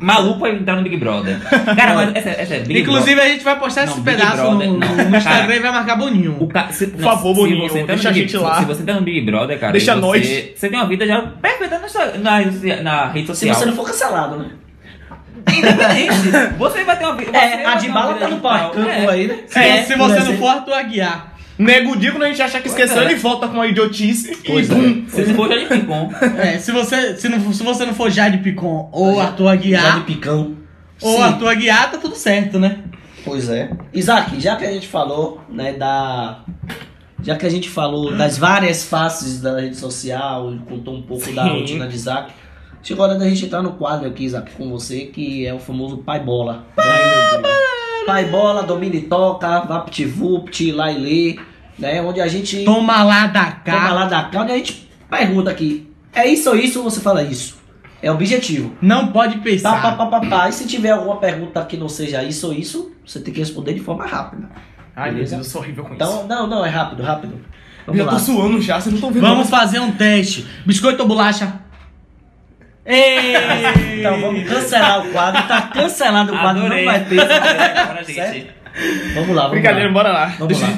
maluco 0.00 0.40
pra 0.40 0.50
entrar 0.50 0.76
no 0.76 0.82
Big 0.82 0.96
Brother. 0.96 1.38
Cara, 1.76 1.94
mas 1.94 2.14
essa, 2.16 2.30
essa 2.30 2.54
é 2.54 2.60
Big 2.60 2.80
Inclusive, 2.80 3.20
a 3.20 3.28
gente 3.28 3.44
vai 3.44 3.58
postar 3.58 3.86
Não, 3.86 3.92
esse 3.92 4.00
Big 4.00 4.16
pedaço 4.16 4.36
Brother, 4.38 4.68
no, 4.68 4.78
não. 4.78 4.88
no 4.96 5.16
Instagram 5.16 5.42
Cara. 5.46 5.56
e 5.56 5.60
vai 5.60 5.72
marcar 5.72 5.96
Boninho. 5.96 6.36
O 6.40 6.48
ca... 6.48 6.68
se, 6.72 6.86
Por 6.88 7.00
favor, 7.02 7.34
se 7.34 7.40
Boninho, 7.40 7.68
você 7.68 7.80
tá 7.80 7.86
deixa 7.86 8.02
no 8.04 8.08
a 8.08 8.12
Big- 8.12 8.28
gente 8.28 8.36
lá. 8.42 8.58
Se 8.58 8.64
você 8.64 8.82
tá 8.82 8.94
no 8.94 9.02
Big 9.02 9.20
Brother, 9.20 9.58
cara, 9.60 9.72
Deixa 9.72 9.94
você, 9.94 10.00
nós. 10.00 10.26
Você 10.56 10.68
tem 10.68 10.78
uma 10.78 10.88
vida 10.88 11.06
já 11.06 11.20
perfeita 11.22 11.78
na, 11.78 12.18
na, 12.18 12.38
rede- 12.38 12.82
na 12.82 13.06
rede 13.08 13.26
Se 13.26 13.34
social. 13.34 13.54
você 13.54 13.66
não 13.66 13.74
for 13.74 13.86
cancelado, 13.86 14.36
né? 14.36 14.46
Independente. 15.48 16.54
Você 16.58 16.84
vai 16.84 16.98
ter 16.98 17.04
uma 17.04 17.14
vida. 17.16 17.30
você 17.32 17.38
É, 17.38 17.62
vai 17.62 17.64
a 17.64 17.74
de 17.76 17.88
bala 17.88 18.12
vida 18.14 18.26
tá 18.26 18.30
no 18.34 18.40
parcampo 18.40 18.88
É. 18.88 19.08
aí, 19.08 19.26
né? 19.26 19.38
Se, 19.46 19.58
É, 19.58 19.82
se 19.82 19.96
por 19.96 20.08
você 20.08 20.20
não 20.20 20.36
for, 20.38 20.48
Arthur 20.48 20.74
Aguiar. 20.74 21.29
Nego 21.62 21.96
Dia, 21.96 22.10
quando 22.12 22.22
a 22.24 22.28
gente 22.28 22.40
achar 22.42 22.60
que 22.62 22.68
esqueceu, 22.68 22.96
Pois 22.96 23.06
é. 23.06 23.10
ele 23.12 23.20
volta 23.20 23.46
com 23.48 23.54
uma 23.54 23.66
idiotice 23.66 24.36
Pois 24.46 24.68
e 24.68 24.72
é. 24.72 24.74
bum. 24.74 25.04
Se 25.08 25.24
você 25.24 25.34
for 25.34 25.48
já 25.48 25.56
de 25.58 25.66
Picon. 25.66 26.10
É, 26.38 26.58
se 26.58 26.72
você, 26.72 27.16
se, 27.16 27.28
não, 27.28 27.52
se 27.52 27.62
você 27.62 27.84
não 27.84 27.94
for 27.94 28.10
Jade 28.10 28.38
Picon 28.38 28.88
ou 28.92 29.16
Já- 29.16 29.22
Arthur 29.24 29.48
Aguiar, 29.48 29.98
de 30.00 30.04
picão. 30.06 30.56
ou 31.02 31.16
Sim. 31.16 31.22
Arthur 31.22 31.48
Aguiar, 31.48 31.90
tá 31.90 31.98
tudo 31.98 32.14
certo, 32.14 32.58
né? 32.58 32.78
Pois 33.24 33.48
é. 33.50 33.70
Isaac, 33.92 34.40
já 34.40 34.56
que 34.56 34.64
a 34.64 34.72
gente 34.72 34.88
falou, 34.88 35.40
né, 35.50 35.74
da. 35.74 36.40
Já 37.22 37.36
que 37.36 37.44
a 37.44 37.50
gente 37.50 37.68
falou 37.68 38.16
das 38.16 38.38
várias 38.38 38.82
faces 38.86 39.42
da 39.42 39.60
rede 39.60 39.76
social, 39.76 40.54
contou 40.66 40.94
um 40.96 41.02
pouco 41.02 41.30
da 41.32 41.42
Sim. 41.44 41.50
rotina 41.60 41.86
de 41.86 41.94
Isaac, 41.94 42.32
chegou 42.82 43.04
a 43.04 43.08
hora 43.10 43.18
da 43.18 43.28
gente 43.28 43.44
entrar 43.44 43.60
no 43.60 43.72
quadro 43.72 44.08
aqui, 44.08 44.24
Isaac, 44.24 44.52
com 44.52 44.70
você, 44.70 45.00
que 45.04 45.44
é 45.46 45.52
o 45.52 45.58
famoso 45.58 45.98
Pai 45.98 46.20
Bola. 46.20 46.64
Ai, 46.78 47.32
meu 47.34 47.42
Deus. 47.42 47.54
Pai 48.06 48.24
Bola, 48.24 48.62
domina 48.62 48.96
e 48.96 49.02
toca, 49.02 49.60
VaptVupt, 49.60 50.72
lá 50.72 50.90
e 50.90 50.98
lê, 50.98 51.38
né? 51.80 52.00
Onde 52.02 52.20
a 52.20 52.28
gente 52.28 52.64
Toma 52.64 53.02
lá 53.02 53.26
da 53.26 53.44
toma 53.50 53.60
cá. 53.64 53.92
lá 53.92 54.04
da 54.04 54.22
cá, 54.24 54.42
onde 54.42 54.52
a 54.52 54.56
gente 54.56 54.88
pergunta 55.08 55.50
aqui, 55.50 55.90
é 56.12 56.26
isso 56.28 56.50
ou 56.50 56.56
isso? 56.56 56.82
Você 56.82 57.00
fala 57.00 57.22
isso. 57.22 57.58
É 58.02 58.10
objetivo. 58.10 58.74
Não 58.80 59.08
pode 59.08 59.34
Pá, 59.34 59.38
pá, 59.40 59.44
pensar. 59.44 59.96
pá, 59.96 60.06
pá, 60.06 60.20
pá. 60.20 60.48
E 60.48 60.52
se 60.52 60.66
tiver 60.66 60.90
alguma 60.90 61.16
pergunta 61.16 61.62
que 61.64 61.76
não 61.76 61.88
seja 61.88 62.22
isso 62.22 62.46
ou 62.46 62.52
isso, 62.54 62.92
você 63.06 63.20
tem 63.20 63.32
que 63.34 63.40
responder 63.40 63.74
de 63.74 63.80
forma 63.80 64.06
rápida. 64.06 64.48
Ai, 64.96 65.10
meu? 65.10 65.18
Deus, 65.18 65.32
eu 65.32 65.44
sou 65.44 65.60
horrível 65.60 65.84
com 65.84 65.94
Então, 65.94 66.20
isso. 66.20 66.26
não, 66.26 66.46
não, 66.46 66.64
é 66.64 66.68
rápido, 66.70 67.02
rápido. 67.02 67.34
Eu 67.86 67.92
Vamos 67.94 67.98
já 67.98 68.04
lá. 68.04 68.12
tô 68.12 68.18
suando 68.18 68.60
já, 68.62 68.74
vocês 68.80 68.86
não 68.86 68.94
estão 68.94 69.10
vendo. 69.12 69.22
Vamos 69.22 69.50
fazer 69.50 69.80
um 69.80 69.92
teste. 69.92 70.46
Biscoito 70.64 71.02
ou 71.02 71.08
bolacha? 71.08 71.60
Ei! 72.86 73.34
Então 74.00 74.20
vamos 74.20 74.48
cancelar 74.48 75.06
o 75.06 75.12
quadro. 75.12 75.42
Tá 75.46 75.62
cancelado 75.62 76.32
o 76.32 76.38
quadro, 76.38 76.64
Adorei. 76.64 76.84
não 76.84 76.92
vai 76.92 77.04
ter. 77.04 77.20
Agora, 77.78 78.02
gente. 78.04 78.14
Certo? 78.14 78.59
Vamos 79.14 79.34
lá, 79.34 79.42
vamos 79.42 79.50
Brincadeira, 79.52 79.88
lá. 79.88 79.92
bora 79.92 80.12
lá. 80.12 80.26
Vamos 80.38 80.60
lá. 80.60 80.68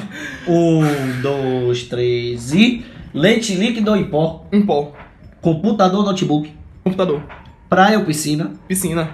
Um, 0.47 1.21
dois, 1.21 1.83
três 1.83 2.53
e... 2.53 2.85
Leite 3.13 3.53
líquido 3.53 3.91
ou 3.91 3.97
em 3.97 4.05
pó. 4.05 4.45
Um 4.51 4.65
pó. 4.65 4.91
Computador, 5.39 6.03
notebook. 6.03 6.51
Computador. 6.83 7.21
Praia 7.69 7.99
ou 7.99 8.05
piscina. 8.05 8.53
Piscina. 8.67 9.09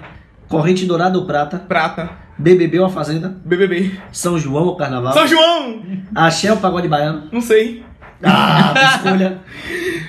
Corrente 0.48 0.86
dourada 0.86 1.18
ou 1.18 1.26
prata. 1.26 1.58
Prata. 1.58 2.08
BBB 2.38 2.78
ou 2.80 2.86
a 2.86 2.88
fazenda. 2.88 3.36
BBB. 3.44 3.92
São 4.10 4.38
João 4.38 4.64
ou 4.64 4.76
carnaval. 4.76 5.12
São 5.12 5.26
João! 5.26 5.82
Axé 6.14 6.50
ou 6.50 6.56
pagode 6.56 6.88
baiano. 6.88 7.24
Não 7.30 7.42
sei. 7.42 7.84
Ah, 8.22 8.72
escolha. 8.96 9.38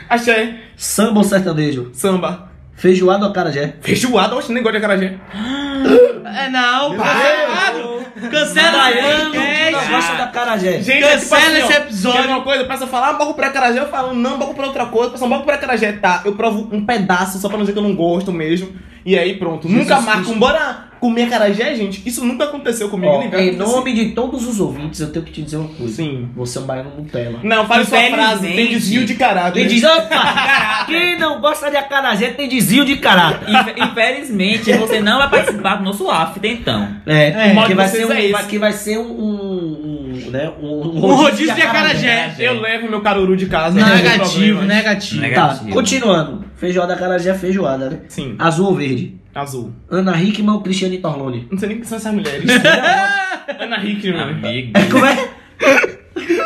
Axé. 0.10 0.56
Samba 0.78 1.18
ou 1.20 1.24
sertanejo. 1.26 1.90
Samba. 1.94 2.50
Feijoada 2.74 3.26
ou 3.26 3.32
acarajé. 3.32 3.76
Feijoada, 3.82 4.36
oxe, 4.36 4.52
nem 4.54 4.64
gosto 4.64 4.80
de 4.80 4.84
acarajé. 4.84 5.18
É, 6.26 6.50
não, 6.50 6.96
parado. 6.96 8.06
Cancela 8.30 8.92
esse 8.92 9.72
não 9.72 9.88
gosta 9.90 10.16
da. 10.16 10.58
Gente, 10.58 11.00
Cancela 11.00 11.58
é 11.58 11.62
tipo 11.62 11.72
esse 11.72 11.80
ó, 11.80 11.82
episódio. 11.82 12.22
Quer 12.22 12.28
uma 12.28 12.42
coisa? 12.42 12.64
A 12.64 12.68
pessoa 12.68 12.90
fala, 12.90 13.10
ah, 13.10 13.14
bora 13.14 13.34
pra 13.34 13.48
acarajé. 13.48 13.80
Eu 13.80 13.90
falo, 13.90 14.14
não, 14.14 14.38
bora 14.38 14.54
pra 14.54 14.68
outra 14.68 14.86
coisa. 14.86 15.10
A 15.10 15.12
pessoa, 15.12 15.30
bora 15.30 15.44
pra 15.44 15.56
acarajé. 15.56 15.94
Tá, 15.94 16.22
eu 16.26 16.36
provo 16.36 16.70
um 16.72 16.86
pedaço 16.86 17.40
só 17.40 17.48
pra 17.48 17.58
não 17.58 17.64
dizer 17.64 17.74
que 17.74 17.80
eu 17.80 17.84
não 17.84 17.96
gosto 17.96 18.32
mesmo. 18.32 18.72
E 19.06 19.18
aí 19.18 19.38
pronto. 19.38 19.68
Jesus 19.68 19.88
nunca 19.88 20.02
marco, 20.02 20.24
Cristo. 20.24 20.40
bora 20.40 20.91
comer 21.02 21.24
acarajé, 21.24 21.76
gente. 21.76 22.02
Isso 22.08 22.24
nunca 22.24 22.46
aconteceu 22.46 22.88
comigo. 22.88 23.12
Ó, 23.12 23.24
em 23.38 23.56
nome 23.58 23.92
de 23.94 24.10
todos 24.12 24.48
os 24.48 24.60
ouvintes, 24.60 25.00
eu 25.02 25.12
tenho 25.12 25.26
que 25.26 25.32
te 25.32 25.42
dizer 25.42 25.58
uma 25.58 25.68
coisa. 25.68 25.94
Sim. 25.96 26.30
Você 26.36 26.58
é 26.58 26.62
um 26.62 26.66
baiano 26.66 26.92
Nutella. 26.98 27.40
Não, 27.44 27.68
fale 27.68 27.86
sua 27.86 28.00
frase. 28.04 28.48
Tem 28.48 28.70
desvio 28.70 29.04
de 29.06 29.16
caráter. 29.16 29.60
Quem 29.60 29.68
diz, 29.68 29.84
opa, 29.90 30.86
quem 30.86 31.18
não 31.20 31.42
gosta 31.42 31.70
de 31.70 31.76
acarajé 31.78 32.30
tem 32.30 32.48
desvio 32.48 32.86
de 32.86 32.98
caráter. 32.98 33.50
Infe- 33.50 33.74
Infelizmente, 33.82 34.72
você 34.74 35.02
não 35.02 35.18
vai 35.18 35.30
participar 35.30 35.76
do 35.78 35.84
nosso 35.84 36.10
after, 36.10 36.52
então. 36.52 36.88
É, 37.06 37.28
É, 37.30 37.56
que, 37.64 37.68
de 37.70 37.74
vai 37.74 37.88
ser 37.88 38.06
um, 38.06 38.12
é 38.14 38.44
que 38.44 38.58
vai 38.60 38.72
ser 38.74 38.98
um, 39.00 39.12
um, 39.12 40.22
um, 40.28 40.30
né, 40.30 40.52
um, 40.62 40.82
Um 40.98 41.00
rodízio 41.16 41.56
de 41.56 41.62
acarajé. 41.62 42.36
Eu 42.38 42.62
levo 42.62 42.88
meu 42.90 43.02
caruru 43.02 43.36
de 43.36 43.48
casa. 43.48 43.76
tem 43.84 44.04
Negativo, 44.04 44.62
negativo. 44.62 45.22
Negativo. 45.22 45.66
Tá, 45.70 45.74
continuando. 45.74 46.46
Feijoada 46.56 46.94
acarajé 46.94 47.32
é 47.32 47.34
feijoada, 47.34 47.90
né? 47.90 48.00
Sim, 48.08 48.36
Azul 48.38 48.68
ou 48.68 48.76
verde? 48.76 49.16
Azul. 49.34 49.74
Ana 49.90 50.22
Hickman 50.22 50.56
ou 50.56 50.62
Cristiane 50.62 50.98
Torlone? 51.00 51.48
Não 51.50 51.58
sei 51.58 51.70
nem 51.70 51.78
quem 51.78 51.86
são 51.86 51.98
essas 51.98 52.14
mulheres. 52.14 52.46
Ana 53.60 53.84
Hickman. 53.84 54.22
Amigo. 54.22 54.74
Como 54.92 55.06
é? 55.06 55.30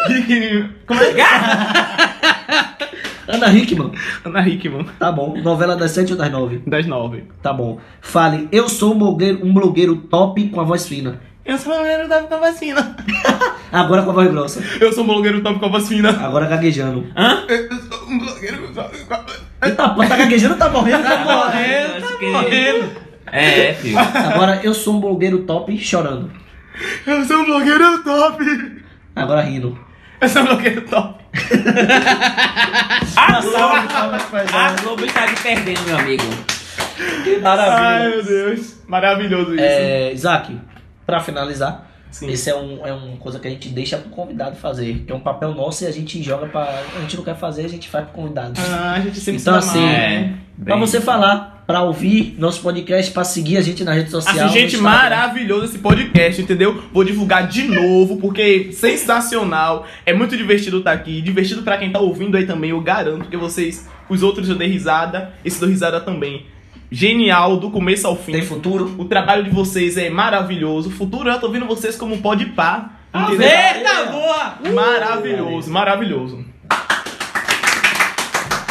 Hickman. 0.10 0.70
Como 0.86 1.02
é? 1.02 1.16
Ana 3.28 3.52
Hickman. 3.52 3.92
Ana 4.24 4.48
Hickman. 4.48 4.86
Tá 5.00 5.12
bom. 5.12 5.36
Novela 5.42 5.76
das 5.76 5.92
sete 5.92 6.14
ou 6.14 6.18
das 6.18 6.32
nove? 6.32 6.62
Das 6.66 6.86
nove. 6.86 7.24
Tá 7.42 7.52
bom. 7.52 7.80
Fale, 8.02 8.48
eu 8.52 8.70
sou 8.70 8.94
um 8.94 9.00
blogueiro, 9.00 9.46
um 9.46 9.54
blogueiro 9.54 9.96
top 9.96 10.48
com 10.50 10.62
a 10.62 10.64
voz 10.64 10.88
fina. 10.88 11.20
Eu 11.46 11.58
sou 11.58 11.74
um 11.74 11.78
blogueiro 11.78 12.08
top 12.08 12.28
com 12.28 12.36
a 12.36 12.40
vacina. 12.40 12.96
Agora 13.72 14.04
com 14.04 14.12
a 14.12 14.14
voz 14.14 14.32
grossa. 14.32 14.64
Eu 14.80 14.92
sou 14.94 15.04
um 15.04 15.08
blogueiro 15.08 15.42
top 15.42 15.60
com 15.60 15.66
a 15.66 15.70
vacina. 15.70 16.10
Agora 16.10 16.48
gaguejando. 16.48 17.06
Hã? 17.16 17.46
Eu 17.48 17.70
sou 17.82 18.08
um 18.08 18.18
blogueiro 18.20 18.74
top 18.74 18.98
com 19.06 19.14
a 19.14 19.18
Eita, 19.18 19.55
pô, 19.60 20.06
tá 20.08 20.16
gaguejando, 20.16 20.56
tá 20.58 20.70
morrendo, 20.70 21.04
tá 21.04 21.14
Eu 21.14 21.20
morrendo. 21.26 22.06
acho 22.06 22.18
que- 22.20 22.26
Morrendo. 22.32 22.92
É, 23.32 23.74
filho. 23.74 23.98
Agora 24.00 24.60
eu 24.64 24.74
sou 24.74 24.96
um 24.96 25.00
blogueiro 25.00 25.40
top 25.40 25.78
chorando. 25.78 26.32
Eu 27.06 27.26
sou 27.26 27.38
um 27.38 27.46
blogueiro 27.46 28.04
top. 28.04 28.44
Agora 29.16 29.42
rindo. 29.42 29.78
Eu 30.22 30.30
sou 30.30 30.42
um 30.44 30.46
blogueiro 30.46 30.82
top. 30.82 31.24
A 33.18 33.42
Globo, 33.42 33.76
a 34.54 34.82
Globo 34.82 35.06
está 35.06 35.24
aqui 35.24 35.42
perdendo, 35.44 35.82
meu 35.84 35.98
amigo. 35.98 36.24
Que 37.24 37.36
Ai, 37.36 37.40
maravilha. 37.42 38.10
meu 38.10 38.24
Deus. 38.24 38.76
Maravilhoso 38.88 39.54
isso. 39.56 39.64
É, 39.64 40.12
Isaac, 40.14 40.60
pra 41.06 41.20
finalizar, 41.20 41.88
Sim. 42.20 42.30
esse 42.30 42.50
é, 42.50 42.56
um, 42.56 42.86
é 42.86 42.94
uma 42.94 43.18
coisa 43.18 43.40
que 43.40 43.48
a 43.48 43.52
gente 43.52 43.68
deixa 43.70 43.98
pro 43.98 44.10
convidado 44.10 44.56
fazer, 44.56 45.04
que 45.06 45.12
é 45.12 45.16
um 45.16 45.20
papel 45.20 45.54
nosso 45.54 45.84
e 45.84 45.88
a 45.88 45.92
gente 45.92 46.22
joga 46.24 46.48
pra. 46.48 46.82
A 46.96 47.02
gente 47.02 47.18
não 47.18 47.24
quer 47.24 47.36
fazer, 47.36 47.66
a 47.66 47.70
gente 47.70 47.90
faz 47.90 48.06
pro 48.06 48.14
convidado. 48.14 48.54
Ah, 48.72 48.94
a 48.94 49.00
gente 49.02 49.20
sempre 49.20 49.42
Então, 49.42 49.56
assim, 49.56 49.84
É. 49.84 49.98
né? 50.20 50.38
Pra 50.64 50.76
bem- 50.78 50.86
você 50.86 51.02
falar, 51.02 51.64
pra 51.68 51.82
ouvir 51.82 52.36
nosso 52.40 52.62
podcast, 52.62 53.12
pra 53.12 53.26
seguir 53.26 53.58
a 53.58 53.62
gente 53.62 53.84
na 53.84 53.94
rede 53.94 54.10
social. 54.10 54.46
Assim, 54.48 54.60
gente, 54.60 54.78
maravilhoso 54.78 55.66
esse 55.66 55.80
podcast, 55.80 56.42
entendeu? 56.42 56.82
Vou 56.94 57.04
divulgar 57.04 57.48
de 57.48 57.64
novo, 57.64 58.16
porque 58.18 58.70
sensacional. 58.72 59.86
É 60.06 60.14
muito 60.14 60.38
divertido 60.38 60.78
estar 60.80 60.94
aqui. 60.94 61.22
Divertido 61.22 61.64
pra 61.64 61.78
quem 61.78 61.92
tá 61.92 62.00
ouvindo 62.00 62.38
aí 62.38 62.46
também, 62.46 62.70
eu 62.72 62.80
garanto 62.82 63.30
que 63.30 63.38
vocês, 63.38 63.88
os 64.10 64.24
outros 64.24 64.48
eu 64.50 64.56
dei 64.56 64.68
risada, 64.70 65.34
esse 65.44 65.60
dou 65.60 65.68
risada 65.70 66.00
também. 66.00 66.46
Genial, 66.92 67.58
do 67.58 67.72
começo 67.72 68.08
ao 68.08 68.16
fim. 68.16 68.32
Tem 68.32 68.42
futuro? 68.42 68.96
O 68.98 69.06
trabalho 69.06 69.44
de 69.44 69.50
vocês 69.50 69.98
é 69.98 70.10
maravilhoso. 70.10 70.90
Futuro 70.92 71.30
eu 71.30 71.40
tô 71.40 71.50
vendo 71.50 71.66
vocês 71.66 71.96
como 71.96 72.20
pode 72.20 72.46
pá. 72.48 72.92
entendeu? 73.14 73.48
Eita, 73.48 74.06
boa! 74.12 74.74
Maravilhoso, 74.74 75.72
maravilhoso. 75.72 76.46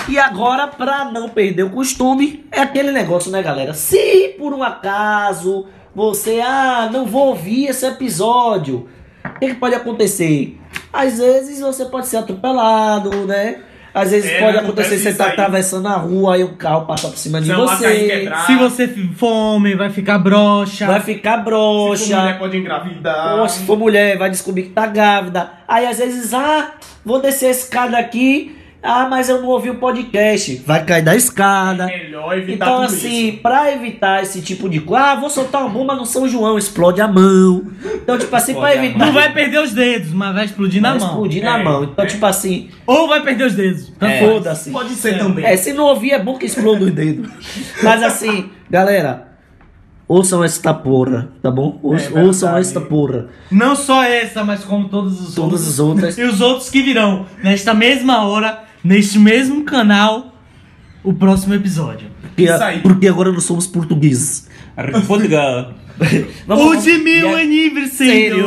E 0.09 0.19
agora, 0.19 0.69
pra 0.69 1.07
não 1.07 1.31
perder 1.31 1.63
o 1.65 1.71
costume, 1.71 2.45
é 2.53 2.61
aquele 2.61 2.93
negócio, 2.93 3.31
né, 3.33 3.43
galera? 3.43 3.73
Se 3.73 4.35
por 4.39 4.53
um 4.53 4.63
acaso 4.63 5.67
você, 5.95 6.41
ah, 6.41 6.91
não 6.93 7.07
vou 7.07 7.29
ouvir 7.29 7.67
esse 7.67 7.87
episódio, 7.87 8.89
o 9.25 9.39
que, 9.39 9.49
que 9.49 9.55
pode 9.55 9.75
acontecer? 9.75 10.61
Às 10.93 11.19
vezes 11.19 11.61
você 11.61 11.87
pode 11.87 12.07
ser 12.07 12.19
atropelado, 12.19 13.11
né? 13.27 13.63
Às 13.95 14.11
vezes 14.11 14.29
É, 14.31 14.41
pode 14.41 14.55
né, 14.57 14.63
acontecer, 14.65 14.95
acontece 14.95 15.13
você 15.13 15.15
tá 15.15 15.25
aí. 15.27 15.31
atravessando 15.31 15.87
a 15.87 15.93
rua 15.97 16.37
e 16.37 16.43
o 16.43 16.49
carro 16.57 16.85
passa 16.85 17.07
por 17.09 17.17
cima 17.17 17.41
de 17.41 17.49
cair, 17.49 18.29
você. 18.29 18.47
Se 18.47 18.57
você 18.57 18.89
fome, 19.17 19.77
vai 19.77 19.89
ficar 19.89 20.19
broxa. 20.19 20.87
Vai 20.87 21.01
ficar 21.01 21.39
Se 21.39 21.45
for 21.45 21.45
broxa. 21.45 22.17
mulher, 22.21 22.39
pode 22.39 22.57
engravidar. 22.57 23.37
Ou 23.39 23.49
se 23.49 23.65
for 23.65 23.79
mulher, 23.79 24.19
vai 24.19 24.31
descobrir 24.31 24.65
que 24.65 24.71
tá 24.71 24.87
grávida. 24.87 25.51
Aí 25.69 25.87
às 25.87 25.99
vezes, 25.99 26.35
ah, 26.35 26.73
vou 27.05 27.21
descer 27.23 27.47
a 27.47 27.51
escada 27.51 27.97
aqui. 27.97 28.57
Ah, 28.87 29.09
mas 29.09 29.31
eu 29.31 29.41
não 29.41 29.49
ouvi 29.49 29.71
o 29.71 29.77
podcast. 29.77 30.63
Vai 30.67 30.85
cair 30.85 31.03
da 31.03 31.17
escada. 31.17 31.91
É 31.91 32.05
melhor 32.05 32.37
evitar 32.37 32.67
Então, 32.67 32.83
tudo 32.83 32.95
assim, 32.95 33.29
isso. 33.31 33.39
pra 33.39 33.73
evitar 33.73 34.23
esse 34.23 34.43
tipo 34.43 34.69
de 34.69 34.81
coisa, 34.81 35.05
ah, 35.05 35.15
vou 35.15 35.31
soltar 35.31 35.63
uma 35.63 35.71
bomba 35.71 35.95
no 35.97 36.05
São 36.05 36.29
João, 36.29 36.59
explode 36.59 37.01
a 37.01 37.09
mão. 37.09 37.65
Então, 37.95 38.19
tipo 38.19 38.37
assim, 38.37 38.53
pra 38.53 38.75
Explode 38.75 38.79
a 38.79 38.85
evitar. 38.91 39.07
Não 39.07 39.13
vai 39.15 39.33
perder 39.33 39.59
os 39.63 39.73
dedos, 39.73 40.13
mas 40.13 40.35
vai 40.35 40.45
explodir 40.45 40.83
na 40.83 40.91
vai 40.91 40.99
mão. 40.99 41.09
explodir 41.09 41.43
na 41.43 41.59
É, 41.59 41.63
mão. 41.63 41.85
Então, 41.85 42.05
é. 42.05 42.09
tipo 42.09 42.27
assim, 42.27 42.69
Ou 42.87 43.09
vai 43.09 43.23
perder 43.23 43.45
os 43.47 43.55
dedos. 43.55 43.91
Tanto 43.99 44.13
É. 44.13 44.19
foda-se. 44.29 44.71
Pode 44.71 44.91
ser 44.91 45.19
também. 45.19 45.47
É, 45.47 45.57
se 45.57 45.73
não 45.73 45.85
ouvir, 45.85 46.11
é 46.13 46.23
bom 46.23 46.37
que 46.37 46.45
exploda 46.45 46.85
os 46.85 46.91
dedos. 46.91 47.31
Mas 47.83 48.03
assim, 48.03 48.51
galera, 48.69 49.29
ouçam 50.07 50.45
esta 50.45 50.75
porra, 50.75 51.31
tá 51.43 51.51
bom? 51.51 51.81
É 52.15 52.21
ouçam 52.21 52.55
esta 52.59 52.83
porra. 52.83 53.29
Não 53.51 53.75
só 53.75 54.05
essa, 54.05 54.45
mas 54.45 54.63
como 54.63 54.89
todos 54.91 55.21
os 55.27 55.35
Todas 55.35 55.53
outros. 55.53 55.69
as 55.69 55.79
outras. 55.81 56.19
E 56.19 56.23
os 56.23 56.43
outros 56.43 56.69
que 56.69 56.83
virão 56.83 57.25
nesta 57.43 57.73
mesma 57.73 58.27
hora, 58.27 58.63
neste 58.85 59.19
mesmo 59.19 59.65
canal 59.65 60.35
o 61.03 61.13
próximo 61.15 61.55
episódio. 61.55 62.11
Porque, 62.21 62.47
porque 62.83 63.09
agora 63.09 63.33
nós 63.33 63.45
somos 63.45 63.67
portugueses. 63.67 64.49
Portugal. 65.07 65.73
Vamos, 66.47 66.85
o 66.85 66.91
é 66.91 66.99
meu 66.99 67.37
é 67.37 67.43
aniversário. 67.43 68.45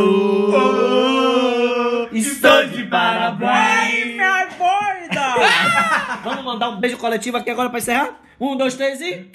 Oh, 0.53 2.07
estou 2.13 2.67
de 2.67 2.83
parabéns. 2.83 4.17
Vamos 6.23 6.43
mandar 6.43 6.69
um 6.69 6.79
beijo 6.79 6.97
coletivo 6.97 7.38
aqui 7.38 7.49
agora 7.49 7.69
pra 7.69 7.79
encerrar? 7.79 8.19
Um, 8.39 8.55
dois, 8.57 8.75
três 8.75 8.99
e. 9.01 9.31